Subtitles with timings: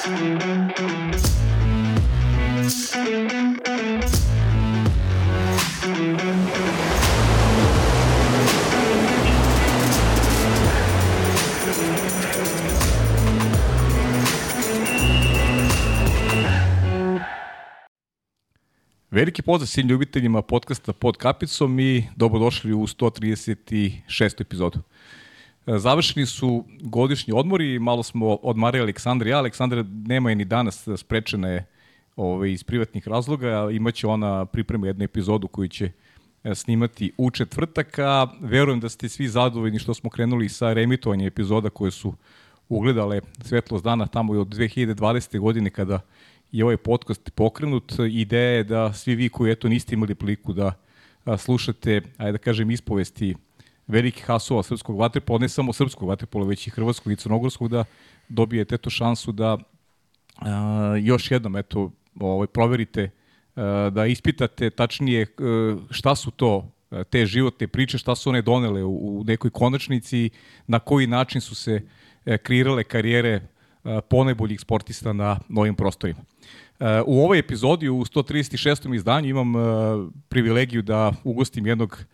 [0.00, 0.16] Veliki
[19.42, 24.40] pozdrav svim ljubiteljima podcasta Pod kapicom i dobrodošli u 136.
[24.40, 24.78] epizodu.
[25.70, 29.38] E, završeni su godišnji odmori, malo smo odmarali Aleksandar i ja.
[29.38, 31.66] Aleksandra nema je ni danas sprečena je
[32.16, 33.68] ovaj, iz privatnih razloga.
[33.72, 35.90] Imaće ona pripremu jednu epizodu koju će
[36.44, 41.26] e, snimati u četvrtak, a verujem da ste svi zadovoljni što smo krenuli sa remitovanjem
[41.26, 42.14] epizoda koje su
[42.68, 45.38] ugledale svetlost dana tamo i od 2020.
[45.38, 46.00] godine kada
[46.52, 47.92] je ovaj podcast pokrenut.
[48.10, 50.72] Ideja je da svi vi koji eto niste imali priliku da
[51.38, 53.34] slušate, ajde da kažem, ispovesti
[53.90, 57.84] velikih asova srpskog vaterpola, ne samo srpskog vaterpola, već i hrvatskog i crnogorskog, da
[58.28, 59.58] dobijete eto šansu da
[60.36, 61.90] a, još jednom eto,
[62.20, 63.10] ovaj, proverite,
[63.56, 66.72] a, da ispitate tačnije a, šta su to
[67.10, 70.30] te životne priče, šta su one donele u, u nekoj konačnici,
[70.66, 71.82] na koji način su se
[72.24, 73.40] e, kreirale karijere
[74.08, 76.20] ponajboljih sportista na novim prostorima.
[77.06, 78.94] U ovoj epizodi, u 136.
[78.94, 79.52] izdanju, imam
[80.28, 82.04] privilegiju da ugostim jednog,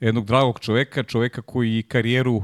[0.00, 2.42] jednog dragog čoveka, čoveka koji karijeru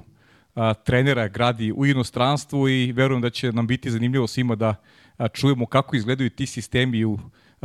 [0.84, 4.74] trenera gradi u inostranstvu i verujem da će nam biti zanimljivo svima da
[5.32, 7.18] čujemo kako izgledaju ti sistemi u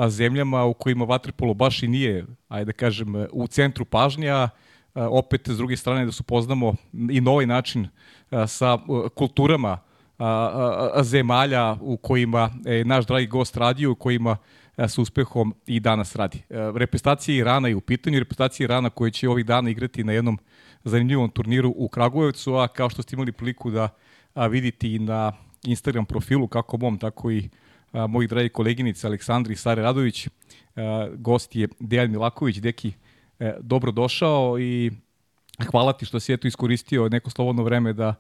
[0.08, 4.50] zemljama u kojima vaterpolo baš i nije, ajde da kažem, u centru pažnja,
[4.94, 6.74] opet s druge strane da se upoznamo
[7.12, 7.88] i na ovaj način
[8.48, 8.78] sa
[9.16, 9.80] kulturama
[10.18, 14.38] a, a, zemalja u kojima je naš dragi gost radio, u kojima a,
[14.88, 16.42] sa uspehom i danas radi.
[16.50, 20.40] A, reprezentacija Irana je u pitanju, reprezentacija Irana koja će ovih dana igrati na jednom
[20.84, 23.90] zanimljivom turniru u Kragujevcu, a kao što ste imali priliku da
[24.50, 25.34] vidite i na
[25.66, 27.50] Instagram profilu, kako mom, tako i
[27.92, 30.28] a, mojih dragi koleginice Aleksandri i Sare Radović.
[30.76, 32.94] A, gost je Dejan Milaković, deki,
[33.40, 34.92] e, dobro došao i
[35.72, 38.16] hvala ti što si eto iskoristio neko slobodno vreme da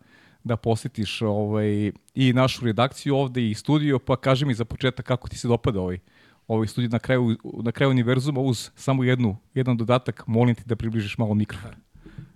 [0.47, 5.29] da posetiš ovaj, i našu redakciju ovde i studio, pa kaži mi za početak kako
[5.29, 5.99] ti se dopada ovaj,
[6.47, 10.75] ovaj studio na kraju, na kraju univerzuma uz samo jednu, jedan dodatak, molim ti da
[10.75, 11.71] približiš malo mikrofon.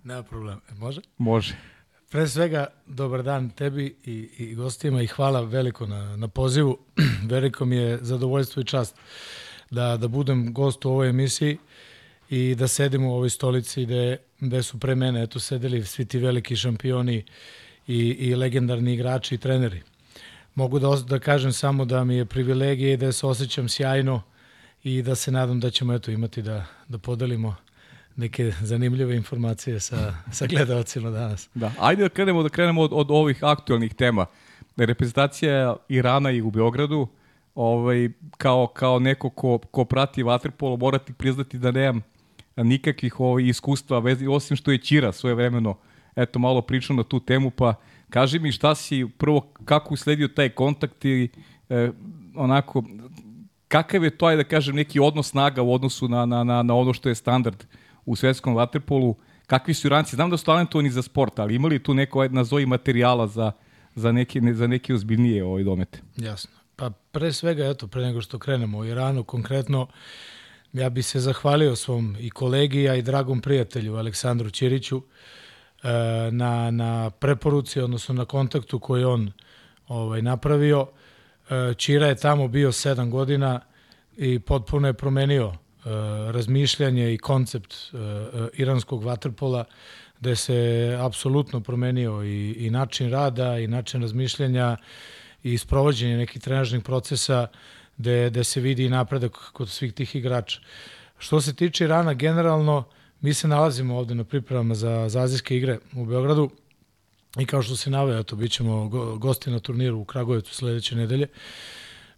[0.04, 0.60] Nema problema.
[0.70, 1.00] E, može?
[1.18, 1.56] Može.
[2.10, 6.78] Pre svega, dobar dan tebi i, i gostima i hvala veliko na, na pozivu.
[7.32, 8.96] veliko mi je zadovoljstvo i čast
[9.70, 11.58] da, da budem gost u ovoj emisiji
[12.30, 16.18] i da sedim u ovoj stolici gde, gde su pre mene eto, sedeli svi ti
[16.18, 17.24] veliki šampioni
[17.86, 19.82] i, i legendarni igrači i treneri.
[20.54, 24.22] Mogu da, da kažem samo da mi je privilegija i da se osjećam sjajno
[24.82, 27.54] i da se nadam da ćemo eto imati da, da podelimo
[28.16, 31.48] neke zanimljive informacije sa, sa gledalcima danas.
[31.54, 34.26] Da, ajde da krenemo, da krenemo od, od ovih aktualnih tema.
[34.76, 37.08] Reprezentacija Irana i u Beogradu,
[37.54, 38.08] ovaj,
[38.38, 42.02] kao, kao neko ko, ko prati vaterpolo, morati priznati da nemam
[42.56, 45.76] nikakvih ovaj, iskustva, vezi, osim što je Ćira svoje vremeno uh,
[46.16, 47.74] eto, malo pričam na tu temu, pa
[48.12, 51.28] kaži mi šta si, prvo, kako usledio taj kontakt i
[51.68, 51.90] e,
[52.36, 52.84] onako,
[53.68, 56.92] kakav je to, da kažem, neki odnos snaga u odnosu na, na, na, na ono
[56.92, 57.64] što je standard
[58.04, 61.94] u svetskom vaterpolu, kakvi su Iranci, znam da su talentovani za sport, ali imali tu
[61.94, 63.52] neko, nazovi materijala za,
[63.94, 66.02] za, neke, ne, za neke ozbiljnije ovaj domete?
[66.16, 66.50] Jasno.
[66.76, 69.86] Pa pre svega, eto, pre nego što krenemo u Iranu, konkretno,
[70.72, 75.41] ja bi se zahvalio svom i kolegi, a i dragom prijatelju Aleksandru Ćiriću, E,
[76.30, 79.32] na, na preporuci, odnosno na kontaktu koji on
[79.88, 80.86] ovaj, napravio.
[81.76, 83.60] Čira je tamo bio sedam godina
[84.16, 85.54] i potpuno je promenio e,
[86.32, 87.74] razmišljanje i koncept
[88.54, 89.64] iranskog vaterpola,
[90.20, 94.76] gde se apsolutno promenio i, i način rada i način razmišljanja
[95.42, 97.46] i sprovođenje nekih trenažnih procesa
[97.96, 100.60] gde, gde se vidi napredak kod svih tih igrača.
[101.18, 102.84] Što se tiče Irana, generalno, uh,
[103.22, 106.50] Mi se nalazimo ovde na pripremama za, za azijske igre u Beogradu
[107.38, 108.88] i kao što se naveo, eto, bit ćemo
[109.18, 111.26] gosti na turniru u Kragujevcu sledeće nedelje.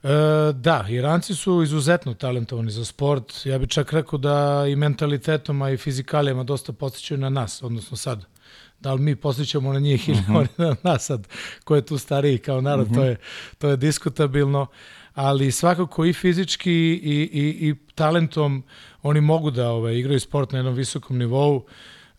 [0.03, 0.09] E,
[0.53, 3.47] da, Iranci su izuzetno talentovani za sport.
[3.47, 7.97] Ja bih čak rekao da i mentalitetom, a i fizikalijama dosta postićaju na nas, odnosno
[7.97, 8.25] sad.
[8.81, 10.33] Da li mi postićemo na njih ili mhm.
[10.33, 10.39] -huh.
[10.39, 11.29] oni na nas sad,
[11.65, 12.95] ko je tu stariji kao narod, uh -huh.
[12.95, 13.09] to, mhm.
[13.09, 13.17] je,
[13.59, 14.67] to je diskutabilno.
[15.15, 18.63] Ali svakako i fizički i, i, i talentom
[19.03, 21.67] oni mogu da ovaj, igraju sport na jednom visokom nivou.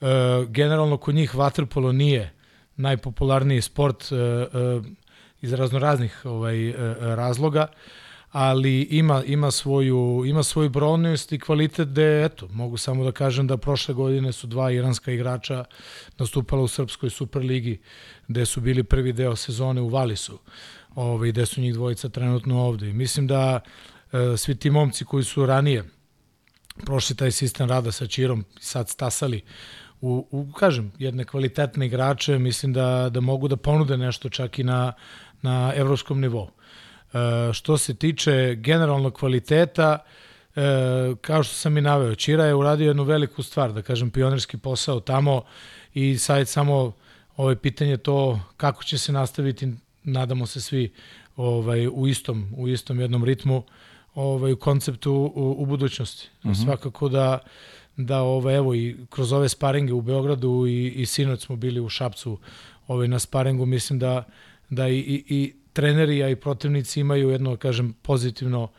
[0.01, 0.05] E,
[0.47, 2.33] generalno kod njih vaterpolo nije
[2.75, 4.47] najpopularniji sport e, e,
[5.41, 6.75] iz raznoraznih ovaj, e,
[7.15, 7.67] razloga,
[8.31, 13.47] ali ima, ima, svoju, ima svoju brojnost i kvalitet gde, eto, mogu samo da kažem
[13.47, 15.65] da prošle godine su dva iranska igrača
[16.17, 17.79] nastupala u Srpskoj Superligi,
[18.27, 20.39] gde su bili prvi deo sezone u Valisu.
[20.95, 22.89] Ovaj, gde su njih dvojica trenutno ovde.
[22.89, 23.59] I mislim da
[24.11, 25.83] e, svi ti momci koji su ranije
[26.85, 29.41] prošli taj sistem rada sa Čirom, sad stasali
[30.01, 34.63] u, u kažem, jedne kvalitetne igrače, mislim da, da mogu da ponude nešto čak i
[34.63, 34.93] na,
[35.41, 36.49] na evropskom nivou.
[37.13, 39.97] E, što se tiče generalnog kvaliteta,
[40.55, 40.61] e,
[41.21, 44.99] kao što sam i naveo, Čira je uradio jednu veliku stvar, da kažem, pionirski posao
[44.99, 45.43] tamo
[45.93, 46.91] i sad samo
[47.37, 49.73] ovaj pitanje to kako će se nastaviti,
[50.05, 50.91] nadamo se svi
[51.35, 53.63] ovaj u istom u istom jednom ritmu
[54.15, 56.29] ovaj u konceptu u, u budućnosti.
[56.43, 56.63] Mm -hmm.
[56.63, 57.39] Svakako da
[57.97, 61.89] da ovaj evo i kroz ove sparinge u Beogradu i i sinoć smo bili u
[61.89, 62.37] Šapcu
[62.87, 64.23] ovaj na sparingu mislim da
[64.69, 68.69] da i i, i treneri a i protivnici imaju jedno kažem pozitivno uh,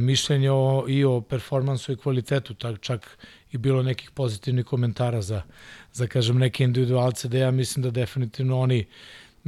[0.00, 3.18] mišljenje o, i o performansu i kvalitetu tak čak
[3.52, 5.42] i bilo nekih pozitivnih komentara za
[5.92, 8.86] za kažem neke individualce da ja mislim da definitivno oni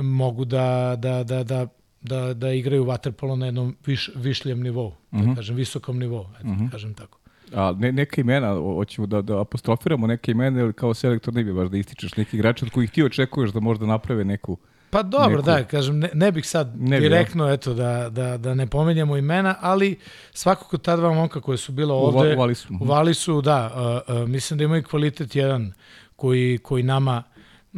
[0.03, 1.67] mogu da da da da
[2.03, 5.21] da, da igraju waterpolo na jednom viš, višljem nivou, mm -hmm.
[5.21, 5.35] da mhm.
[5.35, 6.71] kažem visokom nivou, eto, mm -hmm.
[6.71, 7.19] kažem tako.
[7.55, 11.53] A ne, neka imena, hoćemo da, da apostrofiramo neke imena ili kao selektor ne bi
[11.53, 14.59] baš da ističeš neki igrača od kojih ti očekuješ da možda naprave neku
[14.91, 15.43] Pa dobro, neku...
[15.43, 17.55] da, kažem, ne, ne bih sad ne direktno, bi, ja.
[17.55, 19.99] eto, da, da, da ne pomenjamo imena, ali
[20.33, 23.71] svakako ta dva momka koje su bila ovde, u, Valisu, u Valisu da,
[24.09, 25.73] uh, uh, mislim da imaju kvalitet jedan
[26.17, 27.23] koji, koji nama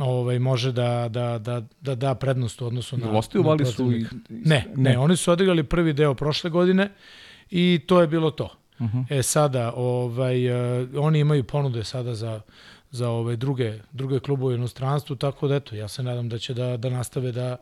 [0.00, 4.06] ovaj može da da da da da prednost u odnosu na Ostaju vali su i
[4.29, 6.91] ne, ne, ne, oni su odigrali prvi deo prošle godine
[7.50, 8.44] i to je bilo to.
[8.79, 8.99] Uh mhm.
[8.99, 9.19] -huh.
[9.19, 10.50] E sada ovaj
[10.83, 12.41] uh, oni imaju ponude sada za
[12.93, 16.55] za ove druge druge klubove u inostranstvu tako da eto ja se nadam da će
[16.55, 17.56] da da nastave da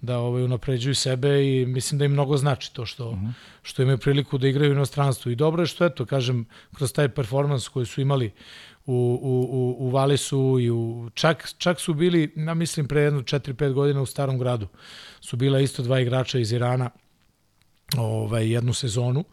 [0.00, 3.26] da ovaj unapređuju sebe i mislim da im mnogo znači to što uh mhm.
[3.26, 3.32] -huh.
[3.62, 7.08] što imaju priliku da igraju u inostranstvu i dobro je što eto kažem kroz taj
[7.08, 8.32] performans koji su imali u,
[8.86, 13.72] u, u, u Valisu i u, čak, čak su bili, ja mislim, pre jedno 4-5
[13.72, 14.66] godina u Starom gradu.
[15.20, 16.90] Su bila isto dva igrača iz Irana
[17.96, 19.24] ovaj, jednu sezonu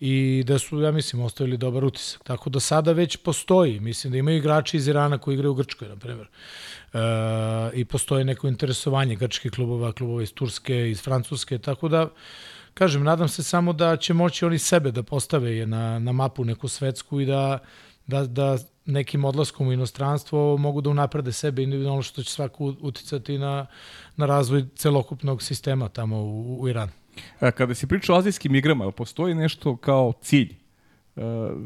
[0.00, 2.22] i da su, ja mislim, ostavili dobar utisak.
[2.24, 5.88] Tako da sada već postoji, mislim da imaju igrači iz Irana koji igraju u Grčkoj,
[5.88, 6.28] na primjer.
[6.92, 6.98] E,
[7.74, 12.08] I postoji neko interesovanje grčkih klubova, klubova iz Turske, iz Francuske, tako da
[12.74, 16.44] kažem, nadam se samo da će moći oni sebe da postave je na, na mapu
[16.44, 17.58] neku svetsku i da,
[18.10, 23.38] da, da nekim odlaskom u inostranstvo mogu da unaprede sebe individualno što će svako uticati
[23.38, 23.66] na,
[24.16, 26.92] na razvoj celokupnog sistema tamo u, u Iranu.
[27.40, 30.54] E, kada si pričao o azijskim igrama, postoji nešto kao cilj?
[31.16, 31.22] E,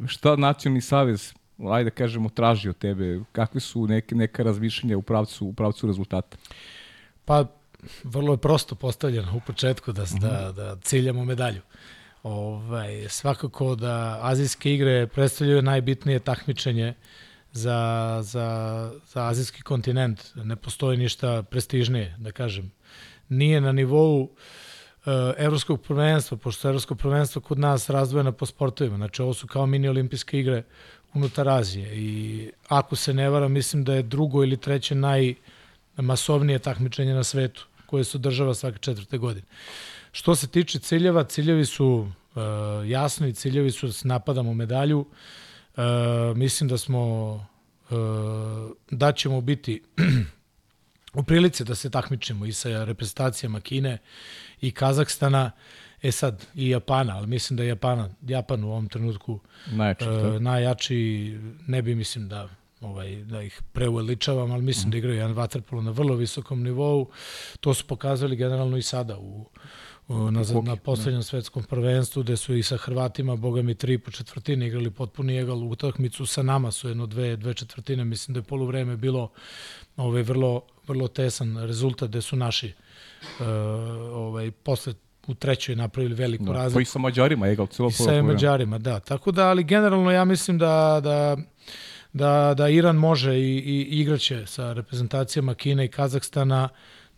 [0.06, 1.32] šta nacionalni savez,
[1.70, 3.20] ajde da kažemo, traži od tebe?
[3.32, 6.37] Kakve su neke, neka razmišljenja u pravcu, u pravcu rezultata?
[7.25, 7.44] Pa,
[8.05, 10.20] vrlo je prosto postavljeno u početku da, uh -huh.
[10.20, 11.61] da, da ciljamo medalju.
[12.25, 16.94] Ovaj, svakako da azijske igre predstavljaju najbitnije takmičenje
[17.53, 20.21] za, za, za azijski kontinent.
[20.35, 22.73] Ne postoji ništa prestižnije, da kažem.
[23.29, 24.29] Nije na nivou uh,
[25.37, 28.97] evropskog prvenstva, pošto evropsko prvenstvo kod nas razdvojeno po sportovima.
[28.97, 30.62] Znači, ovo su kao mini olimpijske igre
[31.15, 31.97] unutar Azije.
[31.97, 37.67] I ako se ne vara, mislim da je drugo ili treće najmasovnije takmičenje na svetu,
[37.87, 39.47] koje se održava svake četvrte godine.
[40.14, 42.43] Što se tiče ciljeva, ciljevi su uh,
[42.88, 45.00] jasni, ciljevi su da se napadamo medalju.
[45.76, 45.82] Uh,
[46.37, 47.32] mislim da smo
[47.90, 47.96] uh,
[48.90, 49.82] da ćemo biti
[51.19, 53.99] u prilici da se takmičimo i sa reprezentacijama Kine
[54.61, 55.50] i Kazahstana,
[56.02, 60.41] e sad i Japana, ali mislim da je Japana, Japan u ovom trenutku najjači, uh,
[60.41, 62.48] najjači ne bi mislim da
[62.81, 64.91] ovaj, da ih preuveličavam, ali mislim mm.
[64.91, 67.10] da igraju jedan vaterpolo na vrlo visokom nivou.
[67.60, 69.46] To su pokazali generalno i sada u,
[70.08, 74.67] na, na poslednjem svetskom prvenstvu, gde su i sa Hrvatima, boga mi, tri po četvrtine
[74.67, 78.44] igrali potpuni egal u utakmicu, sa nama su jedno dve, dve četvrtine, mislim da je
[78.44, 79.31] poluvreme bilo
[79.96, 82.73] ovaj, vrlo, vrlo tesan rezultat, gde su naši
[83.23, 83.46] uh,
[84.13, 84.94] ovaj, posle
[85.27, 86.77] u trećoj napravili veliku da, razliku.
[86.77, 89.01] Pa i sa Mađarima, egal, celo I sa Mađarima, da.
[89.01, 91.37] Tako da, ali generalno ja mislim da, da
[92.15, 96.69] da, da Iran može i, i igraće sa reprezentacijama Kine i Kazahstana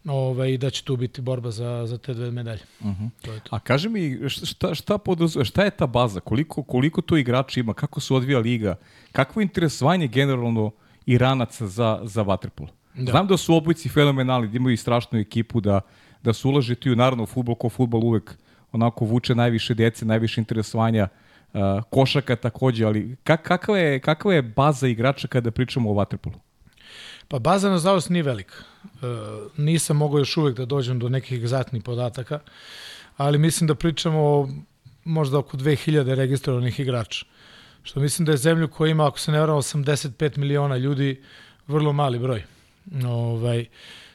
[0.07, 2.61] ovaj, da će tu biti borba za, za te dve medalje.
[2.81, 3.05] Uh mhm.
[3.05, 3.11] -huh.
[3.23, 3.57] to je to.
[3.57, 6.21] A kaži mi, šta, šta, poduz, šta je ta baza?
[6.21, 7.75] Koliko, koliko to igrači ima?
[7.75, 8.77] Kako se odvija liga?
[9.13, 10.71] Kakvo je interesovanje generalno
[11.07, 12.69] Iranaca za, za Waterpolo?
[12.95, 13.11] Da.
[13.11, 15.81] Znam da su obojci fenomenalni, da imaju strašnu ekipu, da,
[16.23, 18.37] da su uložiti u naravno futbol, ko futbol uvek
[18.73, 21.09] onako vuče najviše djece, najviše interesovanja,
[21.53, 21.61] uh,
[21.91, 26.39] košaka takođe, ali kak, kakva, je, kakva je baza igrača kada pričamo o Waterpolu?
[27.29, 28.55] Pa baza na zavost nije velika.
[28.85, 28.89] E,
[29.57, 32.41] nisam mogao još uvek da dođem do nekih egzaktnih podataka,
[33.17, 34.49] ali mislim da pričamo o
[35.05, 37.27] možda oko 2000 registrovanih igrača.
[37.83, 41.23] Što mislim da je zemlju koja ima, ako se ne varam, 85 miliona ljudi,
[41.67, 42.45] vrlo mali broj.
[43.05, 43.67] Ovaj,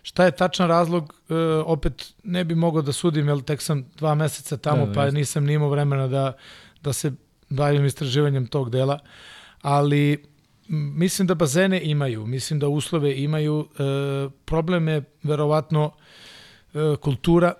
[0.03, 4.15] Šta je tačan razlog, e, opet ne bi mogao da sudim, jer tek sam dva
[4.15, 6.33] meseca tamo, Da, da, pa nisam ni imao vremena da,
[6.81, 7.11] da se
[7.49, 8.99] bavim istraživanjem tog dela,
[9.61, 10.23] ali
[10.71, 15.91] mislim da bazene imaju, mislim da uslove imaju, e, problem je verovatno
[16.73, 17.53] e, kultura,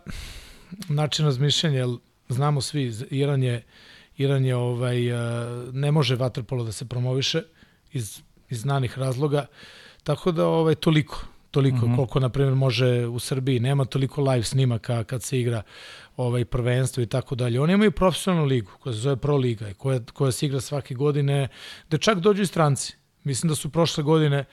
[0.90, 1.90] način razmišljanja, jer
[2.30, 3.64] znamo svi, Iran je,
[4.18, 5.16] Iran je ovaj, e,
[5.72, 7.42] ne može vaterpolo da se promoviše
[7.92, 9.46] iz, iz znanih razloga,
[10.04, 11.92] tako da ovaj, toliko, toliko mm Mhm.
[11.92, 11.96] -hmm.
[11.96, 15.64] koliko na primjer može u Srbiji nema toliko live snimaka kad se igra
[16.18, 17.62] ovaj prvenstvo i tako dalje.
[17.62, 20.96] Oni imaju profesionalnu ligu koja se zove Pro Liga i koja koja se igra svake
[20.96, 21.48] godine,
[21.90, 23.01] da čak dođu i stranci.
[23.24, 24.46] Mislim da su prošle godine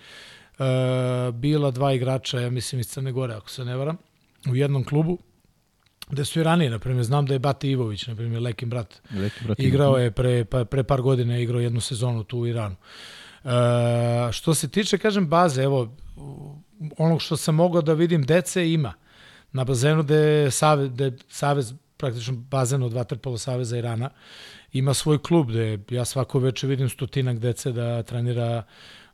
[0.59, 0.65] uh,
[1.35, 3.97] bila dva igrača, ja mislim iz Crne Gore ako se ne varam,
[4.51, 5.19] u jednom klubu
[6.11, 9.01] gde su i ranije, na primjer, znam da je Bate Ivović, na primjer, Lekin brat,
[9.15, 12.47] Leki, brate, Igrao je pre, pa, pre par godina je igrao jednu sezonu tu u
[12.47, 12.77] Iranu.
[13.45, 13.49] E,
[14.33, 15.97] što se tiče, kažem, baze, evo,
[16.99, 18.95] onog što sam mogao da vidim, dece ima.
[19.53, 24.11] Na bazenu gde je Savez, gde je Savez praktično bazen od Vaterpolo Saveza Irana,
[24.73, 28.63] ima svoj klub gde ja svako veče vidim stotinak dece da trenira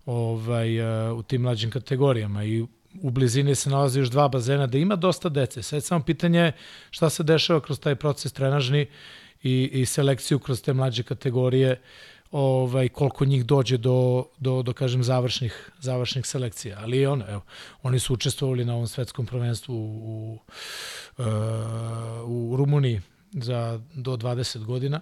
[0.07, 2.67] ovaj, e, u tim mlađim kategorijama i
[3.03, 5.63] u blizini se nalazi još dva bazena da ima dosta dece.
[5.63, 6.53] Sad samo pitanje je
[6.91, 8.87] šta se dešava kroz taj proces trenažni
[9.43, 11.81] i, i selekciju kroz te mlađe kategorije
[12.31, 17.43] ovaj koliko njih dođe do do do kažem završnih završnih selekcija ali ono evo
[17.83, 20.39] oni su učestvovali na ovom svetskom prvenstvu u
[22.27, 23.01] u, u Rumuniji
[23.33, 25.01] za do 20 godina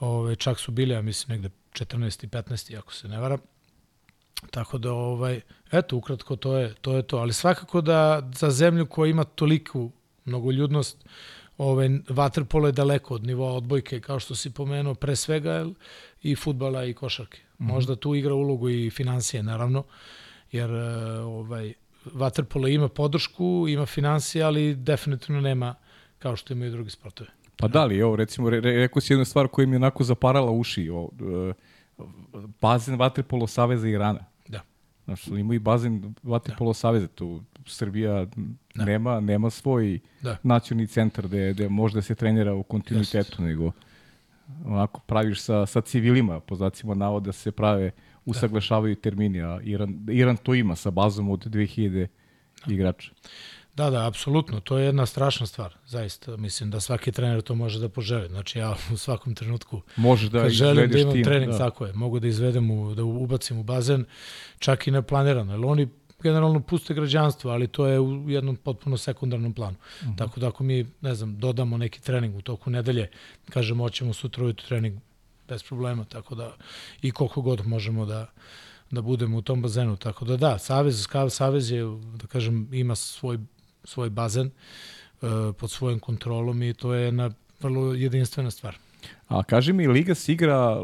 [0.00, 2.24] Ove, čak su bili, ja mislim, negde 14.
[2.24, 2.78] i 15.
[2.78, 3.38] ako se ne varam.
[4.50, 5.40] Tako da, ovaj,
[5.72, 7.16] eto, ukratko, to je, to je to.
[7.18, 9.90] Ali svakako da za zemlju koja ima toliku
[10.24, 11.04] mnogoljudnost,
[11.58, 15.66] ovaj, vaterpolo je daleko od nivoa odbojke, kao što si pomenuo, pre svega
[16.22, 17.38] i futbala i košarke.
[17.38, 17.68] Mm -hmm.
[17.68, 19.84] Možda tu igra ulogu i financije, naravno,
[20.52, 21.74] jer eh, ovaj,
[22.04, 25.74] vaterpolo ima podršku, ima financije, ali definitivno nema
[26.18, 27.37] kao što imaju drugi sportove.
[27.58, 30.04] Pa da li, evo, recimo, re, re, rekao si jednu stvar koja mi je onako
[30.04, 30.90] zaparala uši.
[30.90, 31.52] O, e,
[32.60, 34.24] bazen Vaterpolo Saveza Irana.
[34.48, 34.60] Da.
[35.04, 36.74] Znaš, ima i bazen Vaterpolo da.
[36.74, 37.06] Saveza.
[37.06, 38.26] Tu Srbija
[38.74, 38.84] da.
[38.84, 40.36] nema, nema svoj Da.
[40.42, 43.72] nacionalni centar gde, gde može da se trenira u kontinuitetu, nego
[44.64, 47.90] onako praviš sa, sa civilima, po znacima navoda se prave,
[48.24, 52.06] usaglašavaju termini, a Iran, Iran to ima sa bazom od 2000
[52.66, 53.12] igrača.
[53.78, 54.60] Da, da, apsolutno.
[54.60, 56.36] To je jedna strašna stvar, zaista.
[56.36, 58.28] Mislim da svaki trener to može da poželi.
[58.28, 61.58] Znači ja u svakom trenutku Možeš da kad želim da imam tim, trening, da.
[61.58, 64.04] tako je, mogu da izvedem, u, da ubacim u bazen,
[64.58, 65.52] čak i neplanirano.
[65.52, 65.88] Jer oni
[66.22, 69.76] generalno puste građanstvo, ali to je u jednom potpuno sekundarnom planu.
[69.76, 70.12] Uh Mhm.
[70.12, 70.18] -huh.
[70.18, 73.10] Tako da ako mi, ne znam, dodamo neki trening u toku nedelje,
[73.50, 74.98] kažemo, hoćemo sutra ujutru trening
[75.48, 76.56] bez problema, tako da
[77.02, 78.26] i koliko god možemo da
[78.90, 79.96] da budemo u tom bazenu.
[79.96, 81.82] Tako da da, Savez, Savez je,
[82.20, 83.38] da kažem, ima svoj,
[83.88, 84.50] svoj bazen
[85.22, 85.28] uh,
[85.58, 87.30] pod svojom kontrolom i to je jedna
[87.60, 88.78] vrlo jedinstvena stvar.
[89.28, 90.82] A kaži mi, liga se igra,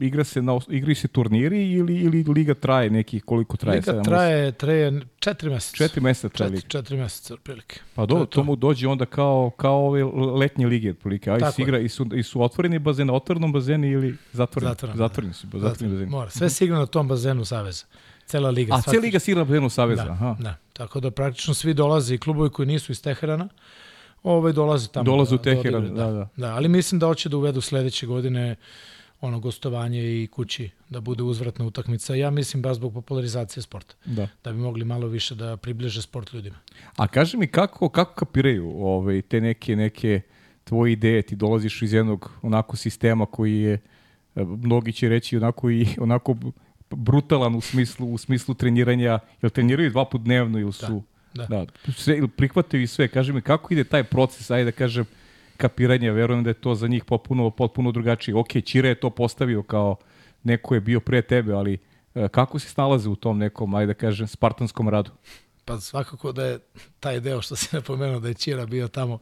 [0.00, 3.76] igra se na, igraju se turniri ili, ili liga traje neki, koliko traje?
[3.76, 5.76] Liga Sedam, traje, traje četiri meseca.
[5.76, 6.68] Četiri meseca traje liga.
[6.68, 7.80] četiri meseca, otprilike.
[7.94, 10.04] Pa do, to to mu dođe onda kao, kao ove
[10.40, 11.30] letnje lige, otprilike.
[11.30, 14.70] A se igra, i su, i su otvoreni bazeni, otvorenom bazeni ili zatvoreni?
[14.70, 16.10] Zatvoren, zatvoreni su, zatvoreni bazeni.
[16.10, 16.30] Mora.
[16.30, 17.84] Sve se igra na tom bazenu Saveza.
[18.26, 18.74] Cela liga.
[18.74, 20.04] A cijela liga se igra na bazenu Saveza?
[20.04, 20.36] Da, Aha.
[20.40, 20.56] da.
[20.72, 23.48] Tako da praktično svi dolaze i klubovi koji nisu iz Teherana,
[24.22, 25.04] ovaj dolaze tamo.
[25.04, 26.28] Dolaze u da- Teheran, odigraju, da, da.
[26.36, 26.54] da.
[26.54, 28.56] ali mislim da hoće da uvedu sledeće godine
[29.20, 32.14] ono gostovanje i kući da bude uzvratna utakmica.
[32.14, 33.94] Ja mislim baš zbog popularizacije sporta.
[34.04, 34.28] da.
[34.44, 36.56] Da bi mogli malo više da približe sport ljudima.
[36.96, 40.20] A kaži mi kako, kako kapiraju ovaj, te neke, neke
[40.64, 41.22] tvoje ideje?
[41.22, 43.78] Ti dolaziš iz jednog onako sistema koji je,
[44.36, 46.36] mnogi će reći onako i onako
[46.90, 49.18] brutalan u smislu, u smislu treniranja.
[49.42, 51.02] Jel treniraju dva put dnevno ili su...
[51.34, 51.46] da.
[51.46, 53.08] da sve, ili prihvataju i sve.
[53.08, 55.04] Kaži mi kako ide taj proces, ajde da kažem,
[55.56, 58.34] kapiranja, verujem da je to za njih potpuno, potpuno drugačije.
[58.34, 59.96] Ok, Čire je to postavio kao
[60.42, 61.78] neko je bio pre tebe, ali
[62.14, 65.10] e, kako se snalaze u tom nekom, ajde da kažem, spartanskom radu?
[65.64, 66.58] Pa svakako da je
[67.00, 69.18] taj deo što si napomenuo da je Ćira bio tamo,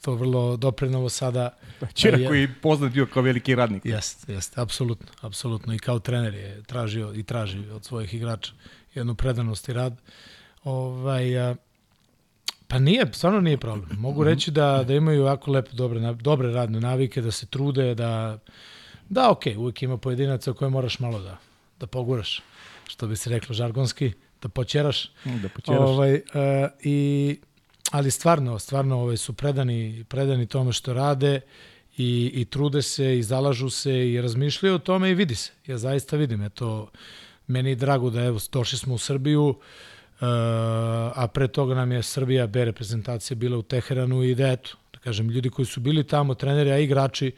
[0.00, 1.56] to vrlo doprinalo sada.
[1.94, 3.84] Čira je- koji je poznat bio kao veliki radnik.
[3.84, 5.74] Jeste, jeste, apsolutno, apsolutno.
[5.74, 8.52] I kao trener je tražio i traži od svojih igrača
[8.94, 9.96] jednu predanost i rad.
[10.64, 11.54] Ovaj, a,
[12.68, 13.88] pa nije, stvarno nije problem.
[13.98, 18.38] Mogu reći da, da imaju jako lepe, dobre, dobre radne navike, da se trude, da,
[19.08, 21.36] da ok, uvijek ima pojedinaca koje moraš malo da,
[21.80, 22.42] da poguraš,
[22.88, 25.10] što bi se reklo žargonski, da počeraš.
[25.24, 25.80] Da počeraš.
[25.80, 26.20] Ovaj, uh,
[26.82, 27.38] i,
[27.90, 31.40] ali stvarno, stvarno ovaj, su predani, predani tome što rade
[31.96, 35.52] i, i trude se i zalažu se i razmišljaju o tome i vidi se.
[35.66, 36.42] Ja zaista vidim.
[36.42, 36.90] Eto,
[37.46, 39.56] meni je drago da evo, došli smo u Srbiju, uh,
[41.14, 44.98] a pre toga nam je Srbija B reprezentacija bila u Teheranu i da eto, da
[44.98, 47.32] kažem, ljudi koji su bili tamo, treneri, a igrači,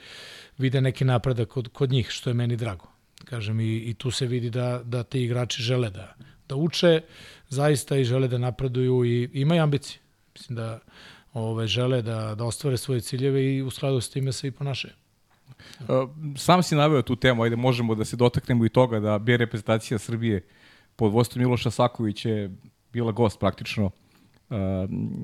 [0.59, 2.87] vide neki napredak kod, kod njih, što je meni drago.
[3.25, 6.15] Kažem, i, i tu se vidi da, da ti igrači žele da,
[6.53, 7.01] da uče,
[7.49, 9.99] zaista i žele da napreduju i imaju ambicije.
[10.35, 10.79] Mislim da
[11.33, 14.95] ove, žele da, da ostvare svoje ciljeve i u skladu s time se i ponašaju.
[16.37, 19.99] Sam si naveo tu temu, ajde možemo da se dotaknemo i toga da B reprezentacija
[19.99, 20.43] Srbije
[20.97, 22.51] pod vodstvom Miloša Sakovića je
[22.93, 24.57] bila gost praktično uh,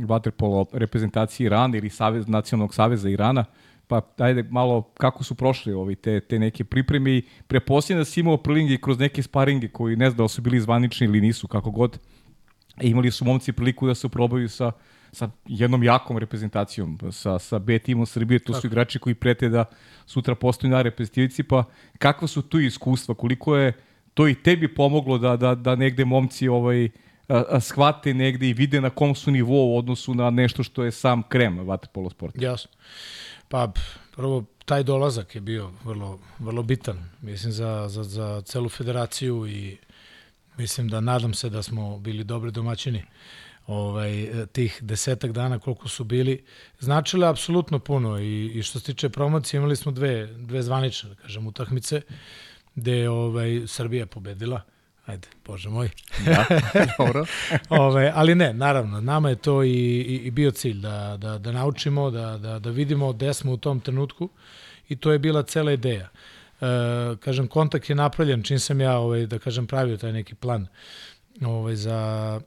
[0.06, 3.44] vaterpolo reprezentacije Irana ili Savez, Nacionalnog saveza Irana.
[3.88, 8.20] Pa ajde malo kako su prošli ovi te, te neke pripreme i preposljedno da si
[8.20, 11.70] imao prilinge kroz neke sparinge koji ne znam da su bili zvanični ili nisu, kako
[11.70, 11.98] god.
[12.80, 14.72] E, imali su momci priliku da se probaju sa
[15.12, 19.64] sa jednom jakom reprezentacijom, sa, sa B timom Srbije, to su igrači koji prete da
[20.06, 21.64] sutra postaju na reprezentativici, pa
[21.98, 23.72] kakva su tu iskustva, koliko je
[24.14, 26.88] to i tebi pomoglo da, da, da negde momci ovaj,
[27.28, 30.84] a, a, shvate negde i vide na kom su nivou u odnosu na nešto što
[30.84, 32.44] je sam krem vaterpolo sporta.
[32.44, 32.70] Jasno.
[33.48, 33.72] Pa
[34.16, 39.76] prvo taj dolazak je bio vrlo, vrlo bitan, mislim, za, za, za celu federaciju i
[40.56, 43.02] mislim da nadam se da smo bili dobri domaćini
[43.66, 46.44] ovaj, tih desetak dana koliko su bili,
[46.80, 51.14] značile apsolutno puno i, i što se tiče promocije imali smo dve, dve zvanične, da
[51.14, 52.00] kažem, utakmice
[52.74, 54.62] gde ovaj, Srbija pobedila.
[55.08, 55.88] Ajde, bože moj.
[56.24, 56.44] Da,
[56.98, 57.24] dobro.
[57.68, 61.52] Ove, ali ne, naravno, nama je to i, i, i bio cilj da, da, da
[61.52, 64.28] naučimo, da, da, da vidimo gde smo u tom trenutku
[64.88, 66.08] i to je bila cela ideja.
[66.60, 66.66] E,
[67.20, 70.66] kažem, kontakt je napravljen čim sam ja, ovaj, da kažem, pravio taj neki plan
[71.42, 72.40] ovaj, za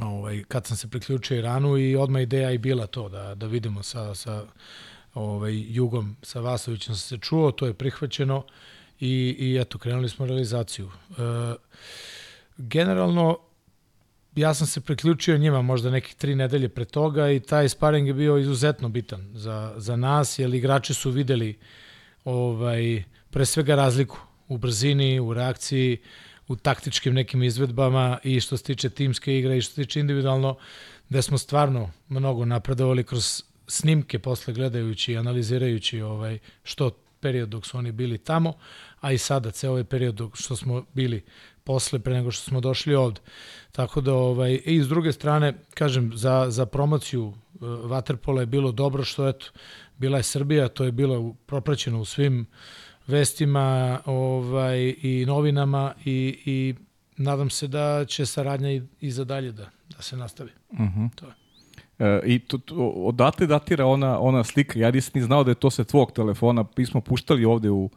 [0.00, 3.82] ovaj, kad sam se priključio Iranu i odmah ideja i bila to da, da vidimo
[3.82, 4.42] sa, sa
[5.14, 8.44] ovaj, Jugom, sa Vasovićem sam se čuo, to je prihvaćeno
[9.00, 10.90] i, i eto, krenuli smo realizaciju.
[11.10, 11.54] E,
[12.56, 13.38] generalno,
[14.36, 18.14] ja sam se priključio njima možda nekih tri nedelje pre toga i taj sparing je
[18.14, 21.58] bio izuzetno bitan za, za nas, jer igrači su videli
[22.24, 24.18] ovaj, pre svega razliku
[24.48, 25.98] u brzini, u reakciji,
[26.48, 30.56] u taktičkim nekim izvedbama i što se tiče timske igre i što se tiče individualno,
[31.08, 36.90] da smo stvarno mnogo napredovali kroz snimke posle gledajući i analizirajući ovaj, što
[37.24, 38.52] period dok su oni bili tamo,
[39.00, 41.24] a i sada ceo ovaj period dok što smo bili
[41.64, 43.20] posle pre nego što smo došli ovde.
[43.72, 48.72] Tako da ovaj i s druge strane kažem za za promociju uh, waterpola je bilo
[48.72, 49.46] dobro što eto
[49.98, 52.46] bila je Srbija, to je bilo propraćeno u svim
[53.06, 56.74] vestima ovaj, i novinama i, i
[57.16, 60.50] nadam se da će saradnja i, i za dalje da, da se nastavi.
[60.70, 61.00] Uh mhm.
[61.00, 61.14] -huh.
[61.14, 61.43] To je.
[61.98, 64.78] E, I to, to, odatle datira ona, ona slika.
[64.78, 66.64] Ja nisam ni znao da je to sa tvog telefona.
[66.76, 67.90] Mi smo puštali ovde u,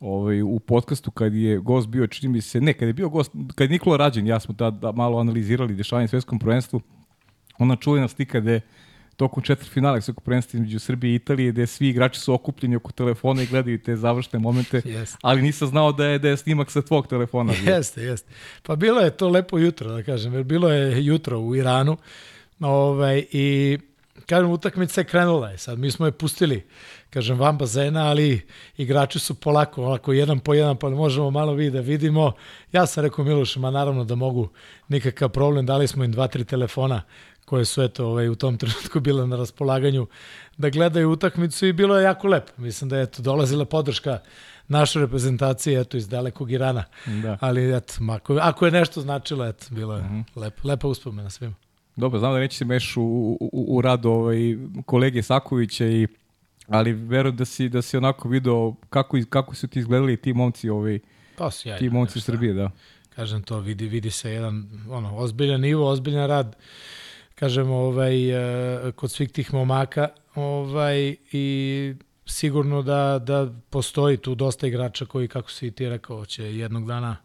[0.00, 3.32] ovaj, u podcastu kad je gost bio, čini mi se, ne, kad je bio gost,
[3.54, 6.80] kad je Nikola Rađen, ja smo da, da malo analizirali dešavanje svetskom prvenstvu,
[7.58, 8.60] ona čuvena slika gde
[9.16, 12.92] tokom četiri finale svekog prvenstva između Srbije i Italije, gde svi igrači su okupljeni oko
[12.92, 15.16] telefona i gledaju te završne momente, yes.
[15.22, 17.52] ali nisam znao da je, da je snimak sa tvog telefona.
[17.66, 18.32] Jeste, jeste.
[18.62, 21.96] Pa bilo je to lepo jutro, da kažem, jer bilo je jutro u Iranu
[22.64, 23.78] ovaj, i
[24.26, 26.66] kažem, utakmica je krenula je sad, mi smo je pustili,
[27.10, 28.40] kažem, van bazena, ali
[28.76, 32.32] igrači su polako, onako jedan po jedan, pa možemo malo vi da vidimo.
[32.72, 34.48] Ja sam rekao Milošima, naravno da mogu,
[34.88, 37.02] nikakav problem, dali smo im dva, tri telefona
[37.44, 40.06] koje su eto ovaj, u tom trenutku bile na raspolaganju
[40.56, 42.52] da gledaju utakmicu i bilo je jako lepo.
[42.56, 44.18] Mislim da je eto, dolazila podrška
[44.68, 46.84] našoj reprezentaciji eto, iz dalekog Irana.
[47.06, 47.38] Da.
[47.40, 50.14] Ali eto, ako, ako je nešto značilo, eto, bilo je mhm.
[50.14, 50.24] -huh.
[50.36, 51.54] lepo, lepa uspomena svima.
[51.96, 53.02] Dobro, znam da neće se meš u,
[53.40, 56.06] u, u rad ovaj, kolege Sakovića i
[56.68, 60.68] ali verujem da si da si onako video kako kako su ti izgledali ti momci
[60.68, 60.98] ovaj
[61.36, 62.70] pa sjajno, ti momci Srbije da.
[63.14, 66.56] Kažem to vidi vidi se jedan ono ozbiljan nivo ozbiljan rad
[67.34, 71.94] kažem, ovaj, eh, kod svih tih momaka ovaj, i
[72.26, 77.16] sigurno da, da postoji tu dosta igrača koji, kako si ti rekao, će jednog dana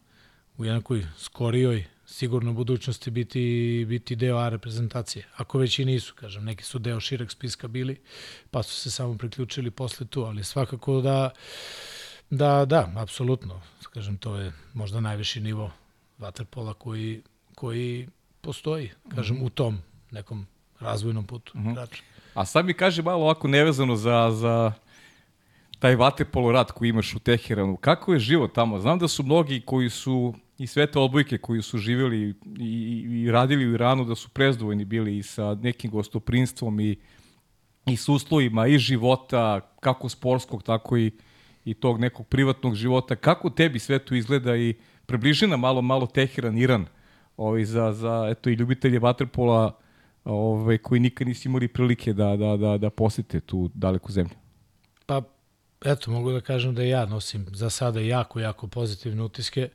[0.58, 5.28] u jednakoj skorijoj sigurno u budućnosti biti, biti deo A reprezentacije.
[5.36, 8.02] Ako već i nisu, kažem, neki su deo šireg spiska bili,
[8.52, 11.30] pa su se samo priključili posle tu, ali svakako da,
[12.30, 13.62] da, da, apsolutno,
[13.94, 15.72] kažem, to je možda najviši nivo
[16.18, 17.22] vaterpola koji,
[17.56, 18.08] koji
[18.42, 19.46] postoji, kažem, mm -hmm.
[19.46, 20.48] u tom nekom
[20.80, 21.52] razvojnom putu.
[21.56, 21.70] Uh mhm.
[21.70, 22.02] -huh.
[22.34, 24.74] A sad mi kaže malo ovako nevezano za, za
[25.80, 27.78] taj vaterpolo rad koji imaš u Teheranu.
[27.78, 28.80] Kako je život tamo?
[28.80, 33.22] Znam da su mnogi koji su i sve te odbojke koji su živjeli i, i,
[33.24, 36.96] i radili u Iranu da su prezdovoljni bili i sa nekim gostoprinstvom i,
[37.86, 41.12] i s uslovima i života, kako sportskog, tako i,
[41.66, 43.16] i tog nekog privatnog života.
[43.16, 44.74] Kako tebi sve to izgleda i
[45.06, 46.86] približi malo, malo Teheran, Iran?
[47.40, 49.78] ovaj, za, za eto, i ljubitelje vaterpola
[50.24, 54.36] ovaj, koji nikad nisi imali prilike da, da, da, da posete tu daleku zemlju.
[55.06, 55.22] Pa,
[55.86, 59.70] eto, mogu da kažem da ja nosim za sada jako, jako pozitivne utiske.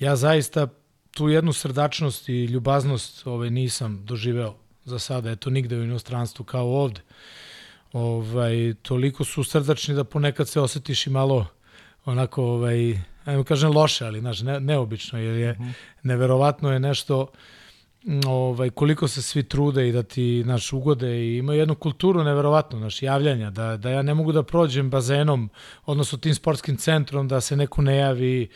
[0.00, 0.68] Ja zaista
[1.10, 6.66] tu jednu srdačnost i ljubaznost ovaj, nisam doživeo za sada, eto, nigde u inostranstvu kao
[6.66, 7.00] ovde.
[7.92, 11.46] Ovaj, toliko su srdačni da ponekad se osetiš i malo
[12.04, 15.72] onako, ovaj, ajmo kažem loše, ali znaš, ne, neobično, jer je mm -hmm.
[16.02, 17.26] neverovatno je nešto
[18.26, 22.80] ovaj, koliko se svi trude i da ti naš ugode i imaju jednu kulturu neverovatnu
[22.80, 25.50] naš javljanja, da, da ja ne mogu da prođem bazenom,
[25.86, 28.48] odnosno tim sportskim centrom, da se neko ne javi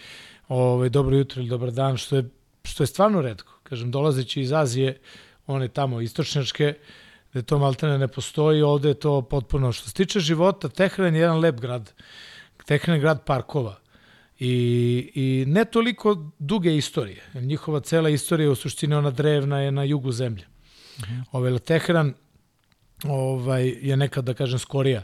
[0.49, 2.25] ovaj, dobro jutro ili dobar dan, što je,
[2.65, 3.53] što je stvarno redko.
[3.63, 5.01] Kažem, dolazeći iz Azije,
[5.47, 6.75] one tamo istočnjačke,
[7.35, 9.73] da to maltene ne postoji, ovde je to potpuno.
[9.73, 11.93] Što se tiče života, Tehran je jedan lep grad.
[12.67, 13.79] Tehran je grad parkova.
[14.39, 17.23] I, I ne toliko duge istorije.
[17.35, 20.45] Njihova cela istorija u suštini ona drevna je na jugu zemlje.
[20.99, 21.23] -hmm.
[21.33, 22.15] Ovaj Tehran
[23.05, 25.03] ovaj, je nekad, da kažem, skorija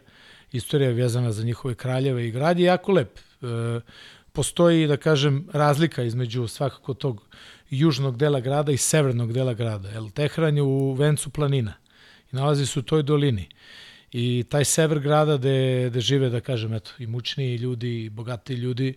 [0.52, 3.18] istorija vezana za njihove kraljeve i grad je jako lep.
[3.18, 3.80] E,
[4.32, 7.22] postoji, da kažem, razlika između svakako tog
[7.70, 9.90] južnog dela grada i severnog dela grada.
[9.92, 11.74] El Tehran je u vencu planina
[12.32, 13.48] i nalazi se u toj dolini.
[14.12, 18.94] I taj sever grada gde, gde žive, da kažem, eto, i ljudi, i bogatiji ljudi,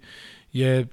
[0.54, 0.88] je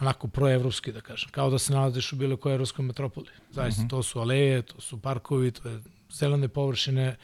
[0.00, 1.30] onako proevropski, da kažem.
[1.30, 3.30] Kao da se nalaziš u bilo kojoj evropskoj metropoli.
[3.50, 3.86] Zaista, uh mhm.
[3.86, 3.90] -huh.
[3.90, 5.80] to su aleje, to su parkovi, to je
[6.12, 7.16] zelene površine,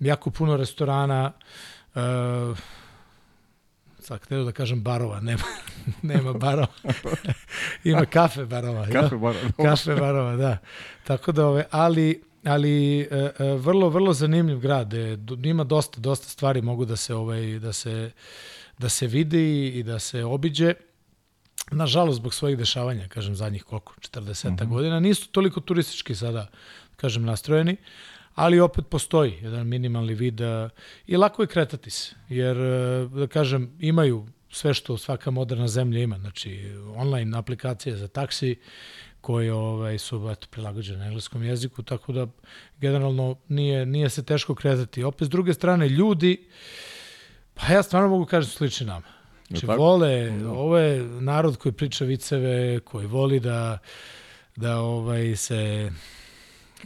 [0.00, 1.32] jako puno restorana,
[1.94, 2.58] uh,
[4.06, 5.42] sad htio da kažem barova, nema,
[6.02, 6.66] nema barova.
[7.84, 8.86] Ima kafe barova.
[8.92, 9.50] kafe barova.
[9.62, 10.58] kafe barova, da.
[11.04, 13.06] Tako da, ove, ali ali e,
[13.38, 17.72] e, vrlo vrlo zanimljiv grad, e, ima dosta dosta stvari mogu da se ovaj da
[17.72, 18.10] se
[18.78, 20.74] da se vidi i da se obiđe.
[21.70, 24.68] Nažalost, zbog svojih dešavanja, kažem, zadnjih koliko, 40 mm -hmm.
[24.68, 26.46] godina, nisu toliko turistički sada,
[26.96, 27.76] kažem, nastrojeni,
[28.36, 30.70] ali opet postoji jedan minimalni vid uh,
[31.06, 36.00] i lako je kretati se, jer, uh, da kažem, imaju sve što svaka moderna zemlja
[36.00, 38.56] ima, znači online aplikacije za taksi,
[39.26, 42.26] koje ovaj, su eto, prilagođene na engleskom jeziku, tako da
[42.78, 45.02] generalno nije, nije se teško kretati.
[45.04, 46.48] Opet, s druge strane, ljudi,
[47.54, 49.06] pa ja stvarno mogu kažem slični nama.
[49.48, 50.44] Znači, vole, no.
[50.44, 50.50] Da.
[50.50, 53.78] ovo je narod koji priča viceve, koji voli da,
[54.56, 55.90] da ovaj, se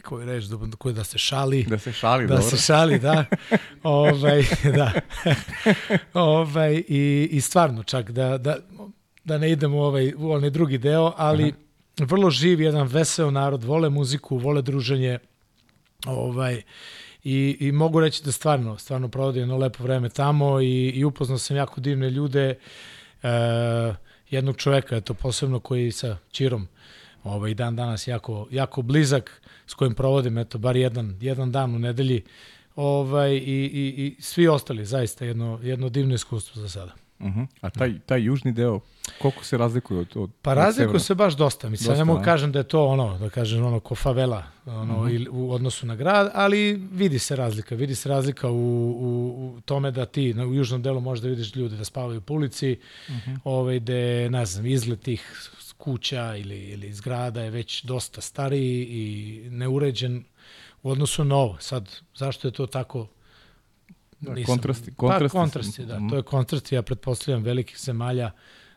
[0.03, 1.63] koji reč, da, koji da se šali.
[1.63, 2.49] Da se šali, da dobro.
[2.49, 3.25] se šali, da.
[3.83, 4.43] ovaj,
[4.75, 4.91] da.
[6.13, 8.57] ovaj, i, I stvarno, čak da, da,
[9.23, 11.57] da ne idemo u, ovaj, u onaj drugi deo, ali Aha
[11.97, 15.19] vrlo živ, jedan veseo narod, vole muziku, vole druženje,
[16.05, 16.61] ovaj,
[17.23, 21.37] i, i mogu reći da stvarno, stvarno provodi jedno lepo vreme tamo i, i upoznao
[21.37, 22.55] sam jako divne ljude,
[23.23, 23.29] e,
[24.29, 26.67] jednog čoveka, eto, posebno koji sa Čirom,
[27.23, 31.79] ovaj, dan danas jako, jako blizak, s kojim provodim, eto, bar jedan, jedan dan u
[31.79, 32.23] nedelji,
[32.75, 33.39] ovaj, i,
[33.73, 36.93] i, i svi ostali, zaista jedno, jedno divno iskustvo za sada.
[37.19, 37.47] Uh -huh.
[37.61, 38.79] A taj, taj južni deo,
[39.21, 41.69] koliko se razlikuje od, od Pa razlikuje se baš dosta.
[41.69, 44.99] Mislim, dosta, ne mogu kažem da je to ono, da kažem ono ko favela ono,
[44.99, 45.27] uh -huh.
[45.31, 47.75] u odnosu na grad, ali vidi se razlika.
[47.75, 51.55] Vidi se razlika u, u, u tome da ti na, u južnom delu možda vidiš
[51.55, 52.79] ljude da spavaju po ulici,
[53.09, 53.37] uh -huh.
[53.43, 55.49] ovaj, gde, ne znam, izgled tih
[55.81, 60.23] kuća ili, ili zgrada je već dosta stariji i neuređen
[60.83, 61.57] u odnosu na ovo.
[61.59, 63.07] Sad, zašto je to tako
[64.21, 65.33] Da, Nisam, kontrasti, kontrasti.
[65.33, 65.99] Pa, kontrasti, da.
[66.09, 68.31] To je kontrasti, ja pretpostavljam, velikih zemalja,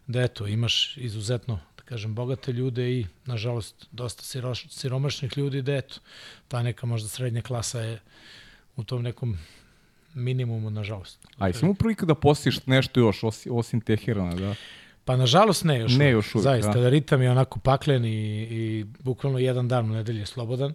[0.06, 5.74] da eto, imaš izuzetno, da kažem, bogate ljude i, nažalost, dosta siroš, siromašnih ljudi, da
[5.74, 6.00] eto,
[6.48, 8.00] ta neka možda srednja klasa je
[8.76, 9.38] u tom nekom
[10.14, 11.28] minimumu, nažalost.
[11.38, 14.54] A jesi mu prilika da postiš nešto još, osim, osim Teherana, da?
[15.04, 15.92] Pa nažalost ne još.
[15.96, 16.88] Ne još uvijek, Zaista, da.
[16.88, 20.74] ritam je onako paklen i, i bukvalno jedan dan u nedelji je slobodan.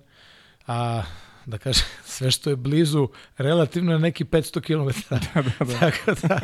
[0.67, 1.03] A
[1.45, 5.15] da kaže, sve što je blizu relativno je neki 500 km.
[5.15, 5.79] Da, da, da.
[5.79, 6.39] tako da,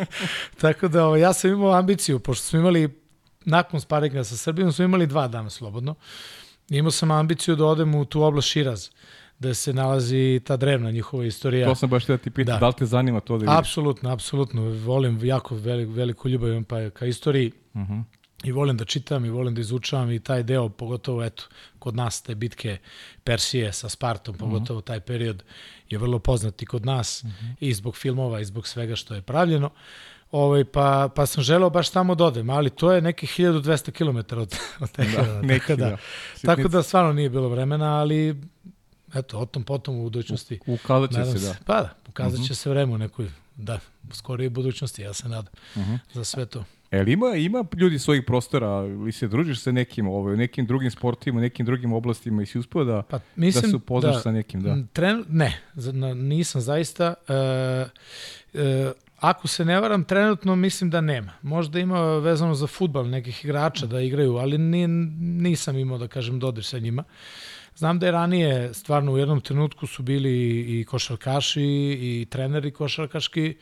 [0.62, 3.02] tako da ovo, ja sam imao ambiciju, pošto smo imali
[3.46, 5.96] nakon sparinga sa Srbijom, smo imali dva dana slobodno.
[6.70, 8.90] Imao sam ambiciju da odem u tu oblast Širaz,
[9.40, 11.68] da se nalazi ta drevna njihova istorija.
[11.68, 12.60] To sam baš da ti pitam, da.
[12.60, 13.58] da li te zanima to da vidiš?
[13.58, 14.62] Apsolutno, apsolutno.
[14.62, 17.52] Volim jako velik, veliku ljubav imam pa ka istoriji.
[17.74, 17.94] Uh mhm.
[17.94, 18.04] -huh
[18.46, 21.44] i volim da čitam i volim da izučavam i taj deo, pogotovo eto,
[21.80, 22.78] kod nas te bitke
[23.24, 25.44] Persije sa Spartom, pogotovo taj period
[25.90, 27.54] je vrlo poznat i kod nas uh -huh.
[27.60, 29.70] i zbog filmova i zbog svega što je pravljeno.
[30.32, 34.40] Ovaj, pa, pa sam želeo baš tamo da odem, ali to je neki 1200 km
[34.40, 35.22] od, od tega.
[35.22, 35.98] Da, neki, tako, da, da.
[36.56, 38.42] tako da stvarno nije bilo vremena, ali
[39.14, 40.60] eto, o tom potom u budućnosti.
[40.66, 41.56] U, ukazat će se, da.
[41.66, 42.54] Pa da, ukazat će uh -huh.
[42.54, 43.80] se vreme u nekoj, da,
[44.14, 45.98] skorijoj budućnosti, ja se nadam, uh -huh.
[46.14, 46.64] za sve to.
[46.92, 50.66] E, li ima, ima ljudi svojih prostora, ili se družiš sa nekim, ovaj, u nekim
[50.66, 54.24] drugim sportovima, u nekim drugim oblastima i si uspio da, Pa, da mislim se upoznaš
[54.24, 54.78] sa nekim, da.
[54.94, 57.14] Tren, ne, na- nisam zaista.
[57.28, 57.34] E,
[58.54, 61.32] e, ako se ne varam, trenutno mislim da nema.
[61.42, 64.88] Možda ima vezano za futbal nekih igrača da igraju, ali ni,
[65.42, 67.04] nisam imao, da kažem, dodir sa njima.
[67.76, 71.64] Znam da je ranije, stvarno u jednom trenutku su bili i košarkaši
[72.00, 73.58] i treneri košarkaški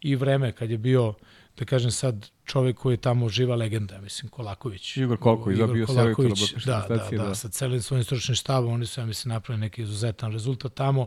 [0.00, 1.14] i vreme kad je bio,
[1.58, 4.96] da kažem sad, čovek koji je tamo živa legenda, mislim, Kolaković.
[4.96, 7.34] Igor Kolković, da, bio selektor Kolaković, da, da, da, da.
[7.34, 11.06] sa celim svojim stručnim štabom, oni su, ja mislim, napravili neki izuzetan rezultat tamo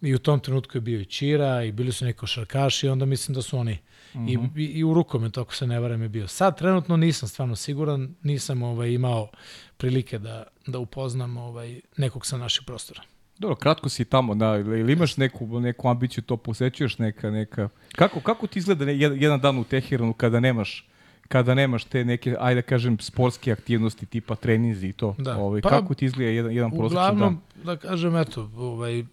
[0.00, 3.04] i u tom trenutku je bio i Čira i bili su neki košarkaši i onda
[3.04, 3.78] mislim da su oni
[4.14, 4.58] I, Mhm.
[4.58, 6.28] i, i u rukometu, ako se ne varam, je bio.
[6.28, 9.28] Sad trenutno nisam stvarno siguran, nisam ovaj, imao
[9.76, 13.02] prilike da, da upoznam ovaj, nekog sa naših prostora.
[13.38, 17.68] Dobro, kratko si tamo, da, ili imaš neku, neku ambiciju, to posećuješ neka, neka...
[17.96, 20.84] Kako, kako ti izgleda jedan dan u Teheranu kada nemaš
[21.28, 25.14] kada nemaš te neke, ajde da kažem, sportske aktivnosti tipa treninzi i to.
[25.18, 25.36] Da.
[25.36, 27.14] Ovaj, Pa, kako ti izgleda jedan, jedan prosječan dan?
[27.16, 29.04] Uglavnom, da kažem, eto, ovaj,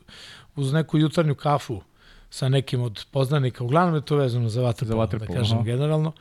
[0.55, 1.81] uz neku jutarnju kafu
[2.29, 5.65] sa nekim od poznanika, uglavnom je to vezano za vaterpolo, Za vaterpolo, da kažem aha.
[5.65, 6.11] generalno,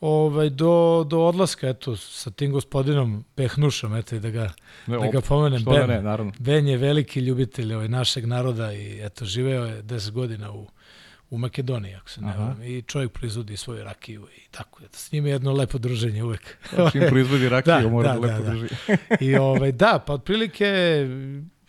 [0.00, 4.52] ovaj, do, do odlaska, eto, sa tim gospodinom Pehnušom, eto, i da ga,
[4.86, 5.88] Ne, da ga pomenem, da Ben.
[5.88, 6.32] ne, naravno.
[6.38, 10.66] Ben je veliki ljubitelj ovaj, našeg naroda i eto, živeo je 10 godina u,
[11.30, 14.80] u Makedoniji, ako se ne varam, i čovjek proizvodi svoju rakiju i tako.
[14.84, 16.56] Eto, s njim je jedno lepo druženje uvek.
[16.92, 18.50] Čim proizvodi rakiju, Da, mora da, da, lepo da, da.
[18.54, 18.68] drži.
[19.20, 21.06] I ovaj, da, pa otprilike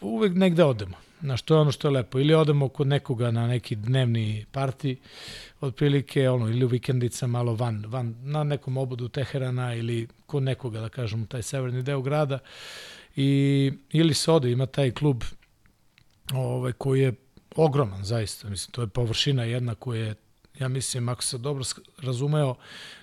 [0.02, 0.96] uvek negde odemo.
[1.24, 2.20] Na što je ono što je lepo.
[2.20, 5.00] Ili odemo kod nekoga na neki dnevni parti,
[5.62, 10.80] otprilike ono, ili u vikendica malo van, van na nekom obodu Teherana ili kod nekoga,
[10.80, 12.40] da kažem, u taj severni deo grada.
[13.16, 15.24] I, ili se ode, ima taj klub
[16.34, 17.14] ovaj, koji je
[17.56, 18.50] ogroman, zaista.
[18.50, 20.16] Mislim, to je površina jedna koja je,
[20.60, 21.64] ja mislim, ako se dobro
[22.02, 22.56] razumeo,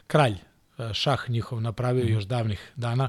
[0.07, 3.09] kralj eh, šah njihov napravio još davnih dana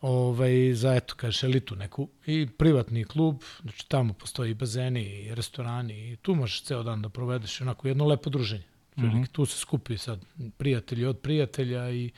[0.00, 5.34] ovaj, za, eto, kažeš, elitu neku i privatni klub, znači tamo postoji i bazeni i
[5.34, 8.64] restorani i tu možeš ceo dan da provedeš onako jedno lepo druženje.
[8.90, 9.24] Otprilike, Mhm.
[9.24, 10.20] Tu se skupi sad
[10.56, 12.10] prijatelji od prijatelja i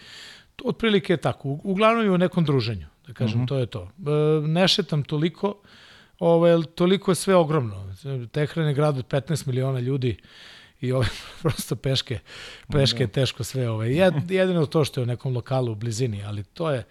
[0.56, 1.58] to otprilike je tako.
[1.64, 3.46] Uglavnom je u nekom druženju, da kažem, Mhm.
[3.46, 3.82] to je to.
[3.82, 5.54] E, ne šetam toliko,
[6.18, 7.94] ovaj, toliko je sve ogromno.
[8.32, 10.16] Tehran je grad od 15 miliona ljudi
[10.82, 11.08] i ovaj,
[11.42, 12.18] prosto peške,
[12.72, 13.70] peške je teško sve.
[13.70, 13.92] Ovaj.
[13.92, 16.84] Jed, jedino to što je u nekom lokalu u blizini, ali to je,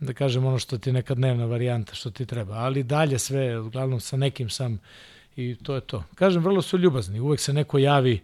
[0.00, 2.54] da kažem, ono što ti je neka dnevna varijanta, što ti treba.
[2.54, 4.78] Ali dalje sve, uglavnom sa nekim sam
[5.36, 6.04] i to je to.
[6.14, 7.20] Kažem, vrlo su ljubazni.
[7.20, 8.20] Uvek se neko javi,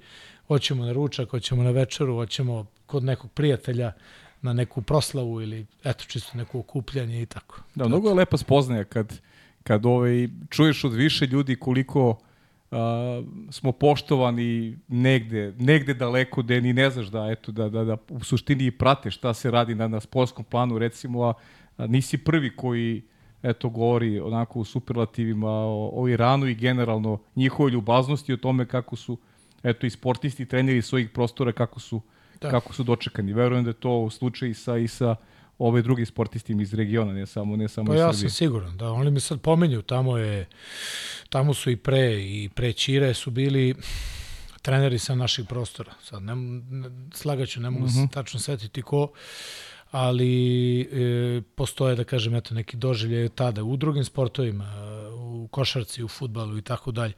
[0.48, 3.92] hoćemo na ručak, hoćemo na večeru, hoćemo kod nekog prijatelja
[4.42, 7.60] na neku proslavu ili eto čisto neko okupljanje i tako.
[7.74, 9.20] Da, mnogo je lepa spoznaja kad,
[9.62, 12.18] kad ovaj, čuješ od više ljudi koliko
[13.50, 18.24] smo poštovani negde, negde daleko gde ni ne znaš da, eto, da, da, da u
[18.24, 21.34] suštini i prate šta se radi na, na sportskom planu, recimo, a,
[21.76, 23.02] a nisi prvi koji
[23.42, 28.96] eto, govori onako u superlativima o, o Iranu i generalno njihovoj ljubaznosti o tome kako
[28.96, 29.18] su
[29.62, 32.00] eto, i sportisti, treneri svojih prostora, kako su,
[32.40, 32.50] Da.
[32.50, 33.32] kako su dočekani.
[33.32, 35.16] Verujem da je to slučaj i sa, i sa
[35.58, 38.20] ove drugi sportistima iz regiona, ne samo, ne samo Pa iz ja Srbije.
[38.20, 40.46] sam siguran, da, oni mi sad pominju, tamo je,
[41.28, 43.74] tamo su i pre, i pre Čire su bili
[44.62, 45.92] treneri sa naših prostora.
[46.02, 46.36] Sad, ne,
[46.70, 47.92] ne slagaću, ne mogu Mhm.
[47.94, 49.12] se tačno setiti ko,
[49.90, 50.30] ali
[50.82, 50.86] e,
[51.50, 54.72] postoje, da kažem, eto, neki doživlje tada u drugim sportovima,
[55.12, 57.12] u košarci, u futbalu i tako dalje.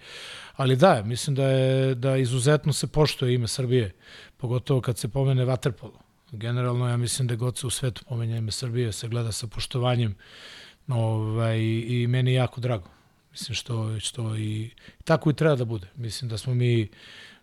[0.52, 3.94] Ali da, mislim da je da izuzetno se poštuje ime Srbije,
[4.36, 5.98] pogotovo kad se pomene vaterpolo.
[6.32, 10.14] Generalno, ja mislim da god se u svetu pomenja ime Srbije, se gleda sa poštovanjem
[10.88, 12.88] ovaj, i meni je jako drago.
[13.30, 14.70] Mislim što, što i
[15.04, 15.86] tako i treba da bude.
[15.96, 16.88] Mislim da smo mi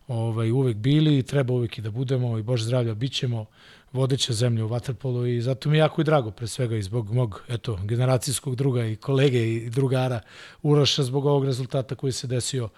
[0.07, 3.45] ovaj, uvek bili i treba uvek i da budemo i Bože zdravlja bit ćemo
[3.91, 7.13] vodeća zemlja u Waterpolu i zato mi je jako i drago pre svega i zbog
[7.13, 10.19] mog eto, generacijskog druga i kolege i drugara
[10.61, 12.69] Uroša zbog ovog rezultata koji se desio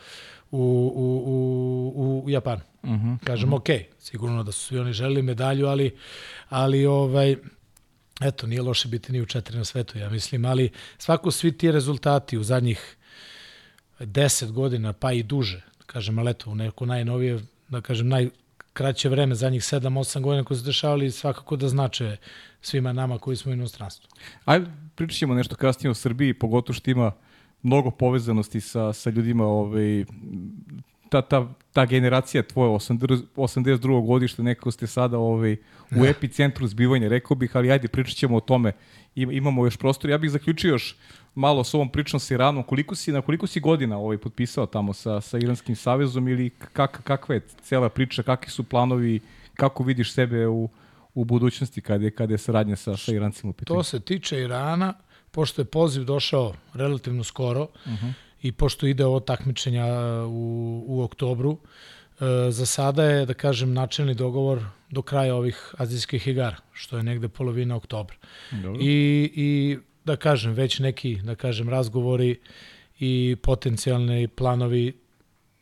[0.52, 1.24] u, u,
[1.96, 2.62] u, u Japanu.
[2.84, 3.18] Uh -huh.
[3.24, 3.68] Kažem, ok,
[4.00, 5.96] sigurno da su svi oni želeli medalju, ali,
[6.50, 7.36] ali ovaj,
[8.22, 11.72] eto, nije loše biti ni u četiri na svetu, ja mislim, ali svako svi ti
[11.72, 12.98] rezultati u zadnjih
[14.00, 19.36] 10 godina, pa i duže, kažem, ali eto, u neko najnovije, da kažem, najkraće vreme,
[19.36, 22.18] zadnjih 7-8 godina koji su dešavali, svakako da znače
[22.62, 24.10] svima nama koji smo u inostranstvu.
[24.46, 27.12] Ajde, pričat ćemo nešto kasnije o Srbiji, pogotovo što ima
[27.64, 30.06] mnogo povezanosti sa, sa ljudima ovaj,
[31.10, 34.06] ta, ta, ta generacija tvoje 80, 82.
[34.06, 35.54] godište, nekako ste sada ovaj,
[35.92, 36.10] u Da.
[36.10, 38.72] epicentru zbivanja, rekao bih, ali ajde, pričat ćemo o tome.
[39.16, 40.10] Im, imamo još prostor.
[40.10, 40.96] Ja bih zaključio još
[41.36, 42.64] malo s ovom pričom sa Iranom.
[42.64, 47.02] Koliko si, na koliko si godina ovaj, potpisao tamo sa, sa Iranskim savezom ili kak,
[47.04, 49.20] kakva je cela priča, kakvi su planovi,
[49.56, 50.70] kako vidiš sebe u,
[51.14, 53.78] u budućnosti kada je, kada je saradnja sa, sa Irancima u pitanju?
[53.78, 54.94] To se tiče Irana,
[55.38, 58.14] pošto je poziv došao relativno skoro uh -huh.
[58.42, 59.86] i pošto ide ovo takmičenja
[60.28, 66.28] u, u oktobru, e, za sada je, da kažem, načelni dogovor do kraja ovih azijskih
[66.28, 68.16] igara, što je negde polovina oktobra.
[68.52, 68.82] Dobro.
[68.82, 72.40] I, I, da kažem, već neki, da kažem, razgovori
[73.00, 74.94] i potencijalni planovi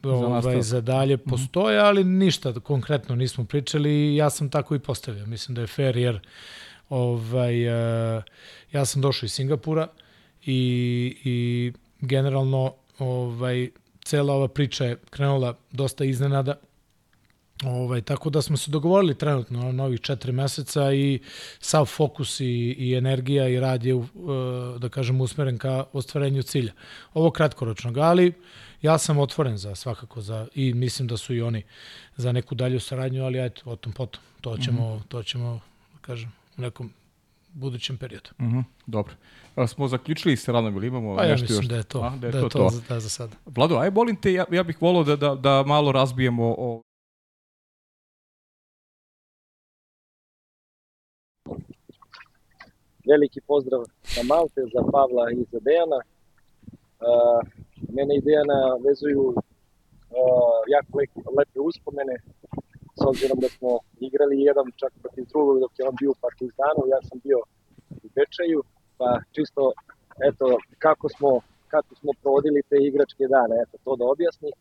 [0.04, 1.30] ovaj, za dalje mhm.
[1.30, 5.26] postoje, ali ništa konkretno nismo pričali i ja sam tako i postavio.
[5.26, 6.20] Mislim da je fair jer
[6.90, 8.24] ovaj, uh,
[8.72, 9.88] ja sam došao iz Singapura
[10.46, 11.72] i, i
[12.02, 13.70] generalno ovaj,
[14.04, 16.56] cela ova priča je krenula dosta iznenada.
[17.64, 21.20] Ovaj, tako da smo se dogovorili trenutno na ovih četiri meseca i
[21.60, 24.06] sav fokus i, i energija i rad je, uh,
[24.78, 26.74] da kažem, usmeren ka ostvarenju cilja.
[27.14, 28.34] Ovo kratkoročnog, ali
[28.82, 31.64] ja sam otvoren za svakako za i mislim da su i oni
[32.18, 34.22] za neku dalju saradnju, ali eto, o tom potom.
[34.42, 35.08] To ćemo, mm -hmm.
[35.08, 35.60] to ćemo,
[35.94, 36.92] da kažem, u nekom
[37.54, 38.30] budućem periodu.
[38.40, 39.14] Mm -hmm, dobro.
[39.56, 41.66] A smo zaključili sa radom ili imamo pa ja nešto još?
[41.66, 42.70] da je to, A, da je da to, to, to.
[42.70, 43.36] Za, da, za sada.
[43.46, 46.82] Vlado, aj volim te, ja, ja bih volao da, da, da malo razbijemo o
[53.08, 53.82] veliki pozdrav
[54.16, 56.00] za Malte, za Pavla i za Dejana.
[57.00, 57.40] Uh,
[57.96, 59.36] mene i Dejana vezuju uh,
[60.76, 62.16] jako lepe, lepe uspomene,
[63.00, 63.72] s obzirom da smo
[64.08, 67.40] igrali jedan čak protiv drugog dok je on bio u Partizanu, ja sam bio
[68.04, 68.60] u Bečaju,
[69.00, 69.64] pa čisto
[70.30, 70.46] eto
[70.86, 71.32] kako smo
[71.76, 74.52] kako smo provodili te igračke dane, eto to da objasni.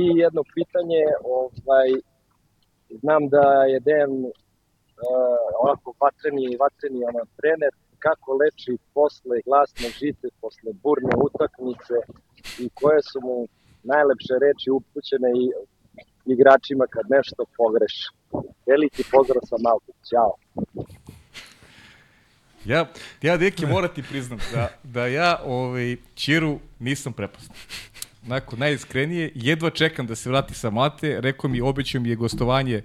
[0.00, 1.02] I jedno pitanje,
[1.36, 1.90] ovaj,
[3.02, 4.32] znam da je Dejan uh,
[5.64, 7.72] onako vatreni, vatreni ono, trener,
[8.06, 11.96] kako leči posle glasne žite, posle burne utakmice
[12.64, 13.36] i koje su mu
[13.92, 15.44] najlepše reči upućene i
[16.26, 18.08] igračima kad nešto pogreše.
[18.66, 19.92] Veliki pozdrav sa Malta.
[20.08, 20.32] Ćao.
[22.64, 22.86] Ja,
[23.22, 27.56] ja deki morati priznam da, da ja ovaj, Čiru nisam prepastao.
[28.26, 32.82] Onako, najiskrenije, jedva čekam da se vrati sa Mate, rekao mi, obećao mi je gostovanje,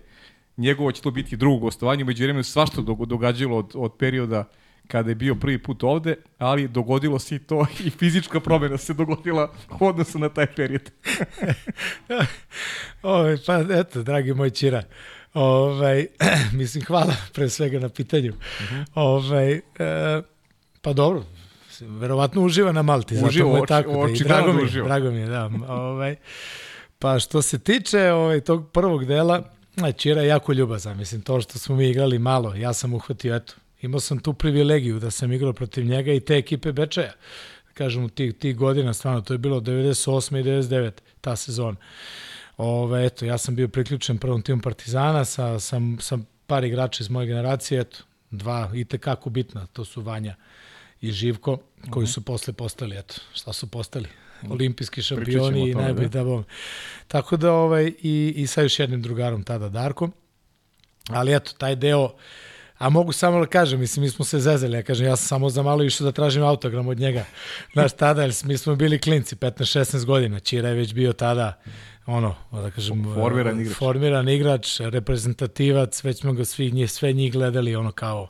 [0.58, 4.50] njegovo će to biti drugo gostovanje, među vremenu svašta događalo od, od perioda
[4.92, 8.94] kada je bio prvi put ovde, ali dogodilo se i to i fizička promena se
[8.94, 10.92] dogodila u odnosu na taj period.
[13.04, 14.84] Ove, pa eto, dragi moj Čira,
[15.34, 16.08] ovaj,
[16.60, 18.34] mislim, hvala pre svega na pitanju.
[18.34, 18.82] Uh mhm.
[18.82, 18.86] -huh.
[18.94, 19.62] ovaj, e,
[20.82, 21.24] pa dobro,
[21.80, 23.18] verovatno uživa na Malti.
[23.26, 24.88] Uživo, zato tako, oči, da, drago, mi, uživo.
[24.88, 25.50] drago mi je, da.
[25.68, 26.16] Ovaj,
[27.00, 29.44] pa što se tiče ovaj, tog prvog dela,
[29.98, 33.54] Čira je jako ljubazan, mislim, to što smo mi igrali malo, ja sam uhvatio, eto,
[33.82, 37.14] imao sam tu privilegiju da sam igrao protiv njega i te ekipe Bečeja.
[37.74, 40.40] Kažem, tih, tih godina, stvarno, to je bilo 98.
[40.40, 40.92] i 99.
[41.22, 41.78] ta sezona.
[42.58, 46.18] Ove, eto, ja sam bio priključen prvom timu Partizana sa, sa, sa
[46.48, 47.98] par igrača iz moje generacije, eto,
[48.32, 50.36] dva i tekako bitna, to su Vanja
[51.02, 51.58] i Živko,
[51.90, 52.12] koji mhm.
[52.12, 54.08] su posle postali, eto, šta su postali?
[54.50, 56.44] Olimpijski šampioni i najbolji da bom.
[57.08, 60.14] Tako da, ovaj, i, i sa još jednim drugarom tada, Darkom.
[61.10, 62.14] Ali eto, taj deo,
[62.82, 65.50] A mogu samo da kažem, mislim, mi smo se zezeli, ja kažem, ja sam samo
[65.50, 67.26] za malo išao da tražim autogram od njega.
[67.74, 71.62] Znaš, tada, mi smo bili klinci, 15-16 godina, Čira je već bio tada,
[72.06, 77.34] ono, da kažem, formiran igrač, formiran igrač reprezentativac, već smo ga svi, njih, sve njih
[77.34, 78.28] gledali, ono, kao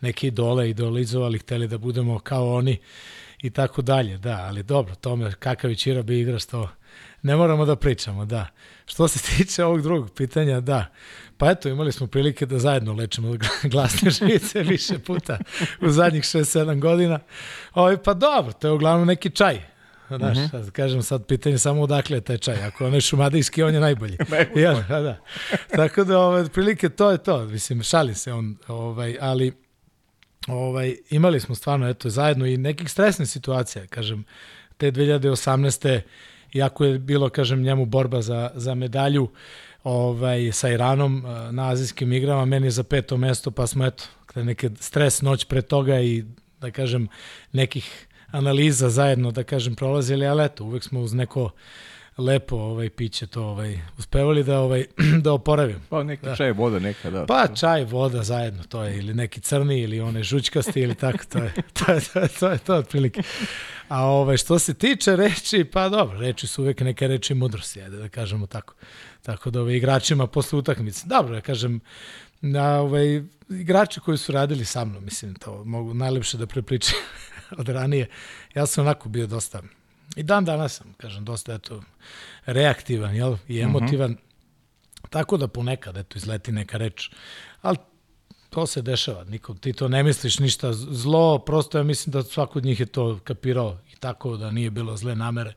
[0.00, 2.78] neke idole, idolizovali, hteli da budemo kao oni
[3.42, 6.68] i tako dalje, da, ali dobro, tome, kakav je Čira bi igrač, to
[7.22, 8.46] ne moramo da pričamo, da.
[8.86, 10.86] Što se tiče ovog drugog pitanja, da,
[11.38, 13.36] Pa eto, imali smo prilike da zajedno lečimo
[13.72, 15.38] glasne živice više puta
[15.80, 17.20] u zadnjih 6-7 godina.
[17.74, 19.62] Ovaj, pa dobro, to je uglavnom neki čaj.
[20.08, 20.56] Znaš, mhm.
[20.56, 20.70] -huh.
[20.70, 22.62] kažem sad pitanje samo odakle je taj čaj.
[22.62, 24.18] Ako on je šumadijski, on je najbolji.
[24.64, 25.16] ja, da, da.
[25.76, 27.44] Tako da, ovaj, prilike to je to.
[27.44, 29.52] Mislim, šali se on, ovaj, ali
[30.46, 34.24] ovaj, imali smo stvarno, eto, zajedno i nekih stresnih situacija, kažem,
[34.76, 36.00] te 2018.
[36.52, 39.30] Iako je bilo, kažem, njemu borba za, za medalju, uh,
[39.88, 44.70] ovaj, sa Iranom eh, na azijskim igrama, meni za peto mesto, pa smo eto, neke
[44.80, 46.24] stres noć pre toga i
[46.60, 47.08] da kažem
[47.52, 51.50] nekih analiza zajedno da kažem prolazili, ali eto, uvek smo uz neko
[52.18, 54.84] lepo ovaj piće to ovaj uspevali da ovaj
[55.24, 55.80] da oporavim.
[55.88, 56.36] Pa neki da.
[56.36, 57.26] čaj voda neka da.
[57.26, 61.38] Pa čaj voda zajedno to je ili neki crni ili one žućkasti ili tako to
[61.38, 63.22] je to je to je to, je to otprilike.
[63.88, 67.96] A ovaj što se tiče reči pa dobro, reči su uvek neke reči mudrosti, ajde
[67.96, 68.74] da kažemo tako.
[69.28, 71.80] Tako da ovaj, igračima posle utakmice, dobro, ja kažem,
[72.40, 76.96] na ovaj, igrači koji su radili sa mnom, mislim, to mogu najlepše da prepričam
[77.60, 78.08] od ranije.
[78.54, 79.62] Ja sam onako bio dosta,
[80.16, 81.82] i dan danas sam, kažem, dosta, eto,
[82.46, 84.10] reaktivan, jel, i mhm emotivan.
[84.10, 85.10] Uh -huh.
[85.10, 87.10] Tako da ponekad, eto, izleti neka reč.
[87.62, 87.76] Ali
[88.50, 92.58] To se dešava, nikom, ti to ne misliš ništa zlo, prosto ja mislim da svako
[92.58, 95.54] od njih je to kapirao i tako da nije bilo zle namere.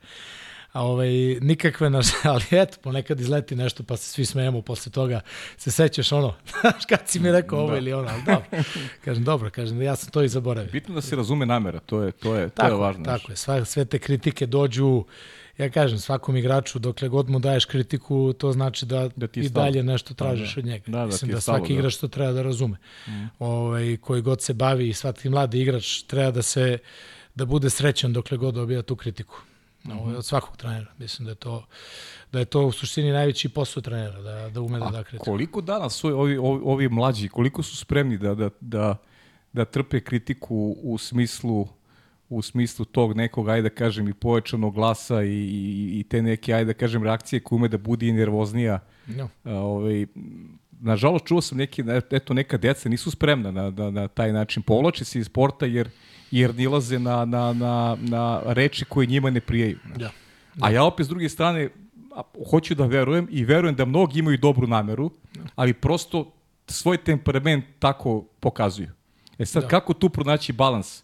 [0.71, 1.09] A ovaj,
[1.41, 5.21] nikakve naš, ali eto, ponekad izleti nešto pa se svi smejemo posle toga,
[5.57, 7.77] se sećaš ono, znaš kad si mi rekao ovo da.
[7.77, 8.63] ili ono, ali dobro.
[9.05, 10.71] Kažem, dobro, kažem, ja sam to i zaboravio.
[10.71, 13.05] Bitno da se razume namera, to je, to je, to tako, je važno.
[13.05, 15.03] Tako je, sve, sve te kritike dođu,
[15.57, 19.83] ja kažem, svakom igraču, dokle god mu daješ kritiku, to znači da, da i dalje
[19.83, 20.83] nešto da, tražiš da, od njega.
[20.87, 22.77] Da, da, Mislim da svaki stalo, igrač to treba da razume.
[23.07, 23.11] Mm.
[23.39, 26.77] Ovaj, koji god se bavi i svaki mladi igrač treba da se
[27.35, 29.41] da bude srećan dokle god dobija tu kritiku.
[29.83, 30.17] Mm -hmm.
[30.17, 30.91] od svakog trenera.
[30.97, 31.65] Mislim da je to
[32.31, 35.25] da je to u suštini najveći posao trenera, da, da ume da da kritiku.
[35.25, 38.97] koliko danas su ovi, ovi, ovi mlađi, koliko su spremni da, da, da,
[39.53, 41.67] da trpe kritiku u smislu
[42.31, 46.53] u smislu tog nekog, ajde da kažem, i povećanog glasa i, i, i te neke,
[46.53, 48.79] ajde da kažem, reakcije koje ume da budi i nervoznija.
[49.07, 49.29] No.
[49.43, 50.05] A, ovaj,
[50.79, 54.63] nažalost, čuo sam neki, eto, neka deca nisu spremna na, na, na taj način.
[54.63, 55.89] Povlače se iz sporta jer,
[56.31, 59.77] jer nilaze na, na, na, na reči koje njima ne prijaju.
[59.95, 59.97] Da.
[59.97, 60.11] da.
[60.61, 61.69] A ja opet s druge strane,
[62.49, 65.11] hoću da verujem i verujem da mnogi imaju dobru nameru,
[65.55, 66.31] ali prosto
[66.67, 68.89] svoj temperament tako pokazuju.
[69.39, 69.69] E sad, da.
[69.69, 71.03] kako tu pronaći balans?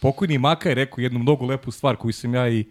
[0.00, 2.64] Pokojni Maka je rekao jednu mnogo lepu stvar koju sam ja i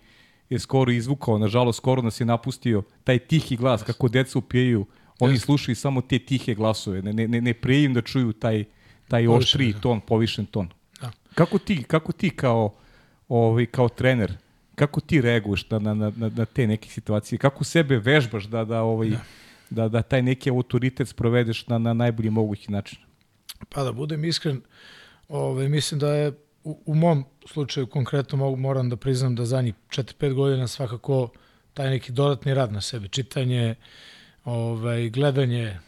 [0.49, 4.85] je skoro izvukao, nažalost skoro nas je napustio, taj tihi glas, kako deca upijaju,
[5.19, 5.45] oni yes.
[5.45, 8.63] slušaju samo te tihe glasove, ne, ne, ne prijim da čuju taj,
[9.07, 10.69] taj oštri ton, povišen ton.
[11.37, 12.73] Kako ti, kako ti kao,
[13.29, 14.33] ovaj, kao trener,
[14.75, 17.39] kako ti reaguješ na, na, na, na te neke situacije?
[17.39, 19.19] Kako sebe vežbaš da, da, ovaj, da.
[19.69, 22.99] da, da taj neki autoritet sprovedeš na, na najbolji mogući način?
[23.69, 24.61] Pa da budem iskren,
[25.29, 26.31] ovaj, mislim da je
[26.63, 31.29] u, u mom slučaju konkretno mogu, moram da priznam da zadnjih 4-5 godina svakako
[31.73, 33.75] taj neki dodatni rad na sebi, čitanje,
[34.45, 35.79] ovaj, gledanje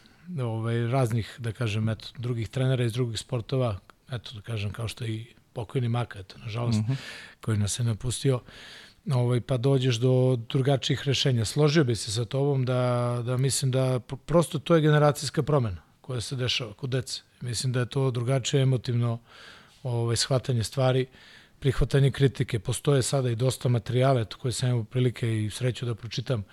[0.42, 3.78] ovaj, raznih, da kažem, eto, drugih trenera iz drugih sportova,
[4.12, 6.96] eto, da kažem, kao što i pokojni Maka, eto, nažalost, mm -hmm.
[7.40, 8.40] koji nas je napustio,
[9.12, 11.44] ovaj, pa dođeš do drugačijih rešenja.
[11.44, 16.20] Složio bi se sa tobom da, da mislim da prosto to je generacijska promena koja
[16.20, 17.22] se dešava kod dece.
[17.40, 19.18] Mislim da je to drugačije emotivno
[19.82, 21.06] ovaj, shvatanje stvari,
[21.58, 22.58] prihvatanje kritike.
[22.58, 26.44] Postoje sada i dosta materijala koje sam imao prilike i sreću da pročitam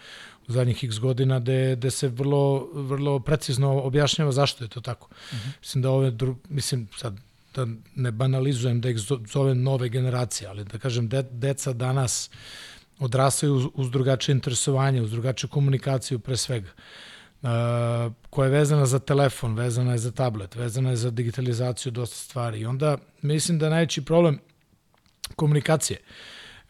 [0.47, 5.09] u zadnjih x godina, gde, gde se vrlo, vrlo precizno objašnjava zašto je to tako.
[5.33, 5.37] Mhm.
[5.37, 5.59] -huh.
[5.59, 6.11] Mislim da ove,
[6.49, 7.17] mislim sad,
[7.57, 8.97] da ne banalizujem da ih
[9.33, 12.29] zovem nove generacije, ali da kažem, de, deca danas
[12.99, 16.69] odrastaju uz, uz drugačije interesovanje, uz drugačiju komunikaciju pre svega.
[17.41, 17.49] Uh,
[18.29, 22.59] koja je vezana za telefon, vezana je za tablet, vezana je za digitalizaciju dosta stvari.
[22.59, 24.39] I onda mislim da najveći problem
[25.35, 25.99] komunikacije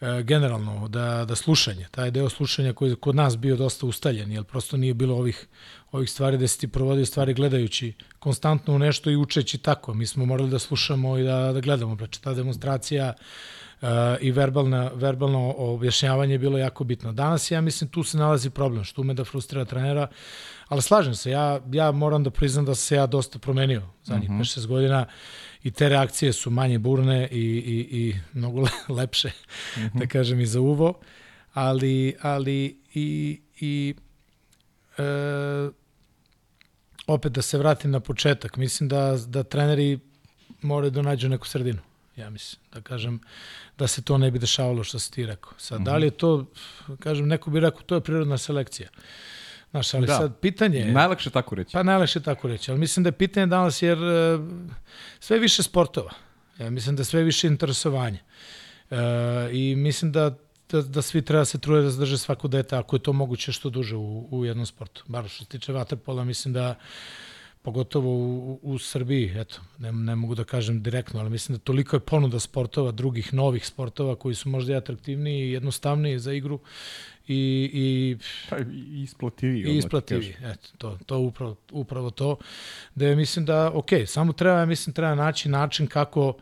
[0.00, 4.44] generalno, da, da slušanje, taj deo slušanja koji je kod nas bio dosta ustaljen, jer
[4.44, 5.46] prosto nije bilo ovih,
[5.92, 9.94] ovih stvari da se ti provodio stvari gledajući konstantno u nešto i učeći tako.
[9.94, 11.96] Mi smo morali da slušamo i da, da gledamo.
[11.96, 13.12] Znači, ta demonstracija
[13.80, 13.88] uh,
[14.20, 17.12] i verbalna, verbalno objašnjavanje je bilo jako bitno.
[17.12, 20.08] Danas, ja mislim, tu se nalazi problem, što ume da frustrira trenera,
[20.68, 24.36] Ali slažem se, ja, ja moram da priznam da se ja dosta promenio zadnjih uh
[24.36, 24.58] -huh.
[24.58, 25.06] 5-6 godina
[25.62, 28.66] i te reakcije su manje burne i, i, i mnogo
[28.98, 29.98] lepše, uh -huh.
[29.98, 31.00] da kažem, i za uvo,
[31.52, 33.94] ali, ali i, i
[34.98, 35.02] e,
[37.06, 39.98] opet da se vratim na početak, mislim da, da treneri
[40.62, 41.80] moraju da nađu neku sredinu
[42.16, 43.20] ja mislim, da kažem,
[43.78, 45.52] da se to ne bi dešavalo što si ti rekao.
[45.58, 45.84] Sad, uh -huh.
[45.84, 46.46] da li je to,
[47.00, 48.88] kažem, neko bi rekao, to je prirodna selekcija.
[48.92, 49.02] Uh,
[49.70, 50.16] Znaš, ali da.
[50.16, 50.92] sad pitanje je...
[50.92, 51.72] Najlakše tako reći.
[51.72, 54.40] Pa najlakše tako reći, ali mislim da je pitanje danas jer uh,
[55.20, 56.10] sve više sportova.
[56.58, 58.18] Ja mislim da sve više interesovanja.
[58.90, 58.96] Uh,
[59.52, 60.36] I mislim da,
[60.70, 63.70] da, da svi treba se truje da zadrže svako dete, ako je to moguće što
[63.70, 65.04] duže u, u jednom sportu.
[65.06, 66.74] Bar što se tiče vaterpola, mislim da
[67.62, 71.96] pogotovo u, u Srbiji, eto, ne, ne mogu da kažem direktno, ali mislim da toliko
[71.96, 76.60] je ponuda sportova, drugih novih sportova koji su možda i atraktivniji i jednostavniji za igru
[77.28, 78.16] i, i,
[78.50, 79.62] pa, i isplativiji.
[79.62, 82.36] I isplativiji, eto, to, to upravo, upravo to,
[82.94, 86.34] da mislim da, ok, samo treba, mislim, treba naći način kako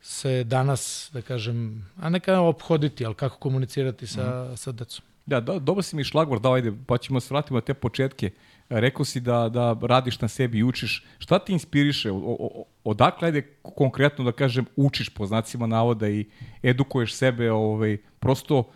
[0.00, 4.56] se danas, da kažem, a ne kao obhoditi, ali kako komunicirati sa, mm.
[4.56, 5.04] sa decom.
[5.26, 8.30] Da, do, dobro si mi šlagvor dao, ajde, pa ćemo se vratiti na te početke.
[8.68, 11.04] Rekao si da, da radiš na sebi i učiš.
[11.18, 12.10] Šta ti inspiriše?
[12.10, 16.24] O, o, odakle, ajde, konkretno da kažem, učiš po znacima navoda i
[16.62, 18.70] edukuješ sebe, ovaj, prosto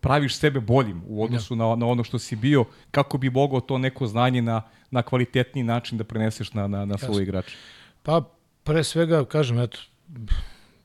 [0.00, 1.58] praviš sebe boljim u odnosu ja.
[1.58, 5.62] na, na ono što si bio, kako bi mogao to neko znanje na, na kvalitetni
[5.62, 7.56] način da preneseš na, na, na svoje igrače?
[8.02, 8.24] Pa,
[8.64, 9.78] pre svega, kažem, eto,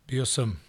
[0.07, 0.59] bio sam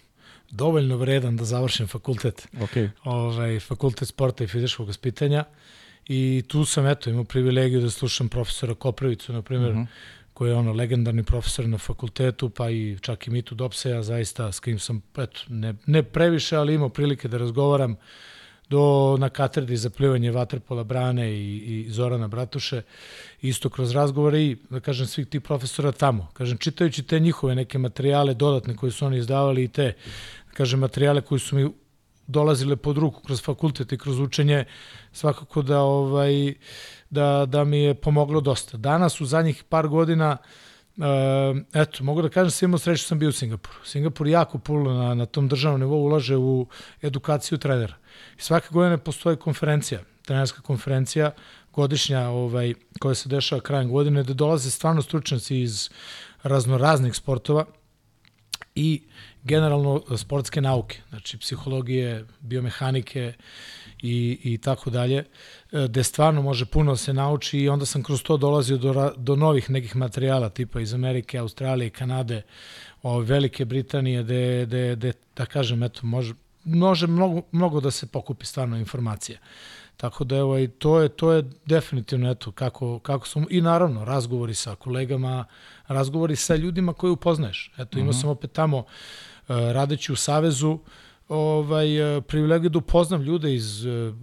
[0.51, 2.89] dovoljno vredan da završim fakultet, okay.
[3.05, 5.45] ovaj, fakultet sporta i fizičkog vaspitanja
[6.09, 9.85] i tu sam, eto, imao privilegiju da slušam profesora Koprivicu, na primjer, uh mhm.
[9.85, 14.53] -huh koji je ono legendarni profesor na fakultetu, pa i čak i Mitu Dopseja, zaista
[14.53, 17.97] s kim sam, eto, ne, ne previše, ali imao prilike da razgovaram
[18.71, 22.83] do na katedri za plivanje vaterpola Brane i, i Zorana Bratuše,
[23.43, 26.31] isto kroz razgovore i, da kažem, svih tih profesora tamo.
[26.33, 29.93] Kažem, čitajući te njihove neke materijale dodatne koje su oni izdavali i te,
[30.47, 31.69] da kažem, materijale koji su mi
[32.27, 34.65] dolazile pod ruku kroz fakultet i kroz učenje,
[35.13, 36.55] svakako da ovaj
[37.11, 38.77] da, da mi je pomoglo dosta.
[38.77, 40.37] Danas, u zadnjih par godina,
[40.97, 41.07] Uh,
[41.73, 43.85] eto, mogu da kažem, sam imao sreću sam bio u Singapuru.
[43.85, 46.67] Singapur jako puno na, na tom državnom nivou ulaže u
[47.03, 47.95] edukaciju trenera.
[48.39, 51.31] I svake godine postoji konferencija, trenerska konferencija,
[51.73, 55.91] godišnja ovaj, koja se dešava krajem godine, gde dolaze stvarno stručnjaci iz
[56.43, 57.65] raznoraznih sportova
[58.75, 59.03] i
[59.43, 63.33] generalno sportske nauke, znači psihologije, biomehanike
[64.03, 65.25] i, i tako dalje,
[65.73, 69.13] e, gde stvarno može puno da se nauči i onda sam kroz to dolazio do,
[69.17, 72.43] do novih nekih materijala tipa iz Amerike, Australije, Kanade,
[73.03, 76.35] o, Velike Britanije, gde, gde, gde da kažem, eto, može,
[76.65, 79.39] može mnogo, mnogo da se pokupi stvarno informacija.
[79.97, 84.05] Tako da evo i to je to je definitivno eto kako kako smo i naravno
[84.05, 85.45] razgovori sa kolegama,
[85.87, 87.73] razgovori sa ljudima koje upoznaješ.
[87.79, 88.19] Eto imao uh mhm.
[88.19, 88.21] -huh.
[88.21, 88.85] sam opet tamo uh,
[89.49, 90.79] radeći u savezu
[91.31, 94.15] ovaj uh, privilegiju da upoznam ljude iz uh,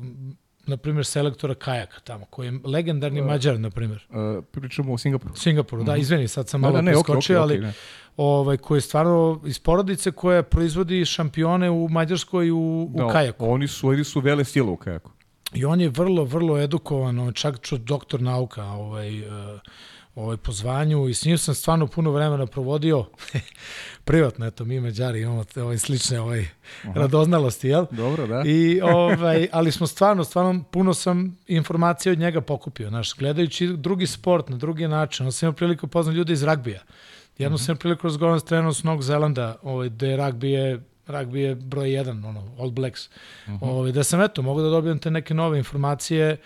[0.67, 4.07] na primjer selektora kajaka tamo, koji je legendarni uh, Mađar, na primjer.
[4.09, 5.35] Uh, pričamo o Singapuru.
[5.35, 5.91] Singapuru, uh -huh.
[5.91, 7.73] da, izveni, sad sam malo da, da, ne, preskočio, okay, okay, ali ne.
[8.17, 12.57] ovaj, koji je stvarno iz porodice koja proizvodi šampione u Mađarskoj u,
[12.93, 13.51] u da, kajaku.
[13.51, 15.11] Oni su, oni su vele sile u kajaku.
[15.53, 19.59] I on je vrlo, vrlo edukovan, čak čo doktor nauka ovaj, uh,
[20.17, 23.05] ovaj, po zvanju i s njim sam stvarno puno vremena provodio
[24.05, 26.45] privatno, eto, mi Mađari imamo ovaj, slične ovaj,
[26.83, 26.93] Aha.
[26.95, 27.85] radoznalosti, jel?
[27.91, 28.43] Dobro, da.
[28.45, 34.07] I, ovaj, ali smo stvarno, stvarno puno sam informacija od njega pokupio, znaš, gledajući drugi
[34.07, 36.81] sport na drugi način, on sam imao priliku poznat ljude iz ragbija.
[37.37, 37.65] Jedno uh -huh.
[37.65, 41.89] sam priliku razgovaram s trenerom s Novog Zelanda, ovaj, gde ragbi je ragbi je broj
[41.89, 43.07] 1, ono, All Blacks.
[43.07, 43.59] Uh -huh.
[43.61, 46.37] ovaj, da sam, eto, mogu da dobijem te neke nove informacije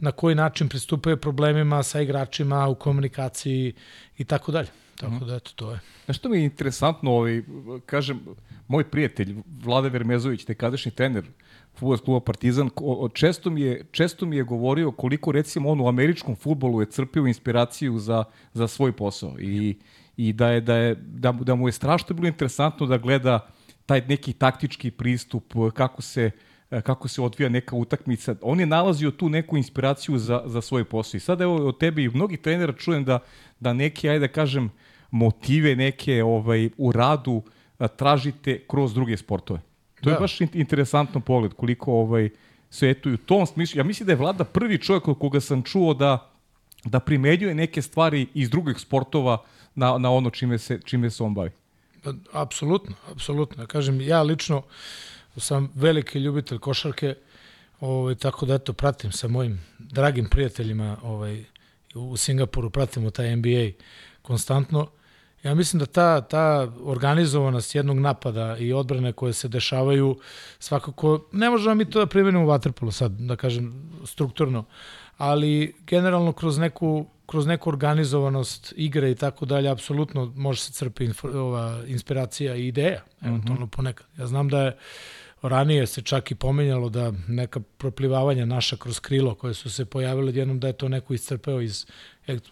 [0.00, 3.72] na koji način pristupaju problemima sa igračima u komunikaciji
[4.18, 4.68] i tako dalje.
[4.96, 5.26] Tako uh -huh.
[5.26, 5.80] da, eto, to je.
[6.04, 7.42] Znaš što mi je interesantno, ovaj,
[7.86, 8.20] kažem,
[8.68, 11.24] moj prijatelj, Vlade Vermezović, nekadašnji trener
[11.74, 12.70] futbolskog kluba Partizan,
[13.12, 17.26] često mi, je, često mi je govorio koliko, recimo, on u američkom futbolu je crpio
[17.26, 19.76] inspiraciju za, za svoj posao i,
[20.16, 23.48] i da, je, da, je, da, da mu je strašno bilo interesantno da gleda
[23.86, 26.30] taj neki taktički pristup, kako se
[26.82, 28.34] kako se odvija neka utakmica.
[28.42, 31.16] On je nalazio tu neku inspiraciju za, za svoj posao.
[31.16, 33.18] I sad evo od tebi i mnogih trenera čujem da,
[33.60, 34.70] da neke, ajde da kažem,
[35.10, 37.42] motive neke ovaj, u radu
[37.96, 39.60] tražite kroz druge sportove.
[40.00, 40.10] To da.
[40.10, 42.30] je baš interesantno pogled koliko ovaj,
[42.70, 43.78] se eto u tom smislu.
[43.78, 46.30] Ja mislim da je Vlada prvi čovjek od koga sam čuo da,
[46.84, 49.42] da primenjuje neke stvari iz drugih sportova
[49.74, 51.50] na, na ono čime se, čime se on bavi.
[52.02, 53.66] Pa, apsolutno, apsolutno.
[53.66, 54.62] Kažem, ja lično
[55.40, 57.14] sam veliki ljubitelj košarke,
[57.80, 61.44] ovaj, tako da eto, pratim sa mojim dragim prijateljima ovaj,
[61.94, 63.70] u Singapuru, pratimo taj NBA
[64.22, 64.90] konstantno.
[65.42, 70.18] Ja mislim da ta, ta organizovanost jednog napada i odbrane koje se dešavaju,
[70.58, 74.64] svakako, ne možemo mi to da primenimo u Waterpolu sad, da kažem, strukturno,
[75.16, 81.08] ali generalno kroz neku kroz neku organizovanost igre i tako dalje, apsolutno može se crpi
[81.22, 83.76] ova, inspiracija i ideja, eventualno mm -hmm.
[83.76, 84.06] ponekad.
[84.18, 84.76] Ja znam da je
[85.48, 90.32] ranije se čak i pomenjalo da neka proplivavanja naša kroz krilo koje su se pojavile
[90.34, 91.86] jednom da je to neko iscrpeo iz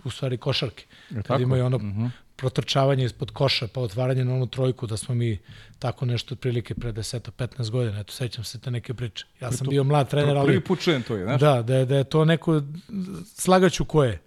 [0.05, 0.85] u stvari košarke.
[1.27, 2.11] Kad imaju ono mm -hmm.
[2.37, 5.39] protrčavanje ispod koša pa otvaranje na onu trojku da smo mi
[5.79, 8.01] tako nešto otprilike pre 10-15 godina.
[8.01, 9.27] Eto, sećam se te neke priče.
[9.41, 10.47] Ja sam to, bio mlad trener, ali...
[10.47, 11.41] Prvi put čujem to je, znaš?
[11.41, 12.63] Da, da je, da je to neko...
[13.35, 14.21] Slagaću ko je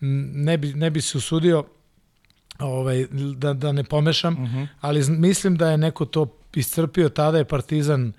[0.00, 1.64] ne bi, ne bi se usudio
[2.58, 3.06] ovaj,
[3.36, 4.58] da, da ne pomešam, uh mhm.
[4.58, 4.66] -huh.
[4.80, 8.12] ali mislim da je neko to iscrpio, tada je Partizan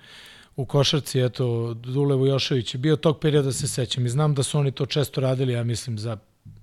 [0.56, 4.58] u košarci, eto, Dule Vujošević je bio tog perioda se sećam i znam da su
[4.58, 6.16] oni to često radili, ja mislim, za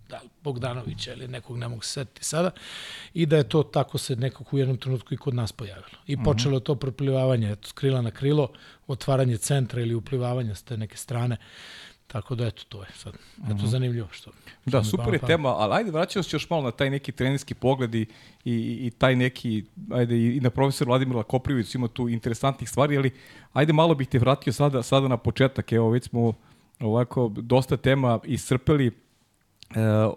[0.10, 2.52] da, Bogdanovića ili nekog ne mogu se setiti sada
[3.14, 5.98] i da je to tako se nekako u jednom trenutku i kod nas pojavilo.
[6.08, 6.26] I uh mhm.
[6.26, 8.52] počelo to proplivavanje, eto, krila na krilo,
[8.88, 11.38] otvaranje centra ili uplivavanje s te neke strane.
[12.12, 13.14] Tako da eto to je sad.
[13.14, 13.68] Eto uh -huh.
[13.68, 14.32] zanimljivo što.
[14.62, 17.54] što da, super je tema, ali ajde vraćamo se još malo na taj neki trenerski
[17.54, 18.06] pogled i,
[18.46, 23.12] i, i taj neki ajde i na profesor Vladimira Koprivić ima tu interesantnih stvari, ali
[23.54, 25.72] ajde malo bih te vratio sada sada na početak.
[25.72, 26.34] Evo već smo
[26.80, 28.88] ovako dosta tema iscrpeli.
[28.88, 28.92] E,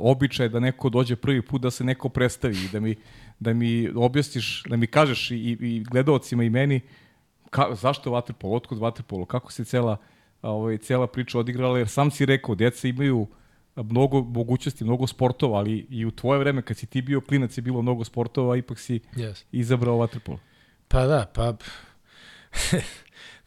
[0.01, 2.97] običaj da neko dođe prvi put da se neko predstavi i da mi
[3.39, 6.81] da mi objasniš, da mi kažeš i, i gledaocima i meni
[7.51, 9.97] ka, zašto je otkud vaterpolo, kako se cela
[10.43, 13.27] ovaj, cela priča odigrala, jer sam si rekao, deca imaju
[13.77, 17.63] mnogo mogućnosti, mnogo sportova, ali i u tvoje vreme kad si ti bio klinac je
[17.63, 19.45] bilo mnogo sportova, ipak si Yes.
[19.53, 20.39] izabrao vaterpolo.
[20.89, 21.59] Pa da, pa da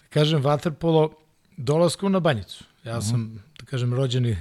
[0.09, 1.11] kažem vaterpolo
[1.57, 2.63] dolaskom na Banjicu.
[2.83, 4.37] Ja sam, da kažem, rođeni,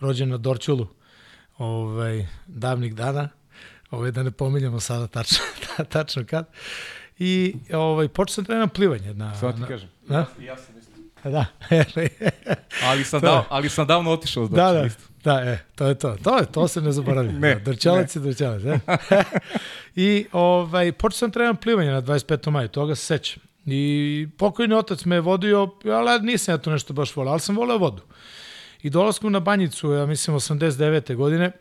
[0.00, 0.86] rođen na Dorčulu
[1.58, 3.28] ovaj, davnih dana,
[3.90, 5.38] ovaj, da ne pominjamo sada tačno,
[5.92, 6.50] tačno kad.
[7.18, 9.14] I ovaj, počeo sam trenam plivanje.
[9.14, 9.88] Na, Sada ti na, kažem.
[10.02, 10.74] Na, Ja sam.
[11.24, 11.46] Da,
[12.88, 14.46] Ali sam, dav, ali sam davno otišao.
[14.46, 15.02] Znači, da, da, isto.
[15.24, 16.16] da, e, to je to.
[16.22, 17.32] To, je, to se ne zaboravlja.
[17.38, 18.62] Ne, da, Drčalac je drčalac.
[18.64, 18.78] E?
[20.06, 22.50] I ovaj, počeo sam trenam plivanje na 25.
[22.50, 23.42] maju, toga se sećam.
[23.66, 27.56] I pokojni otac me je vodio, ali nisam ja to nešto baš volao, ali sam
[27.56, 28.02] voleo vodu.
[28.82, 31.14] I dolaskom na Banjicu, ja mislim 89.
[31.14, 31.52] godine,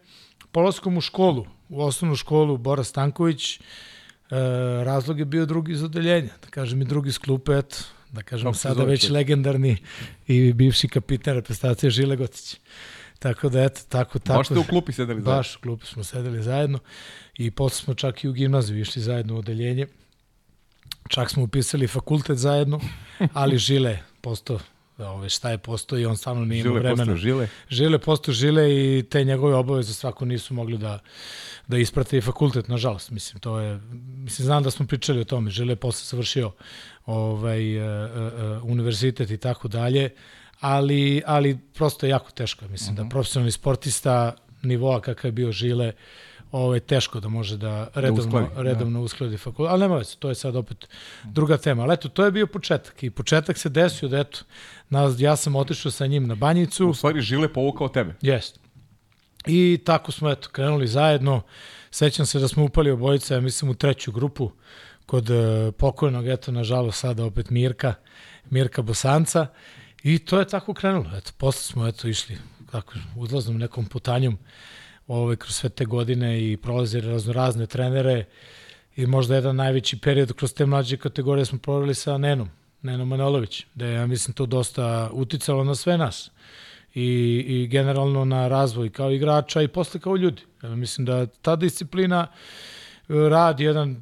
[0.52, 3.62] polaskom u školu, u osnovnu školu Bora Stanković, e,
[4.84, 7.78] razlog je bio drugi iz odeljenja, da kažem i drugi iz klupe, eto,
[8.12, 9.78] da kažem Kako se sada već legendarni
[10.28, 12.58] i bivši kapitan reprezentacije Žile Gotić.
[13.20, 14.38] Tako da, eto, tako, tako.
[14.38, 15.38] Baš ste u klupi sedeli zajedno.
[15.38, 16.80] Baš u klupi smo sedeli zajedno
[17.38, 19.88] i posle smo čak i u gimnaziju išli zajedno u odeljenje.
[21.08, 22.80] Čak smo upisali fakultet zajedno,
[23.34, 24.60] ali Žile postao,
[25.02, 26.98] ove, šta je postao i on stvarno nije imao Žile vremena.
[26.98, 27.48] postao žile.
[27.70, 31.00] Žile postao žile i te njegove obaveze svako nisu mogli da
[31.68, 33.12] da isprate i fakultet, nažalost.
[33.12, 33.80] Mislim, to je,
[34.18, 35.52] mislim, znam da smo pričali o tome.
[35.52, 36.52] Žile je posle završio
[37.06, 38.10] ovaj, uh,
[38.58, 40.10] uh, univerzitet i tako dalje,
[40.60, 42.68] ali, ali prosto je jako teško.
[42.68, 43.04] Mislim, Mhm.
[43.04, 45.92] da profesionalni sportista nivoa kakav je bio Žile,
[46.52, 48.62] ovo je teško da može da redovno, uskladi, da da.
[48.62, 49.72] redovno uskladi fakultet.
[49.72, 50.88] Ali nema veze, to je sad opet
[51.24, 51.84] druga tema.
[51.84, 53.04] Ali eto, to je bio početak.
[53.04, 54.40] I početak se desio da eto,
[54.90, 56.90] nas, ja sam otišao sa njim na banjicu.
[56.90, 58.16] U stvari žile povukao tebe.
[58.22, 58.60] Jest.
[59.48, 61.42] I tako smo eto krenuli zajedno.
[61.92, 64.52] Sećam se da smo upali obojica, ja mislim u treću grupu
[65.06, 65.38] kod uh,
[65.78, 67.94] pokojnog, eto nažalost sada opet Mirka,
[68.50, 69.48] Mirka Bosanca.
[70.04, 71.18] I to je tako krenulo.
[71.18, 72.38] Eto, posle smo eto išli
[72.72, 74.38] tako uzlaznom nekom putanjom
[75.10, 78.26] ovaj, kroz sve te godine i prolazili razno razne trenere
[78.96, 82.50] i možda jedan najveći period kroz te mlađe kategorije smo proveli sa Nenom,
[82.82, 86.32] Nenom Manolović, da je, ja mislim, to dosta uticalo na sve nas
[86.94, 90.42] i, i generalno na razvoj kao igrača i posle kao ljudi.
[90.64, 94.02] Ja mislim da ta disciplina e, rad jedan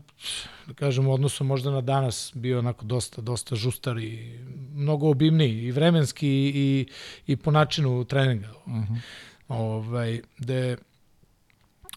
[0.68, 4.40] da kažem u odnosu možda na danas bio onako dosta dosta žustar i
[4.74, 6.88] mnogo obimniji i vremenski i
[7.28, 8.50] i po načinu treninga.
[8.66, 8.98] Uh -huh.
[9.48, 10.76] Ovaj da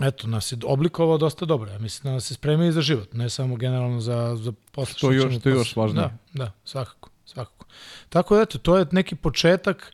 [0.01, 1.71] eto nas je oblikovao dosta dobro.
[1.71, 4.95] Ja mislim da nas je spremio i za život, ne samo generalno za za posle
[4.95, 6.03] Što još- ćemo što je posle- još važnije.
[6.03, 7.67] Da, da, svakako, svakako.
[8.09, 9.93] Tako da eto, to je neki početak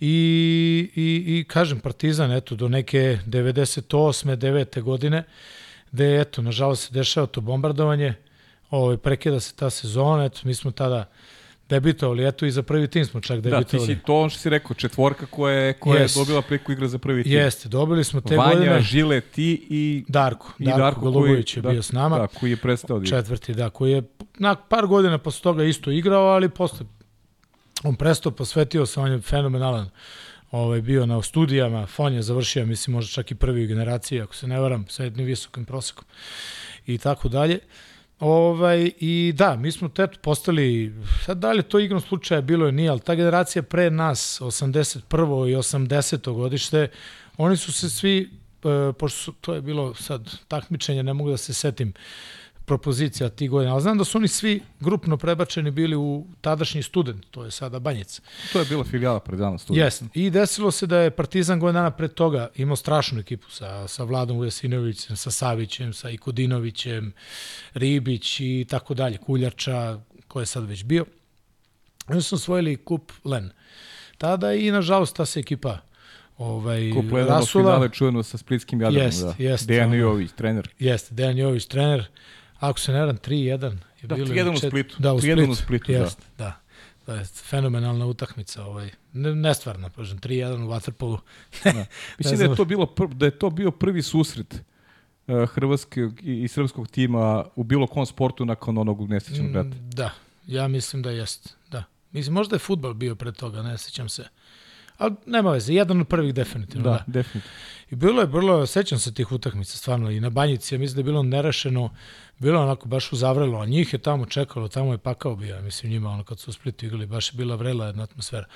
[0.00, 0.14] i,
[0.96, 3.82] i, i kažem, Partizan, eto, do neke 98.
[4.28, 4.82] 9.
[4.82, 5.24] godine,
[5.92, 8.14] gde, eto, nažalost se dešava to bombardovanje,
[8.70, 11.08] ovaj, prekida se ta sezona, eto, mi smo tada
[11.68, 13.86] debitovali, eto, i za prvi tim smo čak Da, ti debitovali.
[13.86, 16.16] si to ono što si rekao, četvorka koja je, koja Yes.
[16.16, 17.32] je dobila priliku igra za prvi tim.
[17.32, 18.80] Jeste, dobili smo te Vanja, godine.
[18.80, 22.18] Žile, ti i, Darko, i Darko, Darko Golubović je da, bio s nama.
[22.18, 24.02] Da, koji je prestao da četvrti, da, koji je
[24.38, 26.86] na par godina posle toga isto igrao, ali posle
[27.82, 29.90] on prestao, posvetio se, on je fenomenalan
[30.50, 34.34] ovaj, bio na studijama, Fon je završio, mislim, možda čak i prvi u generaciji, ako
[34.34, 36.04] se ne varam, sa jednim visokim prosekom
[36.86, 37.58] i tako dalje.
[38.20, 40.94] Ovaj, I da, mi smo teto postali,
[41.24, 45.50] sad da li to igrom slučaja bilo je nije, ali ta generacija pre nas, 81.
[45.50, 46.34] i 80.
[46.34, 46.88] godište,
[47.36, 48.30] oni su se svi,
[48.64, 51.92] e, pošto su, to je bilo sad takmičenje, ne mogu da se setim,
[52.64, 57.26] propozicija tih godina, ali znam da su oni svi grupno prebačeni bili u tadašnji student,
[57.30, 58.22] to je sada Banjica.
[58.52, 59.64] To je bila filijala pred danas.
[59.64, 59.74] Tu.
[59.76, 60.04] Jeste.
[60.14, 64.04] I desilo se da je Partizan godina dana pred toga imao strašnu ekipu sa, sa
[64.04, 67.12] Vladom Vujasinovićem, sa Savićem, sa Ikodinovićem,
[67.74, 69.98] Ribić i tako dalje, Kuljača,
[70.28, 71.04] ko je sad već bio.
[72.08, 73.50] Oni su osvojili kup Len.
[74.18, 75.78] Tada i, nažalost, ta se ekipa
[76.38, 77.64] ovaj, Kup Ledano rasula.
[77.64, 79.06] finale čujeno sa Splitskim Jadranom.
[79.06, 79.34] Jest, da.
[79.38, 79.94] jest, Dejan.
[79.94, 80.68] Jović, trener.
[80.78, 82.06] Jeste, Dejan Jović, trener.
[82.64, 83.58] Ako se ne varam, 3-1 je
[84.02, 84.26] Da, bilo.
[84.26, 84.96] 3:1 u čet- Splitu.
[84.98, 85.52] Da, u 3:1 Splitu.
[85.52, 85.98] u Splitu, da.
[85.98, 86.60] Jeste, da.
[87.06, 87.14] da.
[87.14, 88.90] je fenomenalna utakmica, ovaj.
[89.12, 91.18] Ne, nestvarna, kažem, 3-1 u Waterpolu.
[91.64, 91.72] Da.
[92.18, 94.54] Mislim da je to bilo pr, da je to bio prvi susret
[95.26, 99.68] uh, hrvatskog i, i srpskog tima u bilo kom sportu nakon onog nesrećnog rata.
[99.68, 100.10] Mm, Da,
[100.46, 101.84] ja mislim da jest, da.
[102.12, 104.24] Mislim, možda je futbal bio pre toga, ne sećam se.
[104.98, 106.90] Ali nema veze, jedan od prvih definitivno, da.
[106.90, 107.56] Da, definitivno.
[107.90, 111.00] I bilo je, bilo, sećam se tih utakmica, stvarno, i na Banjici, ja mislim da
[111.00, 111.90] je bilo nerešeno,
[112.38, 116.10] bilo onako baš uzavrelo, a njih je tamo čekalo, tamo je pakao bio, mislim njima,
[116.10, 118.46] ono kad su u Splitu igrali, baš je bila vrela jedna atmosfera.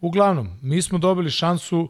[0.00, 1.88] Uglavnom, mi smo dobili šansu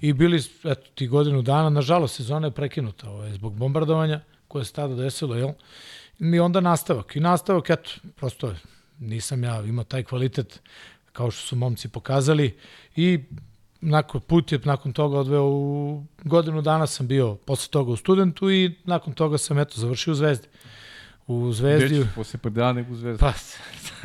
[0.00, 4.72] i bili, eto, ti godinu dana, nažalost, sezona je prekinuta ovaj, zbog bombardovanja koje se
[4.72, 5.50] tada desilo, jel?
[6.18, 7.16] I onda nastavak.
[7.16, 8.54] I nastavak, eto, prosto
[8.98, 10.60] nisam ja imao taj kvalitet
[11.12, 12.56] kao što su momci pokazali
[12.96, 13.24] i
[13.80, 18.50] nakon put je nakon toga odveo u godinu dana sam bio posle toga u studentu
[18.50, 20.48] i nakon toga sam eto završio u Zvezdi.
[21.26, 21.86] U Zvezdi...
[21.86, 23.20] Gde ćeš posle predana nego u Zvezdi?
[23.20, 23.32] Pa,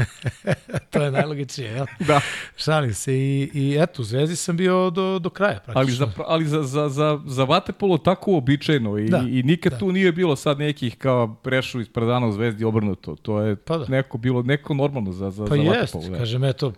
[0.91, 1.85] to je najlogičnije, jel?
[2.07, 2.21] da.
[2.57, 5.79] Šalim se i, i eto, u Zvezdi sam bio do, do kraja praktično.
[5.79, 9.77] Ali za, ali za, za, za, za Vatepolo tako uobičajeno i, Da, i nikad da.
[9.79, 13.15] tu nije bilo sad nekih kao prešao iz predana u Zvezdi obrnuto.
[13.15, 13.85] To je Pa da.
[13.87, 16.09] neko bilo neko normalno za, za, Pa za jest, Vatepolo.
[16.09, 16.17] Da.
[16.17, 16.73] kažem, eto,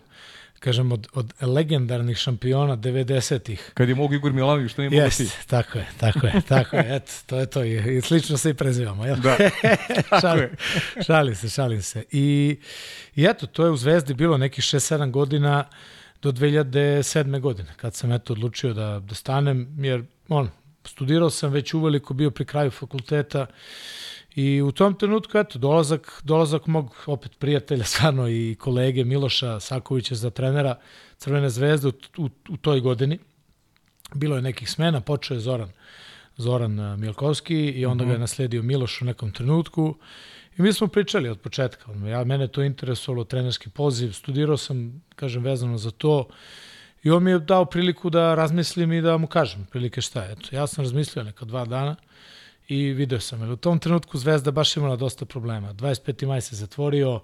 [0.60, 3.72] kažem, od, od legendarnih šampiona 90-ih.
[3.74, 5.24] Kad je mogu Igor Milanović, što nije mogu ti.
[5.24, 8.50] Jest, tako je, tako je, tako je, eto, to je to i, i slično se
[8.50, 9.18] i prezivamo, jel?
[9.18, 9.38] Da,
[10.22, 10.56] šalim, je.
[11.06, 12.04] šalim se, šalim se.
[12.12, 12.58] I,
[13.16, 15.64] I eto, to je u Zvezdi bilo nekih 6-7 godina
[16.22, 17.40] do 2007.
[17.40, 20.50] godine, kad sam eto odlučio da, da stanem, jer on,
[20.86, 23.46] studirao sam već uveliko, bio pri kraju fakulteta
[24.36, 30.16] i u tom trenutku, eto, dolazak, dolazak mog opet prijatelja, stvarno i kolege Miloša Sakovića
[30.16, 30.76] za trenera
[31.18, 33.20] Crvene zvezde u, u, u toj godini.
[34.14, 35.70] Bilo je nekih smena, počeo je Zoran,
[36.38, 39.96] Zoran eh, Milkovski i onda ga je nasledio Miloš u nekom trenutku.
[40.58, 41.92] I mi smo pričali od početka.
[42.08, 46.28] Ja, mene to interesovalo, trenerski poziv, studirao sam, kažem, vezano za to.
[47.04, 50.32] I on mi je dao priliku da razmislim i da mu kažem prilike šta je.
[50.32, 51.96] Eto, ja sam razmislio neka dva dana
[52.68, 53.42] i video sam.
[53.42, 55.74] Jer u tom trenutku Zvezda baš imala dosta problema.
[55.74, 56.28] 25.
[56.28, 57.20] maj se zatvorio,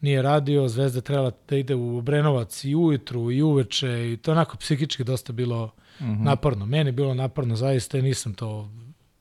[0.00, 4.56] nije radio, Zvezda trebala da ide u Obrenovac i ujutru i uveče i to onako
[4.56, 6.24] psihički dosta bilo mm -hmm.
[6.24, 6.66] naporno.
[6.66, 8.70] Meni je bilo naporno zaista i nisam to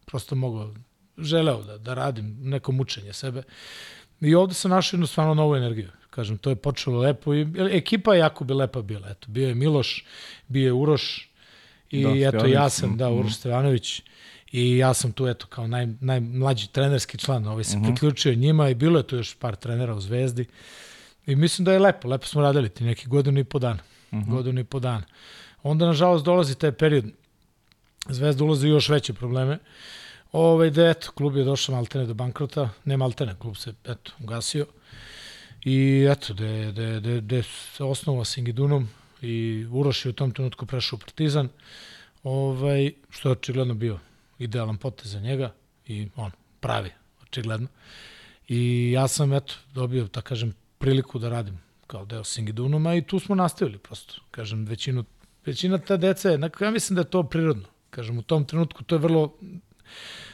[0.05, 0.73] prosto mogao,
[1.17, 3.43] želeo da, da radim neko mučenje sebe.
[4.21, 5.89] I ovde sam našao jednu stvarno novu energiju.
[6.09, 9.09] Kažem, to je počelo lepo i ekipa je jako bi lepa bila.
[9.09, 10.05] Eto, bio je Miloš,
[10.47, 11.29] bio je Uroš
[11.89, 13.19] i Da, eto ja sam, da, mhm.
[13.19, 14.01] Uroš Stevanović
[14.51, 17.85] i ja sam tu eto kao naj, najmlađi trenerski član, ovaj se Mhm.
[17.85, 20.45] priključio njima i bilo je tu još par trenera u Zvezdi.
[21.25, 23.79] I mislim da je lepo, lepo smo radili ti neki godinu i po dana.
[24.13, 24.31] Mhm.
[24.31, 25.03] Godinu i po dana.
[25.63, 27.05] Onda, nažalost, dolazi taj period.
[28.09, 29.59] Zvezda ulazi u još veće probleme.
[30.31, 34.65] Ove, da eto, klub je došao maltene do bankrota, ne maltene, klub se, eto, ugasio.
[35.65, 38.89] I eto, da je, da je, da je, da je se osnovao Singidunom
[39.21, 41.49] i Uroš je u tom trenutku prešao u Partizan,
[42.23, 43.99] ovaj, što je očigledno bio
[44.39, 45.53] idealan potez za njega
[45.85, 46.89] i on pravi,
[47.23, 47.67] očigledno.
[48.47, 53.19] I ja sam, eto, dobio, da kažem, priliku da radim kao deo Singidunuma i tu
[53.19, 54.13] smo nastavili prosto.
[54.31, 55.03] Kažem, većinu,
[55.45, 57.63] većina ta deca je, ja mislim da je to prirodno.
[57.89, 59.33] Kažem, u tom trenutku to je vrlo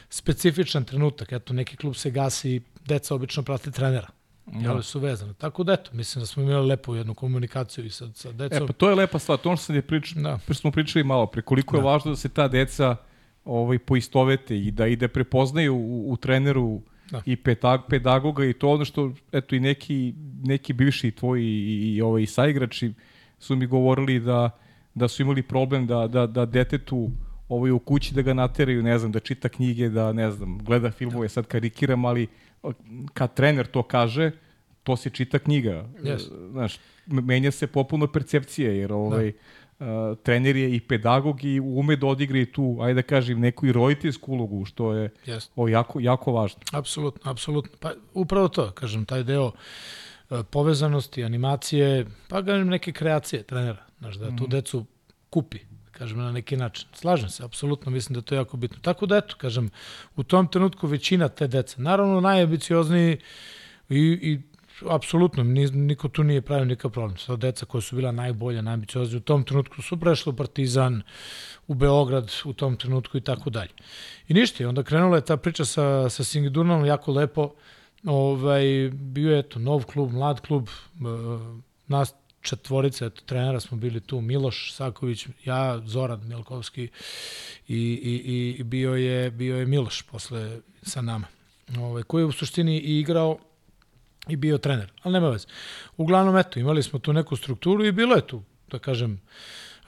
[0.10, 1.32] specifičan trenutak.
[1.32, 4.08] Eto, neki klub se gasi i deca obično prate trenera.
[4.46, 4.60] Da.
[4.60, 5.34] Jel su vezane.
[5.34, 8.68] Tako da, eto, mislim da smo imali lepu jednu komunikaciju i sa, sa E, decom.
[8.68, 10.40] pa to je lepa stvar, to ono što sam je pričao, Da.
[10.48, 10.54] da.
[10.54, 11.88] smo pričali malo pre, koliko je Da.
[11.88, 12.96] važno da se ta deca
[13.46, 16.82] ovaj, poistovete i da i da prepoznaju u, u treneru
[17.12, 17.22] Da.
[17.26, 20.14] i petag, pedagoga i to ono što, eto i neki,
[20.44, 22.94] neki bivši tvoji i, i ovaj, saigrači
[23.40, 24.50] su mi govorili da,
[24.96, 27.12] da su imali problem da, da, da detetu
[27.50, 30.92] ovaj, u kući da ga nateraju, ne znam, da čita knjige, da, ne znam, gleda
[30.92, 32.28] filmove, sad karikiram, ali
[33.14, 34.32] kad trener to kaže,
[34.84, 35.90] to se čita knjiga.
[36.02, 36.52] Yes.
[36.52, 39.32] Znaš, menja se popuno percepcije, jer ovaj,
[39.80, 43.66] uh, trener je i pedagog i ume da odigra i tu, ajde da kažem, neku
[43.66, 45.52] i roditeljsku ulogu, što je Jeste.
[45.56, 46.62] o, jako, jako važno.
[46.72, 47.72] Apsolutno, apsolutno.
[47.80, 49.52] Pa upravo to, kažem, taj deo
[50.30, 54.86] e, povezanosti, animacije, pa kažem neke kreacije trenera, znaš, da tu decu
[55.30, 55.60] kupi,
[55.92, 56.88] kažem, na neki način.
[56.94, 58.78] Slažem se, apsolutno, mislim da je to jako bitno.
[58.82, 59.70] Tako da, eto, kažem,
[60.16, 63.18] u tom trenutku većina te dece, naravno najambiciozniji
[63.90, 64.42] i, i
[64.90, 67.18] apsolutno, ni, niko tu nije pravio nikakav problem.
[67.18, 71.02] Sva deca koja su bila najbolja, najambicioznija, u tom trenutku su prešli u Partizan,
[71.68, 73.72] u Beograd u tom trenutku i tako dalje.
[74.28, 77.54] I ništa, i onda krenula je ta priča sa, sa Singidunom jako lepo.
[78.06, 78.64] Ovaj,
[78.94, 80.70] bio je eto, nov klub, mlad klub, e,
[81.88, 86.84] nas četvorica, eto, trenera smo bili tu, Miloš Saković, ja, Zoran Milkovski
[87.68, 91.28] i, i, i bio, je, bio je Miloš posle sa nama,
[91.78, 93.38] ovaj, koji je u suštini igrao
[94.28, 95.48] i bio trener, ali nema veze.
[95.98, 99.22] Uglavnom, eto, imali smo tu neku strukturu i bilo je tu, da kažem,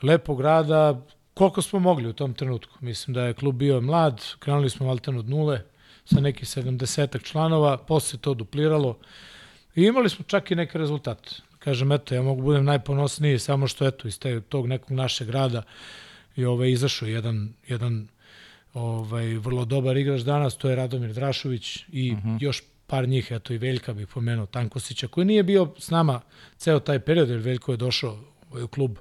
[0.01, 1.01] lepog rada,
[1.33, 2.77] koliko smo mogli u tom trenutku.
[2.81, 5.61] Mislim da je klub bio mlad, krenuli smo malten od nule,
[6.05, 8.97] sa nekih 70 članova, posle to dupliralo
[9.75, 11.35] i imali smo čak i neke rezultate.
[11.59, 15.63] Kažem, eto, ja mogu budem najponosniji samo što, eto, iz te, tog nekog našeg rada
[16.35, 18.07] i ovaj, izašao jedan, jedan
[18.73, 22.37] ovaj, vrlo dobar igrač danas, to je Radomir Drašović i uh -huh.
[22.41, 26.21] još par njih, eto i Veljka bih pomenuo, Tankosića, koji nije bio s nama
[26.57, 28.19] ceo taj period, jer Veljko je došao
[28.63, 28.97] u klub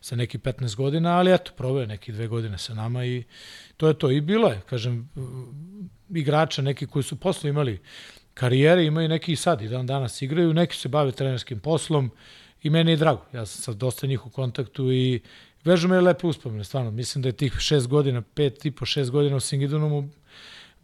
[0.00, 3.24] sa neki 15 godina, ali eto, proveo je neki dve godine sa nama i
[3.76, 4.10] to je to.
[4.10, 5.10] I bilo je, kažem,
[6.10, 7.80] igrača neki koji su posle imali
[8.34, 12.10] karijere, imaju neki i sad i dan danas igraju, neki se bave trenerskim poslom
[12.62, 13.24] i meni je drago.
[13.32, 15.20] Ja sam sad dosta njih u kontaktu i
[15.64, 16.90] vežu me lepe uspomene, stvarno.
[16.90, 20.08] Mislim da je tih šest godina, pet i po šest godina u Singidunumu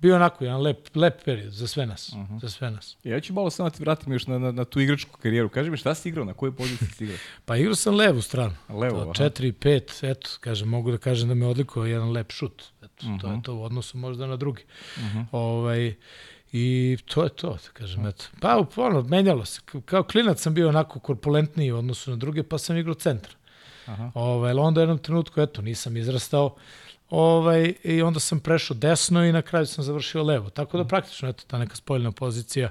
[0.01, 2.13] bio onako jedan lep, lep period za sve nas.
[2.13, 2.41] Uh -huh.
[2.41, 2.97] za sve nas.
[3.05, 5.49] Ja ću malo samo da ti vratim još na, na, na tu igračku karijeru.
[5.49, 7.19] Kaži mi šta si igrao, na kojoj poziciji si igrao?
[7.45, 8.55] Pa igrao sam levu stranu.
[8.69, 12.63] Levo, to, 4 5, eto, kažem, mogu da kažem da me odlikovao jedan lep šut.
[12.83, 13.21] Eto, uh -huh.
[13.21, 14.63] to je to u odnosu možda na drugi.
[14.97, 15.27] Uh -huh.
[15.33, 15.95] ovaj,
[16.57, 18.25] I to je to, da kažem, eto.
[18.41, 19.61] Pa, ono, menjalo se.
[19.85, 23.33] Kao klinac sam bio onako korpulentniji u odnosu na druge, pa sam igrao centra.
[23.87, 24.11] Aha.
[24.15, 26.57] Ovaj, onda u jednom trenutku, eto, nisam izrastao,
[27.11, 30.51] ovaj, i onda sam prešao desno i na kraju sam završio levo.
[30.51, 32.71] Tako da praktično, eto, ta neka spoljna pozicija,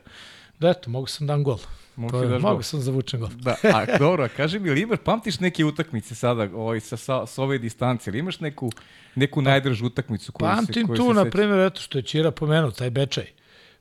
[0.60, 1.60] da eto, mogu sam dan gol.
[1.96, 3.30] Mogu, to je, mogu sam zavučen gol.
[3.30, 7.58] Da, a dobro, kaži mi, imaš, pamtiš neke utakmice sada ovaj, sa, sa, sa ove
[7.58, 8.72] distance, ili imaš neku,
[9.16, 12.32] neku pa, najdržu utakmicu koju Pamtim se, koju tu, na primjer, eto što je Čira
[12.32, 13.28] pomenuo, taj Bečaj.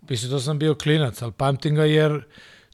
[0.09, 2.25] Mislim, to sam bio klinac, ali pamtim ga jer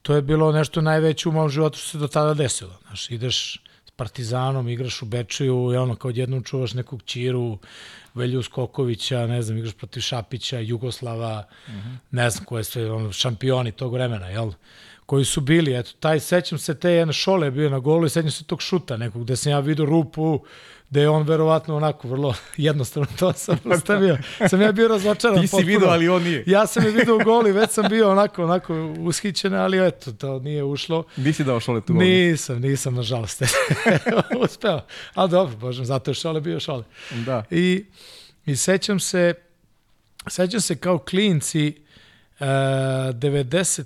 [0.02, 2.78] to je bilo nešto najveće u mom životu što se do tada desilo.
[2.86, 3.62] Znaš, ideš
[3.98, 7.58] Partizanom, igraš u Bečaju i ono, kao jednom čuvaš nekog Čiru,
[8.14, 11.88] Velju Skokovića, ne znam, igraš protiv Šapića, Jugoslava, uh mhm.
[11.88, 11.96] -huh.
[12.10, 14.52] ne znam koje sve ono, šampioni tog vremena, jel?
[15.08, 18.10] koji su bili, eto, taj, sećam se te jedna šole je bio na golu i
[18.10, 20.44] sećam se tog šuta nekog, gde sam ja vidio rupu,
[20.90, 24.18] da je on verovatno onako vrlo jednostavno to sam postavio.
[24.50, 25.40] sam ja bio razočaran.
[25.40, 26.44] Ti si vidio, ali on nije.
[26.46, 30.38] Ja sam je vidio u goli, već sam bio onako, onako ushićen, ali eto, to
[30.38, 31.04] nije ušlo.
[31.16, 32.02] Nisi dao šole tu gol?
[32.02, 33.42] Nisam, nisam, nažalost.
[34.44, 34.80] Uspeo.
[35.14, 36.84] Ali dobro, božem, zato je šole bio šole.
[37.26, 37.44] Da.
[37.50, 37.84] I,
[38.46, 39.34] i sećam se,
[40.26, 41.74] sećam se kao klinci,
[42.40, 43.84] uh, 95.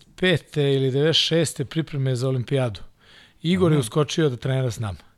[0.57, 1.65] ili 96.
[1.65, 2.81] pripreme za olimpijadu.
[3.43, 3.77] Igor Aha.
[3.77, 5.12] je uskočio da trenira s nama.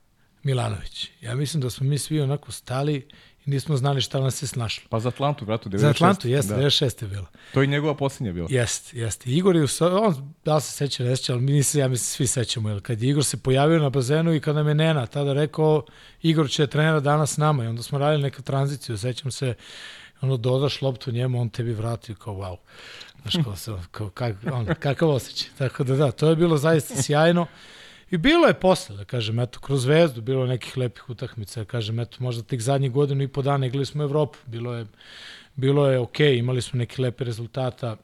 [0.44, 1.10] Milanović.
[1.20, 3.08] Ja mislim da smo mi svi onako stali
[3.46, 4.84] i nismo znali šta nas se snašlo.
[4.90, 5.78] Pa za Atlantu, bratu, 96.
[5.78, 6.60] Za Atlantu, jeste, da.
[6.60, 7.02] 96.
[7.02, 7.26] je bilo.
[7.54, 8.48] To je njegova posljednja bila.
[8.50, 9.30] Jeste, jeste.
[9.30, 12.26] Igor je, on, da li se seća, ne seća, ali mi nisi, ja mislim, svi
[12.26, 15.32] sećamo, jer kad je Igor se pojavio na bazenu i kada nam je Nena tada
[15.32, 15.84] rekao,
[16.22, 19.54] Igor će trenera danas s nama i onda smo radili neku tranziciju, sećam se,
[20.20, 22.56] ono, dodaš loptu njemu, on tebi vrati kao, wow.
[23.22, 25.50] Znaš, kao, kao, kak, on, kakav osjećaj.
[25.58, 27.46] Tako da da, to je bilo zaista sjajno.
[28.10, 31.64] I bilo je posle, da kažem, eto, kroz zvezdu, bilo je nekih lepih utakmica, da
[31.64, 34.86] kažem, eto, možda tih zadnjih godinu i po dana igrali smo Evropu, bilo je,
[35.56, 37.96] bilo je okej, okay, imali smo neke lepe rezultata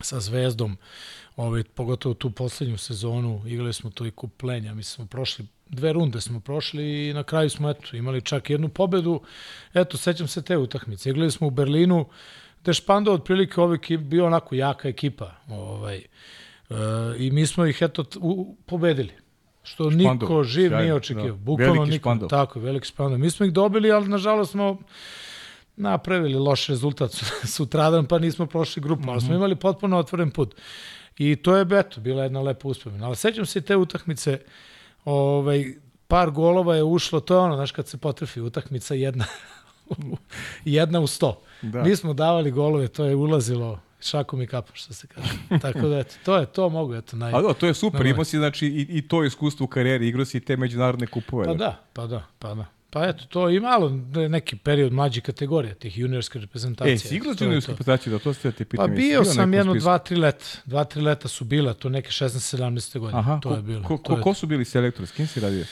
[0.00, 0.76] sa zvezdom,
[1.36, 5.92] ovaj, pogotovo tu poslednju sezonu, igrali smo to i kup plenja, mi smo prošli dve
[5.92, 9.20] runde smo prošli i na kraju smo eto, imali čak jednu pobedu.
[9.74, 11.10] Eto, sećam se te utakmice.
[11.10, 12.06] Igrali smo u Berlinu,
[12.62, 15.34] gde Špando otprilike ovaj bio onako jaka ekipa.
[15.48, 16.02] Ovaj,
[17.18, 19.12] I mi smo ih eto u, pobedili.
[19.62, 21.32] Što špandov, niko živ sjajno, nije očekio.
[21.32, 21.32] Da.
[21.32, 22.02] Bukvalno niko.
[22.02, 22.28] Špandov.
[22.28, 23.18] Tako, veliki špandov.
[23.18, 24.78] Mi smo ih dobili, ali nažalost smo
[25.76, 27.10] napravili loš rezultat
[27.56, 29.12] sutradan, pa nismo prošli grupu, mm -hmm.
[29.12, 29.36] ali smo mhm.
[29.36, 30.54] imali potpuno otvoren put.
[31.18, 33.06] I to je, beto, bila jedna lepa uspomena.
[33.06, 34.40] Ali sećam se te utakmice,
[35.04, 35.74] ovaj,
[36.08, 39.24] par golova je ušlo, to je ono, znaš, kad se potrefi utakmica jedna,
[40.64, 41.40] jedna u sto.
[41.62, 41.82] Da.
[41.82, 45.28] Mi smo davali golove, to je ulazilo šakom i kapom, što se kaže.
[45.62, 47.32] Tako da, eto, to je, to mogu, eto, naj...
[47.34, 50.24] A da, to je super, imao si, znači, i, i to iskustvo u karijeri, igrao
[50.24, 51.44] si te međunarodne kupove.
[51.44, 52.66] Pa da, pa da, pa da.
[52.90, 53.90] Pa eto, to i malo
[54.28, 56.94] neki period mlađih kategorija, tih juniorskih reprezentacija.
[56.94, 58.86] E, si igrao juniorske reprezentacije, da to ste te pitam.
[58.86, 60.44] Pa bio sam jedno, dva, tri leta.
[60.64, 63.18] Dva, tri leta su bila, to neke 16-17 godine.
[63.18, 63.82] Aha, to ko, je bilo.
[63.82, 65.64] Ko, ko, ko su bili selektori, s kim si radio?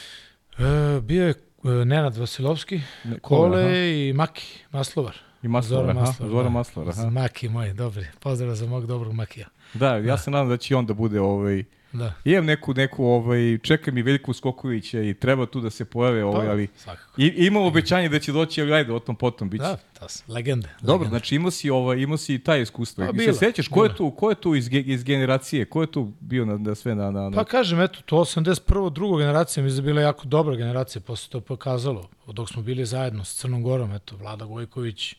[0.59, 3.74] E, bio je e, Nenad Vasilovski, ne, Kole aha.
[3.74, 5.26] i Maki, Maslovar.
[5.47, 6.30] I Maslovar, Zora Maslovar.
[6.30, 7.01] Zora da.
[7.01, 7.11] Aha.
[7.11, 8.07] Maki moj, dobri.
[8.20, 9.47] Pozdrav za mog dobrog Makija.
[9.74, 10.18] Da, ja da.
[10.18, 11.64] se nadam da će on da bude ovaj,
[11.99, 12.12] Da.
[12.24, 16.47] Imam neku, neku ovaj, čeka mi Veljko Skokovića i treba tu da se pojave, ovaj,
[16.47, 16.68] pa, ali
[17.16, 19.64] i, imam obećanje da će doći, ali ajde, o tom potom biće.
[19.64, 20.68] Da, to su legende.
[20.80, 21.09] Dobro, legende.
[21.09, 23.07] znači imao si, ovaj, imao si taj iskustvo.
[23.07, 25.86] Pa, I se sećaš, ko je tu, ko je tu iz, iz generacije, ko je
[25.92, 27.36] tu bio na, na sve na, na, na...
[27.36, 28.92] Pa kažem, eto, to 81.
[28.92, 32.09] druga generacija mi je bila jako dobra generacija, posle to pokazalo.
[32.26, 35.14] Dok smo bili zajedno s Crnom Gorom, eto, Vlada Gojković,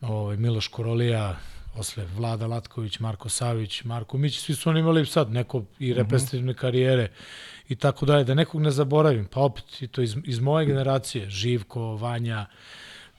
[0.00, 1.36] ovaj, Miloš Korolija,
[1.74, 5.98] posle Vlada Latković, Marko Savić, Marko Mić, svi su oni imali sad neko i mhm.
[5.98, 7.08] reprezentativne karijere
[7.68, 11.30] i tako dalje, da nekog ne zaboravim, pa opet i to iz, iz moje generacije,
[11.30, 12.46] Živko, Vanja,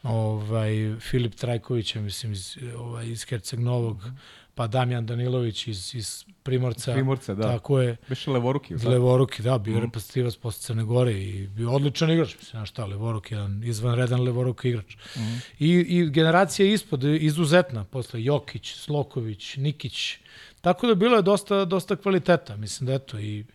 [0.04, 5.96] ovaj, Filip Trajković, mislim, iz, ovaj, iz Herceg Novog, mm -hmm pa Damjan Danilović iz,
[5.96, 6.94] iz Primorca.
[6.94, 7.44] Primorca, da.
[7.44, 7.96] Tako je.
[8.10, 8.76] Biše Levoruki.
[8.76, 8.90] Da?
[8.90, 9.82] Levoruki, da, bio mm.
[9.82, 14.66] reprezentativac posle Crne Gore i bio odličan igrač, mislim, na šta, Levoruk, jedan izvanredan Levoruk
[14.66, 14.96] igrač.
[15.16, 15.20] Mm.
[15.60, 20.18] I, I generacija ispod, izuzetna, posle Jokić, Sloković, Nikić,
[20.62, 23.46] tako da bilo je dosta, dosta kvaliteta, mislim da eto, i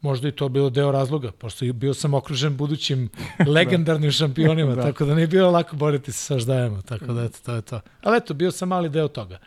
[0.00, 3.08] možda i to bilo deo razloga, pošto bio sam okružen budućim
[3.56, 4.82] legendarnim šampionima, da.
[4.82, 7.80] tako da nije bilo lako boriti se sa ždajama, tako da eto, to je to.
[8.02, 9.38] Ali eto, bio sam mali deo toga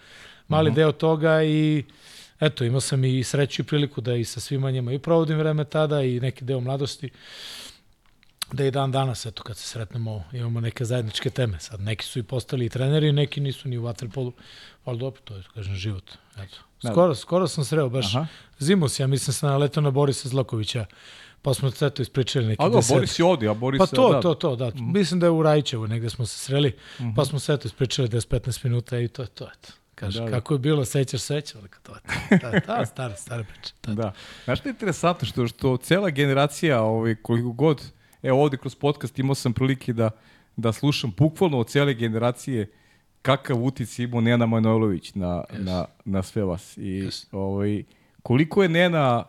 [0.47, 0.73] mali mhm.
[0.73, 0.75] -huh.
[0.75, 1.83] deo toga i
[2.39, 5.63] eto, imao sam i sreću i priliku da i sa svima njima i provodim vreme
[5.63, 7.09] tada i neki deo mladosti.
[8.51, 11.59] da i dan danas, eto, kad se sretnemo, imamo neke zajedničke teme.
[11.59, 14.33] Sad, neki su i postali i treneri, neki nisu ni u vaterpolu,
[14.85, 16.11] ali dobro, to je, kažem, život.
[16.37, 16.57] Eto.
[16.81, 16.91] Da.
[16.91, 18.27] Skoro, skoro sam sreo, baš Aha.
[18.59, 20.85] zimus, ja mislim sam naletao na Borisa Zlakovića,
[21.41, 22.95] pa smo se eto ispričali neki A da, deset.
[22.95, 23.79] Boris je ovdje, a Boris...
[23.79, 24.71] Pa to, da, to, to, da.
[24.75, 26.75] Mislim da je u Rajićevu, negde smo se sreli,
[27.15, 29.73] pa smo se eto ispričali 10-15 minuta i to je to, eto.
[29.99, 30.31] Kaže, Da, da.
[30.31, 31.93] kako je bilo, sećaš, sećam, rekao, to.
[32.41, 33.73] Da, da, stara, stara priča.
[33.81, 33.93] To.
[33.93, 34.13] Da.
[34.45, 35.27] Znaš što je interesantno?
[35.27, 37.91] Što, što cijela generacija, ovaj, koliko god,
[38.23, 40.09] evo ovdje kroz podcast imao sam prilike da,
[40.55, 42.71] da slušam bukvalno od cijele generacije
[43.21, 46.77] kakav utic imao Nena Manojlović na, na, na sve vas.
[46.77, 47.25] I Yes.
[47.31, 47.83] ovaj,
[48.23, 49.23] koliko je Nena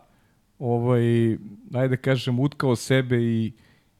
[0.59, 1.31] ovaj,
[1.73, 3.51] ajde da kažem, utkao sebe i,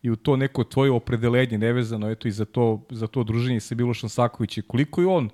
[0.02, 3.76] i u to neko tvoje opredelenje, nevezano eto i za to, za to druženje sa
[3.76, 5.30] Milošom Sakovićem, koliko je on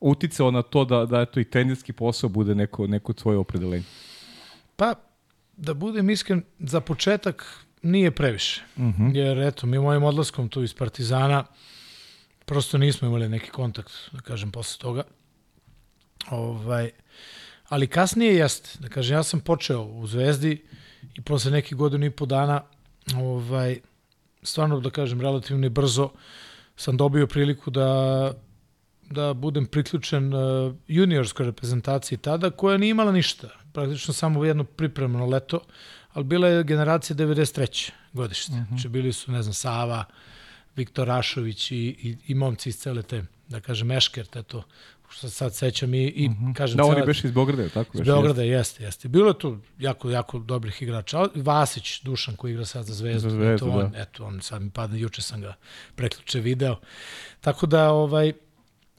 [0.00, 3.84] uticao na to da, da eto i trenerski posao bude neko, neko tvoje opredelenje?
[4.76, 4.94] Pa,
[5.56, 8.62] da budem iskren, za početak nije previše.
[9.14, 11.44] Jer eto, mi mojim odlaskom tu iz Partizana
[12.44, 15.02] prosto nismo imali neki kontakt, da kažem, posle toga.
[16.30, 16.90] Ovaj,
[17.68, 18.78] ali kasnije jeste.
[18.78, 20.62] Da kažem, ja sam počeo u Zvezdi
[21.14, 22.62] i posle nekih godina i po dana
[23.16, 23.80] ovaj,
[24.42, 26.10] stvarno, da kažem, relativno brzo
[26.76, 28.32] sam dobio priliku da
[29.10, 33.48] da budem priključen uh, juniorskoj reprezentaciji tada, koja nije imala ništa.
[33.72, 35.60] Praktično samo jedno pripremno leto,
[36.12, 37.90] ali bila je generacija 93.
[38.12, 38.52] godište.
[38.52, 38.68] Uh -huh.
[38.68, 40.04] Znači bili su, ne znam, Sava,
[40.76, 44.62] Viktor Rašović i, i, i momci iz cele te, da kažem, Eškert, eto,
[45.08, 46.54] što sad sećam i, i uh -huh.
[46.54, 46.76] kažem...
[46.76, 47.90] Da, on cela- beš iz Beograda, je tako?
[47.94, 49.08] iz Beš, Beograda, jeste, jeste.
[49.08, 51.28] Bilo je tu jako, jako dobrih igrača.
[51.34, 53.30] Vasić, Dušan, koji igra sad za Zvezdu.
[53.30, 53.98] Za Zvezdu, eto, on, da.
[53.98, 55.54] eto, on sad mi pada, juče sam ga
[55.94, 56.76] preključe video.
[57.40, 58.32] Tako da, ovaj,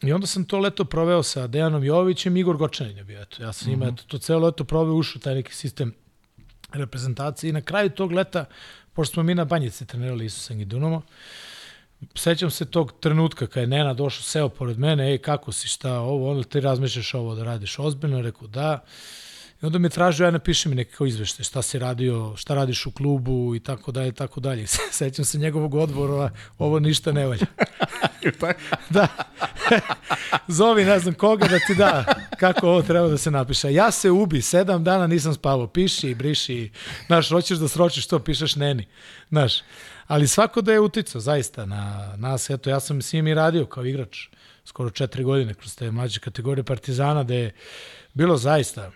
[0.08, 3.22] I onda sam to leto proveo sa Dejanom Jovićem i Igor Gočanin je bio.
[3.22, 5.94] Eto, ja sam njima, eto, to celo leto proveo, ušao taj neki sistem
[6.74, 8.46] reprezentacije i na kraju tog leta,
[8.94, 11.02] pošto smo mi na banjici trenirali Isusa Gidunomo,
[12.16, 16.00] sećam se tog trenutka kad je Nena došao, seo pored mene, ej, kako si, šta,
[16.00, 18.84] ovo, onda ti razmišljaš ovo da radiš ozbiljno, rekao da.
[19.62, 22.86] I onda mi je tražio, ja napiši mi nekako izvešte, šta si radio, šta radiš
[22.86, 24.68] u klubu i tako dalje, tako dalje.
[24.92, 27.46] Sećam se njegovog odbora, ovo ništa ne valja.
[28.90, 29.08] da.
[30.48, 32.06] Zovi ne znam koga da ti da
[32.40, 33.74] kako ovo treba da se napiše.
[33.74, 36.72] Ja se ubi, sedam dana nisam spavao, piši i briši.
[37.08, 38.88] Znaš, hoćeš da sročiš to, pišeš neni.
[39.30, 39.54] Znaš,
[40.08, 42.50] ali svako da je uticao, zaista, na nas.
[42.50, 44.28] Eto, ja sam s njim i radio kao igrač
[44.66, 47.52] skoro četiri godine kroz te mlađe kategorije Partizana, da je
[48.14, 48.92] bilo zaista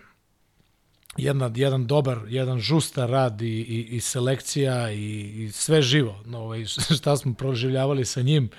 [1.16, 6.20] jedna, jedan dobar, jedan žustar rad i, i, i selekcija i, i sve živo.
[6.24, 6.64] No, ovaj,
[6.98, 8.50] šta smo proživljavali sa njim.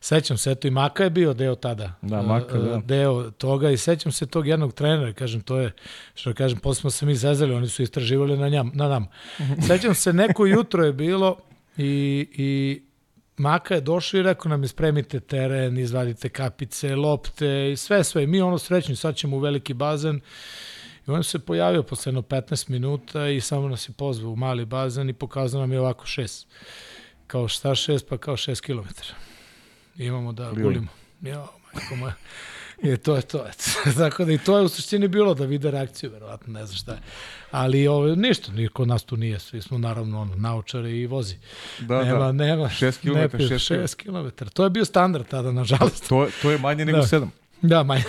[0.00, 1.92] Sećam se, eto i Maka je bio deo tada.
[2.02, 2.76] Da, Maka, Uh, da.
[2.84, 5.72] Deo toga i sećam se tog jednog trenera, kažem, to je,
[6.14, 9.06] što kažem, posle smo se mi zezali, oni su istraživali na, njam, na nam.
[9.68, 11.36] Sećam se, neko jutro je bilo
[11.76, 12.82] i, i
[13.36, 18.24] Maka je došao i rekao nam, spremite teren, izvadite kapice, lopte i sve, sve.
[18.24, 20.20] I mi ono srećni, sad ćemo u veliki bazen.
[21.08, 24.64] I on se pojavio posle jedno 15 minuta i samo nas je pozvao u mali
[24.64, 26.46] bazen i pokazao nam je ovako šest.
[27.26, 29.14] Kao šta šest, pa kao šest kilometara.
[29.96, 30.88] Imamo da gulimo.
[31.22, 32.14] Jo, majko moja.
[32.82, 33.46] I to je to.
[33.98, 36.92] Tako da i to je u suštini bilo da vide reakciju, verovatno, ne znam šta
[36.92, 36.98] je.
[37.50, 41.36] Ali ovo, ništa, niko nas tu nije, svi smo naravno ono, naučari i vozi.
[41.80, 42.32] Da, nema, da.
[42.32, 42.68] nema.
[42.68, 44.50] Šest ne kilometara, pije, šest šest kilometara.
[44.50, 46.08] To je bio standard tada, nažalost.
[46.08, 47.06] To, to je manje nego Da.
[47.06, 47.30] sedam.
[47.62, 48.04] Da, manje.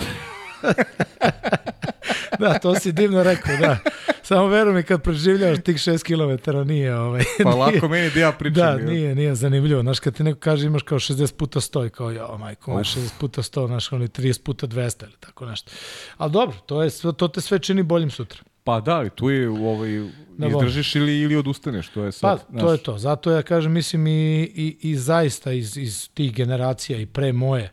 [2.39, 3.77] da, to si divno rekao, da.
[4.23, 7.23] Samo veruj mi kad preživljavaš tih 6 km nije ovaj.
[7.43, 8.53] Pa nije- lako meni da ja pričam.
[8.55, 8.85] Da, jel?
[8.85, 9.81] nije, nije zanimljivo.
[9.81, 12.83] Znaš, kad ti neko kaže imaš kao 60 puta 100 i kao, ja, majko, moja,
[12.83, 15.71] 60 puta 100, znaš, oni 30 puta 200 ili tako nešto.
[16.17, 18.39] Ali dobro, to, je, to te sve čini boljim sutra.
[18.63, 19.89] Pa da, ali tu je ovaj,
[20.37, 22.59] Da, izdržiš ili, ili odustaneš, to je Pa, sad.
[22.59, 22.97] to je to.
[22.97, 24.11] Zato ja kažem, mislim i,
[24.55, 27.71] i, i zaista iz, iz tih generacija i pre moje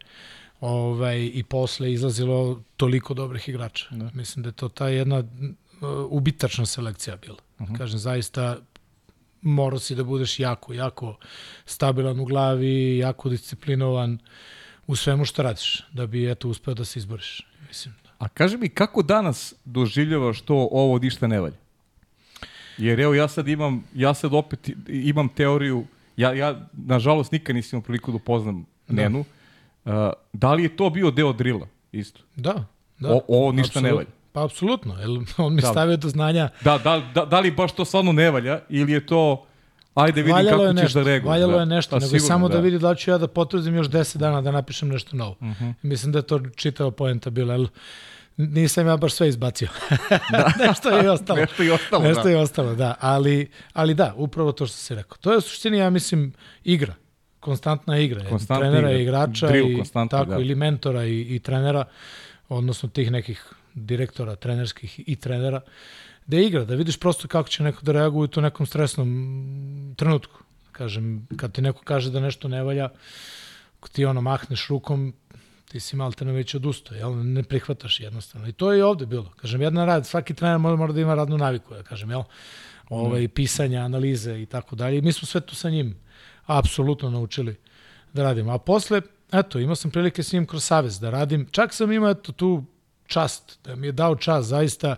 [0.60, 3.86] ovaj, i posle izlazilo toliko dobrih igrača.
[3.90, 4.10] Da.
[4.14, 5.24] Mislim da je to ta jedna uh,
[6.10, 7.38] ubitačna selekcija bila.
[7.58, 7.78] Uh -huh.
[7.78, 8.56] Kažem, zaista
[9.42, 11.16] morao si da budeš jako, jako
[11.64, 14.18] stabilan u glavi, jako disciplinovan
[14.86, 17.46] u svemu što radiš, da bi eto uspeo da se izboriš.
[17.68, 21.56] Mislim, A kaži mi, kako danas doživljavaš to ovo ništa ne valja?
[22.78, 25.86] Jer evo ja sad imam, ja sad opet imam teoriju,
[26.16, 28.94] ja, ja nažalost nikad nisam imao priliku da upoznam Da.
[29.02, 29.24] Nenu.
[29.84, 29.92] Uh,
[30.32, 32.20] da li je to bio deo drila isto?
[32.36, 32.64] Da,
[32.98, 33.08] da.
[33.10, 34.08] O- ovo ništa ne Apsolut- valja.
[34.32, 35.66] Pa apsolutno, jer on mi Da.
[35.68, 39.06] stavio do znanja Da, da, da, da li baš to stvarno ne valja ili je
[39.06, 39.46] to
[39.94, 41.28] ajde vidi valjalo kako ćeš nešto, da reaguješ.
[41.28, 41.58] Valjalo da.
[41.60, 42.60] je nešto, nego sigurno, samo da.
[42.60, 45.36] vidi da ću ja da potvrdim još 10 dana da napišem nešto novo.
[45.40, 45.74] Uh -huh.
[45.82, 47.66] Mislim da je to čitava poenta bila, jel?
[48.36, 49.68] Nisam ja baš sve izbacio.
[50.30, 50.50] Da.
[50.68, 51.40] nešto je i ostalo.
[51.40, 52.30] Nešto je ostalo, Nešto da.
[52.30, 52.94] je ostalo, da.
[53.00, 55.16] Ali, ali da, upravo to što si rekao.
[55.20, 56.32] To je u suštini, ja mislim,
[56.64, 56.94] igra.
[57.44, 58.24] Konstantna igra.
[58.28, 58.98] Konstantna trenera igra.
[58.98, 60.38] i igrača Drill i tako, da.
[60.38, 61.84] ili mentora i, i trenera,
[62.48, 65.60] odnosno tih nekih direktora, trenerskih i trenera,
[66.26, 70.40] da igra, da vidiš prosto kako će neko da reaguje u nekom stresnom trenutku.
[70.72, 72.88] Kažem, kad ti neko kaže da nešto ne valja,
[73.78, 75.12] ako ti ono mahneš rukom,
[75.68, 77.12] ti si malte već odustao, jel?
[77.26, 78.48] ne prihvataš jednostavno.
[78.48, 79.30] I to je i ovde bilo.
[79.36, 82.22] Kažem, jedna rad, svaki trener mora, mora da ima radnu naviku, ja kažem, jel?
[82.88, 84.98] Ovaj, pisanja, analize i tako dalje.
[84.98, 85.96] I mi smo sve to sa njim
[86.46, 87.56] apsolutno naučili
[88.12, 88.52] da radimo.
[88.52, 89.00] A posle,
[89.32, 91.46] eto, imao sam prilike s njim kroz savez da radim.
[91.50, 92.64] Čak sam imao eto, tu
[93.06, 94.96] čast, da mi je dao čast zaista.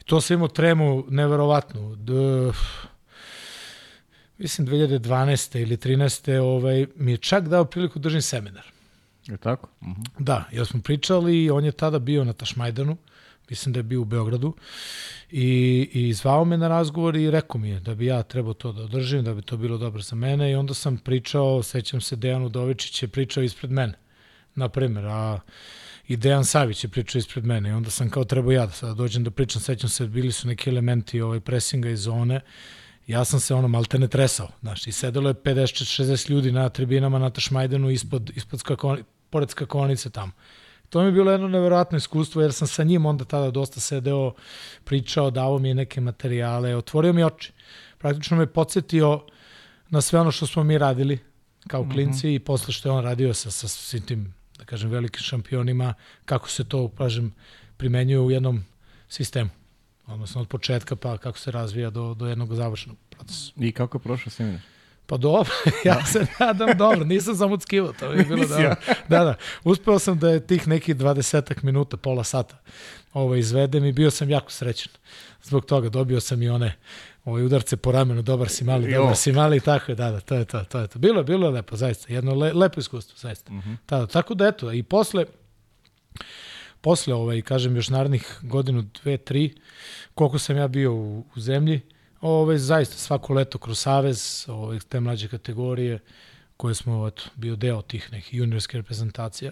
[0.00, 1.96] I to sam imao tremu neverovatnu.
[1.96, 2.12] D,
[4.38, 5.60] mislim 2012.
[5.62, 6.38] ili 13.
[6.38, 8.64] Ovaj, mi je čak dao priliku da držim seminar.
[9.26, 9.68] Je tako?
[9.80, 10.06] Uh -huh.
[10.18, 12.96] Da, jer smo pričali i on je tada bio na Tašmajdanu,
[13.50, 14.54] mislim da je bio u Beogradu,
[15.30, 18.72] i, i zvao me na razgovor i rekao mi je da bi ja trebao to
[18.72, 20.50] da održim, da bi to bilo dobro za mene.
[20.50, 23.94] I onda sam pričao, sećam se, Dejan Udovičić je pričao ispred mene,
[24.54, 25.40] na primjer, a
[26.08, 27.68] i Dejan Savić je pričao ispred mene.
[27.68, 30.48] I onda sam kao trebao ja da sada dođem da pričam, sećam se, bili su
[30.48, 32.40] neki elementi ovaj, presinga iz zone,
[33.06, 37.18] ja sam se ono malte ne tresao, znaš, i sedelo je 50-60 ljudi na tribinama
[37.18, 40.32] na Tašmajdanu ispod, ispod skakoni, pored skakonice tamo.
[40.90, 44.34] To mi je bilo jedno neverovatno iskustvo, jer sam sa njim onda tada dosta sedeo,
[44.84, 47.52] pričao, dao mi je neke materijale, otvorio mi oči.
[47.98, 49.20] Praktično me podsjetio
[49.90, 51.18] na sve ono što smo mi radili
[51.66, 52.36] kao klinci mm -hmm.
[52.36, 56.48] i posle što je on radio sa, sa svim tim, da kažem, velikim šampionima, kako
[56.48, 57.34] se to, kažem,
[57.76, 58.64] primenjuje u jednom
[59.08, 59.50] sistemu
[60.06, 63.52] odnosno od početka pa kako se razvija do, do jednog završenog procesa.
[63.56, 64.60] I kako je prošao seminar?
[65.06, 65.52] Pa dobro,
[65.84, 68.74] ja se nadam dobro, nisam sam uckivao, to je bilo dobro.
[69.08, 69.34] Da, da,
[69.64, 72.56] uspeo sam da je tih nekih 20 minuta, pola sata
[73.12, 74.92] ovo izvedem i bio sam jako srećan.
[75.42, 76.76] Zbog toga dobio sam i one
[77.24, 79.00] ovaj udarce po ramenu, dobar si mali, jo.
[79.00, 80.98] dobar si mali tako je, da, da, to je to, to je to.
[80.98, 83.52] Bilo je, bilo je lepo, zaista, jedno le, lepo iskustvo, zaista.
[83.52, 83.76] Uh -huh.
[83.86, 85.24] Tada, tako da eto, i posle,
[86.80, 89.54] posle, ovaj, kažem, još narednih godinu, dve, tri,
[90.14, 91.80] koliko sam ja bio u, u zemlji,
[92.28, 95.98] ovaj, zaista svako leto kroz Savez, ovaj, te mlađe kategorije,
[96.56, 99.50] koje smo eto, bio deo tih nekih juniorske reprezentacija,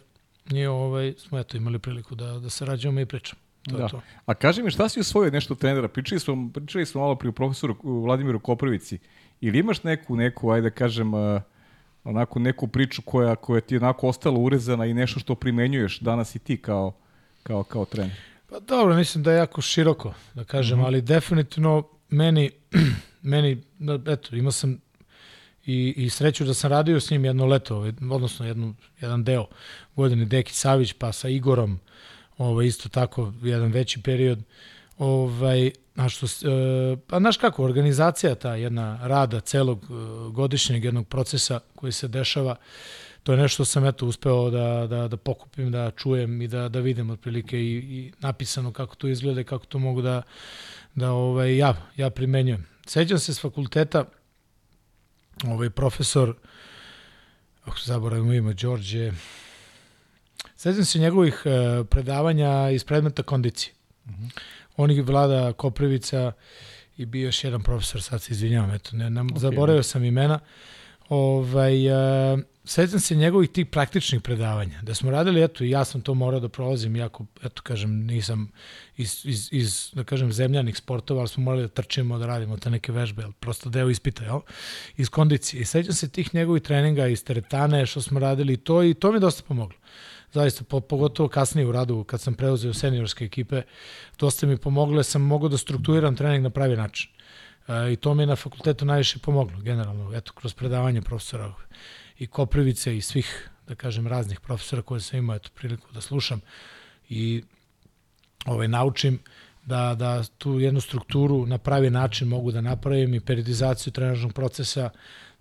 [0.51, 3.43] i ovaj, smo eto, imali priliku da, da se rađamo i pričamo.
[3.71, 3.83] To da.
[3.83, 4.01] je to.
[4.27, 5.89] A kaži mi šta si usvojio nešto trenera?
[5.89, 8.99] Pričali smo, pričali smo malo pri profesoru Vladimiru Koprivici.
[9.41, 11.43] Ili imaš neku, neku, ajde da kažem, uh,
[12.05, 16.35] onako neku priču koja, koja ti je onako ostala urezana i nešto što primenjuješ danas
[16.35, 16.93] i ti kao,
[17.43, 18.17] kao, kao trener?
[18.51, 20.87] Pa dobro, mislim da je jako široko, da kažem, mm -hmm.
[20.87, 22.51] ali definitivno meni,
[23.33, 23.63] meni,
[24.07, 24.79] eto, imao sam
[25.67, 29.47] i, i sreću da sam radio s njim jedno leto, ovaj, odnosno jednu, jedan deo
[29.97, 31.81] godine Deki Savić, pa sa Igorom,
[32.39, 34.39] ovaj, isto tako jedan veći period,
[34.99, 39.87] ovaj, a što, e, pa znaš kako, organizacija ta jedna rada celog e,
[40.33, 42.57] godišnjeg jednog procesa koji se dešava,
[43.23, 46.81] to je nešto sam eto uspeo da, da, da pokupim, da čujem i da, da
[46.81, 50.23] vidim otprilike i, i napisano kako to izgleda i kako to mogu da,
[50.95, 52.67] da ovaj, ja, ja primenjujem.
[52.87, 54.05] Sećam se s fakulteta,
[55.45, 56.37] ovaj profesor,
[57.65, 59.13] ako se zaboravimo ima, Đorđe,
[60.57, 63.75] sećam se njegovih uh, predavanja iz predmeta kondicije.
[64.05, 64.41] Uh -huh.
[64.77, 66.33] On je vlada Koprivica
[66.97, 69.39] i bio još jedan profesor, sad se izvinjavam, eto, ne, nam, okay.
[69.39, 70.39] zaboravio sam imena.
[71.09, 76.15] Ovaj, uh, sećam se njegovih tih praktičnih predavanja, da smo radili, eto, ja sam to
[76.15, 78.51] morao da prolazim, iako, eto, kažem, nisam
[78.97, 82.71] iz, iz, iz da kažem, zemljanih sportova, ali smo morali da trčimo, da radimo te
[82.71, 84.41] neke vežbe, ali prosto deo ispita, jel?
[84.97, 85.61] Iz kondicije.
[85.61, 89.17] I sećam se tih njegovih treninga iz teretane, što smo radili, to i to mi
[89.17, 89.79] je dosta pomoglo.
[90.33, 93.63] Zaista, po, pogotovo kasnije u radu, kad sam preuzeo seniorske ekipe,
[94.19, 97.11] dosta mi pomoglo, sam mogao da strukturiram trening na pravi način.
[97.93, 101.53] I to mi je na fakultetu najviše pomoglo, generalno, eto, kroz predavanje profesora
[102.19, 106.41] i Koprivice i svih, da kažem, raznih profesora koje sam imao eto, priliku da slušam
[107.09, 107.43] i
[108.47, 109.19] ovaj, naučim
[109.67, 114.91] da, da tu jednu strukturu na pravi način mogu da napravim i periodizaciju trenažnog procesa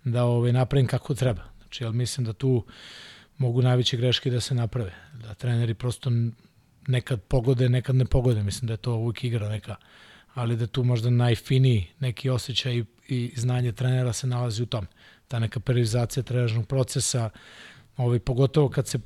[0.03, 1.41] da ovaj, napravim kako treba.
[1.57, 2.65] Znači, jel mislim da tu
[3.37, 4.93] mogu najveće greške da se naprave.
[5.13, 6.11] Da treneri prosto
[6.87, 8.43] nekad pogode, nekad ne pogode.
[8.43, 9.75] Mislim da je to uvijek igra neka.
[10.33, 14.87] Ali da tu možda najfiniji neki osjećaj i, i znanje trenera se nalazi u tom
[15.31, 17.29] ta neka periodizacija trenažnog procesa,
[17.97, 18.99] ovaj, pogotovo kad se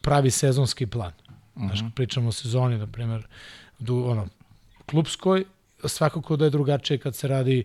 [0.00, 1.12] pravi sezonski plan.
[1.28, 1.66] Uh -huh.
[1.66, 3.26] Znaš, pričamo o sezoni, na primjer,
[3.78, 4.28] du, ono,
[4.86, 5.44] klubskoj,
[5.84, 7.64] svakako da je drugačije kad se radi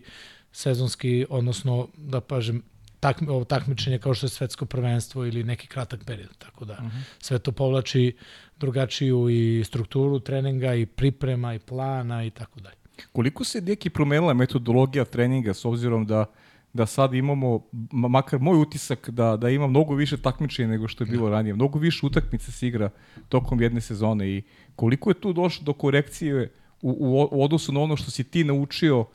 [0.52, 2.62] sezonski, odnosno da pažem,
[3.00, 6.36] takmi, ovo takmičenje kao što je svetsko prvenstvo ili neki kratak period.
[6.38, 7.02] Tako da uh -huh.
[7.18, 8.16] sve to povlači
[8.58, 12.81] drugačiju i strukturu treninga i priprema i plana i tako dalje.
[13.12, 16.24] Koliko se neki promenila metodologija treninga s obzirom da
[16.72, 17.62] da sad imamo,
[17.92, 21.54] makar moj utisak da, da ima mnogo više takmičenja nego što je bilo ranije.
[21.54, 22.90] Mnogo više utakmica se igra
[23.28, 24.42] tokom jedne sezone i
[24.76, 26.52] koliko je tu došlo do korekcije
[26.82, 29.06] u, u, u odnosu na ono što si ti naučio uh,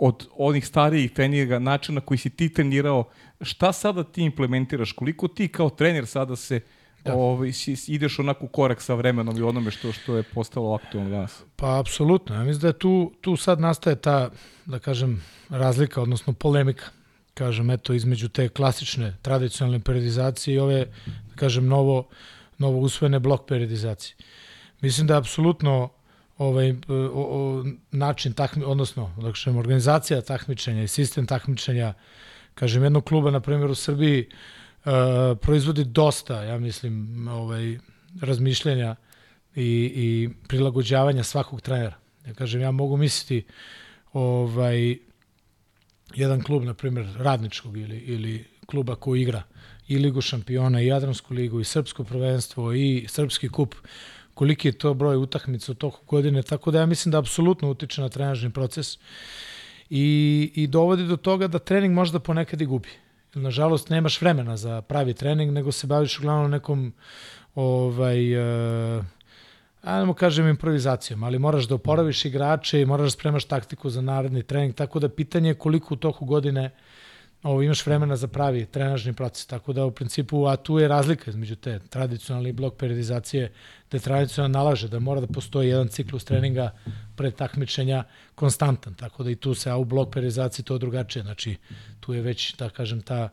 [0.00, 3.04] od onih starijih trenira, načina koji si ti trenirao,
[3.40, 4.92] šta sada ti implementiraš?
[4.92, 6.60] Koliko ti kao trener sada se
[7.04, 7.14] da.
[7.14, 7.52] ovaj,
[7.86, 11.42] ideš onako korak sa vremenom i onome što što je postalo aktualno danas?
[11.56, 12.34] Pa, apsolutno.
[12.34, 14.30] Ja mislim da je tu, tu sad nastaje ta,
[14.66, 16.84] da kažem, razlika, odnosno polemika
[17.34, 22.08] kažem, eto, između te klasične, tradicionalne periodizacije i ove, da kažem, novo,
[22.58, 24.16] novo usvojene blok periodizacije.
[24.80, 25.88] Mislim da je apsolutno
[26.38, 31.94] ovaj, o, o, način takmi, odnosno, da kažem, organizacija takmičenja i sistem takmičenja,
[32.54, 34.28] kažem, jednog kluba, na primjer, u Srbiji,
[35.40, 37.78] proizvodi dosta, ja mislim, ovaj,
[38.20, 38.96] razmišljanja
[39.54, 41.96] i, i prilagođavanja svakog trenera.
[42.26, 43.44] Ja kažem, ja mogu misliti
[44.12, 44.98] ovaj,
[46.14, 49.42] jedan klub, na primjer, radničkog ili, ili kluba koji igra
[49.88, 53.74] i Ligu šampiona, i Jadransku ligu, i Srpsko prvenstvo, i Srpski kup,
[54.34, 58.02] koliki je to broj utakmica u toku godine, tako da ja mislim da apsolutno utiče
[58.02, 58.98] na trenažni proces
[59.90, 62.88] i, i dovodi do toga da trening možda ponekad i gubi.
[63.34, 66.92] Nažalost, nemaš vremena za pravi trening, nego se baviš uglavnom nekom
[67.54, 68.38] ovaj,
[68.98, 69.04] uh,
[69.82, 74.42] ajmo kažem improvizacijom, ali moraš da oporaviš igrače i moraš da spremaš taktiku za naredni
[74.42, 76.70] trening, tako da pitanje je koliko u toku godine
[77.44, 81.30] ovo, imaš vremena za pravi trenažni proces, tako da u principu, a tu je razlika
[81.30, 83.52] između te tradicionalne blok periodizacije,
[83.88, 86.70] te tradicionalno nalaže da mora da postoji jedan ciklus treninga
[87.16, 88.04] pre takmičenja
[88.34, 91.56] konstantan, tako da i tu se, a u blok periodizaciji to drugačije, znači
[92.00, 93.28] tu je već, da kažem, ta,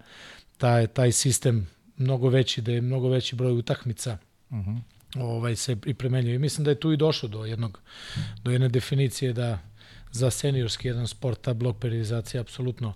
[0.58, 1.68] ta, taj sistem
[1.98, 4.18] mnogo veći, da je mnogo veći broj utakmica,
[4.50, 4.70] uh mhm.
[4.70, 4.82] -huh
[5.16, 6.40] ovaj, se i premenjuje.
[6.40, 7.80] mislim da je tu i došlo do jednog,
[8.44, 9.60] do jedne definicije da
[10.12, 12.94] za seniorski jedan sport ta blok periodizacija je apsolutno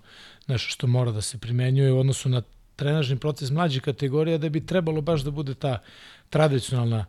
[0.47, 2.41] nešto što mora da se primenjuje u odnosu na
[2.75, 5.81] trenažni proces mlađih kategorija da bi trebalo baš da bude ta
[6.29, 7.05] tradicionalna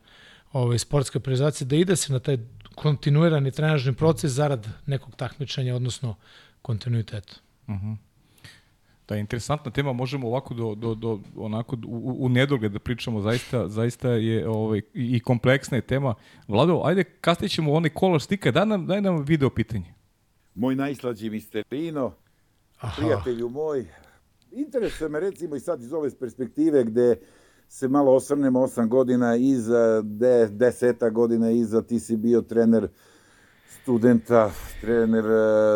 [0.52, 2.38] ovaj, sportska periodizacija, da ide se na taj
[2.74, 6.14] kontinuirani trenažni proces zarad nekog takmičenja, odnosno
[6.62, 7.34] kontinuiteta.
[7.66, 7.86] Uh mhm.
[7.86, 7.96] -huh.
[9.08, 13.20] Da je interesantna tema, možemo ovako do, do, do onako u, u nedogled da pričamo,
[13.20, 16.14] zaista, zaista je ovaj, i kompleksna je tema.
[16.48, 19.95] Vlado, ajde kasnije ćemo onaj kolor stika, daj nam, daj nam video pitanje.
[20.56, 22.12] Moj najslađi misterino,
[22.78, 23.02] Aha.
[23.02, 23.86] prijatelju moj,
[24.50, 27.16] interesuje me recimo i sad iz ove perspektive gde
[27.68, 32.88] se malo osvrnemo osam godina iza, de, deseta godina iza, ti si bio trener
[33.68, 34.50] studenta,
[34.80, 35.24] trener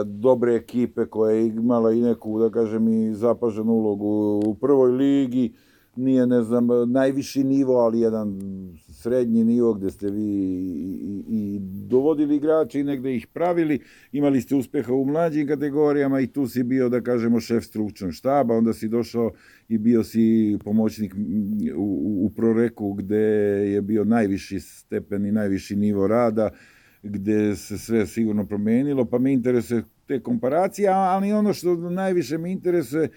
[0.05, 5.55] dobre ekipe koja je imala i neku, da kažem, i zapaženu ulogu u prvoj ligi,
[5.97, 8.39] nije, ne znam, najviši nivo, ali jedan
[8.93, 11.59] srednji nivo gde ste vi i, i, i
[11.89, 13.81] dovodili igrače i negde ih pravili,
[14.13, 18.55] imali ste uspeha u mlađim kategorijama i tu si bio, da kažemo, šef stručnog štaba,
[18.55, 19.31] onda si došao
[19.69, 21.15] i bio si pomoćnik
[21.77, 23.17] u, u Proreku gde
[23.73, 26.51] je bio najviši stepen i najviši nivo rada,
[27.03, 32.53] gde se sve sigurno promenilo, pa me interesuje te komparacije, ali ono što najviše me
[32.53, 33.09] interesuje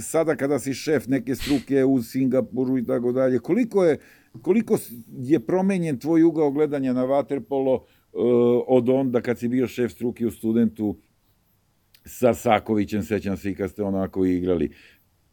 [0.00, 3.98] sada kada si šef neke struke u Singapuru i tako dalje, koliko je,
[4.42, 4.78] koliko
[5.18, 7.80] je promenjen tvoj ugao gledanja na vaterpolo e,
[8.66, 10.96] od onda kad si bio šef struke u studentu
[12.04, 14.72] sa Sakovićem, sećam se i kad ste onako igrali.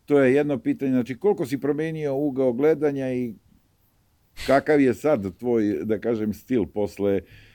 [0.06, 3.34] To je jedno pitanje, znači koliko si promenio ugao gledanja i
[4.48, 7.49] kakav je sad tvoj, da kažem, stil posle uh, E,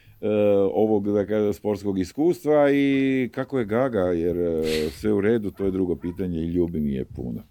[0.73, 5.65] ovog da kažem, sportskog iskustva i kako je Gaga, jer e, sve u redu, to
[5.65, 7.43] je drugo pitanje i ljubi mi je puno.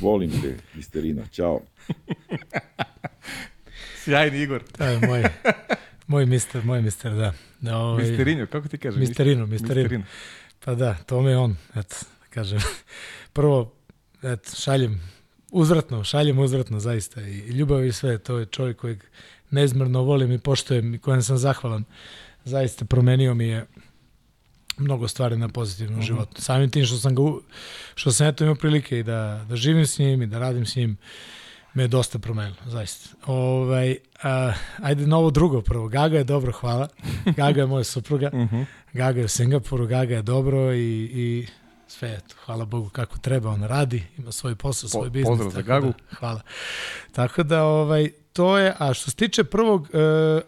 [0.00, 1.26] Volim te, misterina.
[1.26, 1.60] Ćao.
[4.04, 4.62] Sjajni Igor.
[4.80, 5.22] Je moj,
[6.06, 7.32] moj mister, moj mister, da.
[7.60, 9.00] da ovaj, Misterino, kako ti kažeš?
[9.00, 9.82] Misterino, misterino.
[9.82, 10.04] misterino.
[10.64, 12.58] Pa da, to me on, eto, da kažem.
[13.32, 13.72] Prvo,
[14.22, 15.00] eto, šaljem
[15.50, 17.20] uzvratno, šaljem uzvratno, zaista.
[17.20, 19.04] I ljubav i sve, to je čovjek kojeg
[19.50, 21.84] neizmjerno volim i poštujem i kojem sam zahvalan.
[22.44, 23.66] Zaista promenio mi je
[24.78, 26.02] mnogo stvari na pozitivnom mhm.
[26.02, 26.06] -huh.
[26.06, 26.42] životu.
[26.42, 27.22] Samim tim što sam ga,
[27.94, 30.76] što sam eto imao prilike i da, da živim s njim i da radim s
[30.76, 30.96] njim,
[31.74, 33.08] me je dosta promenilo, zaista.
[33.26, 34.52] Ovaj, a,
[34.82, 35.88] ajde na ovo drugo prvo.
[35.88, 36.88] Gaga je dobro, hvala.
[37.36, 38.30] Gaga je moja supruga.
[38.34, 38.56] Mhm.
[38.56, 38.64] -huh.
[38.92, 41.46] Gaga je u Singapuru, Gaga je dobro i, i
[41.86, 45.28] sve, eto, hvala Bogu kako treba, on radi, ima svoj posao, svoj po, biznis.
[45.28, 45.86] Pozdrav za Gagu.
[45.86, 46.40] Da, hvala.
[47.12, 49.98] Tako da, ovaj, to je, a što se tiče prvog, e,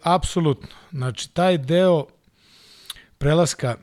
[0.03, 2.07] apsolutno, znači taj deo
[3.19, 3.77] prelaska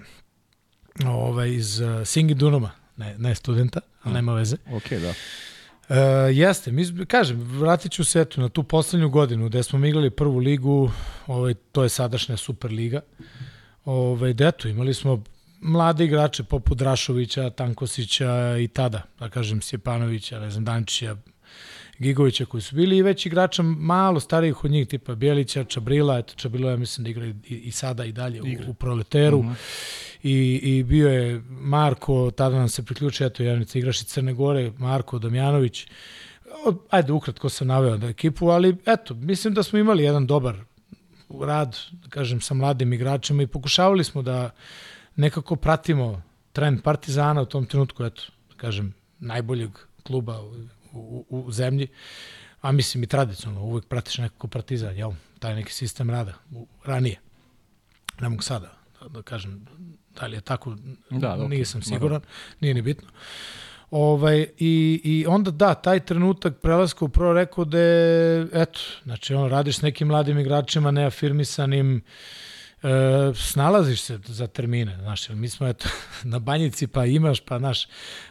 [1.05, 4.57] ovaj, iz uh, Singi Dunoma, ne, ne studenta, ali nema veze.
[4.71, 5.09] Ok, da.
[5.09, 5.95] Uh,
[6.37, 10.37] jeste, mi, kažem, vratit ću se eto, na tu poslednju godinu gde smo igrali prvu
[10.37, 10.91] ligu,
[11.27, 13.01] ovaj, to je sadašnja Super liga,
[13.85, 15.23] ovaj, gde eto, imali smo
[15.59, 21.15] mlade igrače poput Drašovića, Tankosića i tada, da kažem, Sjepanovića, ne znam, Dančića,
[21.99, 26.33] Gigovića koji su bili i već igrača malo starijih od njih, tipa Bjelića, Čabrila, eto
[26.35, 29.39] Čabrila ja mislim da igra i, i sada i dalje u, u Proleteru.
[29.39, 29.49] Mhm.
[29.49, 29.55] -huh.
[30.23, 34.71] I, I bio je Marko, tada nam se priključio, eto, Javnica igraš iz Crne Gore,
[34.77, 35.87] Marko Damjanović.
[36.89, 40.55] Ajde, ukratko sam naveo da ekipu, ali eto, mislim da smo imali jedan dobar
[41.41, 44.49] rad, da kažem, sa mladim igračima i pokušavali smo da
[45.15, 46.21] nekako pratimo
[46.53, 49.69] trend Partizana u tom trenutku, eto, da kažem, najboljeg
[50.03, 50.39] kluba
[50.99, 51.87] u, u zemlji,
[52.61, 55.11] a mislim i tradicionalno, uvek pratiš nekako partizan, jel?
[55.39, 57.19] Taj neki sistem rada, u, ranije.
[58.21, 59.65] Ne mogu sada da, da kažem
[60.19, 60.75] da li je tako,
[61.09, 61.49] da, okay.
[61.49, 62.21] nisam siguran,
[62.59, 63.09] nije ni bitno.
[63.91, 69.33] Ovaj, i, I onda da, taj trenutak prelaska u prvo rekao da je, eto, znači
[69.33, 72.01] on radiš s nekim mladim igračima neafirmisanim,
[72.87, 75.89] e, snalaziš se za termine, znaš, mi smo eto,
[76.23, 77.87] na banjici pa imaš, pa naš,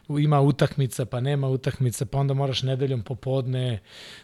[0.09, 3.79] ima utakmica, pa nema utakmica, pa onda moraš nedeljom popodne,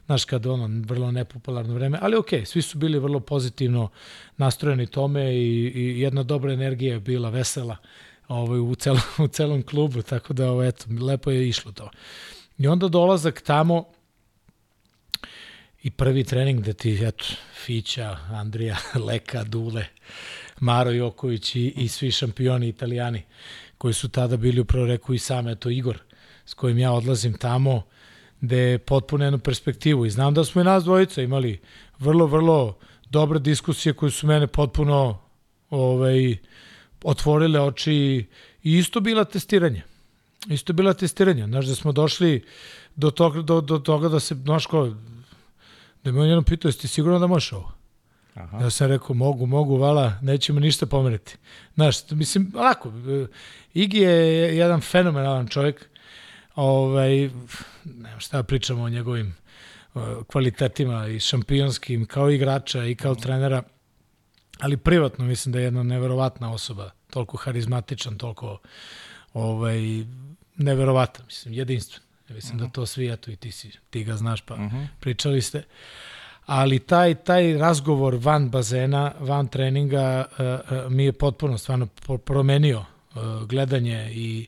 [0.07, 3.89] znaš, kad ono, vrlo nepopularno vreme, ali okej, svi su bili vrlo pozitivno
[4.37, 7.77] nastrojeni tome i, i jedna dobra energija je bila vesela
[8.29, 11.91] ovaj, u, celom, u celom klubu, tako da, ovaj, eto, lepo je išlo to.
[12.59, 13.85] I onda dolazak tamo,
[15.83, 17.25] i prvi trening gde ti, eto,
[17.65, 18.77] Fića, Andrija,
[19.07, 19.85] Leka, Dule,
[20.61, 23.23] Maro Joković i, i svi šampioni italijani
[23.79, 25.99] koji su tada bili u proreku i sam, eto, Igor,
[26.47, 27.83] s kojim ja odlazim tamo,
[28.41, 30.07] gde je potpuno jednu perspektivu.
[30.07, 31.61] I znam da smo i nas dvojica imali
[31.99, 32.79] vrlo, vrlo
[33.11, 35.19] dobre diskusije koje su mene potpuno
[35.71, 36.37] ovaj,
[37.05, 37.95] otvorile oči
[38.63, 39.83] i isto bila testiranje.
[40.49, 41.47] Isto bila testiranje.
[41.47, 42.45] Znaš, da smo došli
[42.97, 44.95] do toga, do, do toga da se, znaš ko,
[46.05, 47.73] da me on jednom pitao, jesi ti sigurno da možeš ovo?
[48.35, 48.59] Aha.
[48.61, 51.37] Ja sam rekao, mogu, mogu, vala, nećemo ništa pomeriti.
[51.75, 52.93] Znaš, mislim, lako,
[53.75, 55.89] Igi je jedan fenomenalan čovjek,
[56.55, 57.31] ovaj,
[57.85, 59.35] nema šta da pričamo o njegovim
[60.27, 63.63] kvalitetima i šampionskim, kao igrača i kao trenera,
[64.59, 68.59] ali privatno mislim da je jedna neverovatna osoba, toliko harizmatičan, toliko
[69.35, 69.81] ovaj,
[70.57, 72.12] neverovatan, mislim, jedinstven.
[72.33, 72.61] Ja mislim uh -huh.
[72.61, 72.73] da mhm.
[72.73, 74.77] to svi, eto i ti, si, ti ga znaš, pa uh mhm.
[74.77, 74.87] -huh.
[75.01, 75.63] pričali ste.
[76.47, 81.87] Ali taj, taj razgovor van bazena, van treninga uh, uh, mi je potpuno stvarno
[82.25, 82.79] promenio
[83.15, 84.47] uh, gledanje i,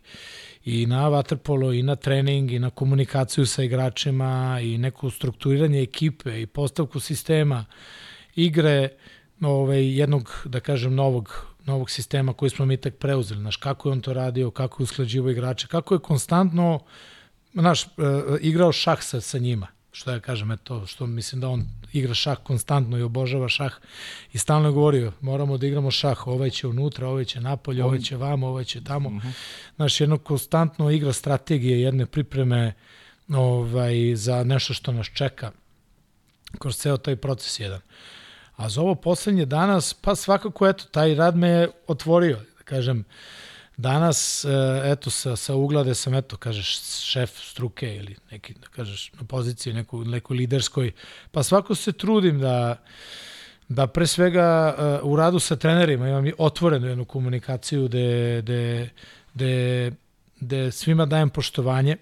[0.65, 6.43] i na vaterpolo i na trening i na komunikaciju sa igračima i neko strukturiranje ekipe
[6.43, 7.65] i postavku sistema
[8.37, 8.89] igre
[9.41, 13.41] ovaj, jednog, da kažem, novog novog sistema koji smo mi tek preuzeli.
[13.41, 16.81] Znaš, kako je on to radio, kako je usklađivo igrače, kako je konstantno uh,
[17.61, 17.91] znaš, uh,
[18.41, 22.39] igrao šah sa, sa njima, što ja kažem, eto, što mislim da on igra šah
[22.43, 23.73] konstantno i obožava šah
[24.33, 27.99] i stalno je govorio, moramo da igramo šah, ovaj će unutra, ovaj će napolje, ovaj
[27.99, 29.09] će vamo, ovaj će tamo.
[29.09, 29.29] Uh mhm.
[29.29, 29.33] -huh.
[29.77, 32.73] Znaš, jedno konstantno igra strategije, jedne pripreme
[33.29, 35.51] ovaj, za nešto što nas čeka
[36.59, 37.81] kroz ceo taj proces jedan.
[38.57, 42.99] A za ovo poslednje danas, pa svakako, eto, taj rad me je otvorio, da kažem,
[42.99, 43.05] uh,
[43.77, 44.49] Danas, e,
[44.93, 49.75] eto, sa, sa uglade sam, eto, kažeš, šef struke ili neki, da kažeš, na poziciji
[49.75, 50.93] neku, nekoj liderskoj,
[51.31, 52.83] pa svako se trudim da,
[53.69, 58.91] da pre svega uh, u radu sa trenerima imam otvorenu jednu komunikaciju gde, gde,
[59.35, 59.93] gde,
[60.41, 61.97] gde svima dajem poštovanje.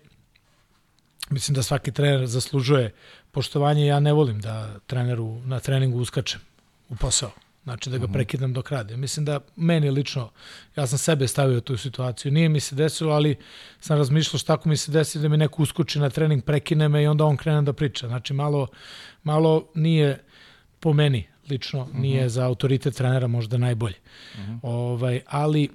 [1.30, 2.92] Mislim da svaki trener zaslužuje
[3.30, 3.86] poštovanje.
[3.86, 6.40] Ja ne volim da treneru na treningu uskačem
[6.88, 7.30] u posao.
[7.64, 8.12] Znači da ga mhm.
[8.12, 8.96] prekidam dok radi.
[8.96, 10.30] Mislim da meni lično,
[10.76, 12.32] ja sam sebe stavio u tu situaciju.
[12.32, 13.36] Nije mi se desilo, ali
[13.80, 17.02] sam razmišljao šta ako mi se desi da mi neko uskoči na trening, prekine me
[17.02, 18.08] i onda on krene da priča.
[18.08, 18.66] Znači malo,
[19.22, 20.18] malo nije
[20.80, 23.96] po meni lično, uh nije za autoritet trenera možda najbolje.
[24.38, 24.54] Mhm.
[24.62, 25.68] ovaj, ali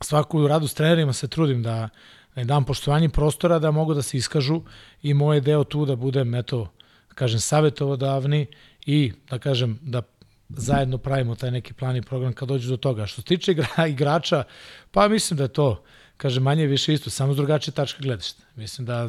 [0.00, 1.88] svaku radu s trenerima se trudim da
[2.34, 4.62] ne dam poštovanje prostora da mogu da se iskažu
[5.02, 6.72] i moje deo tu da budem, eto,
[7.14, 8.46] kažem, savjetovodavni
[8.86, 10.02] i da kažem da
[10.48, 13.06] zajedno pravimo taj neki plan i program kad dođe do toga.
[13.06, 14.44] Što se tiče igra, igrača,
[14.90, 15.82] pa mislim da je to,
[16.16, 18.42] kaže, manje više isto, samo s drugačije tačke gledišta.
[18.56, 19.08] Mislim da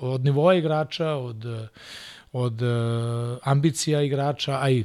[0.00, 1.44] od nivoa igrača, od,
[2.32, 4.84] od uh, ambicija igrača, a i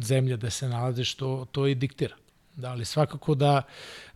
[0.00, 2.16] zemlja da se nalaze, što to i diktira.
[2.56, 3.62] Da, ali svakako da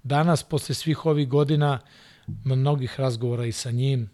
[0.02, 1.78] danas, posle svih ovih godina,
[2.44, 4.10] mnogih razgovora i sa njim,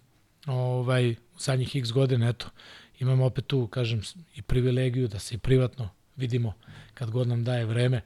[0.47, 2.47] ovaj, u zadnjih x godina, eto,
[2.99, 4.03] imamo opet tu, kažem,
[4.35, 6.53] i privilegiju da se i privatno vidimo
[6.95, 8.01] kad god nam daje vreme.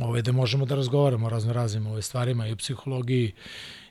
[0.00, 3.32] ovaj, da možemo da razgovaramo o razno raznim ove stvarima i o psihologiji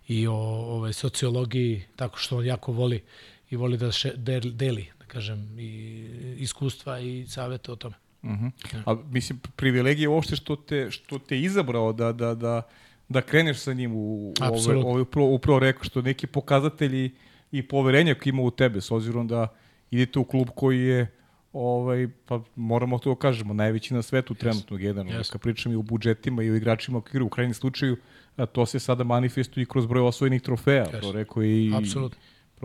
[0.07, 3.03] i o ovaj, sociologiji, tako što on jako voli
[3.49, 6.05] i voli da še, deli, da kažem, i
[6.37, 7.95] iskustva i savete o tome.
[8.23, 8.51] Uh -huh.
[8.73, 8.83] ja.
[8.85, 12.61] A mislim, privilegije uopšte što te, što te izabrao da, da, da,
[13.09, 17.11] da kreneš sa njim u, ove, ove, upravo, upravo rekao što neki pokazatelji
[17.51, 19.47] i poverenja koji ima u tebe, s obzirom da
[19.91, 21.11] idete u klub koji je
[21.55, 24.37] ovaj, pa moramo to da kažemo, najveći na svetu yes.
[24.37, 25.07] trenutno jedan.
[25.07, 25.31] Yes.
[25.31, 27.97] Kad pričam i o budžetima i o igračima koji u krajnjem slučaju,
[28.37, 30.85] a to se sada manifestuje i kroz broj osvojenih trofeja.
[30.85, 31.01] Yes.
[31.01, 32.19] To rekao i, Absolutno.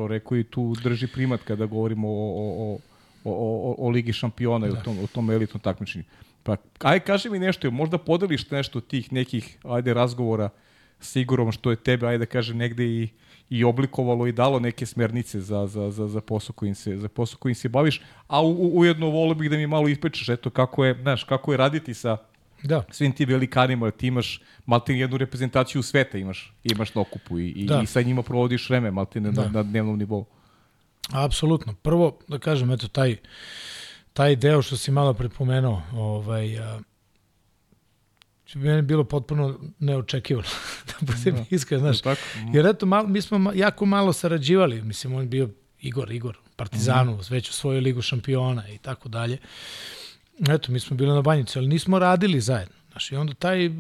[0.09, 2.79] Rekao i tu drži primat kada govorimo o, o,
[3.25, 4.73] o, o, o Ligi šampiona da.
[4.73, 6.05] i o tom, o tom elitnom takmičenju.
[6.43, 10.53] Pa, aj kaži mi nešto, možda podeliš nešto tih nekih, ajde, razgovora s
[11.15, 13.09] Igorom, što je tebe, ajde da kažem, negde i
[13.51, 17.39] i oblikovalo i dalo neke smernice za, za, za, za posao kojim se, za posao
[17.39, 20.99] kojim se baviš, a u, ujedno volio bih da mi malo ispečeš, eto, kako je,
[21.03, 22.17] znaš, kako je raditi sa
[22.63, 22.83] da.
[22.91, 27.67] svim ti velikanima, ti imaš maltin jednu reprezentaciju sveta imaš, imaš na okupu i, i,
[27.67, 27.81] da.
[27.83, 29.43] i sa njima provodiš vreme maltin da.
[29.43, 30.25] na, na dnevnom nivou.
[31.13, 31.75] Apsolutno.
[31.83, 33.17] Prvo, da kažem, eto, taj,
[34.13, 36.81] taj deo što si malo prepomenuo, ovaj, a,
[38.55, 40.49] meni bilo potpuno neočekivano,
[40.89, 41.45] da budem da.
[41.51, 42.01] iskren, znaš.
[42.01, 42.21] Tako.
[42.55, 45.49] Jer eto, malo, mi smo jako malo sarađivali, mislim, on bio
[45.81, 49.39] Igor, Igor, Partizanu, mm već u svoju ligu šampiona i tako dalje.
[50.49, 52.75] Eto, mi smo bili na banjici, ali nismo radili zajedno.
[52.91, 53.71] Znaš, i onda taj,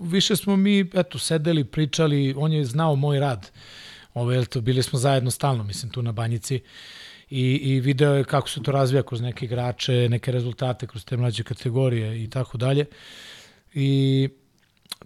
[0.00, 3.50] više smo mi, eto, sedeli, pričali, on je znao moj rad.
[4.14, 6.60] Ove, eto, bili smo zajedno stalno, mislim, tu na banjici.
[7.30, 11.16] I, i video je kako se to razvija kroz neke igrače, neke rezultate, kroz te
[11.16, 12.86] mlađe kategorije i tako dalje.
[13.74, 14.28] I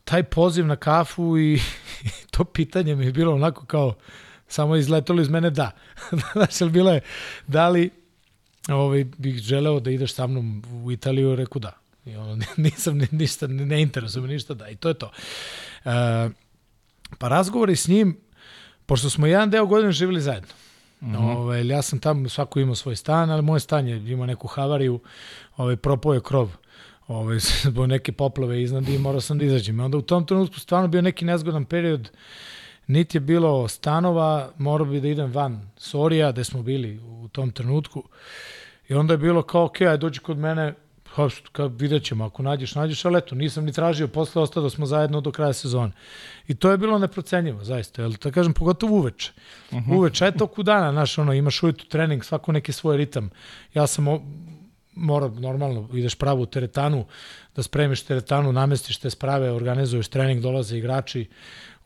[0.05, 1.61] taj poziv na kafu i,
[2.33, 3.95] to pitanje mi je bilo onako kao
[4.49, 5.71] samo izletalo iz mene da.
[6.33, 7.01] Znaš, ali bilo je,
[7.47, 7.91] da li
[8.69, 11.73] ovaj, bih želeo da ideš sa mnom u Italiju, reku da.
[12.05, 14.69] I ono, nisam ništa, ne interesuje me ništa da.
[14.69, 15.11] I to je to.
[15.85, 16.31] E,
[17.19, 18.17] pa razgovori s njim,
[18.87, 20.49] pošto smo jedan deo godine živjeli zajedno.
[21.01, 21.17] Mm -hmm.
[21.17, 24.49] Ove, ovaj, ja sam tamo, svako imao svoj stan, ali moj stan je imao neku
[24.49, 25.01] havariju,
[25.57, 26.51] ovaj, propao je krov
[27.09, 29.81] ovaj, zbog neke poplave iznad i morao sam da izađem.
[29.81, 32.11] I onda u tom trenutku stvarno bio neki nezgodan period,
[32.87, 37.51] niti je bilo stanova, morao bi da idem van Sorija, gde smo bili u tom
[37.51, 38.03] trenutku.
[38.89, 40.75] I onda je bilo kao, ok, aj dođi kod mene,
[41.53, 44.87] kad vidjet ćemo, ako nađeš, nađeš, ali eto, nisam ni tražio, posle ostao da smo
[44.87, 45.93] zajedno do kraja sezone.
[46.49, 49.33] I to je bilo neprocenjivo, zaista, jel, da kažem, pogotovo uveče.
[49.71, 49.97] Uh -huh.
[49.97, 53.31] Uveče, eto, kudana, znaš, ono, imaš ujutru trening, svako neki svoj ritam.
[53.75, 54.07] Ja sam
[54.99, 57.05] mora normalno, ideš pravo u teretanu,
[57.57, 61.27] da spremiš teretanu, namestiš te sprave, organizuješ trening, dolaze igrači,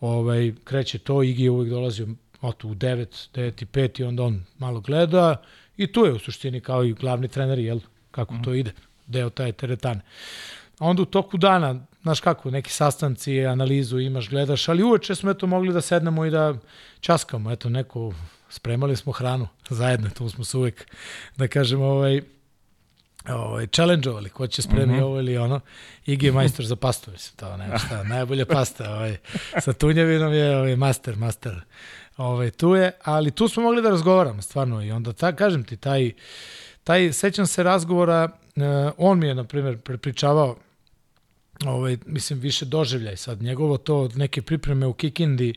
[0.00, 2.08] ovaj, kreće to, Igi je uvijek dolazio
[2.40, 5.36] oto, u 9, 9 i 5 i onda on malo gleda
[5.76, 7.80] i tu je u suštini kao i glavni trener, jel,
[8.10, 8.42] kako mm.
[8.42, 8.72] to ide,
[9.06, 10.00] deo taj teretane.
[10.78, 15.30] A onda u toku dana, znaš kako, neki sastanci, analizu imaš, gledaš, ali uveče smo
[15.30, 16.54] eto mogli da sednemo i da
[17.00, 18.12] časkamo, eto neko,
[18.48, 20.86] spremali smo hranu zajedno, tu smo se uvek,
[21.36, 22.22] da kažemo, ovaj,
[23.28, 25.02] ovaj, challenge-ovali, ko će spremi mm -hmm.
[25.02, 25.60] ovo ili ono.
[26.06, 29.16] Igi je majstor za pastu, mislim, to nema šta, najbolja pasta, ovaj,
[29.60, 31.60] sa tunjevinom je ovaj, master, master.
[32.16, 35.76] Ovaj, tu je, ali tu smo mogli da razgovaramo, stvarno, i onda, ta, kažem ti,
[35.76, 36.12] taj,
[36.84, 38.62] taj, sećam se razgovora, uh,
[38.96, 40.56] on mi je, na primjer, prepričavao,
[41.66, 45.54] ovaj, mislim, više doživljaj sad, njegovo to, neke pripreme u Kikindi,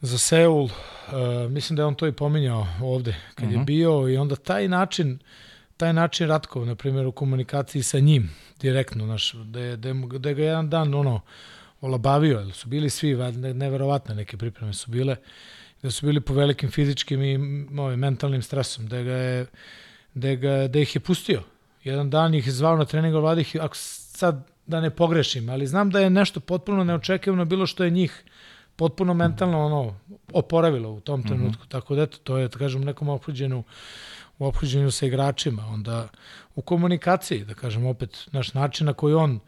[0.00, 0.70] za Seul, uh,
[1.50, 3.52] mislim da je on to i pominjao ovde kad uh -huh.
[3.52, 3.64] je mhm.
[3.64, 5.18] bio i onda taj način
[5.76, 8.30] taj način Ratkov, na primjer, u komunikaciji sa njim,
[8.60, 11.20] direktno, naš, da, je, da, je, da je ga jedan dan, ono,
[11.80, 15.16] olabavio, jer su bili svi, ne, neverovatne neke pripreme su bile,
[15.82, 17.34] da su bili po velikim fizičkim i
[17.80, 19.46] ovim, mentalnim stresom, da, ga je,
[20.14, 21.42] da, ga, da ih je pustio.
[21.84, 25.66] Jedan dan ih je zvao na treningu, vlada ih, ako sad da ne pogrešim, ali
[25.66, 28.24] znam da je nešto potpuno neočekivano bilo što je njih
[28.76, 29.94] potpuno mentalno ono
[30.32, 31.28] oporavilo u tom mhm.
[31.28, 31.62] trenutku.
[31.62, 31.70] Mm -hmm.
[31.70, 33.64] Tako da eto, to je, da kažem, nekom ophođenu
[34.38, 36.08] u ophođenju sa igračima, onda
[36.54, 39.40] u komunikaciji, da kažem opet, naš način na koji on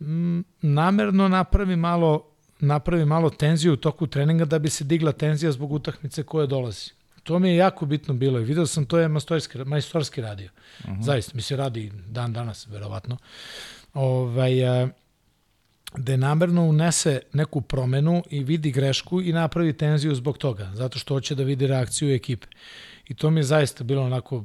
[0.00, 2.32] m, namerno napravi malo
[2.62, 6.90] napravi malo tenziju u toku treninga da bi se digla tenzija zbog utakmice koja dolazi.
[7.22, 10.50] To mi je jako bitno bilo i video sam to je majstorski, majstorski radio.
[10.78, 11.00] Uh mhm.
[11.00, 11.04] -huh.
[11.04, 13.16] Zaista, mi se radi dan danas, verovatno.
[13.94, 14.88] Ovaj, a,
[15.96, 21.14] da namerno unese neku promenu i vidi grešku i napravi tenziju zbog toga, zato što
[21.14, 22.46] hoće da vidi reakciju ekipe.
[23.08, 24.44] I to mi je zaista bilo onako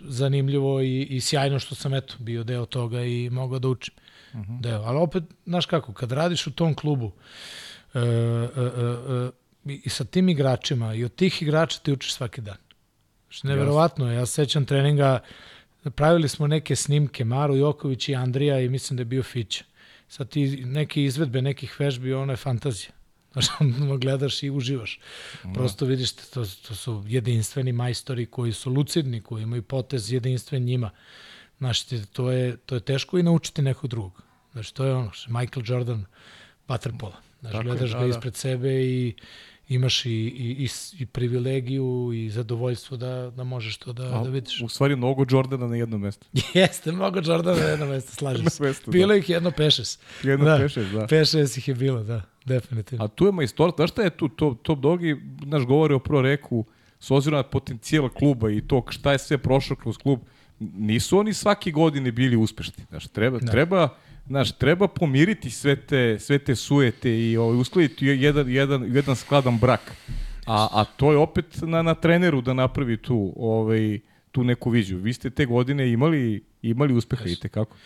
[0.00, 3.94] zanimljivo i, i sjajno što sam eto bio deo toga i mogao da učim.
[4.32, 4.52] Uh mhm.
[4.52, 4.60] -huh.
[4.60, 4.82] deo.
[4.82, 7.12] Ali opet, znaš kako, kad radiš u tom klubu
[7.94, 9.30] e, e, e,
[9.64, 12.56] i sa tim igračima i od tih igrača ti učiš svaki dan.
[13.28, 15.20] Što neverovatno, ja sećam treninga
[15.90, 19.64] pravili smo neke snimke, Maru Joković i Andrija i mislim da je bio Fića.
[20.08, 22.90] Sad ti neke izvedbe nekih vežbi, ono je fantazija.
[23.34, 23.46] Znaš,
[24.00, 25.00] gledaš i uživaš.
[25.54, 30.90] Prosto vidiš, to, to su jedinstveni majstori koji su lucidni, koji imaju potez jedinstven njima.
[31.58, 34.22] Znaš, to je, to je teško i naučiti nekog drugog.
[34.52, 36.04] Znači, to je ono, Michael Jordan,
[36.68, 37.14] waterpola.
[37.40, 38.38] Znači, Tako, gledaš da, ga ispred da.
[38.38, 39.14] sebe i
[39.68, 40.68] imaš i, i, i,
[40.98, 44.60] i privilegiju i zadovoljstvo da, da možeš to da, A, da vidiš.
[44.60, 46.26] U stvari mnogo Jordana na jednom mestu.
[46.54, 48.62] Jeste, mnogo Jordana na jednom mestu, slažem se.
[48.62, 49.16] Mestu, bilo da.
[49.16, 49.98] ih jedno pešes.
[50.22, 51.06] Jedno da, pešes, da.
[51.06, 53.04] Pešes ih je bilo, da, definitivno.
[53.04, 55.16] A tu je majstor, znaš šta je tu, to, Top Dogi,
[55.46, 56.64] naš govori o pro reku,
[57.00, 60.20] s ozirom na potencijal kluba i to šta je sve prošlo kroz klub,
[60.60, 62.84] nisu oni svake godine bili uspešni.
[62.88, 63.50] Znaš, treba, da.
[63.50, 63.88] treba
[64.26, 69.58] Znaš, treba pomiriti sve te, sve te sujete i ovaj, uskladiti jedan, jedan, jedan skladan
[69.58, 69.92] brak.
[70.46, 74.00] A, a to je opet na, na treneru da napravi tu, ovaj,
[74.32, 74.98] tu neku viziju.
[74.98, 77.76] Vi ste te godine imali, imali uspeha i kako?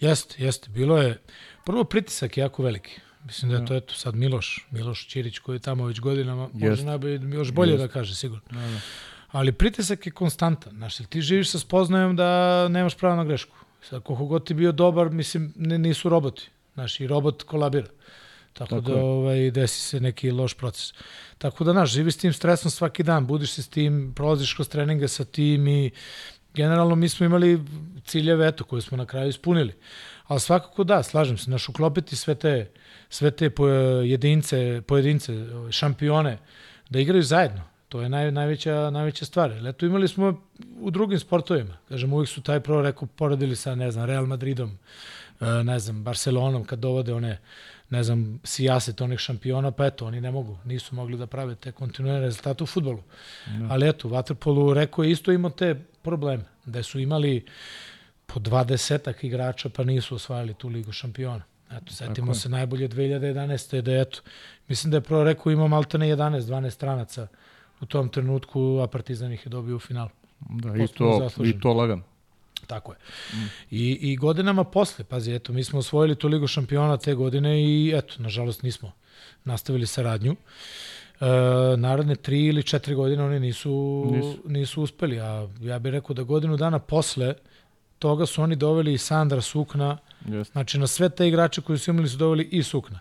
[0.00, 0.70] Jeste, jeste.
[0.70, 1.18] Bilo je,
[1.64, 3.00] prvo pritisak je jako veliki.
[3.24, 6.70] Mislim da je to eto sad Miloš, Miloš Ćirić koji je tamo već godinama, Jest.
[6.70, 7.82] može najbolje, još bolje Jest.
[7.82, 8.44] da kaže sigurno.
[8.50, 8.80] Da, da.
[9.30, 10.72] Ali pritisak je konstantan.
[10.72, 13.56] Znaš, ti živiš sa spoznajom da nemaš pravo na grešku.
[13.88, 16.50] Sad, koliko god ti bio dobar, mislim, ne, nisu roboti.
[16.74, 17.86] Znaš, i robot kolabira.
[18.52, 20.94] Tako, Tako da ovaj, desi se neki loš proces.
[21.38, 24.68] Tako da, znaš, živi s tim stresom svaki dan, budiš se s tim, prolaziš kroz
[24.68, 25.90] treninga sa tim i
[26.54, 27.60] generalno mi smo imali
[28.04, 29.72] ciljeve, eto, koje smo na kraju ispunili.
[30.26, 32.70] Ali svakako da, slažem se, naš uklopiti sve te,
[33.08, 36.38] sve te pojedince, pojedince, šampione,
[36.90, 37.73] da igraju zajedno.
[37.94, 39.50] To je naj, najveća, najveća stvar.
[39.62, 40.40] Leto imali smo
[40.80, 41.76] u drugim sportovima.
[41.88, 44.78] Kažem, uvijek su taj pro rekao poredili sa, ne znam, Real Madridom,
[45.40, 47.38] e, ne znam, Barcelonom kad dovode one,
[47.90, 51.72] ne znam, sijaset onih šampiona, pa eto, oni ne mogu, nisu mogli da prave te
[51.72, 53.02] kontinuirane rezultate u futbolu.
[53.46, 53.68] No.
[53.70, 57.46] Ali eto, Waterpolu rekao je isto imao te probleme, da su imali
[58.26, 61.42] po dvadesetak igrača pa nisu osvajali tu ligu šampiona.
[61.70, 63.80] Eto, setimo se najbolje 2011.
[63.80, 64.20] da je, eto,
[64.68, 67.26] mislim da je pro rekao imao maltene 11-12 stranaca
[67.84, 70.10] u tom trenutku, a Partizan ih je dobio u finalu.
[70.40, 72.02] Da, i to, i to lagan.
[72.66, 72.98] Tako je.
[73.32, 73.48] Mm.
[73.70, 77.92] I, I godinama posle, pazi, eto, mi smo osvojili tu ligu šampiona te godine i
[77.96, 78.92] eto, nažalost nismo
[79.44, 80.36] nastavili saradnju.
[81.20, 81.26] E,
[81.76, 84.38] naredne tri ili četiri godine oni nisu, nisu.
[84.46, 87.34] nisu uspeli, a ja bih rekao da godinu dana posle
[87.98, 90.52] toga su oni doveli i Sandra Sukna, Just.
[90.52, 93.00] znači na sve te igrače koji su imali su doveli i Sukna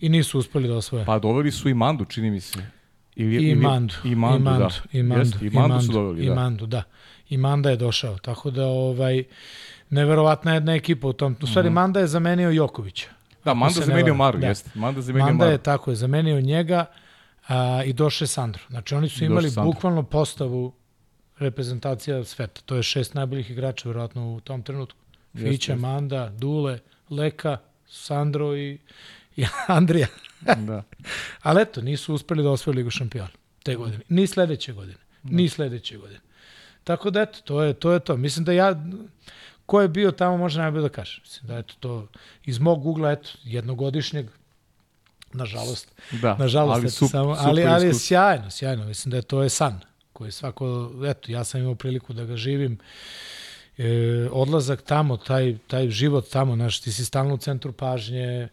[0.00, 1.04] i nisu uspeli da osvoje.
[1.04, 2.79] Pa doveli su i Mandu, čini mi se.
[3.16, 3.94] Ili, I Mandu.
[4.04, 4.98] I Mandu, I Mandu, da.
[4.98, 6.32] I Mandu, Jeste, i Mandu, i Mandu su doveli, da.
[6.32, 6.82] I Mandu, da.
[7.28, 9.24] I Manda je došao, tako da ovaj,
[9.90, 11.36] neverovatna jedna ekipa u tom.
[11.42, 11.76] U stvari, mhm.
[11.76, 11.80] -huh.
[11.80, 13.08] Manda je zamenio Jokovića.
[13.44, 14.46] Da, Manda zamenio Maru, da.
[14.46, 14.70] jeste.
[14.74, 15.52] Manda zamenio Manda Maru.
[15.52, 16.84] je tako, je zamenio njega
[17.48, 18.62] a, i došao je Sandro.
[18.70, 20.72] Znači, oni su imali bukvalno postavu
[21.38, 22.60] reprezentacija sveta.
[22.66, 24.98] To je šest najboljih igrača, verovatno, u tom trenutku.
[25.36, 26.78] Fića, Manda, Dule,
[27.10, 28.78] Leka, Sandro i,
[29.36, 30.06] i Andrija.
[30.68, 30.82] da.
[31.42, 33.30] Ali eto, nisu uspeli da osvoju Ligu šampiona
[33.62, 34.04] te godine.
[34.08, 34.98] Ni sledeće godine.
[35.22, 35.36] Da.
[35.36, 36.20] Ni sledeće godine.
[36.84, 37.92] Tako da eto, to je to.
[37.92, 38.16] Je to.
[38.16, 38.82] Mislim da ja,
[39.66, 41.20] ko je bio tamo može najbolje da kaže.
[41.20, 42.06] Mislim da eto to
[42.44, 44.26] iz mog ugla, eto, jednogodišnjeg,
[45.32, 45.92] nažalost,
[46.22, 48.84] da, nažalost, ali, eto, sup, samo, ali, ali je sjajno, sjajno.
[48.84, 49.80] Mislim da je to je san
[50.12, 52.78] koji svako, eto, ja sam imao priliku da ga živim
[53.78, 58.48] e, odlazak tamo, taj, taj život tamo, znaš, ti si stalno u centru pažnje,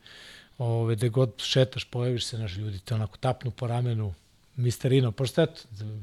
[0.57, 4.13] ove, gde god šetaš, pojaviš se, naš ljudi te onako tapnu po ramenu,
[4.55, 5.61] Misterino, pošto eto,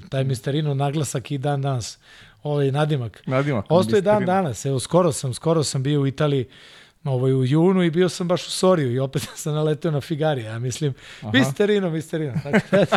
[0.08, 1.98] taj Misterino naglasak i dan danas,
[2.42, 3.22] ovaj nadimak.
[3.26, 3.66] Nadimak.
[3.68, 6.46] Ostaje dan danas, evo, skoro sam, skoro sam bio u Italiji,
[7.04, 10.50] ovaj, u junu i bio sam baš u Soriju i opet sam naletio na Figarija,
[10.50, 11.30] ja mislim, Aha.
[11.32, 12.96] Misterino, Misterino, tako da, eto,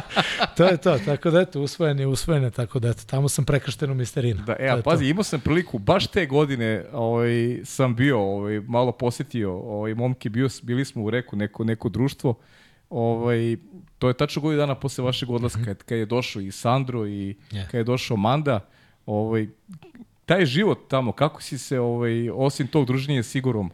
[0.57, 3.45] to je to, tako da eto, usvojen je, usvojen je, tako da eto, tamo sam
[3.45, 4.43] prekršten u Misterino.
[4.43, 5.09] Da, e, a pazi, to.
[5.09, 10.47] imao sam priliku, baš te godine ovaj, sam bio, ovaj, malo posetio, ovaj, momke, bio,
[10.61, 12.35] bili smo u reku, neko, neko društvo,
[12.89, 13.57] ovaj,
[13.99, 15.83] to je tačno godinu dana posle vašeg odlaska, mm -hmm.
[15.85, 17.65] kad je došao i Sandro i yeah.
[17.65, 18.59] kad je došao Manda,
[19.05, 19.47] ovaj,
[20.25, 23.71] taj život tamo, kako si se, ovaj, osim tog druženja sigurom,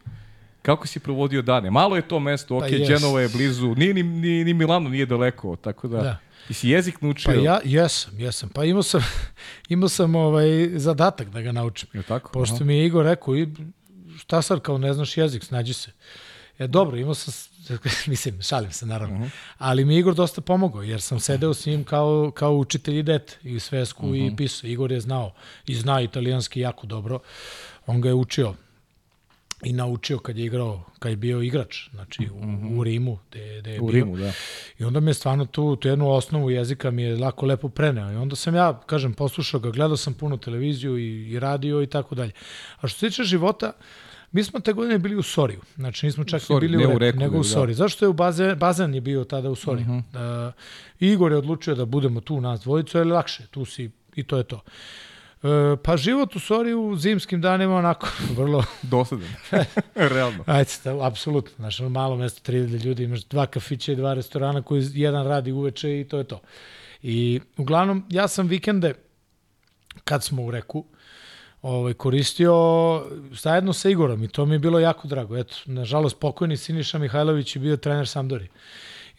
[0.63, 1.71] Kako si provodio dane?
[1.71, 5.05] Malo je to mesto, ok, pa Genova je blizu, nije ni, ni, ni Milano nije
[5.05, 6.01] daleko, tako da...
[6.01, 6.17] da.
[6.49, 7.33] I si jezik naučio?
[7.33, 8.49] Pa ja, jesam, jesam.
[8.49, 9.01] Pa imao sam,
[9.69, 11.89] imao sam ovaj zadatak da ga naučim.
[11.93, 12.31] Je tako?
[12.31, 12.63] Pošto Aha.
[12.63, 13.47] mi je Igor rekao, i
[14.17, 15.91] šta sad kao ne znaš jezik, snađi se.
[16.59, 17.49] E, dobro, imao sam,
[18.11, 19.29] mislim, šalim se naravno, uh -huh.
[19.57, 23.03] ali mi je Igor dosta pomogao, jer sam sedeo s njim kao, kao učitelj i
[23.03, 24.33] dete i svesku uh -huh.
[24.33, 24.67] i pisao.
[24.67, 25.33] Igor je znao
[25.67, 27.19] i zna italijanski jako dobro,
[27.85, 28.53] on ga je učio
[29.65, 32.79] i naučio kad je igrao, kad je bio igrač, znači u, mm -hmm.
[32.79, 33.93] u Rimu, gde, gde je u bio.
[33.93, 34.31] Rimu, da.
[34.79, 38.11] I onda mi je stvarno tu, tu jednu osnovu jezika mi je lako lepo preneo.
[38.11, 41.87] I onda sam ja, kažem, poslušao ga, gledao sam puno televiziju i, i radio i
[41.87, 42.31] tako dalje.
[42.81, 43.71] A što se tiče života,
[44.31, 45.61] mi smo te godine bili u Soriju.
[45.75, 47.49] Znači nismo čak Sorry, bili ne u, u Reku, Reku, nego u da.
[47.49, 47.73] Sori.
[47.73, 49.81] Zašto je u bazen, bazen je bio tada u Sori?
[49.81, 49.97] Uh Mhm.
[50.13, 50.47] -huh.
[50.47, 50.53] uh,
[50.99, 54.37] Igor je odlučio da budemo tu nas dvojicu, jer je lakše, tu si i to
[54.37, 54.55] je to.
[54.55, 54.69] E,
[55.83, 58.07] pa život u Soriju u zimskim danima onako
[58.37, 59.29] vrlo Dosadan.
[59.95, 60.43] Realno.
[60.47, 61.51] Ajde, da, apsolutno.
[61.55, 65.99] Znaš, malo mesto, 3000 ljudi, imaš dva kafića i dva restorana koji jedan radi uveče
[65.99, 66.41] i to je to.
[67.01, 68.93] I uglavnom, ja sam vikende,
[70.03, 70.85] kad smo u reku,
[71.61, 72.55] ovaj, koristio
[73.31, 75.37] zajedno sa Igorom i to mi je bilo jako drago.
[75.37, 78.47] Eto, nažalost, pokojni Siniša Mihajlović je bio trener Sampdori.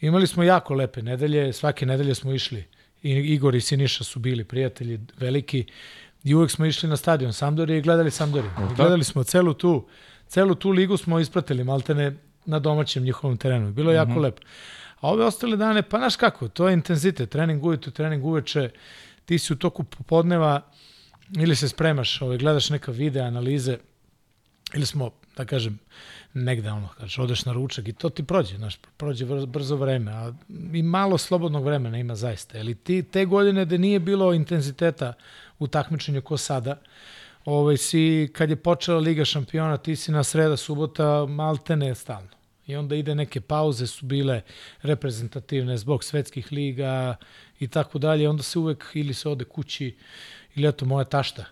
[0.01, 2.63] Imali smo jako lepe nedelje, svake nedelje smo išli.
[3.03, 5.65] I Igor i Siniša su bili prijatelji veliki
[6.25, 8.47] i uvek smo išli na stadion Sampdori i gledali Sampdori.
[8.47, 9.87] I gledali smo celu tu,
[10.27, 12.15] celu tu ligu smo ispratili, maltene
[12.45, 13.71] na domaćem njihovom terenu.
[13.71, 14.21] Bilo je jako mm -hmm.
[14.21, 14.41] lepo.
[14.99, 18.69] A ove ostale dane, pa znaš kako, to je intenzitet, trening ujutru, trening uveče,
[19.25, 20.61] ti si u toku popodneva
[21.37, 23.77] ili se spremaš, ovaj, gledaš neka videa, analize,
[24.73, 25.79] ili smo, da kažem,
[26.33, 30.33] negde ono, kažeš, odeš na ručak i to ti prođe, znaš, prođe brzo vreme, a
[30.73, 32.59] i malo slobodnog vremena ima zaista.
[32.59, 35.13] Ili ti te godine da nije bilo intenziteta
[35.59, 36.79] u takmičenju ko sada,
[37.45, 42.29] ovaj, si, kad je počela Liga šampiona, ti si na sreda, subota, maltene stalno.
[42.67, 44.41] I onda ide neke pauze su bile
[44.81, 47.15] reprezentativne zbog svetskih liga
[47.59, 48.29] i tako dalje.
[48.29, 49.95] Onda se uvek ili se ode kući
[50.55, 51.45] ili eto moja tašta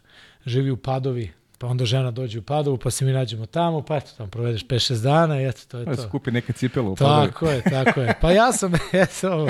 [0.46, 3.98] živi u Padovi, pa onda žena dođe u Padovu, pa se mi nađemo tamo, pa
[3.98, 6.02] eto tamo provedeš 5-6 dana i eto to je Pa to.
[6.02, 7.28] skupi neke cipele u Padovi.
[7.28, 8.14] Tako je, tako je.
[8.22, 9.50] Pa ja sam, eto,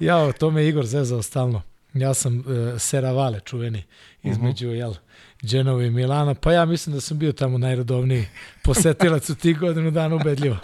[0.00, 1.62] ja, to me Igor zezao stalno.
[1.94, 2.44] Ja sam uh,
[2.78, 3.82] Seravale čuveni
[4.22, 4.78] između, uh -huh.
[4.78, 4.94] jel,
[5.42, 8.26] Dženova i Milana, pa ja mislim da sam bio tamo najrodovniji
[8.64, 10.56] posetilac u tih godinu dana ubedljivo.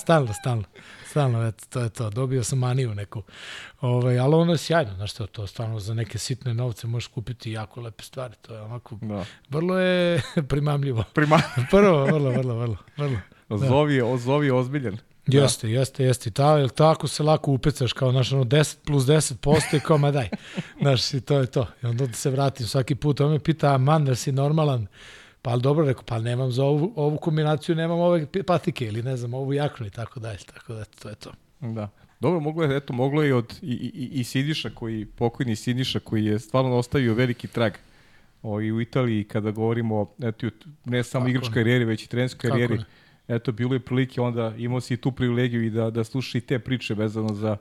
[0.00, 0.64] Stalno, stalno.
[1.06, 2.10] Stalno, eto, to je to.
[2.10, 3.22] Dobio sam maniju neku.
[3.80, 7.52] Ove, ali ono je sjajno, znaš što, to stvarno za neke sitne novce možeš kupiti
[7.52, 8.34] jako lepe stvari.
[8.42, 9.24] To je onako, Da.
[9.48, 11.04] vrlo je primamljivo.
[11.12, 11.40] Prima,
[11.70, 12.76] Prvo, vrlo, vrlo, vrlo.
[12.96, 13.18] vrlo.
[13.68, 14.98] zovi, je, zovi je ozbiljen.
[15.26, 16.30] Jeste, jeste, jeste.
[16.30, 20.10] Ta, jel tako se lako upecaš kao, znaš, ono 10 plus 10 postoje, kao, ma
[20.10, 20.28] daj.
[20.82, 21.66] Znaš, i to je to.
[21.82, 23.20] I onda se vratim svaki put.
[23.20, 24.86] On me pita, man, da si normalan?
[25.42, 29.16] Pa ali dobro, rekao, pa nemam za ovu, ovu kombinaciju, nemam ove patike ili ne
[29.16, 30.38] znam, ovu jaknu i tako dalje.
[30.38, 31.32] Tako da, to je to.
[31.60, 31.88] Da.
[32.20, 36.00] Dobro, moglo je, eto, moglo je i od i, i, i Sidiša, koji, pokojni Sidiša,
[36.00, 37.72] koji je stvarno ostavio veliki trag
[38.42, 40.46] o, i u Italiji, kada govorimo, eto,
[40.84, 42.78] ne samo igračkoj karijeri, već i trenerskoj karijeri.
[42.78, 42.84] ne.
[43.28, 46.40] Eto, bilo je prilike, onda imao si i tu privilegiju i da, da slušaš i
[46.40, 47.56] te priče vezano za,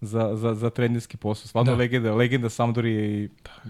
[0.00, 1.46] za, za, za trenerski posao.
[1.46, 1.78] Stvarno Da.
[1.78, 3.28] legenda, legenda Sampdorije i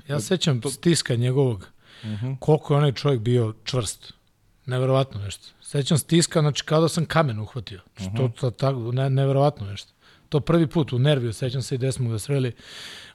[0.08, 1.68] Ja sećam stiska njegovog,
[2.02, 2.36] uh -huh.
[2.38, 4.12] koliko je onaj čovjek bio čvrst.
[4.66, 5.48] Neverovatno nešto.
[5.60, 7.80] Sećam stiska, znači kao da sam kamen uhvatio.
[7.96, 9.92] Što to, to, tako, ne, neverovatno nešto.
[10.28, 12.52] To prvi put u Nerviju, sećam se i gde smo ga sreli.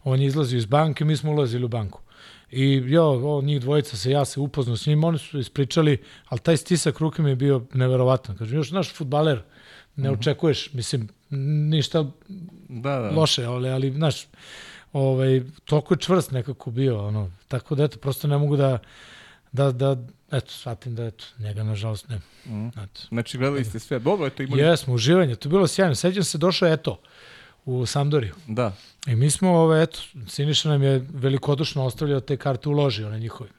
[0.04, 2.02] On je izlazio iz banke, mi smo ulazili u banku.
[2.52, 5.98] I jo, o, njih dvojica se, ja se upoznao s njim, oni su ispričali,
[6.28, 8.38] ali taj stisak ruke mi je bio neverovatan.
[8.38, 9.42] Kažem, još naš futbaler,
[9.96, 11.10] ne očekuješ, mislim,
[11.70, 12.12] ništa
[12.70, 13.10] Da, da.
[13.10, 14.28] loše, ali, ali znaš,
[14.94, 18.80] ovaj, toliko je čvrst nekako bio, ono, tako da, eto, prosto ne mogu da,
[19.52, 19.98] da, da
[20.32, 22.20] eto, shvatim da, eto, njega, nažalost, ne.
[22.46, 22.68] Mhm.
[22.68, 23.02] Eto.
[23.10, 24.00] Znači, gledali ste sve.
[24.00, 24.62] Dobro, eto, imali...
[24.62, 25.96] Jesmo, uživanje, to je bilo sjajno.
[25.96, 27.00] Sećam se, došao eto,
[27.66, 28.34] u Sampdoriju.
[28.48, 28.76] Da.
[29.08, 33.50] I mi smo, ove, eto, Siniša nam je velikodušno ostavljao te karte uložio na njihove.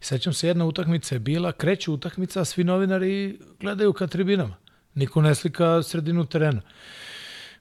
[0.00, 4.56] I sećam se, jedna utakmica je bila, kreće utakmica, a svi novinari gledaju ka tribinama.
[4.94, 6.60] Niko ne slika sredinu terena.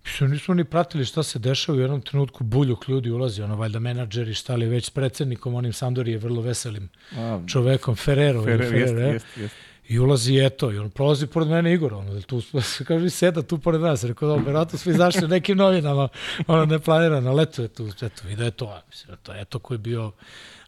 [0.06, 3.80] Mislim, nismo ni pratili šta se dešava u jednom trenutku buljuk ljudi ulazi, ono valjda
[3.80, 8.60] menadžeri šta li već s predsednikom, onim Sandori je vrlo veselim A, čovekom, Ferrero, Ferrer,
[8.60, 9.58] Ferrer, jeste, Ferrer, jeste, jeste.
[9.90, 13.10] I ulazi eto, i on prolazi pored mene Igor, ono, da tu, se kaže, i
[13.10, 16.08] seda tu pored nas, rekao, da, verovatno svi zašli nekim novinama,
[16.48, 19.60] ono, neplanirano, ali eto je tu, eto, i da je to, mislim, to je eto
[19.60, 20.12] koji je bio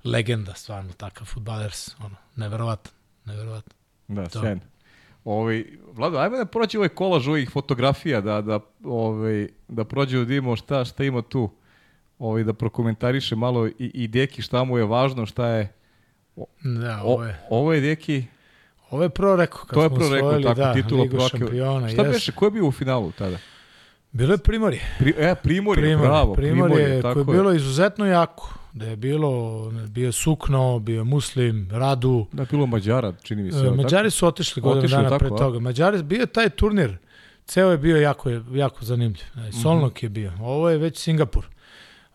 [0.04, 1.72] legenda, stvarno, takav futbaler,
[2.06, 2.94] ono, neverovatan,
[3.26, 3.74] neverovatan.
[4.08, 4.40] Da, To.
[4.42, 4.62] sjajno.
[5.24, 10.24] Ovaj, Vlado, ajmo da prođe ovaj kolaž ovih fotografija, da, da, ovaj, da prođe da
[10.24, 11.50] vidimo šta, šta ima tu,
[12.20, 15.74] ovaj, da prokomentariše malo i, i Deki šta mu je važno, šta je...
[16.64, 18.24] Da, O, ovo je, ovo je Deki,
[18.92, 22.02] ovo je prvo rekao, kad to je prvo rekao, tako, da, titula Ligu šampiona, Šta
[22.02, 22.12] jes.
[22.12, 23.38] beše, ko je bio u finalu tada?
[24.12, 24.82] Bilo je Primorje.
[25.00, 28.54] Pri, e, Primorje, Primorje, bravo, Primorje, Primorje, koje tako je bilo izuzetno jako.
[28.74, 33.52] Da je bilo, bio je Sukno, bio je Muslim, Radu, Da, bilo Mađara, čini mi
[33.52, 33.58] se.
[33.58, 35.60] E, jel Mađari su otišli godinu Otišli, dana tako, pre toga.
[35.60, 36.98] Mađari, bio je taj turnir,
[37.46, 39.24] ceo je bio jako, jako zanimljiv.
[39.62, 40.32] Solnok je bio.
[40.42, 41.46] Ovo je već Singapur.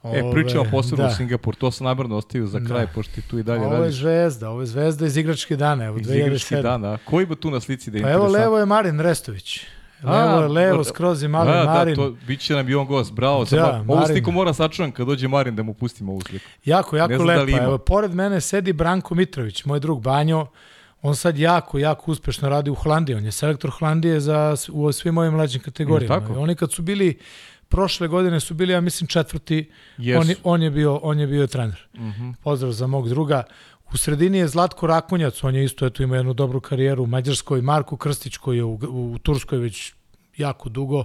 [0.04, 1.10] E, pričamo posebno da.
[1.10, 2.92] u Singapur, to sam namerno ostavio za kraj, da.
[2.94, 3.76] pošto ti tu i dalje radiš.
[3.76, 6.26] Ovo je zvezda, ovo je zvezda iz igračke dana, evo, iz 2007.
[6.26, 9.60] igračke dana, ko ima tu na slici da je Pa evo, levo je Marin Restović.
[10.02, 11.94] Levo, A, levo, skroz je mali da, Marin.
[11.94, 13.44] Da, to, bit će nam i on gost, bravo.
[13.44, 13.90] Da, Marin.
[13.90, 16.44] Ovu sliku mora sačuvam kad dođe Marin da mu pustimo ovu sliku.
[16.64, 17.44] Jako, jako da lepa.
[17.44, 20.46] Da evo, pored mene sedi Branko Mitrović, moj drug Banjo.
[21.02, 23.16] On sad jako, jako uspešno radi u Holandiji.
[23.16, 26.20] On je selektor Holandije za, u svim ovim mlađim kategorijama.
[26.20, 26.40] Tako?
[26.40, 27.18] Oni kad su bili
[27.74, 29.70] prošle godine su bili, ja mislim, četvrti.
[29.98, 30.20] Yes.
[30.20, 31.86] On, on, je bio, on je bio trener.
[31.94, 32.34] Mm -hmm.
[32.42, 33.42] Pozdrav za mog druga.
[33.92, 37.62] U sredini je Zlatko Rakonjac, on je isto eto, ima jednu dobru karijeru u Mađarskoj.
[37.62, 39.92] Marko Krstić koji je u, u Turskoj već
[40.36, 41.04] jako dugo.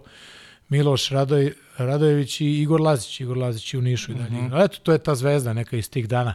[0.69, 3.19] Miloš Radoj, Radojević i Igor Lazić.
[3.19, 4.41] Igor Lazić je u Nišu i dalje.
[4.41, 4.65] Mm -hmm.
[4.65, 6.33] Eto, to je ta zvezda neka iz tih dana.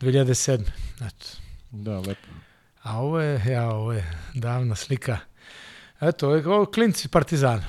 [0.00, 0.60] 2007.
[1.06, 1.26] Eto.
[1.70, 2.28] Da, lepo.
[2.82, 5.18] A ovo je, ja, ovo je davna slika.
[6.00, 7.64] Eto, ovo je, ovo je klinci Partizana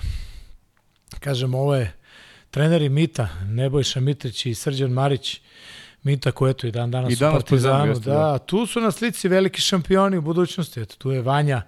[1.24, 1.94] kažem, ovo je
[2.52, 5.41] treneri Mita, Nebojša Mitrić i Srđan Marić,
[6.04, 7.91] Mita koji eto i dan danas I u Partizanu.
[7.91, 10.82] Jeste, da, da, tu su na slici veliki šampioni u budućnosti.
[10.82, 11.62] Eto, tu je Vanja,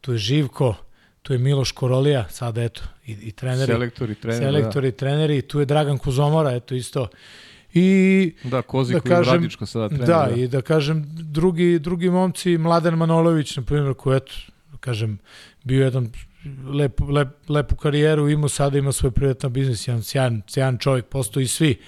[0.00, 0.74] tu je Živko,
[1.22, 3.72] tu je Miloš Korolija, sada eto, i, i treneri.
[3.72, 4.44] Selektori, treneri.
[4.44, 4.96] Selektori, da.
[4.96, 7.08] treneri, tu je Dragan Kuzomora, eto isto.
[7.74, 10.06] I da, Kozi da kažem, Radičko sada trener.
[10.06, 14.32] Da, da, i da kažem, drugi, drugi momci, Mladen Manolović, na primjer, koji eto,
[14.80, 15.18] kažem,
[15.64, 16.10] bio jedan
[16.66, 21.46] lep, lep, lepu karijeru, imao sada ima svoj privatan biznis, jedan sjajan, sjajan čovjek, postoji
[21.46, 21.78] svi.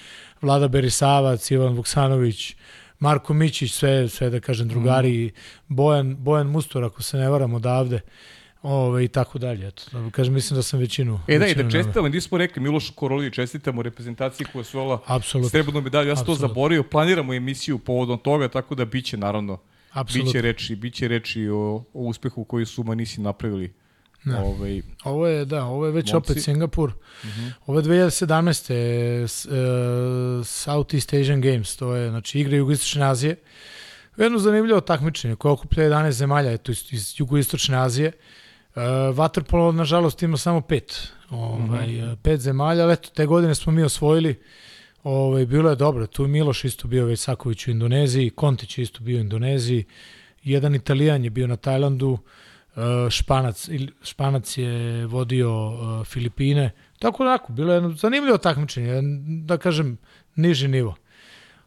[0.42, 2.56] Vlada Berisavac, Ivan Vuksanović,
[2.98, 5.74] Marko Mićić, sve, sve da kažem drugari, mm.
[5.74, 8.00] Bojan, Bojan Mustor, ako se ne varam odavde,
[8.62, 9.68] ove, i tako dalje.
[9.68, 11.20] Eto, da kažem, mislim da sam većinu...
[11.28, 15.20] E da, i da čestitamo, nismo rekli Milošu Koroliju, čestitamo reprezentaciji koja su ola
[15.50, 19.58] srebrnu medalju, ja sam to zaborio, planiramo emisiju povodom toga, tako da biće naravno,
[19.92, 20.26] Absolut.
[20.26, 23.72] biće reči, biće reči o, o uspehu koji su Manisi napravili
[24.24, 24.42] Da.
[24.42, 26.32] Ovaj, ovo je, da, ovo je već momci.
[26.32, 26.88] opet Singapur.
[26.88, 26.94] Uh.
[27.24, 27.52] -huh.
[27.66, 29.22] Ovo je 2017.
[29.22, 33.36] Uh, Southeast Asian Games, to je, znači, igre Jugoistočne Azije.
[34.16, 38.12] Jedno zanimljivo takmičenje koje okuplja 11 zemalja eto, iz, iz Jugoistočne Azije.
[38.74, 38.82] Uh,
[39.16, 41.08] Waterpolo, nažalost, ima samo pet.
[41.30, 42.10] Ovaj, uh mhm.
[42.10, 42.16] -huh.
[42.16, 44.42] Pet zemalja, ali eto, te godine smo mi osvojili.
[45.02, 46.06] Ovaj, bilo je dobro.
[46.06, 49.84] Tu Miloš isto bio već Saković u Indoneziji, Kontić isto bio u Indoneziji,
[50.42, 52.39] jedan Italijan je bio na Tajlandu, Eh,
[53.10, 53.68] Španac,
[54.02, 56.70] Španac je vodio uh, Filipine.
[56.98, 59.00] Tako onako, bilo je jedno zanimljivo takmičenje,
[59.44, 59.98] da kažem,
[60.36, 60.94] niži nivo.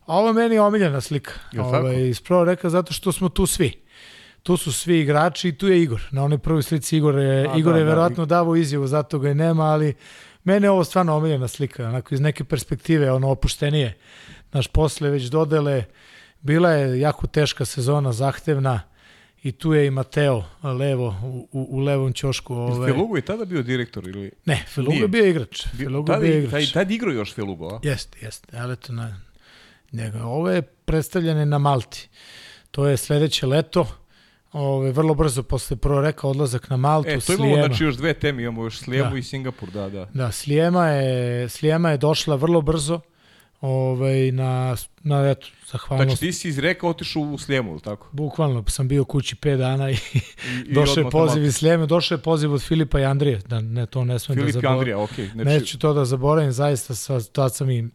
[0.05, 1.31] A ovo meni je omiljena slika.
[1.57, 3.83] Ovaj, ispravo reka zato što smo tu svi.
[4.43, 6.01] Tu su svi igrači i tu je Igor.
[6.11, 8.35] Na onoj prvoj slici Igor je, A, Igor da, je da, verovatno da.
[8.35, 9.93] davao izjavu, zato ga i nema, ali
[10.43, 11.87] mene je ovo stvarno omiljena slika.
[11.87, 13.97] Onako iz neke perspektive, ono opuštenije.
[14.51, 15.83] Naš posle već dodele,
[16.41, 18.81] bila je jako teška sezona, zahtevna
[19.43, 22.55] i tu je i Mateo levo u, u, u levom ćošku.
[22.55, 22.91] Ovaj.
[22.91, 25.67] Felugo je tada bio direktor ili Ne, Felugo je bio igrač.
[25.77, 26.51] Felugo tada, bio igrač.
[26.51, 27.79] Taj tad igrao još Felugo, a?
[27.83, 28.57] Jeste, jeste.
[28.57, 29.21] Ali to na
[29.91, 30.23] njega.
[30.23, 32.09] Ovo je predstavljene na Malti.
[32.71, 33.87] To je sledeće leto.
[34.51, 37.09] Ove, vrlo brzo posle prvo reka odlazak na Maltu.
[37.09, 37.67] E, to imamo Slijema.
[37.67, 39.17] znači još dve teme, imamo još Slijemu da.
[39.17, 40.07] i Singapur, da, da.
[40.13, 42.99] Da, Slijema je, Slijema je došla vrlo brzo
[43.63, 46.07] ovaj, na, na eto, zahvalnost.
[46.07, 48.09] Znači ti si iz Reka otišao u Sljemu, ili tako?
[48.11, 49.97] Bukvalno, sam bio kući 5 dana i,
[50.67, 53.85] I došao je poziv iz Sljeme, došao je poziv od Filipa i Andrije, da ne,
[53.85, 54.83] to ne smem Filip da zaboravim.
[54.83, 55.25] Filip i Andrija, okej.
[55.25, 55.31] Okay.
[55.31, 55.59] Znači...
[55.59, 57.89] Neću to da zaboravim, zaista sa, tad sam i,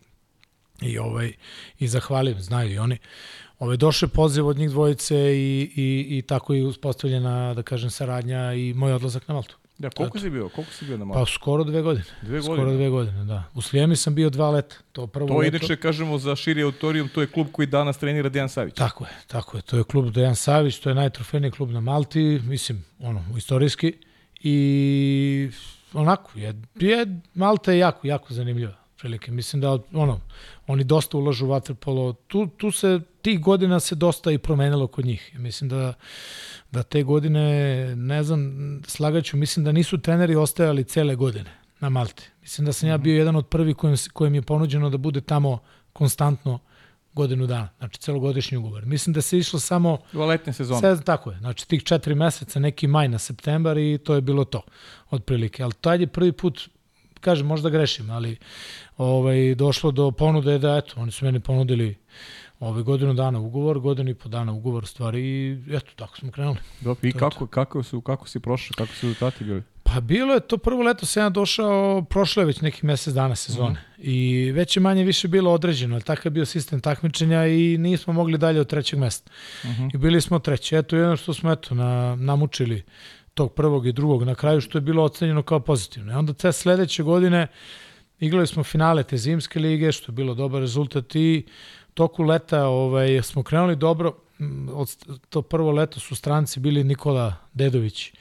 [0.83, 1.33] i, ovaj,
[1.79, 2.99] i zahvalim, znaju i oni.
[3.59, 7.91] Ove, došao je poziv od njih dvojice i, i, i tako je uspostavljena, da kažem,
[7.91, 9.57] saradnja i moj odlazak na Maltu.
[9.79, 10.49] Da, koliko si bio?
[10.49, 11.21] Koliko si bio na Malti?
[11.21, 12.05] Pa skoro dve godine.
[12.23, 12.57] Dve godine?
[12.57, 13.45] Skoro dve godine, da.
[13.55, 14.77] U Slijemi sam bio dva leta.
[14.93, 15.57] To, prvo to leto...
[15.57, 18.75] inače, kažemo, za širi autorijum, to je klub koji danas trenira Dejan Savić.
[18.75, 19.63] Tako je, tako je.
[19.63, 23.93] To je klub Dejan Savić, to je najtrofejniji klub na Malti, mislim, ono, istorijski.
[24.41, 25.51] I
[25.93, 29.33] onako, je, je, Malta je jako, jako zanimljiva prilike.
[29.33, 30.21] Mislim da ono,
[30.67, 32.15] oni dosta ulažu u waterpolo.
[32.27, 35.33] Tu, tu se, tih godina se dosta i promenilo kod njih.
[35.39, 35.95] Mislim da
[36.73, 37.47] da te godine,
[37.97, 38.41] ne znam,
[38.87, 41.51] slagaću, mislim da nisu treneri ostajali cele godine
[41.81, 42.31] na Malti.
[42.41, 43.03] Mislim da sam ja mhm.
[43.03, 45.59] bio jedan od prvi kojem, kojem je ponuđeno da bude tamo
[45.93, 46.59] konstantno
[47.13, 48.87] godinu dana, znači celogodišnji ugovor.
[48.87, 49.99] Mislim da se išlo samo...
[50.13, 50.81] U letnje sezone.
[50.81, 54.45] Sve, tako je, znači tih četiri meseca, neki maj na septembar i to je bilo
[54.45, 54.63] to,
[55.11, 55.63] otprilike.
[55.63, 56.69] Ali taj je prvi put,
[57.21, 58.37] kažem, možda grešim, ali
[58.97, 61.97] ovaj, došlo do ponude da, eto, oni su meni ponudili
[62.61, 66.57] ove godinu dana ugovor, godinu i po dana ugovor stvari i eto, tako smo krenuli.
[66.81, 69.63] Dobro, i kako, kako, su, kako si prošao, kako su rezultati bili?
[69.83, 73.35] Pa bilo je to prvo leto sam ja došao, prošlo je već nekih mesec dana
[73.35, 74.03] sezone mhm.
[74.03, 74.05] -huh.
[74.05, 78.13] i već je manje više bilo određeno, ali takav je bio sistem takmičenja i nismo
[78.13, 79.31] mogli dalje od trećeg mesta.
[79.65, 79.83] Mhm.
[79.83, 79.95] -huh.
[79.95, 80.77] I bili smo treći.
[80.77, 82.83] Eto, jedno što smo eto, na, namučili
[83.35, 86.13] tog prvog i drugog na kraju, što je bilo ocenjeno kao pozitivno.
[86.13, 87.47] I onda te sledeće godine
[88.21, 91.47] igrali smo finale te zimske lige, što je bilo dobar rezultat i
[91.99, 94.15] toku leta ovaj, smo krenuli dobro.
[94.73, 94.97] Od,
[95.29, 98.13] to prvo leto su stranci bili Nikola Dedović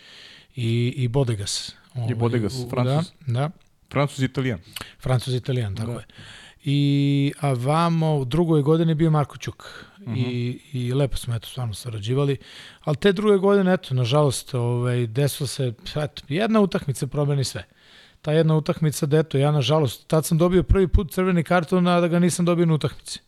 [0.56, 1.76] i, i Bodegas.
[1.95, 3.14] Ovaj, I Bodegas, Francus.
[3.28, 3.49] Da, da.
[3.91, 4.60] Francus Italijan.
[4.99, 5.99] Francus Italijan, tako da.
[5.99, 6.06] je.
[6.64, 9.64] I a vamo u drugoj godini bio Marko Ćuk.
[9.99, 10.18] Uh -huh.
[10.18, 12.38] I, I lepo smo eto stvarno sarađivali.
[12.84, 17.64] Ali te druge godine, eto, nažalost, ovaj, desilo se, eto, jedna utakmica promeni sve.
[18.22, 22.02] Ta jedna utakmica, da eto, ja nažalost, tad sam dobio prvi put crveni karton, a
[22.02, 23.27] da ga nisam dobio na utakmici.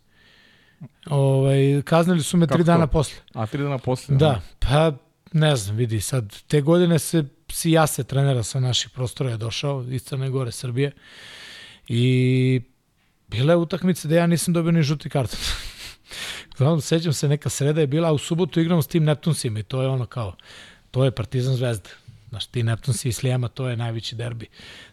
[1.10, 2.92] Ovaj, kaznili su me Kako tri dana to?
[2.92, 3.16] posle.
[3.34, 4.16] A tri dana posle?
[4.16, 4.94] Da, pa
[5.34, 9.38] ne znam, vidi, sad, te godine se si ja se trenera sa naših prostora je
[9.38, 10.92] došao iz Crne Gore, Srbije.
[11.88, 12.62] I
[13.28, 15.40] bila je utakmica da ja nisam dobio ni žuti karton.
[16.58, 19.64] Znam, sećam se, neka sreda je bila, a u subotu igramo s tim Neptunsima i
[19.64, 20.36] to je ono kao,
[20.92, 21.90] to je Partizan Zvezda.
[22.30, 24.48] Znaš, ti Neptunsi i Slijema, to je najveći derbi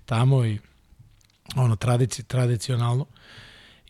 [0.04, 0.58] tamo i
[1.56, 3.06] ono, tradici, tradicionalno.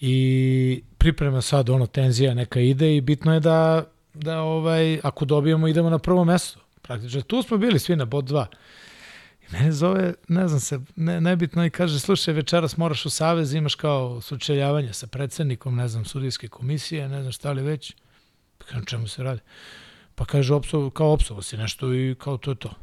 [0.00, 5.68] I priprema sad, ono, tenzija neka ide i bitno je da, da ovaj, ako dobijemo,
[5.68, 6.60] idemo na prvo mesto.
[6.82, 8.46] Praktično, tu smo bili svi na bod 2.
[9.42, 13.54] I mene zove, ne znam se, ne, nebitno i kaže, slušaj, večeras moraš u savez,
[13.54, 17.94] imaš kao sučeljavanje sa predsednikom, ne znam, sudijske komisije, ne znam šta li već.
[18.58, 19.40] Pa kažem, čemu se radi?
[20.14, 22.74] Pa kaže, opsov, kao opsovo si nešto i kao to je to.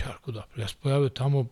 [0.00, 1.46] Ja rekao, da, ja se pojavio tamo,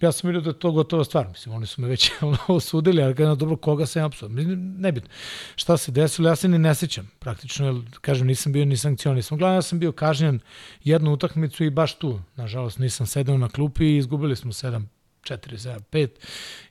[0.00, 2.10] ja sam vidio da je to gotova stvar, mislim, oni su me već
[2.48, 5.10] osudili, ali kada dobro, koga sam ja apsolutno, nebitno.
[5.56, 9.38] Šta se desilo, ja se ni ne sećam, praktično, jer, kažem, nisam bio ni sankcionisan.
[9.38, 10.40] Glavno, ja sam bio kažnjen
[10.84, 14.82] jednu utakmicu i baš tu, nažalost, nisam sedao na klupi i izgubili smo 7
[15.22, 16.08] 4, 7, 5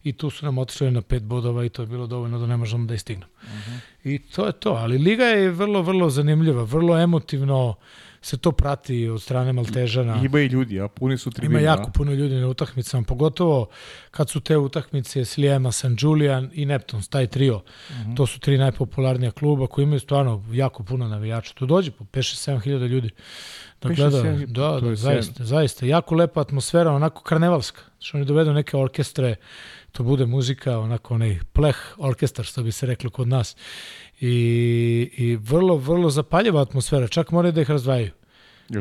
[0.03, 2.57] i tu su nam otišli na 5 bodova i to je bilo dovoljno da ne
[2.57, 3.31] možemo da istignemo.
[3.43, 3.71] Uh mhm.
[3.71, 3.79] -huh.
[4.03, 7.75] I to je to, ali Liga je vrlo, vrlo zanimljiva, vrlo emotivno, uh,
[8.25, 10.21] se to prati od strane Maltežana.
[10.23, 11.61] Ima i ljudi, a puni su tribine.
[11.61, 13.67] Ima jako puno ljudi na utakmicama, pogotovo
[14.11, 17.55] kad su te utakmice Slijema, San Julian i Neptunes, taj trio.
[17.55, 18.11] Uh mhm.
[18.11, 18.17] -huh.
[18.17, 21.53] To su tri najpopularnija kluba koji imaju stvarno jako puno navijača.
[21.53, 23.09] Tu dođe po 5-7 hiljada ljudi
[23.81, 24.21] da gleda.
[24.47, 25.85] Da, da, zaista, zaista.
[25.85, 27.81] Jako lepa atmosfera, onako karnevalska.
[27.99, 29.35] Što oni dovedu neke orkestre,
[29.95, 33.55] to bude muzika, onako onaj pleh orkestar, što bi se reklo kod nas
[34.19, 34.29] i,
[35.17, 38.11] i vrlo, vrlo zapaljiva atmosfera, čak moraju da ih razdvajaju.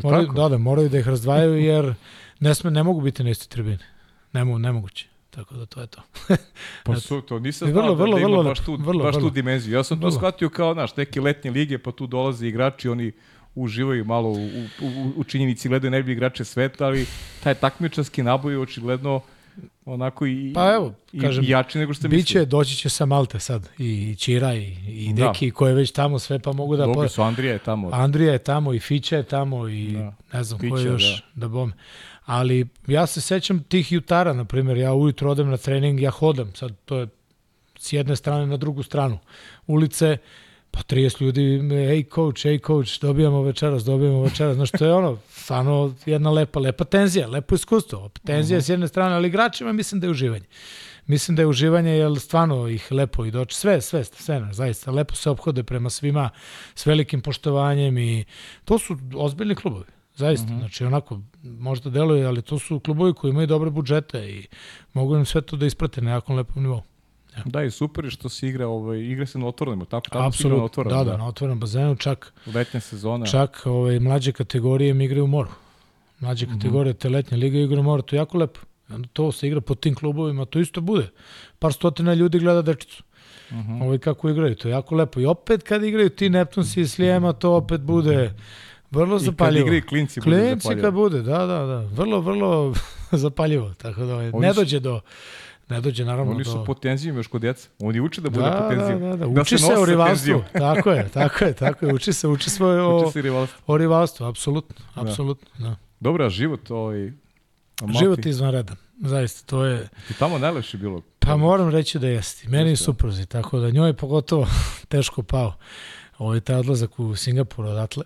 [0.02, 1.94] Moraju, da, da, moraju da ih razdvajaju jer
[2.40, 3.78] ne, sme, ne mogu biti na istoj tribini.
[4.32, 5.06] Ne mogu, nemoguće.
[5.30, 6.02] Tako da to je to.
[6.84, 9.14] pa su, to nisam znao vrlo, da, vrlo, da ima vrlo, baš, tu, vrlo, baš
[9.14, 9.28] vrlo.
[9.28, 9.74] tu dimenziju.
[9.74, 10.10] Ja sam vrlo.
[10.10, 13.12] to shvatio kao, znaš, neke letnje lige, pa tu dolaze igrači, oni
[13.54, 14.46] uživaju malo u,
[14.82, 17.06] u, u činjenici, gledaju najbolji igrače sveta, ali
[17.44, 19.20] taj takmičarski naboj očigledno
[19.84, 22.46] onako i, pa evo, kažem, i jači nego što biće, mislili.
[22.46, 25.26] Doći će sa Malte sad, i Čira, i, i da.
[25.26, 25.54] Deki, da.
[25.54, 26.86] koje već tamo sve, pa mogu da...
[26.86, 27.90] Dobro su, Andrija je tamo.
[27.92, 30.14] Andrija je tamo, i Fića je tamo, i da.
[30.32, 31.72] ne znam Fića, ko je još, da, da bom.
[32.24, 36.52] Ali ja se sećam tih jutara, na primjer, ja ujutro odem na trening, ja hodam,
[36.54, 37.06] sad to je
[37.78, 39.18] s jedne strane na drugu stranu
[39.66, 40.16] ulice,
[40.74, 44.54] Pa 30 ljudi, ej coach, ej coach, dobijamo večeras, dobijamo večeras.
[44.54, 48.08] Znaš, to je ono, stvarno jedna lepa, lepa tenzija, lepo iskustvo.
[48.26, 48.66] Tenzija uh -huh.
[48.66, 50.44] s jedne strane, ali igračima mislim da je uživanje.
[51.06, 53.56] Mislim da je uživanje, jer stvarno ih lepo i doći.
[53.56, 56.30] Sve, sve, sve, ne, zaista, lepo se obhode prema svima,
[56.74, 58.24] s velikim poštovanjem i
[58.64, 59.84] to su ozbiljni klubovi.
[60.16, 60.58] Zaista, uh -huh.
[60.58, 64.46] znači onako, možda deluje, ali to su klubovi koji imaju dobre budžete i
[64.92, 66.82] mogu im sve to da isprate na jakom lepom nivou.
[67.36, 67.42] Ja.
[67.44, 70.56] Da, i super je što se igra, ovaj, igra se na otvorenom, tako, tako igra
[70.56, 70.98] na otvorenom.
[70.98, 72.32] Da, da, da, na otvorenom bazenu, čak...
[72.54, 73.26] Letnja sezona.
[73.26, 75.50] Čak ovaj, mlađe kategorije mi igraju u moru.
[76.20, 76.54] Mlađe mhm.
[76.54, 77.00] kategorije, mm -hmm.
[77.00, 78.60] te letnje lige igra u moru, to je jako lepo.
[78.88, 81.10] Onda to se igra po tim klubovima, to isto bude.
[81.58, 83.02] Par stotina ljudi gleda dečicu.
[83.50, 83.82] Mm -hmm.
[83.82, 85.20] Ovaj, kako igraju, to je jako lepo.
[85.20, 88.34] I opet kad igraju ti Neptunsi i Slijema, to opet bude
[88.90, 89.58] vrlo zapaljivo.
[89.58, 90.86] I kad igraju klinci, bude klinci zapaljivo.
[90.86, 91.78] kad bude, da, da, da.
[91.78, 92.74] Vrlo, vrlo
[93.24, 93.74] zapaljivo.
[93.74, 95.00] Tako da ovaj, ne dođe do
[95.68, 96.64] ne dođe naravno Oni su do...
[96.64, 97.68] pod tenzijom još kod djeca.
[97.78, 99.00] Oni uče da bude da, pod tenzijom.
[99.00, 99.26] Da, da, da.
[99.26, 100.44] Uči da se, se o rivalstvu.
[100.52, 101.94] tako je, tako je, tako je.
[101.94, 103.62] Uči se, uči se o, uči se rivalstvu.
[103.66, 105.00] o rivalstvu, apsolutno, da.
[105.02, 105.48] apsolutno.
[105.58, 105.68] Da.
[105.68, 105.76] da.
[106.00, 107.12] Dobra, život ovaj...
[107.80, 107.98] Malti.
[107.98, 109.88] Život izvanredan, zaista, to je...
[110.10, 111.02] I tamo najlepše bilo.
[111.18, 112.48] Pa moram reći da jeste.
[112.48, 114.46] Meni je supruzi, tako da njoj je pogotovo
[114.88, 115.54] teško pao
[116.18, 118.04] ovaj, taj odlazak u Singapur odatle.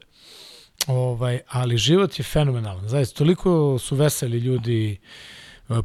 [0.87, 2.89] Ovaj, ali život je fenomenalan.
[2.89, 4.99] Zaista, toliko su veseli ljudi,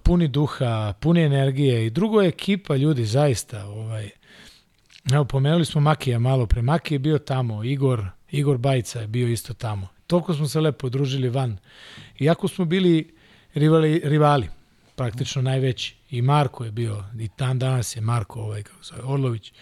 [0.04, 3.66] puni duha, puni energije i drugo je ekipa ljudi, zaista.
[3.66, 4.10] Ovaj,
[5.14, 6.62] evo, pomenuli smo Makija malo pre.
[6.62, 9.88] Maki je bio tamo, Igor, Igor Bajca je bio isto tamo.
[10.08, 11.58] Toliko smo se lepo družili van.
[12.20, 13.16] Iako smo bili
[13.54, 14.50] rivali, rivali
[14.96, 15.96] praktično najveći.
[16.14, 19.54] I Marko je bio, i dan danas je Marko, ovaj, kako se Orlović.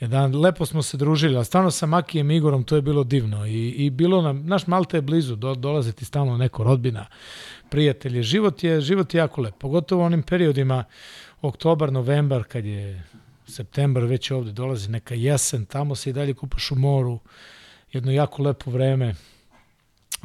[0.00, 3.46] Jedan, lepo smo se družili, a stvarno sa Makijem Igorom to je bilo divno.
[3.46, 7.06] I, i bilo nam, naš Malta je blizu, do, dolaze ti stalno neko rodbina,
[7.70, 8.22] prijatelje.
[8.22, 10.84] Život je, život je jako lep, pogotovo u onim periodima
[11.42, 13.02] oktobar, novembar, kad je
[13.46, 17.18] septembar već ovde dolazi neka jesen, tamo se i dalje kupaš u moru,
[17.92, 19.14] jedno jako lepo vreme.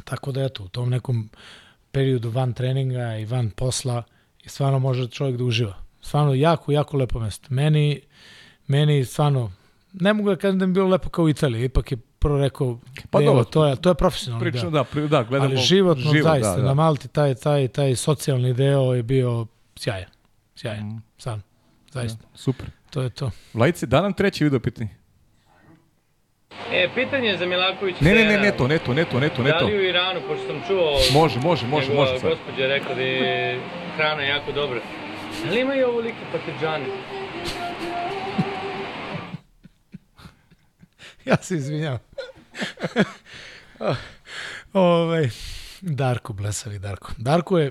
[0.04, 1.30] Tako da eto, u tom nekom
[1.92, 4.02] periodu van treninga i van posla
[4.44, 5.74] i stvarno može čovjek da uživa.
[6.00, 7.46] Stvarno jako, jako lepo mesto.
[7.50, 8.00] Meni,
[8.66, 9.52] meni stvarno,
[9.92, 12.78] ne mogu da kažem da mi bilo lepo kao u Italiji, ipak je prvo rekao,
[13.10, 14.70] Pa dobro, to je, to je profesionalni Prično, deo.
[14.72, 16.62] da, pri, da, gledamo Ali životno, život, zaista, da, da.
[16.62, 19.46] na Malti taj, taj, taj socijalni deo je bio
[19.76, 20.10] sjajan.
[20.56, 21.02] Sjajan, Mm.
[21.18, 21.42] sam,
[21.92, 22.24] zaista.
[22.34, 22.66] Super.
[22.90, 23.30] To je to.
[23.54, 24.90] Vladice, da nam treći video pitanje.
[26.72, 27.96] E, pitanje za Milaković.
[28.00, 29.66] Ne, ne, ne, ne to, ne to, ne to, ne to, ne Da to.
[29.66, 30.98] li u Iranu, pošto sam čuo...
[31.12, 32.30] Može, može, može, njegova može sad.
[32.30, 33.60] gospođa je rekla da je
[33.96, 34.80] hrana jako dobra.
[35.44, 36.84] Da li imaju ovolike pateđane?
[41.24, 41.98] Ja se izvinjam.
[44.72, 45.28] ovaj,
[45.80, 47.12] Darko, blesavi Darko.
[47.18, 47.70] Darko je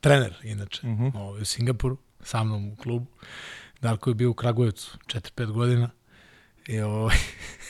[0.00, 1.16] trener, inače, Mhm.
[1.16, 3.06] ovaj, u Singapuru, sa mnom u klubu.
[3.80, 5.90] Darko je bio u Kragujevcu 4-5 godina.
[6.66, 7.16] I ovaj,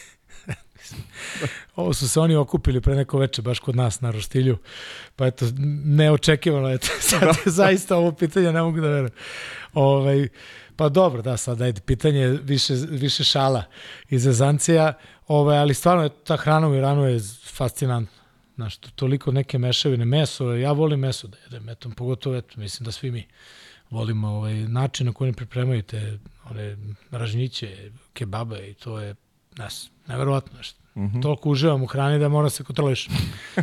[1.76, 4.58] ovo su se oni okupili pre neko veče baš kod nas na Roštilju.
[5.16, 5.46] Pa eto,
[5.84, 6.78] neočekivano je
[7.10, 9.12] sad zaista ovo pitanje, ne mogu da verujem.
[9.74, 10.28] Ovaj,
[10.76, 13.64] pa dobro, da, sad ajde, pitanje je više, više šala
[14.10, 14.92] i zezancija,
[15.26, 18.16] ovaj, ali stvarno je, ta hrana u Iranu je fascinantna.
[18.54, 22.84] Znaš, to, toliko neke mešavine, meso, ja volim meso da jedem, eto, pogotovo, eto, mislim
[22.84, 23.26] da svi mi
[23.90, 26.18] volimo ovaj, način na koji pripremaju te
[26.50, 26.76] one
[27.10, 29.14] ražnjiće, kebabe i to je,
[29.56, 30.80] nas, neverovatno nešto.
[30.94, 31.22] Mm -hmm.
[31.22, 33.14] Toliko uživam u hrani da mora se kontrolišem.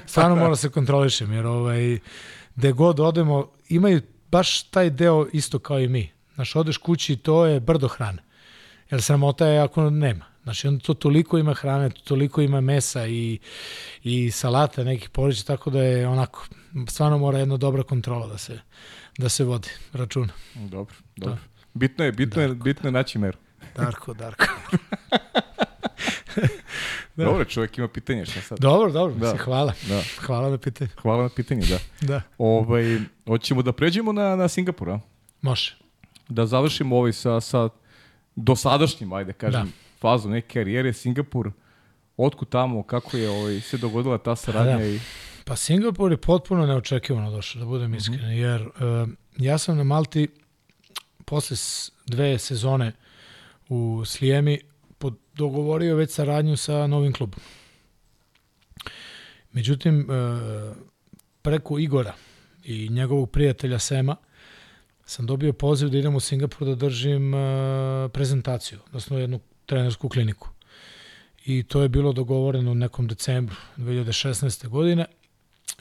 [0.06, 2.00] Stvarno mora se kontrolišem, jer ovaj,
[2.56, 4.02] gde god odemo, imaju
[4.32, 6.12] baš taj deo isto kao i mi.
[6.36, 8.24] Znaš, odeš kući i to je brdo hrane.
[8.92, 10.26] Jer sramota je ako nema.
[10.44, 13.40] Znači, onda to toliko ima hrane, toliko ima mesa i,
[14.04, 16.46] i salata, nekih porića, tako da je onako,
[16.90, 18.60] stvarno mora jedna dobra kontrola da se,
[19.18, 20.34] da se vodi računa.
[20.56, 21.38] Dobro, dobro.
[21.74, 23.38] Bitno je, bitno je, bitno je naći meru.
[23.76, 24.46] Darko, Darko.
[27.16, 27.26] Da.
[27.26, 28.60] Dobro, čovjek ima pitanje, šta sad?
[28.60, 29.32] Dobro, dobro, Da.
[29.32, 29.38] da.
[29.38, 29.74] hvala.
[29.88, 30.02] Da.
[30.26, 30.90] Hvala na pitanju.
[31.02, 31.80] Hvala na pitanje, da.
[32.08, 35.00] Da, Ovaj, hoćemo da pređemo na, na Singapur, a?
[35.42, 35.76] može.
[36.30, 37.70] Da završimo ovaj sa, sa
[38.36, 39.72] dosadašnjim, ajde kažem, Da.
[40.00, 41.52] fazom neke karijere, Singapur,
[42.18, 44.86] otkud tamo, kako je ovaj, se dogodila ta saradnja Da.
[44.86, 45.00] i...
[45.46, 48.42] Pa Singapur je potpuno neočekivano došao, da budem iskren, mm -hmm.
[48.42, 50.28] jer uh, ja sam na Malti
[51.26, 51.58] posle
[52.06, 52.92] dve sezone
[53.70, 54.60] u Slijemi
[55.34, 57.40] dogovorio već saradnju sa novim klubom.
[59.52, 60.76] Međutim, uh,
[61.42, 62.14] preko Igora
[62.64, 64.16] i njegovog prijatelja Sema
[65.06, 67.40] sam dobio poziv da idem u Singapur da držim uh,
[68.14, 70.50] prezentaciju, odnosno jednu trenersku kliniku.
[71.46, 74.68] I to je bilo dogovoreno u nekom decembru 2016.
[74.68, 75.06] godine.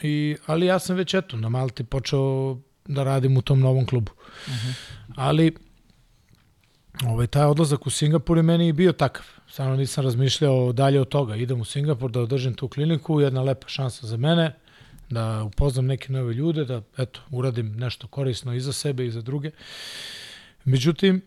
[0.02, 4.12] I, ali ja sam već eto na Malti počeo da radim u tom novom klubu.
[4.12, 4.74] Uh -huh.
[5.16, 5.54] Ali
[7.08, 9.24] ovaj, taj odlazak u Singapur je meni i bio takav.
[9.48, 11.36] Stvarno nisam razmišljao dalje od toga.
[11.36, 14.54] Idem u Singapur da održim tu kliniku, jedna lepa šansa za mene,
[15.10, 19.22] da upoznam neke nove ljude, da eto, uradim nešto korisno i za sebe i za
[19.22, 19.50] druge.
[20.64, 21.22] Međutim,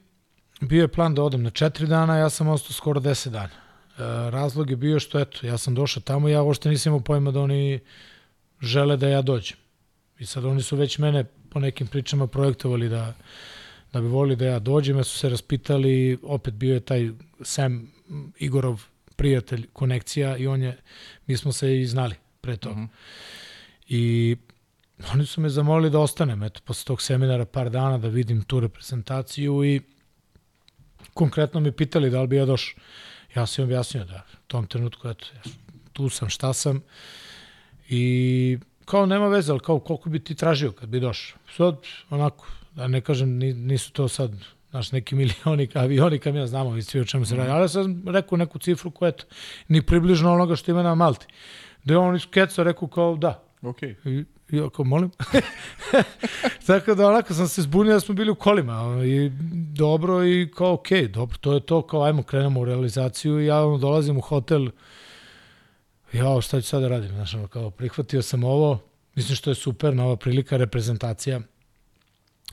[0.61, 3.49] bio je plan da odem na četiri dana, ja sam ostao skoro deset dana.
[3.53, 7.31] E, razlog je bio što, eto, ja sam došao tamo, ja uopšte nisam imao pojma
[7.31, 7.79] da oni
[8.61, 9.57] žele da ja dođem.
[10.19, 13.13] I sad oni su već mene po nekim pričama projektovali da,
[13.95, 17.09] da bi volili da ja dođem, ja su se raspitali, opet bio je taj
[17.41, 17.91] Sam
[18.39, 18.83] Igorov
[19.15, 20.77] prijatelj, konekcija i on je,
[21.27, 22.75] mi smo se i znali pre toga.
[22.75, 22.89] Mm -hmm.
[23.87, 24.35] I
[25.13, 28.59] oni su me zamolili da ostanem, eto, posle tog seminara par dana da vidim tu
[28.59, 29.81] reprezentaciju i
[31.13, 32.83] konkretno me pitali da li bi ja došao.
[33.35, 35.41] Ja sam im objasnio da u tom trenutku, eto, ja
[35.93, 36.83] tu sam, šta sam
[37.89, 41.39] i kao nema veze, ali kao koliko bi ti tražio kad bi došao.
[41.57, 41.77] Sad,
[42.09, 44.31] onako, da ne kažem, nisu to sad
[44.69, 48.03] znaš, neki milioni avioni kam ja znamo i svi o čemu se radi, ali sam
[48.07, 49.25] rekao neku cifru koja eto,
[49.67, 51.25] ni približno onoga što ima na Malti.
[51.83, 53.43] Da je on iz Keca rekao kao da.
[53.61, 53.83] Ok.
[53.83, 55.11] I, i ako molim.
[56.67, 59.31] Tako da onako sam se zbunio da smo bili u kolima i
[59.73, 63.65] dobro i kao ok, dobro, to je to, kao ajmo krenemo u realizaciju i ja
[63.65, 64.69] ono, dolazim u hotel
[66.13, 68.79] ja šta ću sad da radim, znaš, ono, kao prihvatio sam ovo,
[69.15, 71.41] mislim što je super, nova prilika, reprezentacija,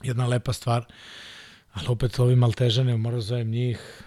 [0.03, 0.85] jedna lepa stvar,
[1.73, 4.03] ali opet ovi maltežane, moram da zovem njih,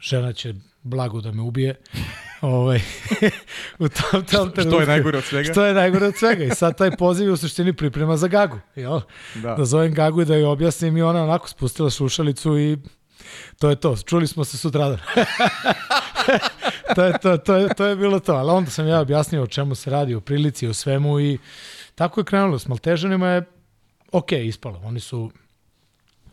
[0.00, 1.74] žena će blago da me ubije,
[2.40, 2.80] ovaj,
[3.78, 5.52] u tom, tom što, što je najgore od svega?
[5.52, 6.44] Što je najgore od svega.
[6.44, 8.58] I sad taj poziv u suštini priprema za Gagu.
[8.76, 9.00] Jel?
[9.34, 9.54] Da.
[9.54, 12.78] da zovem Gagu i da joj objasnim i ona onako spustila slušalicu i
[13.58, 13.96] to je to.
[13.96, 14.98] Čuli smo se sutradan.
[16.94, 18.32] to, je, to, to, je, to je bilo to.
[18.32, 21.38] Ali onda sam ja objasnio o čemu se radi, o prilici, o svemu i
[21.94, 22.58] tako je krenulo.
[22.58, 23.44] S Maltežanima je
[24.14, 24.80] ok ispalo.
[24.84, 25.30] Oni su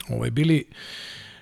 [0.10, 0.66] ovaj, bili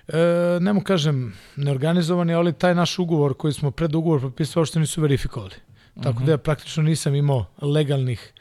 [0.08, 0.18] e,
[0.60, 5.00] ne mu kažem neorganizovani, ali taj naš ugovor koji smo pred ugovor potpisali uopšte nisu
[5.00, 5.54] verifikovali.
[6.02, 6.26] Tako uh -huh.
[6.26, 8.32] da ja praktično nisam imao legalnih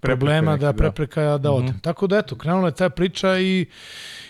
[0.00, 1.68] problema neki, da prepreka da, da odem.
[1.68, 1.80] Uh -huh.
[1.80, 3.66] Tako da eto, krenula je ta priča i,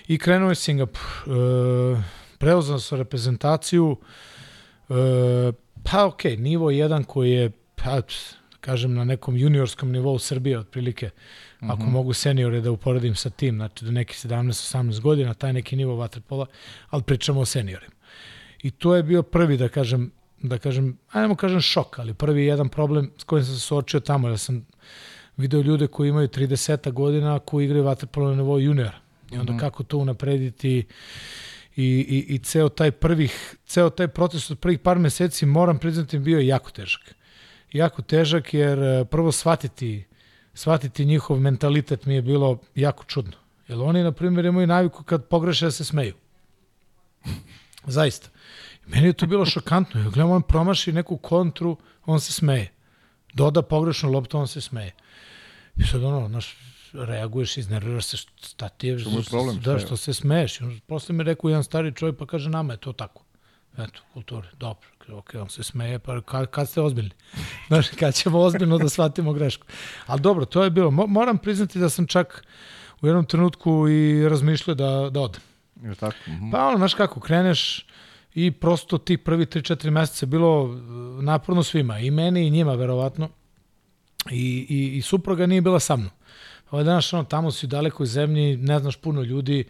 [0.09, 1.03] i krenuo je Singapur.
[1.03, 2.03] E,
[2.39, 3.97] preuzao sam reprezentaciju
[4.89, 5.53] e,
[5.83, 8.01] pa ok, nivo jedan koji je pa,
[8.65, 11.11] kažem na nekom juniorskom nivou Srbije otprilike
[11.65, 11.73] -hmm.
[11.73, 15.97] ako mogu seniore da uporedim sa tim, znači do neki 17-18 godina, taj neki nivo
[15.97, 16.47] vaterpola,
[16.91, 17.95] ali pričamo o seniorima.
[18.62, 20.11] I to je bio prvi, da kažem,
[20.43, 24.28] da kažem, ajmo kažem šok, ali prvi jedan problem s kojim sam se suočio tamo,
[24.28, 24.66] jer sam
[25.36, 28.99] video ljude koji imaju 30 godina koji igraju vaterpolo na nivou juniora.
[29.32, 29.61] I onda mm -hmm.
[29.61, 30.86] kako to unaprediti
[31.77, 36.19] i, i, i ceo taj prvih, ceo taj proces od prvih par meseci moram priznati
[36.19, 37.15] bio je jako težak.
[37.75, 40.05] Jako težak jer eh, prvo shvatiti
[40.55, 43.33] shvatiti njihov mentalitet mi je bilo jako čudno.
[43.69, 46.15] Jer oni, na primjer, imaju naviku kad pogreše da se smeju.
[47.87, 48.29] Zaista.
[48.87, 50.01] Meni je to bilo šokantno.
[50.01, 51.77] Ja gledam, on promaši neku kontru,
[52.07, 52.71] on se smeje.
[53.35, 54.93] Doda pogrešnu loptu, on se smeje.
[55.77, 56.57] I sad ono, znaš,
[56.93, 60.59] reaguješ, iznerviraš se, šta ti je, što, problem, da, što se smeješ.
[60.87, 63.25] Posle mi rekao jedan stari čovjek, pa kaže, nama je to tako.
[63.79, 67.10] Eto, kulture, dobro ok, on se smeje, pa kad, kad ste ozbiljni?
[67.68, 69.66] Znaš, kad ćemo ozbiljno da shvatimo grešku.
[70.06, 70.90] Ali dobro, to je bilo.
[70.90, 72.44] Mo, moram priznati da sam čak
[73.01, 75.40] u jednom trenutku i razmišljao da, da odem.
[75.82, 76.16] Je tako?
[76.26, 76.52] Mm -hmm.
[76.52, 77.86] Pa ono, znaš kako, kreneš
[78.35, 80.78] i prosto ti prvi 3-4 meseca bilo uh,
[81.22, 83.28] naporno svima, i meni i njima verovatno.
[84.31, 86.10] I, i, i supruga nije bila sa mnom.
[86.10, 89.64] Ovo ovaj danas ono, tamo si u dalekoj zemlji, ne znaš puno ljudi,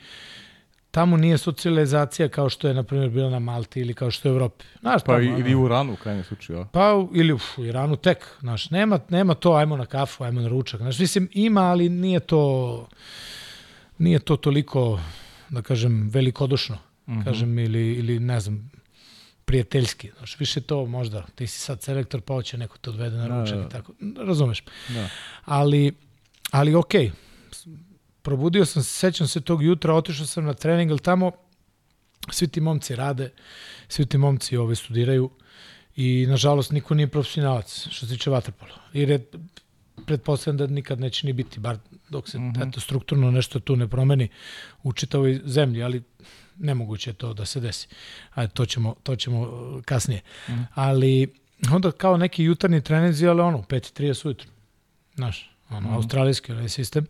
[0.94, 4.32] tamo nije socijalizacija kao što je, na primjer, bila na Malti ili kao što je
[4.32, 4.64] u Evropi.
[4.80, 6.66] Znaš, pa tamo, ili u Iranu, u krajnjem slučaju.
[6.72, 8.26] Pa, ili uf, u Iranu tek.
[8.40, 10.80] Znaš, nema, nema to, ajmo na kafu, ajmo na ručak.
[10.80, 12.86] Znaš, mislim, ima, ali nije to,
[13.98, 15.00] nije to toliko,
[15.48, 16.78] da kažem, velikodušno.
[17.06, 17.24] Mm -hmm.
[17.24, 18.70] Kažem, ili, ili ne znam,
[19.44, 20.10] prijateljski.
[20.18, 23.40] Znaš, više to možda, ti si sad selektor, pa hoće neko te odvede na da,
[23.40, 23.66] ručak da, da.
[23.66, 23.92] i tako.
[24.26, 24.64] Razumeš.
[24.88, 25.08] Da.
[25.44, 25.92] Ali,
[26.50, 27.24] ali okej, okay
[28.24, 31.32] probudio sam se, sećam se tog jutra, otišao sam na trening, ali tamo
[32.30, 33.30] svi ti momci rade,
[33.88, 35.30] svi ti momci ove studiraju
[35.96, 38.72] i nažalost niko nije profesionalac što se tiče vaterpola.
[38.92, 39.26] Jer je
[40.06, 41.78] pretpostavljam da nikad neće ni biti, bar
[42.08, 42.68] dok se mm -hmm.
[42.68, 44.28] eto, strukturno nešto tu ne promeni
[44.82, 46.02] u čitavoj zemlji, ali
[46.56, 47.88] nemoguće je to da se desi.
[48.34, 50.20] Ajde, to ćemo, to ćemo uh, kasnije.
[50.48, 50.64] Mm -hmm.
[50.74, 51.34] Ali
[51.72, 54.48] onda kao neki jutarnji treninzi, ali ono, 5.30 ujutru.
[55.14, 55.94] Znaš, ono, mm -hmm.
[55.94, 57.06] australijski onaj sistem.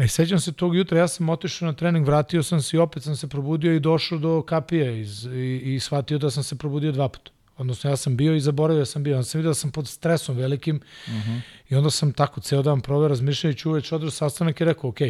[0.00, 3.02] E, sećam se tog jutra, ja sam otišao na trening, vratio sam se i opet
[3.02, 6.92] sam se probudio i došao do kapije iz, i, i shvatio da sam se probudio
[6.92, 7.30] dva puta.
[7.56, 9.16] Odnosno, ja sam bio i zaboravio sam bio.
[9.16, 11.12] Onda sam vidio da sam pod stresom velikim uh.
[11.12, 11.40] -huh.
[11.68, 15.00] i onda sam tako ceo dan proveo razmišljajući uveć odru sastanak i rekao, ok,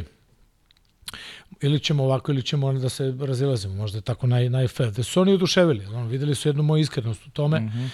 [1.60, 4.90] ili ćemo ovako ili ćemo da se razilazimo, možda je tako naj, najfair.
[4.90, 7.78] Da su oni oduševili, on, videli su jednu moju iskrenost u tome mhm.
[7.78, 7.88] -huh.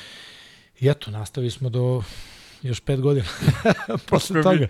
[0.81, 2.03] i eto, nastavili smo do
[2.63, 3.27] još pet godina
[4.09, 4.67] posle toga.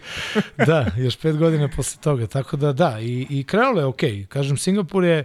[0.67, 2.27] da, još pet godina posle toga.
[2.27, 4.11] Tako da da, i, i krenulo je okej.
[4.11, 4.27] Okay.
[4.27, 5.25] Kažem, Singapur je,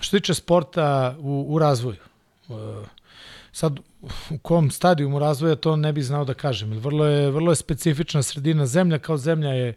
[0.00, 1.96] što tiče sporta, u, u razvoju.
[2.48, 2.56] Uh,
[3.52, 3.78] sad,
[4.30, 6.72] u kom stadijumu razvoja to ne bih znao da kažem.
[6.72, 8.66] Vrlo je, vrlo je specifična sredina.
[8.66, 9.74] Zemlja kao zemlja je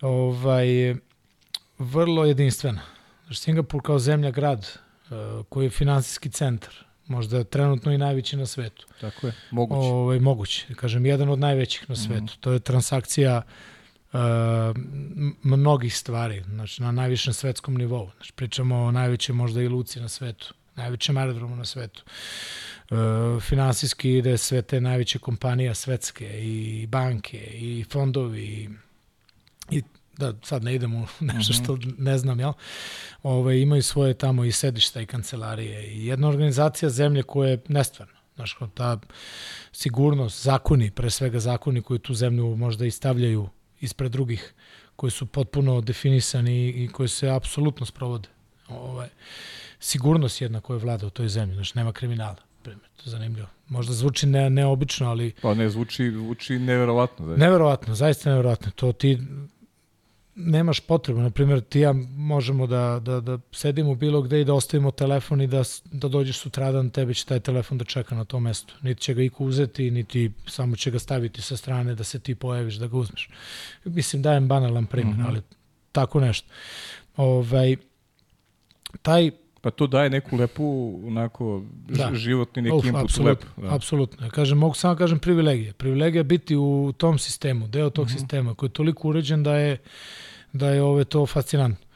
[0.00, 0.94] ovaj,
[1.78, 2.80] vrlo jedinstvena.
[3.32, 4.68] Singapur kao zemlja, grad,
[5.10, 8.86] uh, koji je finansijski centar, možda trenutno i najveći na svetu.
[9.00, 9.78] Tako je, moguće.
[9.78, 12.02] Ovaj, moguće, kažem, jedan od najvećih na mhm.
[12.02, 12.32] svetu.
[12.36, 12.40] Mm.
[12.40, 13.42] To je transakcija
[14.12, 14.20] uh,
[15.42, 18.10] mnogih stvari, znači na najvišem svetskom nivou.
[18.16, 22.04] Znači, pričamo o najvećoj možda i luci na svetu, najvećem aerodromu na svetu.
[22.90, 28.68] Uh, finansijski ide sve te najveće kompanije svetske i banke i fondovi i,
[29.70, 29.82] i
[30.18, 31.62] da sad ne idemo nešto mhm.
[31.62, 32.52] što ne znam, jel?
[33.22, 38.16] Ove, imaju svoje tamo i sedišta i kancelarije i jedna organizacija zemlje koja je nestvarna.
[38.36, 38.98] Znaš, ta
[39.72, 43.48] sigurnost, zakoni, pre svega zakoni koji tu zemlju možda i stavljaju
[43.80, 44.54] ispred drugih,
[44.96, 48.28] koji su potpuno definisani i koji se apsolutno sprovode.
[48.68, 49.08] Ove,
[49.80, 52.36] sigurnost jedna koja vlada u toj zemlji, znači nema kriminala.
[52.62, 53.48] Primjer, to je zanimljivo.
[53.68, 55.32] Možda zvuči ne, neobično, ali...
[55.42, 57.26] Pa ne, zvuči, zvuči neverovatno.
[57.26, 57.44] Zaista.
[57.44, 58.70] Neverovatno, zaista neverovatno.
[58.70, 59.18] To ti
[60.36, 61.20] nemaš potrebu.
[61.20, 65.40] Na primjer, ti ja možemo da, da, da sedimo bilo gde i da ostavimo telefon
[65.40, 68.74] i da, da dođeš sutradan, tebe će taj telefon da čeka na tom mestu.
[68.82, 72.34] Niti će ga iko uzeti, niti samo će ga staviti sa strane da se ti
[72.34, 73.28] pojaviš da ga uzmeš.
[73.84, 75.28] Mislim, dajem banalan primjer, mm -hmm.
[75.28, 75.42] ali
[75.92, 76.48] tako nešto.
[77.16, 77.76] Ovaj,
[79.02, 79.30] taj
[79.66, 82.14] Pa to daje neku lepu, onako, da.
[82.14, 83.44] životni neki Uf, input apsolut, lep.
[83.56, 83.74] Da.
[83.74, 84.30] Apsolutno.
[84.30, 85.72] Kažem, mogu samo kažem privilegije.
[85.72, 88.12] Privilegija biti u tom sistemu, deo tog mm -hmm.
[88.12, 89.78] sistema koji je toliko uređen da je
[90.52, 91.86] da je ove to fascinantno.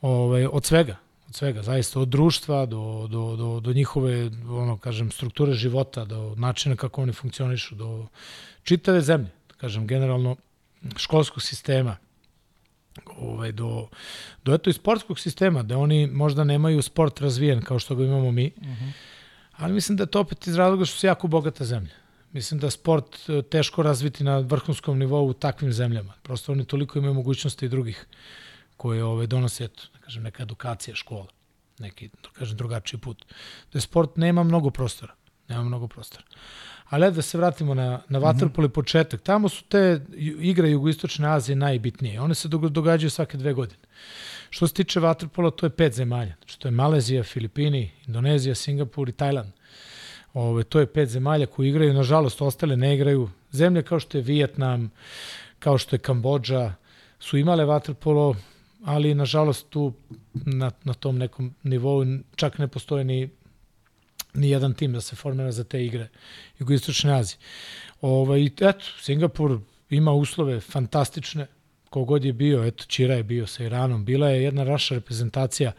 [0.00, 0.96] Ove, od svega,
[1.28, 6.34] od svega, zaista od društva do, do, do, do njihove, ono, kažem, strukture života, do
[6.36, 8.06] načina kako oni funkcionišu, do
[8.62, 10.36] čitave zemlje, kažem, generalno
[10.96, 11.96] školskog sistema,
[13.16, 13.88] ovaj, do,
[14.44, 18.30] do eto i sportskog sistema, da oni možda nemaju sport razvijen kao što ga imamo
[18.32, 18.72] mi, uh mhm.
[18.72, 18.92] -huh.
[19.52, 21.94] ali mislim da je to opet iz razloga što su jako bogata zemlja.
[22.32, 26.12] Mislim da sport e, teško razviti na vrhunskom nivou u takvim zemljama.
[26.22, 28.06] Prosto oni toliko imaju mogućnosti i drugih
[28.76, 31.26] koje ove, donose, eto, da kažem, neka edukacija, škola,
[31.78, 33.24] neki, da kažem, drugačiji put.
[33.72, 35.14] Da sport nema mnogo prostora.
[35.48, 36.24] Nema mnogo prostora.
[36.94, 39.20] Ali da se vratimo na, na Vatrpol i početak.
[39.22, 40.00] Tamo su te
[40.40, 42.20] igre Jugoistočne Azije najbitnije.
[42.20, 43.80] One se događaju svake dve godine.
[44.50, 46.34] Što se tiče Vatrpola, to je pet zemalja.
[46.38, 49.50] Znači, to je Malezija, Filipini, Indonezija, Singapur i Tajland.
[50.34, 53.28] Ove, to je pet zemalja koji igraju, nažalost, ostale ne igraju.
[53.50, 54.90] Zemlje kao što je Vijetnam,
[55.58, 56.72] kao što je Kambodža,
[57.18, 58.36] su imale vaterpolo,
[58.84, 59.92] ali nažalost tu
[60.32, 62.04] na, na tom nekom nivou
[62.36, 63.28] čak ne postoje ni
[64.34, 66.08] ni jedan tim da se formira za te igre
[66.58, 67.38] Jugoistočne Azije.
[68.00, 71.46] Ovaj, eto, Singapur ima uslove fantastične,
[71.90, 75.72] kogod je bio, eto, Čira je bio sa Iranom, bila je jedna raša reprezentacija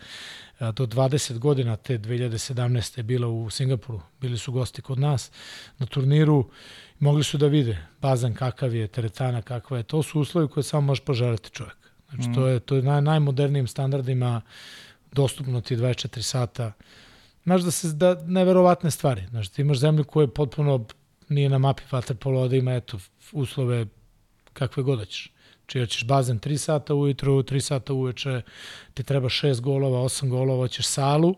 [0.59, 2.97] do 20 godina, te 2017.
[2.97, 5.31] je bila u Singapuru, bili su gosti kod nas
[5.77, 6.49] na turniru,
[6.99, 10.81] mogli su da vide bazan kakav je, teretana kakva je, to su uslovi koje samo
[10.81, 11.77] može poželiti čovjek.
[12.09, 12.33] Znači, mm.
[12.33, 14.41] to je, to je naj, najmodernijim standardima
[15.11, 16.71] dostupno ti 24 sata,
[17.45, 19.27] znaš da se da neverovatne stvari.
[19.29, 20.85] Znaš, ti imaš zemlju koja je potpuno
[21.29, 22.99] nije na mapi vaterpolo, da ima eto,
[23.31, 23.85] uslove
[24.53, 25.31] kakve god hoćeš.
[25.65, 28.41] Či hoćeš bazen 3 sata ujutru, 3 sata uveče,
[28.93, 31.35] ti treba 6 golova, 8 golova, hoćeš salu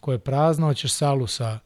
[0.00, 1.58] koja je prazna, hoćeš salu sa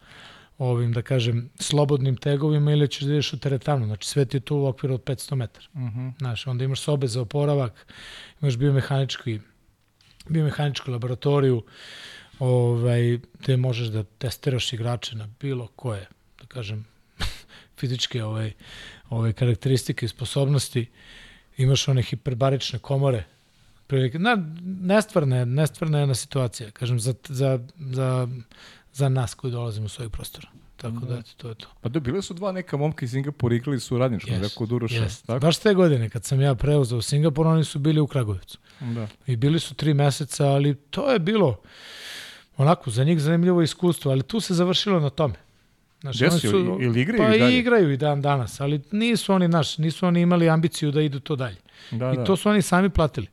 [0.59, 3.87] ovim, da kažem, slobodnim tegovima ili ćeš da ideš u teretanu.
[3.87, 5.67] Znači, sve ti je tu u okviru od 500 metara.
[5.73, 6.01] Uh mhm.
[6.01, 6.19] -huh.
[6.19, 7.87] Znaš, onda imaš sobe za oporavak,
[8.43, 9.41] imaš biomehanički,
[10.29, 11.63] biomehaničku laboratoriju,
[12.45, 16.09] ovaj, te možeš da testiraš igrače na bilo koje,
[16.41, 16.85] da kažem,
[17.79, 18.53] fizičke ovaj,
[19.11, 20.87] ovaj, karakteristike i sposobnosti.
[21.57, 23.25] Imaš one hiperbarične komore,
[23.87, 24.19] prilike.
[24.19, 28.29] Na, nestvarna je, nestvarna je jedna situacija, kažem, za, za, za,
[28.93, 30.49] za nas koji dolazimo s ovih prostora.
[30.77, 31.69] Tako da, da to je to.
[31.81, 35.05] Pa da, bile su dva neka momka iz Singapura, igrali su radničko, yes, rekao Duroša.
[35.05, 35.27] Yes.
[35.27, 35.41] Tako?
[35.41, 38.59] Baš te godine, kad sam ja preuzao u Singapur, oni su bili u Kragovicu.
[38.81, 39.09] Da.
[39.27, 41.57] I bili su tri meseca, ali to je bilo,
[42.57, 45.35] onako, za njih zanimljivo iskustvo, ali tu se završilo na tome.
[46.01, 47.59] Znaš, Gde su, su, ili igraju pa i dalje?
[47.59, 51.37] igraju i dan danas, ali nisu oni naš, nisu oni imali ambiciju da idu to
[51.37, 51.57] dalje.
[51.91, 52.25] Da, I da.
[52.25, 53.27] to su oni sami platili.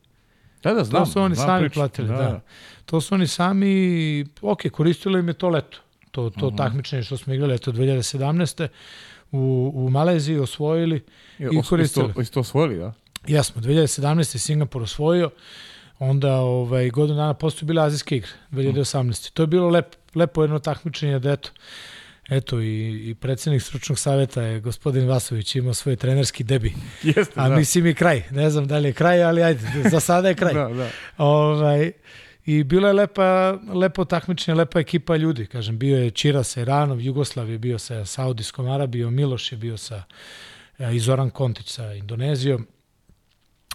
[0.64, 1.06] Da, da, znam.
[1.06, 1.74] To su oni znam sami priču.
[1.74, 2.14] platili, da.
[2.14, 2.42] da.
[2.86, 5.78] To su oni sami, ok, koristilo im je to leto.
[6.12, 6.46] To, to uh mhm.
[6.46, 6.58] -huh.
[6.58, 8.68] takmičenje što smo igrali, eto, 2017.
[9.32, 11.04] U, u Maleziji osvojili
[11.40, 12.10] i, i koristili.
[12.10, 12.94] Isto, isto osvojili, da?
[13.28, 14.38] Jesmo, 2017.
[14.38, 15.30] Singapur osvojio
[16.04, 19.32] onda ovaj, godinu dana posle bile Azijske igre, 2018.
[19.34, 21.50] To je bilo lep, lepo jedno takmičenje da eto,
[22.30, 26.74] eto i, i predsednik stručnog saveta je gospodin Vasović imao svoj trenerski debi.
[27.04, 27.56] Jeste, A da.
[27.56, 28.24] mislim i kraj.
[28.32, 29.62] Ne znam da li je kraj, ali ajde,
[29.92, 30.54] za sada je kraj.
[30.60, 30.90] da, da.
[31.18, 31.92] Ovaj,
[32.46, 35.46] I bilo je lepa, lepo takmičenje, lepa ekipa ljudi.
[35.46, 39.78] Kažem, bio je Čira sa Iranom, Jugoslav je bio sa Saudijskom Arabijom, Miloš je bio
[39.78, 40.04] sa
[40.94, 42.68] i Zoran Kontić sa Indonezijom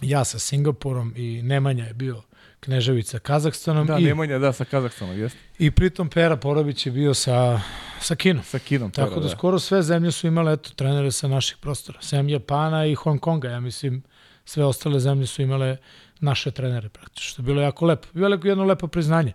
[0.01, 2.21] ja sa Singapurom i Nemanja je bio
[2.59, 3.87] Knežević sa Kazahstanom.
[3.87, 5.39] Da, i, Nemanja, da, sa Kazahstanom, jeste.
[5.59, 7.61] I pritom Pera Porović je bio sa,
[7.99, 8.43] sa Kinom.
[8.43, 11.57] Sa Kinom, Pera, Tako da, da, skoro sve zemlje su imale eto, trenere sa naših
[11.57, 12.01] prostora.
[12.01, 14.03] Sem Japana i Hong Konga, ja mislim,
[14.45, 15.77] sve ostale zemlje su imale
[16.19, 18.07] naše trenere praktično, što je bilo jako lepo.
[18.13, 19.33] Bilo jedno lepo priznanje,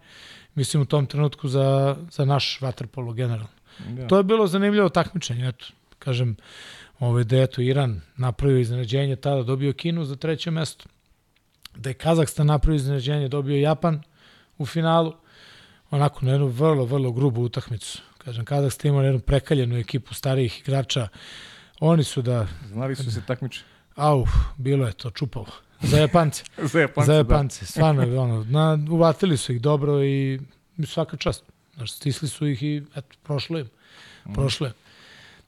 [0.55, 3.48] mislim, u tom trenutku za, za naš vaterpolo generalno.
[3.89, 4.06] Da.
[4.06, 5.66] To je bilo zanimljivo takmičenje, eto,
[5.98, 6.36] kažem,
[7.08, 10.84] ovaj, da je to Iran napravio iznenađenje, tada dobio Kinu za treće mesto,
[11.76, 14.02] da je Kazahstan napravio iznenađenje, dobio Japan
[14.58, 15.14] u finalu,
[15.90, 17.98] onako na jednu vrlo, vrlo grubu utakmicu.
[18.18, 21.08] Kažem, Kazahstan ima jednu prekaljenu ekipu starijih igrača,
[21.80, 22.46] oni su da...
[22.68, 23.64] Znali su se takmiče.
[23.96, 24.26] Au,
[24.56, 25.52] bilo je to čupavo.
[25.80, 26.44] Za Japance.
[26.72, 27.60] za Japance, Za Japance.
[27.60, 27.66] Da.
[27.66, 30.40] Stvarno, ono, na, uvatili su ih dobro i
[30.86, 31.44] svaka čast.
[31.74, 33.68] Znaš, stisli su ih i eto, prošlo im.
[34.34, 34.70] Prošlo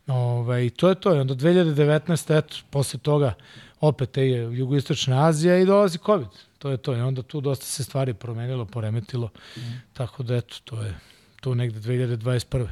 [0.07, 0.15] im.
[0.15, 1.15] Ovaj, to je to.
[1.15, 2.39] I onda 2019.
[2.39, 3.35] eto, posle toga
[3.81, 6.29] opet je jugoistočna Azija i dolazi COVID.
[6.59, 6.97] to je to.
[6.97, 9.31] I onda tu dosta se stvari promenilo, poremetilo.
[9.57, 9.61] Mm.
[9.93, 10.95] Tako da eto, to je
[11.41, 12.67] tu negde 2021.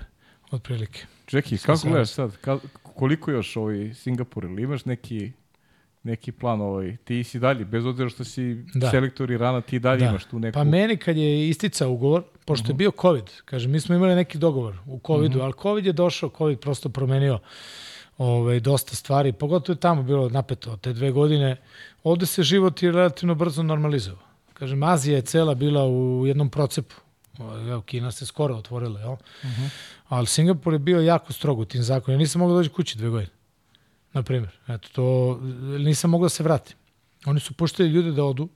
[0.50, 1.06] otprilike.
[1.26, 2.36] Čekaj, kako gledaš sad?
[2.36, 5.32] Ka, koliko još ovaj Singapur ili imaš neki
[6.02, 8.90] neki plan ovaj, ti si dalje, bez obzira što si da.
[8.90, 10.06] selektor i rana, ti dalje da.
[10.06, 10.54] imaš tu neku...
[10.54, 12.70] Pa meni kad je isticao ugovor, pošto uh -huh.
[12.70, 12.78] je mhm.
[12.78, 15.40] bio COVID, kaže, mi smo imali neki dogovor u COVID-u, uh mhm.
[15.40, 15.44] -huh.
[15.44, 17.38] ali COVID je došao, COVID prosto promenio
[18.18, 21.56] ovaj, dosta stvari, pogotovo je tamo bilo napeto te dve godine.
[22.04, 24.22] Ovde se život je relativno brzo normalizovao.
[24.54, 26.94] Kažem, Azija je cela bila u jednom procepu.
[27.38, 29.12] Evo, Kina se skoro otvorila, jel?
[29.12, 29.68] Uh -huh.
[30.08, 32.18] Ali Singapur je bio jako strog u tim zakonima.
[32.18, 33.32] Nisam mogao doći kući dve godine.
[34.12, 34.52] Na primjer.
[34.68, 35.40] Eto, to,
[35.78, 36.76] nisam mogao da se vratim.
[37.26, 38.48] Oni su puštili ljude da odu,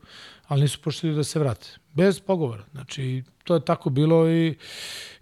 [0.47, 1.69] ali nisu puštili da se vrate.
[1.95, 2.65] Bez pogovora.
[2.73, 4.57] Znači, to je tako bilo i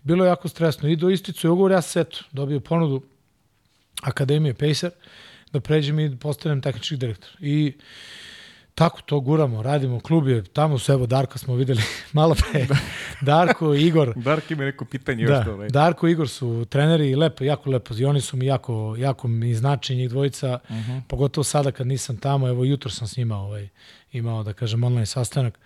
[0.03, 0.89] bilo je jako stresno.
[0.89, 3.03] I do isticu ugovor, ja se eto, dobio ponudu
[4.03, 4.91] Akademije Pacer
[5.53, 7.31] da pređem i postanem tehnički direktor.
[7.41, 7.73] I
[8.75, 11.83] tako to guramo, radimo, klub je, tamo su, evo, Darka smo videli
[12.13, 12.67] malo pre,
[13.21, 14.13] Darko i Igor.
[14.25, 15.53] Darko ima neko pitanje da, još to.
[15.53, 15.69] Ovaj.
[15.69, 19.29] Darko i Igor su treneri i lepo, jako lepo, i oni su mi jako, jako
[19.29, 20.93] mi znači njih dvojica, uh mhm.
[20.93, 21.01] -huh.
[21.09, 23.69] pogotovo sada kad nisam tamo, evo, jutro sam s njima ovaj,
[24.13, 25.59] imao, da kažem, online sastanak.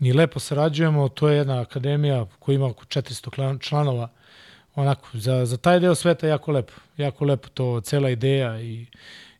[0.00, 4.08] I lepo sarađujemo, to je jedna akademija koja ima oko 400 članova,
[4.74, 8.86] onako, za, za taj deo sveta jako lepo, jako lepo to, cela ideja i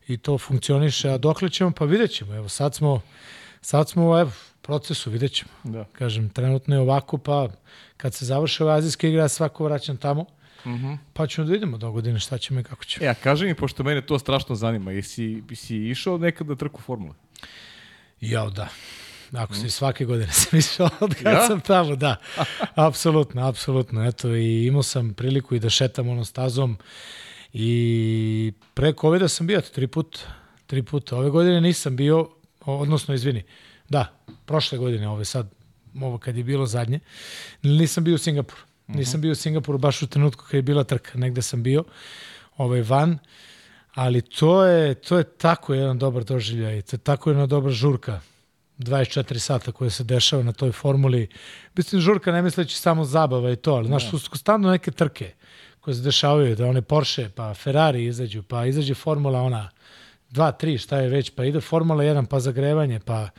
[0.09, 2.35] i to funkcioniše, a dokle ćemo, pa vidjet ćemo.
[2.35, 3.01] Evo, sad smo,
[3.61, 4.31] sad smo evo,
[4.61, 5.51] procesu, vidjet ćemo.
[5.63, 5.85] Da.
[5.93, 7.49] Kažem, trenutno je ovako, pa
[7.97, 10.85] kad se završe ove azijske igre, ja svako vraćam tamo, uh mhm.
[10.85, 10.97] -huh.
[11.13, 13.05] pa ćemo da vidimo do godine šta ćemo i kako ćemo.
[13.05, 17.13] Ja, kaži mi, pošto mene to strašno zanima, jesi, jesi išao nekad da trku formule?
[18.21, 18.67] Jao, da.
[19.33, 19.69] Ako se mm.
[19.69, 21.47] svake godine sam išao od kad ja?
[21.47, 22.15] sam tamo, da.
[22.75, 24.07] apsolutno, apsolutno.
[24.07, 26.77] Eto, i imao sam priliku i da šetam onom stazom
[27.53, 30.19] I pre COVID-a sam bio tri puta.
[30.65, 31.17] Tri puta.
[31.17, 32.29] Ove godine nisam bio,
[32.65, 33.43] odnosno, izvini,
[33.89, 34.13] da,
[34.45, 35.49] prošle godine, ove sad,
[36.01, 36.99] ovo kad je bilo zadnje,
[37.63, 38.61] nisam bio u Singapuru.
[38.89, 38.97] Mhm.
[38.97, 41.17] Nisam bio u Singapuru baš u trenutku kad je bila trka.
[41.17, 41.83] Negde sam bio
[42.57, 43.17] ovaj, van,
[43.93, 46.81] ali to je, to je tako jedan dobar doživljaj.
[46.81, 48.21] To je tako jedna dobra žurka.
[48.77, 51.27] 24 sata koje se dešava na toj formuli.
[51.75, 55.33] Mislim, žurka ne misleći samo zabava i to, ali znaš, su stano neke trke
[55.81, 59.69] koje se dešavaju, da one Porsche, pa Ferrari izađu, pa izađe Formula ona.
[60.31, 63.29] 2, 3, šta je već, pa ide Formula 1, pa zagrevanje, pa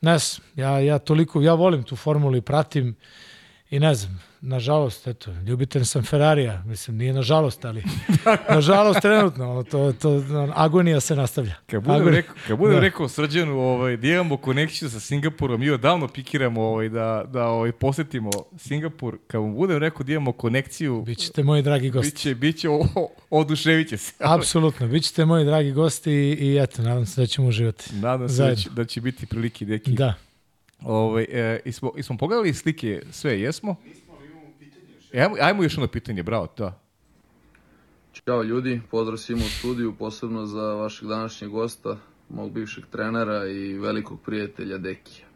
[0.00, 2.96] ne znam, ja, ja toliko, ja volim tu formulu i pratim
[3.70, 7.82] i ne znam, nažalost, eto, ljubitelj sam Ferrarija, mislim, nije nažalost, ali
[8.54, 10.22] nažalost trenutno, to, to,
[10.54, 11.54] agonija se nastavlja.
[11.66, 12.20] Kad budem, agonija.
[12.20, 12.80] rekao, kad budem da.
[12.80, 17.72] rekao srđanu ovaj, da imamo konekciju sa Singapurom, mi odavno pikiramo ovaj, da, da ovaj,
[17.72, 21.02] posetimo Singapur, kad mu budem rekao da imamo konekciju...
[21.02, 22.10] Bićete moji dragi gosti.
[22.10, 24.12] Biće, biće, o, oduševit će se.
[24.18, 27.94] Apsolutno, bićete moji dragi gosti i, i eto, nadam se da ćemo uživati.
[27.94, 29.92] Nadam se da će, da će biti prilike, deki.
[29.92, 30.14] Da.
[30.84, 33.76] Ovaj, e, ismo, ismo pogledali slike sve, jesmo?
[33.88, 34.01] Nismo
[35.20, 36.78] ajmo, ajmo još ono pitanje, bravo, da.
[38.12, 41.96] Ćao ljudi, pozdrav svima u studiju, posebno za vašeg današnjeg gosta,
[42.28, 45.26] mog bivšeg trenera i velikog prijatelja Dekija.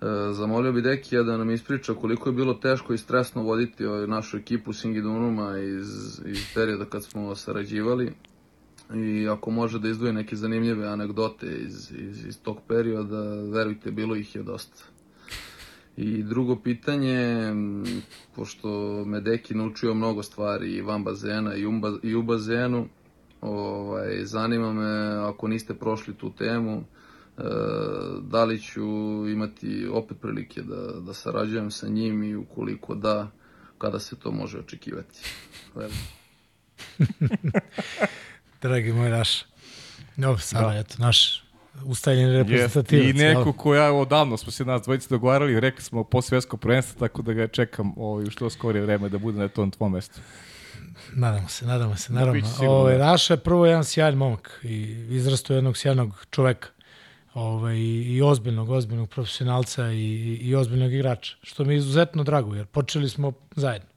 [0.00, 4.06] E, zamolio bi Dekija da nam ispriča koliko je bilo teško i stresno voditi ovaj,
[4.06, 8.12] našu ekipu Singidunuma iz, iz perioda kad smo sarađivali
[8.94, 13.20] i ako može da izdvoji neke zanimljive anegdote iz, iz, iz tog perioda,
[13.52, 14.95] verujte, bilo ih je dosta.
[15.96, 17.52] I drugo pitanje,
[18.34, 18.68] pošto
[19.06, 22.88] me Deki naučio mnogo stvari i van bazena i, umba, i u bazenu,
[23.40, 26.84] ovaj, zanima me ako niste prošli tu temu,
[27.38, 27.42] e,
[28.20, 28.82] da li ću
[29.28, 33.30] imati opet prilike da, da sarađujem sa njim i ukoliko da,
[33.78, 35.20] kada se to može očekivati.
[38.62, 39.44] Dragi moj naš,
[40.16, 40.78] no, sada, da.
[40.78, 41.45] eto, naš
[41.84, 43.06] ustaljen reprezentativac.
[43.06, 47.08] I neko ko ja odavno smo se nas dvojice dogovarali, rekli smo po svetsko prvenstvo,
[47.08, 50.20] tako da ga čekam ovaj, u što skorije vreme da bude na tom tvom mestu.
[51.14, 52.42] Nadamo se, nadamo se, naravno.
[52.60, 56.68] Ovaj, Raša je prvo jedan sjajan momak i izrasto jednog sjajnog čoveka
[57.34, 62.66] ovaj, i ozbiljnog, ozbiljnog profesionalca i, i ozbiljnog igrača, što mi je izuzetno drago, jer
[62.66, 63.88] počeli smo zajedno.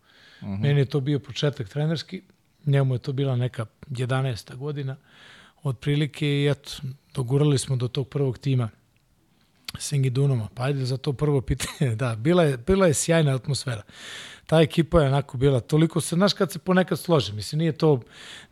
[0.42, 0.54] Uh mhm.
[0.54, 0.62] -huh.
[0.62, 2.22] Meni je to bio početak trenerski,
[2.66, 4.56] njemu je to bila neka 11.
[4.56, 4.96] godina,
[5.64, 6.72] otprilike i eto,
[7.14, 8.70] dogurali smo do tog prvog tima
[9.78, 10.48] Singi Dunoma.
[10.56, 11.96] Pa ajde za to prvo pitanje.
[12.02, 13.82] Da, bila je, bila je sjajna atmosfera.
[14.46, 18.02] Ta ekipa je onako bila, toliko se, znaš kad se ponekad složi, mislim, nije to,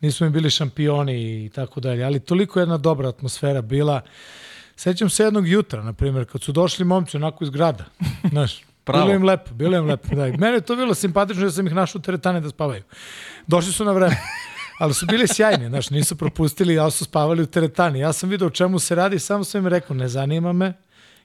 [0.01, 4.01] nismo mi bili šampioni i tako dalje, ali toliko jedna dobra atmosfera bila.
[4.75, 7.85] Sećam se jednog jutra, na primjer, kad su došli momci onako iz grada,
[8.31, 9.05] znaš, Pravo.
[9.05, 10.15] Bilo im lepo, bilo im lepo.
[10.15, 10.25] Da.
[10.25, 12.83] Mene je to bilo simpatično da sam ih našao u teretane da spavaju.
[13.47, 14.15] Došli su na vreme
[14.77, 17.99] ali su bili sjajni, znaš, nisu propustili, ali su spavali u teretani.
[17.99, 20.73] Ja sam vidio o čemu se radi, samo sam im rekao, ne zanima me,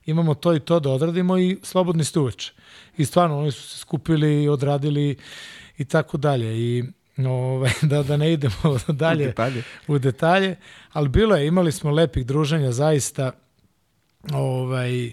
[0.07, 2.53] imamo to i to da odradimo i slobodni ste uveče.
[2.97, 5.17] I stvarno, oni su se skupili, odradili
[5.79, 6.59] i tako dalje.
[6.59, 6.85] I
[7.27, 9.63] ovaj, da, da ne idemo dalje U detalje.
[9.87, 10.57] u detalje,
[10.93, 13.33] ali bilo je, imali smo lepih druženja zaista
[14.33, 15.13] ovaj,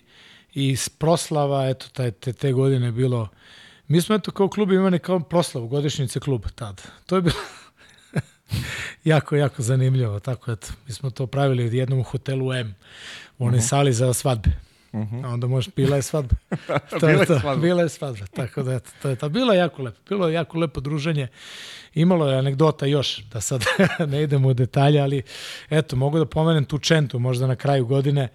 [0.54, 3.28] i proslava, eto, taj, te, te godine bilo,
[3.88, 6.84] mi smo eto kao klub imali kao proslavu godišnjice kluba tada.
[7.06, 7.36] To je bilo
[9.04, 12.76] jako, jako zanimljivo, tako eto, mi smo to pravili u jednom hotelu M,
[13.38, 13.68] u onoj uh -huh.
[13.68, 14.50] sali za svadbe.
[14.92, 15.26] Uh -huh.
[15.26, 16.36] A onda možeš, bila je svadba.
[16.90, 17.62] to Bila je to, svadba.
[17.62, 19.30] bila je svadba, tako da eto, to je to.
[19.30, 21.28] Bilo je jako lepo, bilo je jako lepo druženje.
[21.94, 23.64] Imalo je anegdota još, da sad
[24.12, 25.22] ne idemo u detalje, ali
[25.70, 28.28] eto, mogu da pomenem tu čentu možda na kraju godine,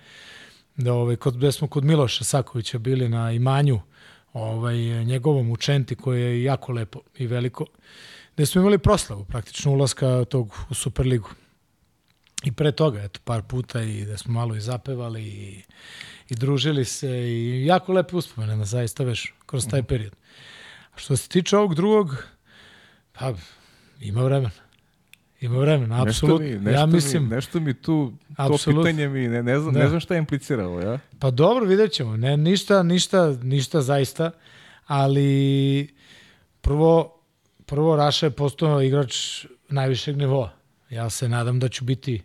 [0.77, 3.81] da ovaj, kod, gde smo kod Miloša Sakovića bili na imanju,
[4.33, 7.67] ovaj, njegovom u Čenti, koje je jako lepo i veliko,
[8.35, 11.29] gde smo imali proslavu praktično ulaska tog u Superligu.
[12.45, 15.63] I pre toga, eto, par puta i da smo malo i zapevali i,
[16.29, 20.13] i družili se i jako lepe uspomene na zaista veš kroz taj period.
[20.95, 22.25] A što se tiče ovog drugog,
[23.13, 23.33] pa
[24.01, 24.51] ima vremena.
[25.41, 26.47] Ima vremena, apsolutno.
[26.47, 28.83] Nešto mi, nešto ja mislim, mi, nešto mi tu, to Apsolutno.
[28.83, 29.81] pitanje mi, ne, ne, znam, Da.
[29.81, 30.99] ne znam šta je impliciralo, ja?
[31.19, 32.17] Pa dobro, vidjet ćemo.
[32.17, 34.31] Ne, ništa, ništa, ništa zaista,
[34.87, 35.95] ali
[36.61, 37.14] prvo,
[37.75, 40.51] prvo Raša je postao igrač najvišeg nivoa.
[40.91, 42.23] Ja se nadam da ću biti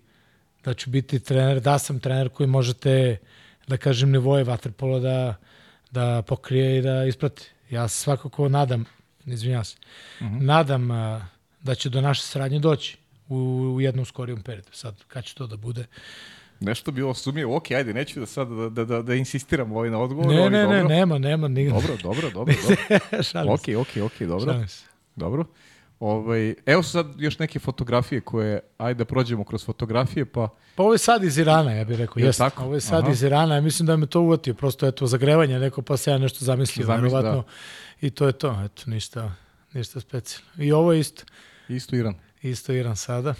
[0.63, 3.17] da ću biti trener, da sam trener koji možete,
[3.67, 5.35] da kažem, nivoje vaterpola da,
[5.91, 7.49] da pokrije i da isprati.
[7.69, 8.85] Ja se svakako nadam,
[9.25, 9.77] izvinjavam se,
[10.39, 11.25] nadam a,
[11.63, 12.97] da će do naše sradnje doći
[13.29, 13.35] u,
[13.75, 14.69] u jednom skorijom periodu.
[14.71, 15.85] Sad, kad će to da bude?
[16.59, 19.99] Nešto bilo sumnjivo, ok, ajde, neću da sad da, da, da, da insistiram ovaj na
[19.99, 20.87] odgovor, Ne, ali ne, ne, dobro.
[20.87, 21.47] nema, nema.
[21.47, 21.69] Ni...
[21.69, 22.55] Dobro, dobro, dobro,
[23.33, 23.53] dobro.
[23.53, 24.53] Ok, ok, ok, dobro.
[24.53, 24.89] šalim se.
[25.19, 25.45] Dobro.
[25.99, 30.93] Ovaj, evo sad još neke fotografije koje, ajde da prođemo kroz fotografije, pa Pa ovo
[30.93, 32.19] je sad iz Irana, ja bih rekao.
[32.19, 32.43] Jel Jeste.
[32.43, 32.63] tako?
[32.63, 33.11] Ovo je sad Aha.
[33.11, 33.55] iz Irana.
[33.55, 34.53] Ja mislim da me to uvatio.
[34.53, 36.85] Prosto eto, zagrevanje neko, pa se ja nešto zamislio.
[36.85, 37.43] Zamisli, verovatno.
[38.01, 38.61] I to je to.
[38.65, 39.31] Eto, ništa,
[39.73, 40.63] ništa specijalno.
[40.63, 41.23] I ovo je isto.
[41.69, 42.15] isto Iran.
[42.41, 43.33] Isto Iran sada.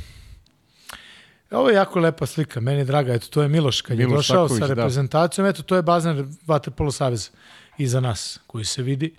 [1.52, 3.14] Ovo je jako lepa slika, meni je draga.
[3.14, 4.74] Eto, to je Miloš kad Miloš je došao Saković, sa da.
[4.74, 5.48] reprezentacijom.
[5.48, 7.30] Eto, to je bazen Vaterpolo Saveza
[7.78, 9.16] iza nas, koji se vidi.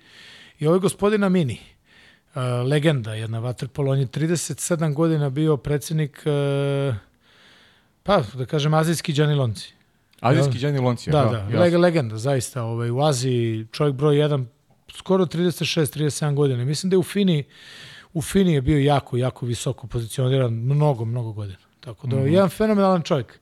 [0.58, 1.58] I ovo je gospodina Mini,
[2.34, 3.92] uh, legenda jedna Vaterpolo.
[3.92, 6.94] On je 37 godina bio predsjednik, uh,
[8.02, 9.80] pa da kažem, azijski Đanilonci.
[10.20, 11.12] Azijski Đani Loncija.
[11.12, 12.62] Da, da, da, leg, legenda, zaista.
[12.62, 14.44] Ovaj, u Aziji čovjek broj 1,
[14.92, 16.64] skoro 36-37 godina.
[16.64, 17.44] Mislim da je u Fini,
[18.12, 21.58] u Fini je bio jako, jako visoko pozicioniran, mnogo, mnogo godina.
[21.80, 22.32] Tako da, mm -hmm.
[22.32, 23.40] jedan fenomenalan čovjek.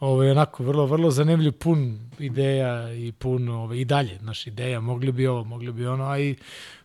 [0.00, 5.12] Ovaj, onako, vrlo, vrlo zanimljiv, pun ideja i pun, ovaj, i dalje, naš ideja, mogli
[5.12, 6.36] bi ovo, mogli bi ono, a i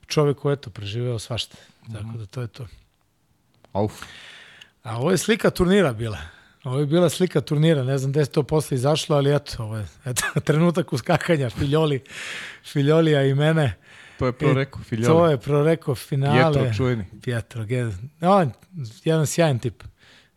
[0.10, 1.58] čovjek koji, eto, preživeo svašta.
[1.94, 2.68] Tako da, to je to.
[3.74, 4.02] Auf.
[4.84, 6.18] A ovo je slika turnira bila.
[6.64, 9.78] Ovo je bila slika turnira, ne znam gde se to posle izašlo, ali eto, ovo
[9.78, 12.04] je eto, trenutak uskakanja, Filjoli,
[12.64, 13.76] Filjolija i mene.
[14.20, 15.32] To je proreko, To filjale.
[15.32, 16.54] je proreko finale.
[16.54, 17.06] Pietro čuveni.
[17.24, 18.52] Pietro, gen- on,
[19.04, 19.84] jedan sjajan tip.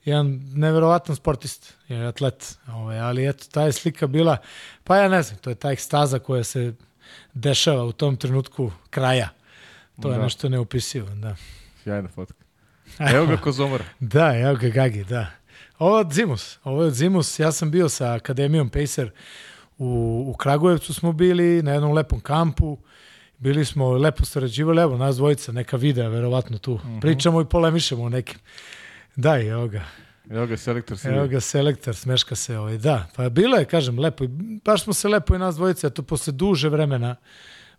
[0.04, 2.58] Jedan neverovatan sportist, je atlet.
[2.68, 4.36] Ovaj, ali eto, ta je slika bila,
[4.84, 6.74] pa ja ne znam, to je ta ekstaza koja se
[7.34, 9.28] dešava u tom trenutku kraja.
[10.02, 10.22] To je Da.
[10.22, 11.36] nešto neupisivo, da.
[11.82, 12.44] Sjajna fotka.
[13.14, 13.84] Evo ga Kozomora.
[14.00, 15.26] Da, evo ga Gagi, da.
[15.78, 17.38] Ovo je od Zimus, ovo je od Zimus.
[17.38, 19.10] Ja sam bio sa Akademijom Pacer
[19.78, 19.86] u,
[20.28, 22.78] u Kragujevcu smo bili, na jednom lepom kampu.
[23.38, 26.80] Bili smo lepo sarađivali, evo nas dvojica, neka videa, verovatno tu.
[27.00, 28.38] Pričamo i polemišemo o nekim.
[29.16, 29.84] Da, i evo ga.
[30.30, 31.28] Evo ga selektor Evo Srbije.
[31.28, 32.78] ga selektor, smeška se ovaj.
[32.78, 34.24] Da, pa bilo je, kažem, lepo.
[34.64, 37.16] Baš smo se lepo i nas dvojica, eto, posle duže vremena,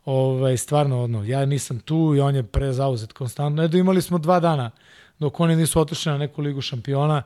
[0.05, 3.63] ovaj, stvarno, ono, ja nisam tu i on je prezauzet konstantno.
[3.63, 4.71] Edo, imali smo dva dana
[5.19, 7.23] dok oni nisu otišli na neku ligu šampiona.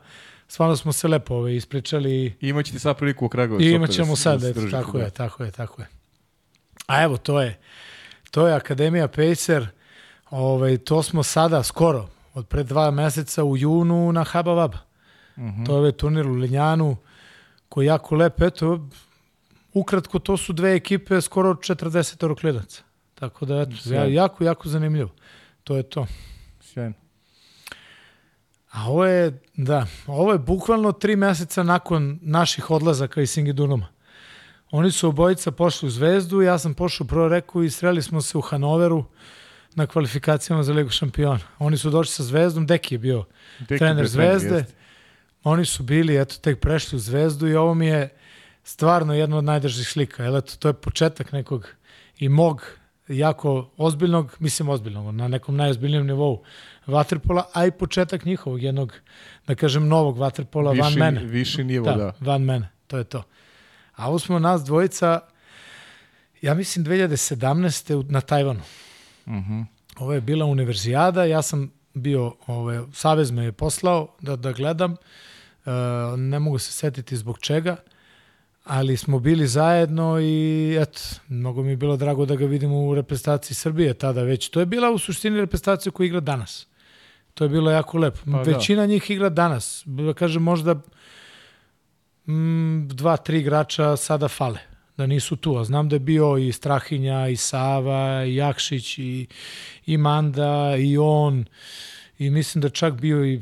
[0.48, 3.68] Stvarno smo se lepo ovaj, ispričali i imaćete sad priliku u Kragovicu.
[3.68, 5.04] i imat da sad, da eto, tako da.
[5.04, 5.88] je, tako je, tako je.
[6.86, 7.58] A evo, to je,
[8.30, 9.66] to je Akademija Pacer,
[10.30, 14.78] ovaj, to smo sada skoro, od pre dva meseca u junu na Haba Vaba.
[15.38, 15.64] Mhm.
[15.64, 16.96] To je ovaj turnir u Linjanu,
[17.68, 18.88] koji je jako lep, eto,
[19.72, 22.82] ukratko, to su dve ekipe, skoro 40 klidaca.
[23.14, 25.10] Tako da, eto, ja, jako, jako zanimljivo.
[25.64, 26.06] To je to.
[26.60, 26.94] Sjajno.
[28.70, 33.86] A ovo je, da, ovo je bukvalno tri meseca nakon naših odlazaka iz Singidunuma.
[34.70, 38.20] Oni su obojica pošli u Zvezdu, ja sam pošao u Pro Reku i sreli smo
[38.20, 39.04] se u Hanoveru
[39.74, 41.40] na kvalifikacijama za Ligu šampiona.
[41.58, 43.24] Oni su došli sa Zvezdom, Deki je bio
[43.58, 44.56] Deki trener Zvezde.
[44.56, 44.72] jeste.
[45.44, 48.08] Oni su bili, eto, tek prešli u Zvezdu i ovo mi je
[48.68, 50.24] stvarno jedna od najdržih slika.
[50.24, 51.68] Jel, eto, to je početak nekog
[52.18, 52.64] i mog
[53.08, 56.42] jako ozbiljnog, mislim ozbiljnog, na nekom najozbiljnijem nivou
[56.86, 58.92] vaterpola, a i početak njihovog jednog,
[59.46, 61.24] da kažem, novog vaterpola van mene.
[61.24, 62.12] viši nivo, da.
[62.20, 63.22] van mene, to je to.
[63.94, 65.20] A ovo smo nas dvojica,
[66.42, 68.10] ja mislim 2017.
[68.10, 68.60] na Tajvanu.
[69.26, 69.64] Uh -huh.
[69.96, 74.92] Ovo je bila univerzijada, ja sam bio, ovaj, Savez me je poslao da, da gledam,
[74.92, 75.70] e,
[76.16, 77.76] ne mogu se setiti zbog čega,
[78.68, 82.94] ali smo bili zajedno i eto, mnogo mi je bilo drago da ga vidimo u
[82.94, 84.48] reprezentaciji Srbije tada već.
[84.48, 86.66] To je bila u suštini reprezentacija koja igra danas.
[87.34, 88.18] To je bilo jako lepo.
[88.32, 88.86] Pa, Većina da.
[88.86, 89.82] njih igra danas.
[89.86, 90.74] Da kažem, možda
[92.26, 94.58] mm, dva, tri igrača sada fale
[94.96, 95.56] da nisu tu.
[95.56, 99.26] A znam da je bio i Strahinja, i Sava, i Jakšić, i,
[99.86, 101.44] i Manda, i on.
[102.18, 103.40] I mislim da čak bio i,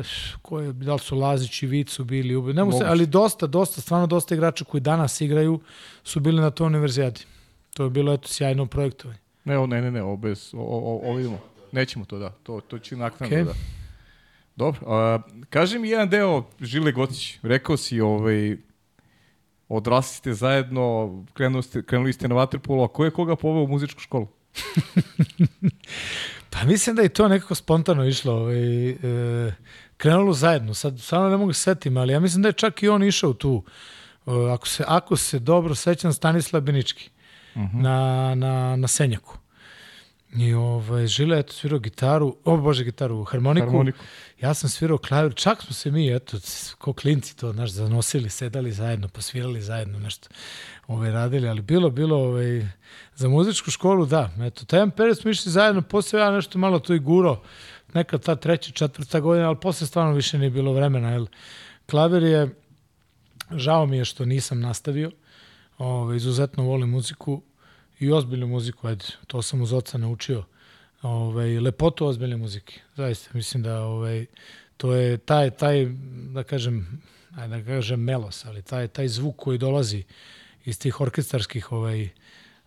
[0.00, 3.80] eš, ko je, da li su Lazić i Vicu bili, ne se, ali dosta, dosta,
[3.80, 5.60] stvarno dosta igrača koji danas igraju
[6.04, 7.20] su bili na toj univerzijadi.
[7.74, 9.18] To je bilo eto sjajno projektovanje.
[9.44, 11.38] Ne, ne, ne, ne, ovo bez, ovo vidimo.
[11.72, 13.44] Nećemo to da, to, to će naknadno okay.
[13.44, 13.52] da.
[14.56, 15.18] Dobro, a,
[15.50, 18.56] kaži mi jedan deo Žile Gotić, rekao si ovaj,
[19.68, 23.68] odrasli ste zajedno, krenuli ste, krenuli ste na vaterpolu, a ko je koga poveo u
[23.68, 24.28] muzičku školu?
[26.52, 28.34] pa mislim da je to nekako spontano išlo.
[28.34, 29.52] Ovaj, e,
[29.96, 30.74] krenulo zajedno.
[30.74, 33.32] Sad stvarno ne mogu se setim, ali ja mislim da je čak i on išao
[33.32, 33.64] tu.
[34.26, 37.10] E, ako, se, ako se dobro sećam, Stanislav Benički
[37.54, 37.76] uh mhm.
[37.76, 37.82] -huh.
[37.82, 39.41] na, na, na Senjaku.
[40.36, 43.66] I ovaj, Žile je svirao gitaru, o bože gitaru, harmoniku.
[43.66, 43.98] harmoniku.
[44.40, 46.36] Ja sam svirao klavir, čak smo se mi, eto,
[46.78, 50.28] ko klinci to, znaš, zanosili, sedali zajedno, posvirali zajedno, nešto
[50.86, 52.66] ovaj, radili, ali bilo, bilo, ovaj,
[53.14, 56.94] za muzičku školu, da, eto, taj period smo išli zajedno, posle ja nešto malo to
[56.94, 57.42] i guro,
[57.94, 61.26] neka ta treća, četvrta godina, ali posle stvarno više nije bilo vremena, jer
[61.90, 62.54] klavir je,
[63.50, 65.10] žao mi je što nisam nastavio,
[65.78, 67.42] ovaj, izuzetno volim muziku,
[68.02, 70.44] i ozbiljnu muziku, ajde, to sam uz oca naučio.
[71.02, 72.80] Ovaj, lepotu ozbiljne muzike.
[72.96, 74.26] Zaista, mislim da ovaj,
[74.76, 75.86] to je taj, taj,
[76.34, 77.02] da kažem,
[77.36, 80.02] ajde da kažem melos, ali taj, taj zvuk koji dolazi
[80.64, 82.08] iz tih orkestarskih ovaj,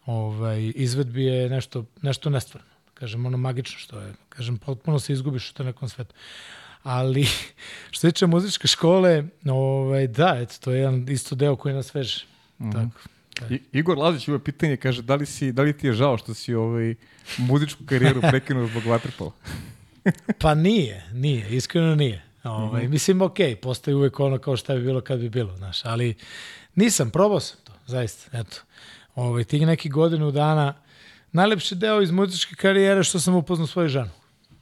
[0.06, 2.70] ovaj, izvedbi je nešto, nešto nestvarno.
[2.94, 4.14] Kažem, ono magično što je.
[4.30, 6.16] Kažem, potpuno se izgubiš u to nekom svetu.
[6.84, 7.26] Ali,
[7.92, 11.96] što se tiče muzičke škole, ovaj, da, eto, to je jedan isto deo koji nas
[11.96, 12.26] veže.
[12.60, 12.74] Mm -hmm.
[12.74, 13.15] Tako.
[13.50, 16.34] I, Igor Lazić ima pitanje, kaže, da li, si, da li ti je žao što
[16.34, 16.96] si ovaj,
[17.38, 19.32] muzičku karijeru prekinuo zbog vaterpola?
[20.42, 22.24] pa nije, nije, iskreno nije.
[22.44, 22.92] Ovaj, mm -hmm.
[22.92, 26.16] Mislim, ok, postoji uvek ono kao šta bi bilo kad bi bilo, znaš, ali
[26.76, 28.58] nisam, probao sam to, zaista, eto.
[29.16, 30.74] Ovaj, tih nekih godinu dana,
[31.32, 34.10] najlepši deo iz muzičke karijere što sam upoznao svoju ženu.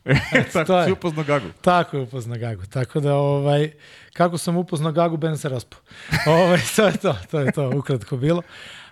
[0.36, 1.48] Eto, tako si upoznao Gagu.
[1.62, 2.66] Tako je upoznao Gagu.
[2.66, 3.72] Tako da, ovaj,
[4.14, 5.78] kako sam upoznao Gagu, Ben se raspo.
[6.28, 8.42] ovaj, to je to, to je to, ukratko bilo.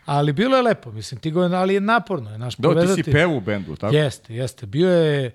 [0.06, 2.32] Ali bilo je lepo, mislim, ti godina, ali je naporno.
[2.32, 3.04] Je, naš, Do, povezati.
[3.04, 3.96] ti si pevu u bendu, tako?
[3.96, 4.66] Jeste, jeste.
[4.66, 5.32] Bio je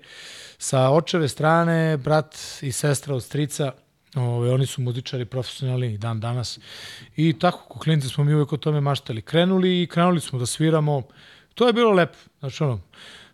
[0.57, 3.71] sa očeve strane, brat i sestra od strica,
[4.15, 6.59] Ove, ovaj, oni su muzičari profesionalni dan danas.
[7.15, 9.21] I tako, ko klinci smo mi uvek o tome maštali.
[9.21, 11.03] Krenuli i krenuli smo da sviramo.
[11.55, 12.17] To je bilo lepo.
[12.39, 12.79] Znači, ono,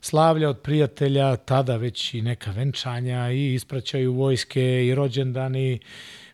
[0.03, 5.79] slavlja od prijatelja, tada već i neka venčanja i ispraćaju vojske i rođendani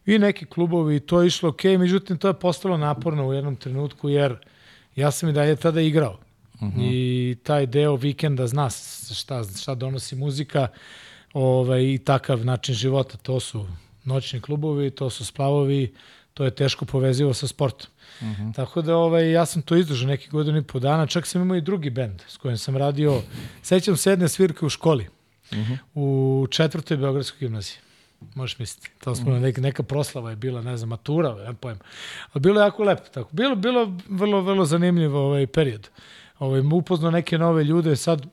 [0.05, 4.09] i neki klubovi, to je išlo ok, međutim to je postalo naporno u jednom trenutku
[4.09, 4.35] jer
[4.95, 6.17] ja sam i dalje tada igrao.
[6.53, 6.79] Uh mhm.
[6.79, 6.91] -huh.
[6.91, 8.69] I taj deo vikenda zna
[9.13, 10.67] šta, šta donosi muzika
[11.33, 13.17] ovaj, i takav način života.
[13.17, 13.67] To su
[14.03, 15.93] noćni klubovi, to su splavovi,
[16.33, 17.91] to je teško povezivo sa sportom.
[18.21, 18.27] Uh.
[18.27, 18.55] -huh.
[18.55, 21.57] Tako da ovaj, ja sam to izdržao neki godinu i po dana, čak sam imao
[21.57, 23.21] i drugi bend s kojim sam radio,
[23.61, 25.07] sećam se jedne svirke u školi,
[25.51, 25.73] uh mhm.
[25.73, 25.77] -huh.
[25.93, 27.77] u četvrtoj Beogradskoj gimnaziji.
[28.35, 28.89] Možeš misliti.
[29.03, 29.37] To smo uh.
[29.37, 29.41] -huh.
[29.41, 31.79] neka, neka proslava je bila, ne znam, matura, ne pojem.
[32.33, 33.03] Ali bilo jako lepo.
[33.13, 33.29] Tako.
[33.31, 35.89] Bilo, bilo vrlo, vrlo zanimljiv ovaj period.
[36.39, 38.25] Ovaj, upoznao neke nove ljude, sad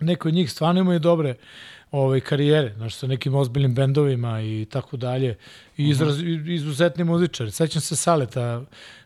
[0.00, 1.34] neko od njih stvarno imaju dobre
[1.96, 5.36] ovaj, karijere, znaš, sa nekim ozbiljnim bendovima i tako dalje.
[5.76, 7.50] I izraz, izuzetni muzičari.
[7.50, 8.62] Sećam se Saleta,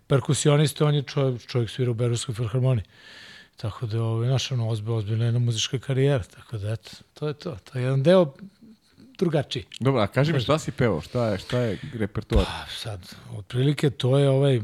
[0.06, 2.84] perkusionista, on je čovjek, čovjek svira u Berujskoj filharmoniji.
[3.56, 6.24] Tako da, ovaj, naš, ono, ozbilj, ozbiljna jedna muzička karijera.
[6.24, 7.56] Tako da, eto, to je to.
[7.64, 8.32] To je jedan deo
[9.18, 9.64] drugačiji.
[9.80, 12.44] Dobro, a kaži mi šta si pevao, šta je, šta je repertoar?
[12.44, 14.60] Pa, sad, otprilike to je ovaj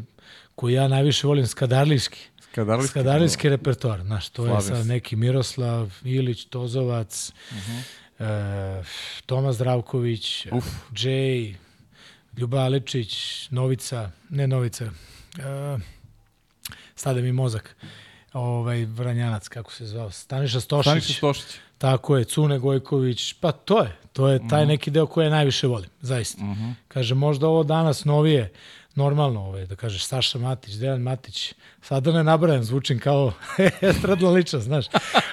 [0.54, 2.18] koji ja najviše volim, skadarlijski.
[2.40, 4.68] Skadarlijski, skadarlijski repertoar, znaš, to Slaves.
[4.68, 8.82] je sad neki Miroslav, Ilić, Tozovac, uh -huh e,
[9.26, 10.64] Toma Zdravković, Uf.
[10.92, 11.54] Jay,
[12.36, 14.90] Ljuba Alečić, Novica, ne Novica, e,
[16.94, 17.76] stade mi mozak,
[18.32, 20.90] ovaj Vranjanac, kako se zvao, Staniša Stošić.
[20.90, 21.60] Staniša Stošić.
[21.78, 24.56] Tako je, Cune Gojković, pa to je, to je taj uh mhm.
[24.56, 24.66] -huh.
[24.66, 26.44] neki deo koji ja najviše volim, zaista.
[26.44, 26.64] Uh mhm.
[26.64, 26.74] -huh.
[26.88, 28.52] Kaže, možda ovo danas novije,
[28.96, 33.32] normalno, ovaj, da kažeš Saša Matić, Dejan Matić, sad da ne nabrajam, zvučim kao
[33.90, 34.86] estradna liča, znaš,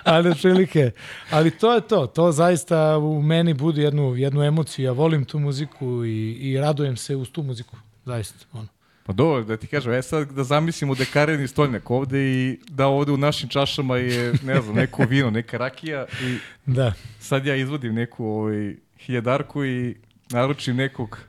[0.03, 0.91] ali otprilike,
[1.29, 5.39] ali to je to, to zaista u meni budi jednu, jednu emociju, ja volim tu
[5.39, 8.67] muziku i, i radujem se uz tu muziku, zaista, ono.
[9.05, 12.59] Pa dobro, da ti kažem, e sad da zamislimo da je kareni stolnjak ovde i
[12.69, 16.93] da ovde u našim čašama je, ne znam, neko vino, neka rakija i Da.
[17.19, 19.95] sad ja izvodim neku ovaj, hiljadarku i
[20.29, 21.19] naručim nekog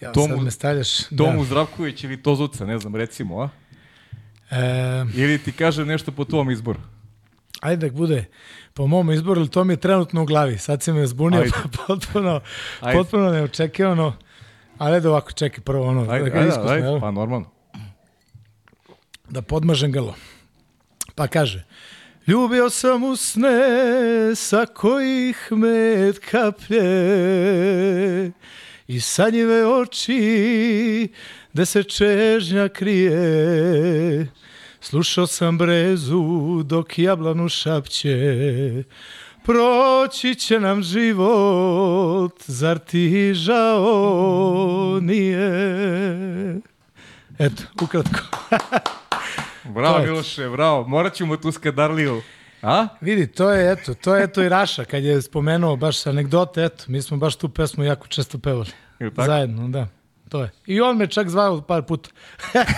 [0.00, 0.88] Ja, Tomu- sad me stavljaš.
[1.08, 3.48] Tomu Zdravković ili Tozuca, ne znam, recimo, a?
[4.50, 4.56] Da.
[4.56, 6.80] E, Ili ti kaže nešto po tom izboru.
[7.60, 8.24] ajde da bude
[8.74, 10.58] po mom izboru, ali to mi je trenutno u glavi.
[10.58, 11.50] Sad si me zbunio Ajde.
[11.52, 12.40] pa potpuno,
[12.80, 12.98] Ajde.
[12.98, 14.16] potpuno neočekivano.
[14.78, 17.00] Ali ajde ovako, čekaj prvo ono, Ajde, da ga ajde, iskusno, ajde, jel?
[17.00, 17.50] pa normalno.
[19.30, 20.14] da podmažem grlo.
[21.14, 21.64] Pa kaže,
[22.26, 23.50] ljubio sam usne
[24.36, 26.82] sa kojih med kaplje
[28.88, 31.08] i sanjive oči
[31.52, 34.28] gde se čežnja krije.
[34.80, 38.84] Slušao sam brezu dok jablanu šapće,
[39.44, 45.40] proći će nam život, zar ti žao nije?
[47.38, 48.20] Eto, ukratko.
[49.64, 50.88] Bravo, Miloše, bravo.
[50.88, 52.22] Morat ćemo tu skadarliju.
[52.62, 52.88] A?
[53.00, 56.84] Vidi, to je eto, to je eto i Raša kad je spomenuo baš anegdote, eto,
[56.86, 58.70] mi smo baš tu pesmu jako često pevali.
[58.98, 59.24] Tako?
[59.24, 59.86] Zajedno, da.
[60.28, 60.50] To je.
[60.66, 62.10] I on me čak zvao par puta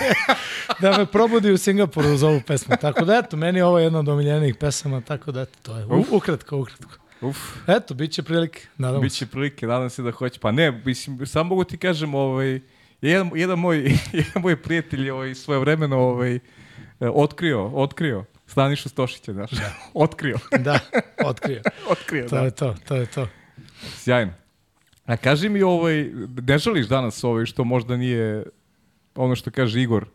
[0.81, 2.75] da me probudi u Singapuru uz ovu pesmu.
[2.81, 5.85] Tako da eto, meni je ovo jedna od omiljenijih pesama, tako da eto, to je.
[5.85, 6.11] U, Uf.
[6.11, 6.97] ukratko, ukratko.
[7.21, 7.37] Uf,
[7.67, 9.03] Eto, bit će prilike, nadamo se.
[9.03, 10.39] biće prilike, nadam se da hoće.
[10.39, 12.59] Pa ne, mislim, samo mogu ti kažem, ovaj,
[13.01, 13.77] jedan, jedan, moj,
[14.13, 16.39] jedan moj prijatelj je ovaj, svoje vremeno ovaj, eh,
[17.13, 19.51] otkrio, otkrio Stanišu Stošića, znaš.
[19.93, 20.79] otkrio, Da,
[21.25, 21.61] otkrio.
[21.91, 22.41] otkrio, To da.
[22.41, 23.27] je to, to je to.
[23.87, 24.33] Sjajno.
[25.05, 26.09] A kaži mi, ovaj,
[26.41, 28.43] ne žališ danas ovaj, što možda nije
[29.15, 30.05] ono što kaže Igor,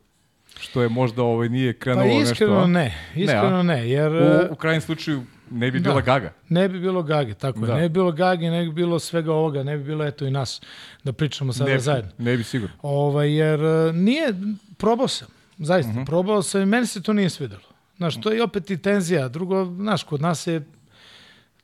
[0.61, 2.67] što je možda ovaj, nije Pa krenulo iskreno nešto, a?
[2.67, 3.63] ne, iskreno a?
[3.63, 4.13] ne, jer...
[4.13, 5.91] e, U, u krajnjem slučaju ne bi Da.
[5.91, 6.33] bila gaga.
[6.49, 7.67] Ne bi bilo gage, tako Da.
[7.67, 7.75] je.
[7.75, 10.61] Ne bi bilo gage, ne bi bilo svega ovoga, ne bi bilo eto i nas
[11.05, 12.11] da pričamo sada ne, zajedno.
[12.19, 12.77] Ne bi sigurno.
[12.83, 14.35] Ovaj, jer e, nije,
[14.77, 16.05] probao sam, zaista, Mhm.
[16.05, 17.63] probao sam i meni se to nije svidelo.
[17.97, 19.29] Znaš, to je opet i tenzija.
[19.29, 20.67] Drugo, znaš, kod nas je,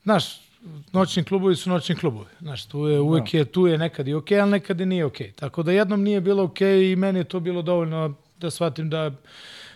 [0.03, 0.41] znaš,
[0.93, 2.31] noćni klubovi su noćni klubovi.
[2.41, 5.33] Znaš, tu je, uvijek je, tu je nekad i okej, ali nekad i nije okej.
[5.33, 9.11] Tako da jednom nije bilo okej i meni je to bilo dovoljno da shvatim da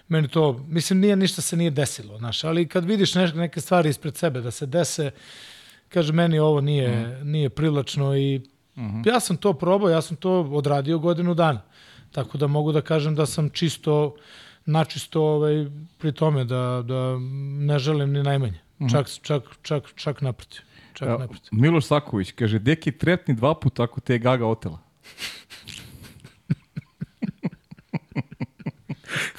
[0.08, 3.88] meni to, mislim, nije ništa se nije desilo, znaš, ali kad vidiš neš, neke stvari
[3.88, 5.10] ispred sebe da se dese,
[5.88, 8.40] kaže, meni ovo nije, nije privlačno i
[9.04, 11.62] ja sam to probao, ja sam to odradio godinu dana.
[12.12, 14.14] Tako da mogu da kažem da sam čisto,
[14.66, 15.66] načisto ovaj,
[15.98, 17.18] pri tome, da, da
[17.66, 18.60] ne želim ni najmanje.
[18.90, 20.60] Čak, čak, čak, čak naprotiv.
[20.92, 21.48] Čak Ja, naprotiv.
[21.52, 24.78] Miloš Saković kaže, deki trepni dva puta ako te je gaga otela.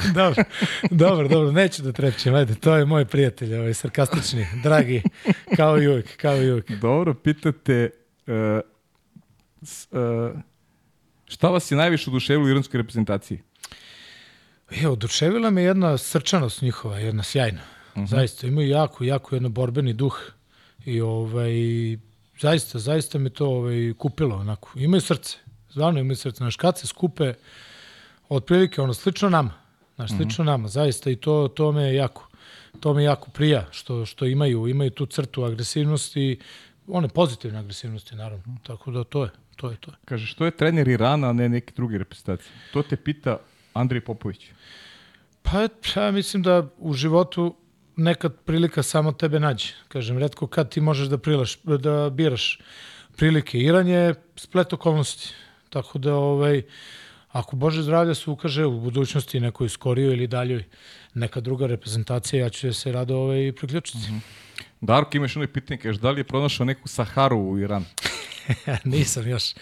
[0.16, 0.44] dobro,
[0.92, 5.02] dobro, dobro, neću da trepćem, ajde, to je moj prijatelj, ovaj, sarkastični, dragi,
[5.58, 6.72] kao i uvijek, kao i uvijek.
[6.72, 7.90] Dobro, pitate
[8.28, 8.34] uh,
[9.62, 10.32] s, uh,
[11.26, 13.42] šta vas je najviše oduševilo u iranskoj reprezentaciji?
[14.72, 17.62] Je, oduševila me jedna srčanost njihova, jedna sjajna.
[18.06, 20.20] Zaista, imaju jako, jako jedan borbeni duh
[20.86, 21.52] i ovaj,
[22.40, 24.70] zaista, zaista me to ovaj, kupilo onako.
[24.76, 25.38] Imaju srce,
[25.70, 26.38] zvano imaju srce.
[26.38, 27.34] Znaš, kad se skupe,
[28.30, 29.52] otprilike ono, slično nama,
[29.96, 32.28] znaš, slično nama, zaista i to, to me jako,
[32.80, 36.40] to me jako prija, što, što imaju, imaju tu crtu agresivnosti,
[36.88, 38.58] one pozitivne agresivnosti, naravno.
[38.64, 39.92] Tako da to je, to je to.
[39.92, 39.98] je.
[40.06, 42.52] Kaže, što je trener Irana, a ne neke druge reprezentacije?
[42.74, 43.38] To te pita
[43.78, 44.52] Andrej Popović.
[45.42, 47.56] Pa ja mislim da u životu
[47.96, 49.74] nekad prilika samo tebe nađe.
[49.88, 52.60] Kažem, redko kad ti možeš da, prilaš, da biraš
[53.18, 53.60] prilike.
[53.60, 55.34] Iran je splet okolnosti.
[55.70, 56.62] Tako da, ovaj,
[57.30, 60.64] ako Bože zdravlja se ukaže u budućnosti nekoj skorijoj ili daljoj
[61.14, 63.98] neka druga reprezentacija, ja ću se rado ovaj, priključiti.
[64.82, 67.86] Darko, imaš ono pitanje, kaže, da li je pronašao neku Saharu u Iranu?
[68.84, 69.54] Nisam još.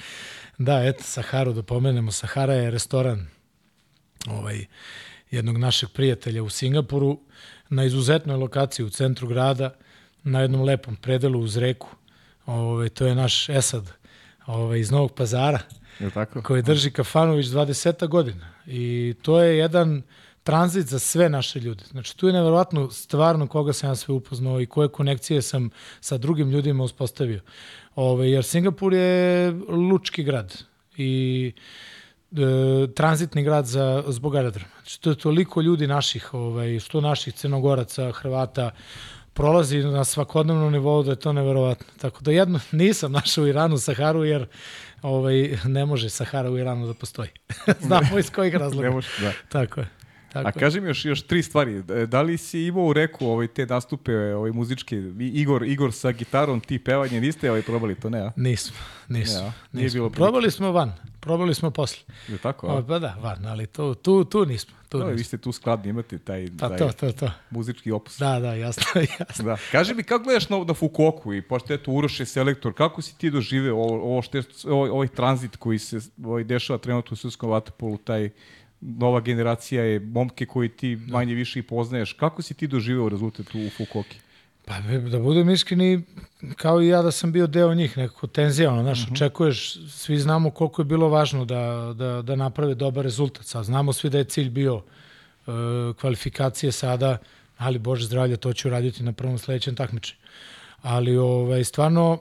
[0.58, 2.12] Da, eto, Saharu da pomenemo.
[2.12, 3.28] Sahara je restoran
[4.28, 4.66] ovaj,
[5.32, 7.20] jednog našeg prijatelja u Singapuru
[7.70, 9.76] na izuzetnoj lokaciji u centru grada,
[10.24, 11.88] na jednom lepom predelu uz reku.
[12.46, 13.92] Ovaj, to je naš Esad
[14.46, 15.60] ovaj, iz Novog pazara
[16.00, 16.42] Je tako?
[16.42, 18.54] koji drži kafanu već 20 godina.
[18.66, 20.02] I to je jedan
[20.44, 21.84] tranzit za sve naše ljude.
[21.92, 25.70] Znači, tu je neverovatno stvarno koga sam ja sve upoznao i koje konekcije sam
[26.02, 27.42] sa drugim ljudima uspostavio.
[27.96, 30.58] Ove, jer Singapur je lučki grad
[30.98, 31.52] i
[32.32, 34.72] e, tranzitni grad za, zbog aerodroma.
[34.82, 38.72] Znači, to je toliko ljudi naših, ovaj, što naših crnogoraca, Hrvata,
[39.34, 41.86] prolazi na svakodnevnom nivou da je to neverovatno.
[42.02, 44.48] Tako da jedno nisam našao u Iranu Saharu jer
[45.02, 47.30] ovaj, ne može Sahara u Iranu da postoji.
[47.88, 48.88] Znamo iz kojih razloga.
[48.88, 49.32] Ne može, da.
[49.50, 49.88] Tako je.
[50.36, 51.84] Tako A kaži mi još, još tri stvari.
[52.08, 56.60] Da li si imao u reku ovaj, te nastupe ovaj, muzičke, Igor, Igor sa gitarom,
[56.60, 58.20] ti pevanje, niste ovaj, probali to, ne?
[58.20, 58.32] A?
[58.36, 58.78] Nismo,
[59.10, 59.42] nismo.
[59.42, 59.52] Ne, a?
[59.72, 59.98] Nije nismo.
[59.98, 60.10] bilo.
[60.10, 62.00] Probali smo van, probali smo posle.
[62.28, 62.68] Je tako?
[62.68, 62.84] O, A?
[62.88, 64.74] pa da, van, ali tu, tu, tu nismo.
[64.90, 65.24] Tu vi nismo.
[65.24, 67.32] ste tu skladni, imate taj, Pa taj to, to, to.
[67.50, 68.18] muzički opus.
[68.18, 68.84] Da, da, jasno,
[69.20, 69.46] jasno.
[69.46, 69.58] Da.
[69.72, 73.02] Kaži mi, kako gledaš na, na Fukoku i pošto je to Uroš je selektor, kako
[73.02, 77.14] si ti doživeo ovo, ovo što je, ovaj, ovaj tranzit koji se ovaj, dešava trenutno
[77.14, 78.30] u srpskom vatopolu, taj
[78.82, 82.14] nova generacija je momke koji ti manje više i poznaješ.
[82.14, 84.18] Kako si ti doživeo rezultat u Fukoki?
[84.66, 84.80] Pa
[85.10, 86.02] da budem iskreni,
[86.56, 90.50] kao i ja da sam bio deo njih, nekako tenzija, ono, znaš, očekuješ, svi znamo
[90.50, 93.46] koliko je bilo važno da, da, da naprave dobar rezultat.
[93.46, 95.52] Sad znamo svi da je cilj bio e,
[96.00, 97.18] kvalifikacije sada,
[97.58, 100.20] ali Bože zdravlje, to ću raditi na prvom sledećem takmičenju.
[100.82, 102.20] Ali ovaj, stvarno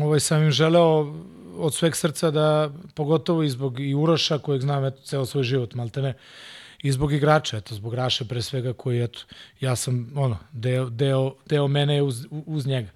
[0.00, 1.14] ovaj, sam im želeo
[1.58, 5.74] od sveg srca da, pogotovo i zbog i Uroša, kojeg znam eto, ceo svoj život,
[5.74, 6.14] maltene,
[6.82, 9.20] i zbog igrača, eto, zbog Raše pre svega koji, eto,
[9.60, 12.90] ja sam, ono, deo, deo, deo mene je uz, uz njega.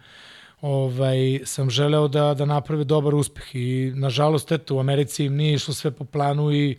[0.60, 5.54] Ovaj, sam želeo da, da naprave dobar uspeh i nažalost, eto, u Americi im nije
[5.54, 6.78] išlo sve po planu i,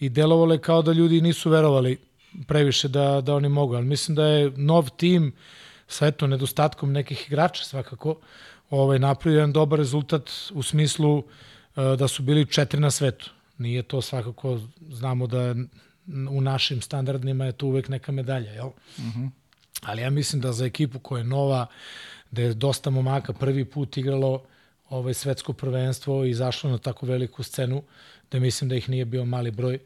[0.00, 1.98] i delovalo je kao da ljudi nisu verovali
[2.46, 5.32] previše da, da oni mogu, ali mislim da je nov tim
[5.86, 8.16] sa eto, nedostatkom nekih igrača svakako
[8.80, 11.24] ovaj, napravio jedan dobar rezultat u smislu uh,
[11.98, 13.30] da su bili četiri na svetu.
[13.58, 15.54] Nije to svakako, znamo da
[16.30, 18.66] u našim standardima je to uvek neka medalja, jel?
[18.98, 19.30] Mm -hmm.
[19.82, 21.66] Ali ja mislim da za ekipu koja je nova,
[22.30, 24.42] da je dosta momaka prvi put igralo
[24.90, 27.82] ovaj svetsko prvenstvo i izašlo na tako veliku scenu,
[28.30, 29.78] da mislim da ih nije bio mali broj,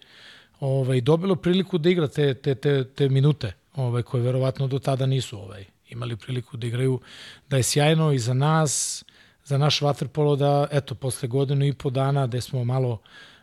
[0.61, 5.07] ovaj, dobilo priliku da igra te, te, te, te minute, ovaj, koje verovatno do tada
[5.07, 7.01] nisu ovaj, imali priliku da igraju,
[7.49, 9.05] da je sjajno i za nas,
[9.45, 12.99] za naš vaterpolo da, eto, posle godinu i po dana gde smo malo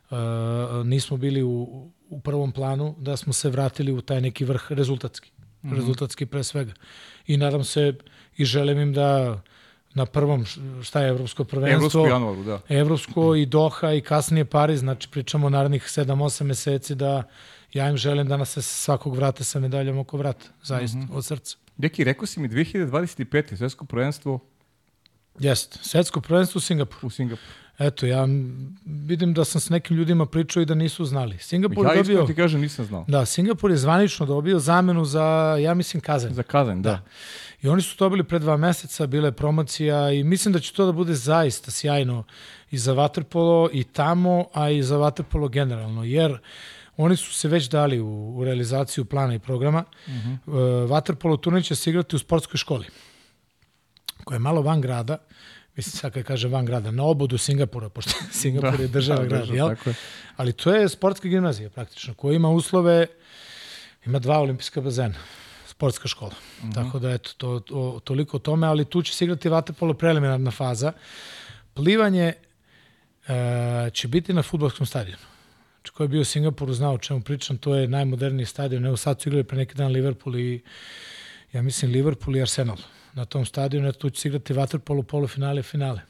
[0.09, 0.17] uh,
[0.85, 5.31] nismo bili u, u prvom planu, da smo se vratili u taj neki vrh rezultatski.
[5.63, 5.75] Mm -hmm.
[5.75, 6.73] Rezultatski pre svega.
[7.27, 7.93] I nadam se
[8.37, 9.41] i želim im da
[9.93, 10.45] na prvom,
[10.83, 11.75] šta je evropsko prvenstvo?
[11.75, 12.59] Evropsko januaru, da.
[12.69, 17.23] Evropsko i Doha i kasnije Pariz, znači pričamo narednih 7-8 meseci da
[17.73, 21.17] ja im želim da nas se svakog vrata sa medaljom oko vrata, zaista, mm -hmm.
[21.17, 21.57] od srca.
[21.77, 23.57] Deki, rekao si mi 2025.
[23.57, 24.39] svetsko prvenstvo
[25.39, 27.07] Jeste, svetsko prvenstvo u Singapuru.
[27.07, 27.51] u Singapuru.
[27.79, 28.27] Eto, ja
[28.85, 31.37] vidim da sam s nekim ljudima pričao i da nisu znali.
[31.39, 32.25] Singapur Ja je dobio...
[32.25, 33.05] ti kažem, nisam znao.
[33.07, 36.33] Da, Singapur je zvanično dobio zamenu za, ja mislim, Kazan.
[36.33, 37.01] Za Kazan, da.
[37.61, 40.85] I oni su dobili pre dva meseca, bila je promocija i mislim da će to
[40.85, 42.23] da bude zaista sjajno
[42.71, 46.37] i za Waterpolo i tamo, a i za Waterpolo generalno, jer
[46.97, 49.83] oni su se već dali u, u realizaciju plana i programa.
[50.07, 50.37] Uh -huh.
[50.45, 50.55] uh,
[50.89, 52.85] Waterpolo turnir će se igrati u sportskoj školi,
[54.23, 55.17] koja je malo van grada,
[55.75, 59.39] mislim sad kad kažem van grada, na obodu Singapura, pošto Singapur je država da, grad,
[59.39, 59.69] država, jel?
[59.75, 59.95] tako je.
[60.35, 63.07] Ali to je sportska gimnazija praktično, koja ima uslove,
[64.05, 65.19] ima dva olimpijska bazena,
[65.67, 66.31] sportska škola.
[66.61, 66.73] Uh -huh.
[66.73, 70.51] Tako da eto, to, to, toliko o tome, ali tu će se igrati vaterpolo preliminarna
[70.51, 70.91] faza.
[71.73, 72.33] Plivanje
[73.27, 75.34] e, će biti na futbolskom stadionu.
[75.89, 78.85] Ko je bio u Singapuru znao o čemu pričam, to je najmoderniji stadion.
[78.85, 80.61] Evo sad su igrali pre neki dan Liverpool i
[81.53, 82.77] ja mislim Liverpool i Arsenal
[83.13, 86.01] na tom stadionu, tu će se igrati vaterpolo, polufinale i finale.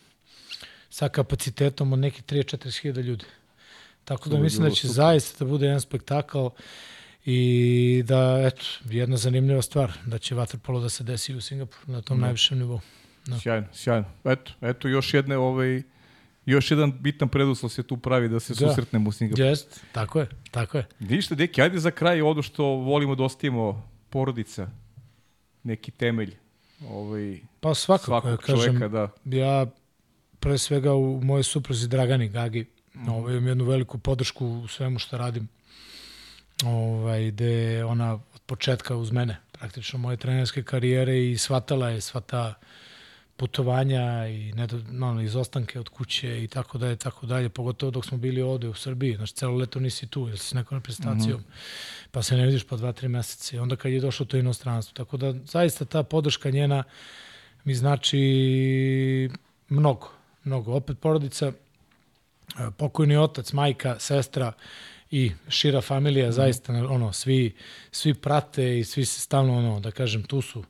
[0.89, 3.25] Sa kapacitetom od nekih 3-4 hiljada ljudi.
[4.05, 4.95] Tako da mislim da će super.
[4.95, 6.47] zaista da bude jedan spektakl
[7.25, 12.01] i da, eto, jedna zanimljiva stvar, da će vaterpolo da se desi u Singapuru na
[12.01, 12.79] tom najvišem nivou.
[13.25, 13.39] Da.
[13.39, 14.05] Sjajno, sjajno.
[14.23, 15.81] Eto, eto još jedne ovaj
[16.45, 18.67] još jedan bitan preduslov se tu pravi da se Da.
[18.67, 19.47] susretnemo u Singapuru.
[19.47, 20.87] Jest, tako je, tako je.
[20.99, 24.69] Ništa, deki, ajde za kraj ono što volimo da ostavimo porodica,
[25.63, 26.35] neki temelj
[26.89, 29.09] ovaj, Pa svakako, svakog ja kažem, čoveka, da.
[29.37, 29.65] ja
[30.39, 32.65] pre svega u mojoj supruzi Dragani Gagi,
[32.95, 33.09] mm.
[33.09, 35.47] ovaj, imam jednu veliku podršku u svemu što radim,
[36.65, 42.01] ovaj, gde je ona od početka uz mene, praktično moje trenerske karijere i shvatala je
[42.01, 42.53] sva ta
[43.37, 44.79] putovanja i nedo,
[45.23, 49.15] izostanke od kuće i tako dalje, tako dalje, pogotovo dok smo bili ovde u Srbiji,
[49.15, 52.07] znači celo leto nisi tu, jer si s nekom reprezentacijom, mm -hmm.
[52.11, 54.93] pa se ne vidiš pa dva, tri meseca i onda kad je došlo to inostranstvo.
[54.93, 56.83] Tako da zaista ta podrška njena
[57.63, 59.29] mi znači
[59.69, 60.09] mnogo,
[60.43, 60.73] mnogo.
[60.73, 61.51] Opet porodica,
[62.77, 64.53] pokojni otac, majka, sestra
[65.11, 66.31] i šira familija, mm.
[66.31, 67.55] zaista ono, svi,
[67.91, 70.63] svi prate i svi se stalno, ono, da kažem, tu su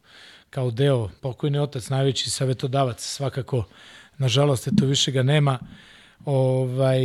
[0.55, 3.63] kao deo, pokojni otac, najveći savetodavac, svakako,
[4.17, 5.59] nažalost, eto više ga nema,
[6.25, 7.01] ovaj,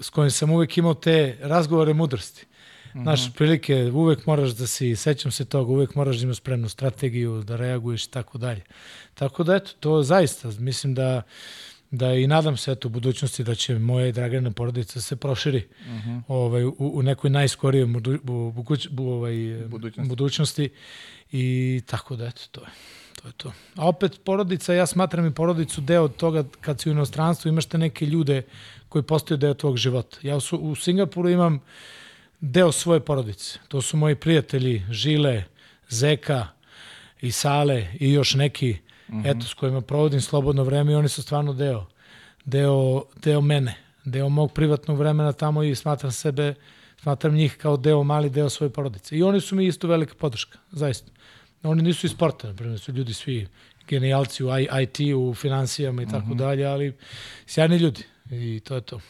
[0.00, 2.46] s kojim sam uvek imao te razgovore mudrosti.
[2.94, 3.32] Mm -hmm.
[3.32, 7.56] Prilike, uvek moraš da si, sećam se toga, uvek moraš da imaš spremnu strategiju, da
[7.56, 8.62] reaguješ i tako dalje.
[9.14, 11.22] Tako da, eto, to zaista, mislim da
[11.96, 15.58] da i nadam se eto u budućnosti da će moja i Dragana porodica se proširi
[15.80, 16.10] uh Mhm.
[16.10, 16.22] -huh.
[16.28, 19.34] ovaj, u, u nekoj najskorijoj budu, bu, bu, ovaj,
[19.66, 20.08] Budućnosti.
[20.08, 20.68] budućnosti
[21.32, 21.46] i
[21.86, 22.66] tako da eto to je.
[23.22, 23.52] To je to.
[23.76, 27.78] A opet porodica, ja smatram i porodicu deo toga kad si u inostranstvu imaš te
[27.78, 28.42] neke ljude
[28.88, 30.18] koji postaju deo tvog života.
[30.22, 31.60] Ja u, Su- u Singapuru imam
[32.40, 33.58] deo svoje porodice.
[33.68, 35.44] To su moji prijatelji Žile,
[35.88, 36.46] Zeka
[37.20, 38.76] i Sale i još neki
[39.24, 41.86] eto s kojima provodim slobodno vreme i oni su stvarno deo
[42.46, 46.54] deo, deo mene, deo mog privatnog vremena tamo i smatram sebe,
[47.02, 49.16] smatram njih kao deo, mali deo svoje porodice.
[49.16, 51.12] I oni su mi isto velika podrška, zaista.
[51.62, 53.46] Oni nisu iz sporta, na primjer, su ljudi svi
[53.88, 54.48] genijalci u
[54.82, 56.92] IT, u financijama i tako dalje, ali
[57.46, 59.00] sjajni ljudi i to je to.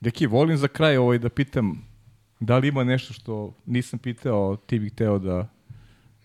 [0.00, 1.88] Deki, volim za kraj ovaj da pitam
[2.40, 5.48] da li ima nešto što nisam pitao, ti bih hteo da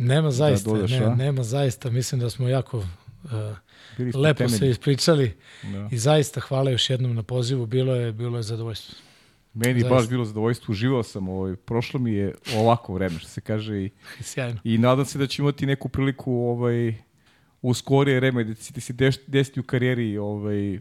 [0.02, 1.16] Nema zaista, dodaš, ne, a?
[1.16, 2.86] nema zaista, mislim da smo jako uh,
[4.16, 4.58] lepo temelji.
[4.58, 5.90] se ispričali Da.
[5.92, 8.96] i zaista hvala još jednom na pozivu, bilo je, bilo je zadovoljstvo.
[9.54, 9.96] Meni Zaista.
[9.96, 13.90] baš bilo zadovoljstvo, uživao sam, ovaj, prošlo mi je ovako vreme, što se kaže, i,
[14.22, 14.60] Sjajno.
[14.64, 16.94] i nadam se da ću imati neku priliku ovaj,
[17.62, 18.94] u skorije vreme, da ti se
[19.28, 20.80] desiti u karijeri ovaj,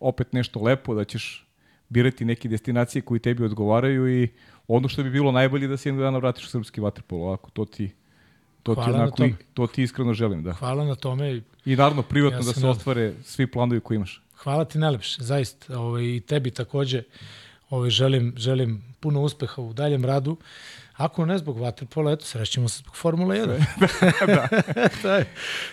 [0.00, 1.46] opet nešto lepo, da ćeš
[1.88, 4.28] birati neke destinacije koji tebi odgovaraju i
[4.68, 7.64] ono što bi bilo najbolje da se jednog dana vratiš u srpski vaterpol, ovako, to
[7.64, 7.90] ti,
[8.62, 10.52] to ti, Hvala na onako, i, to ti iskreno želim, da.
[10.52, 12.70] Hvala na tome i naravno privatno Ja da se nadam.
[12.70, 14.22] ostvare svi planovi koje imaš.
[14.36, 15.78] Hvala ti najlepše, zaista.
[15.78, 17.02] Ovaj, I tebi takođe
[17.70, 20.36] ovaj, želim, želim puno uspeha u daljem radu.
[20.96, 23.64] Ako ne zbog Waterpola, eto, srećemo se zbog Formula 1.
[25.02, 25.26] to, je,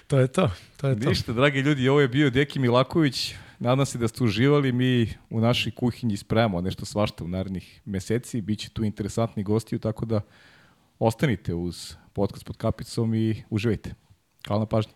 [0.07, 0.51] to je to.
[0.77, 1.09] To je to.
[1.09, 3.33] Ništa, dragi ljudi, ovo je bio Deki Milaković.
[3.61, 4.71] Nadam se da ste uživali.
[4.71, 8.41] Mi u našoj kuhinji spremamo nešto svašta u narednih meseci.
[8.41, 10.21] Biće tu interesantni gosti, tako da
[10.99, 13.93] ostanite uz podcast pod kapicom i uživajte.
[14.47, 14.93] Hvala na pažnji.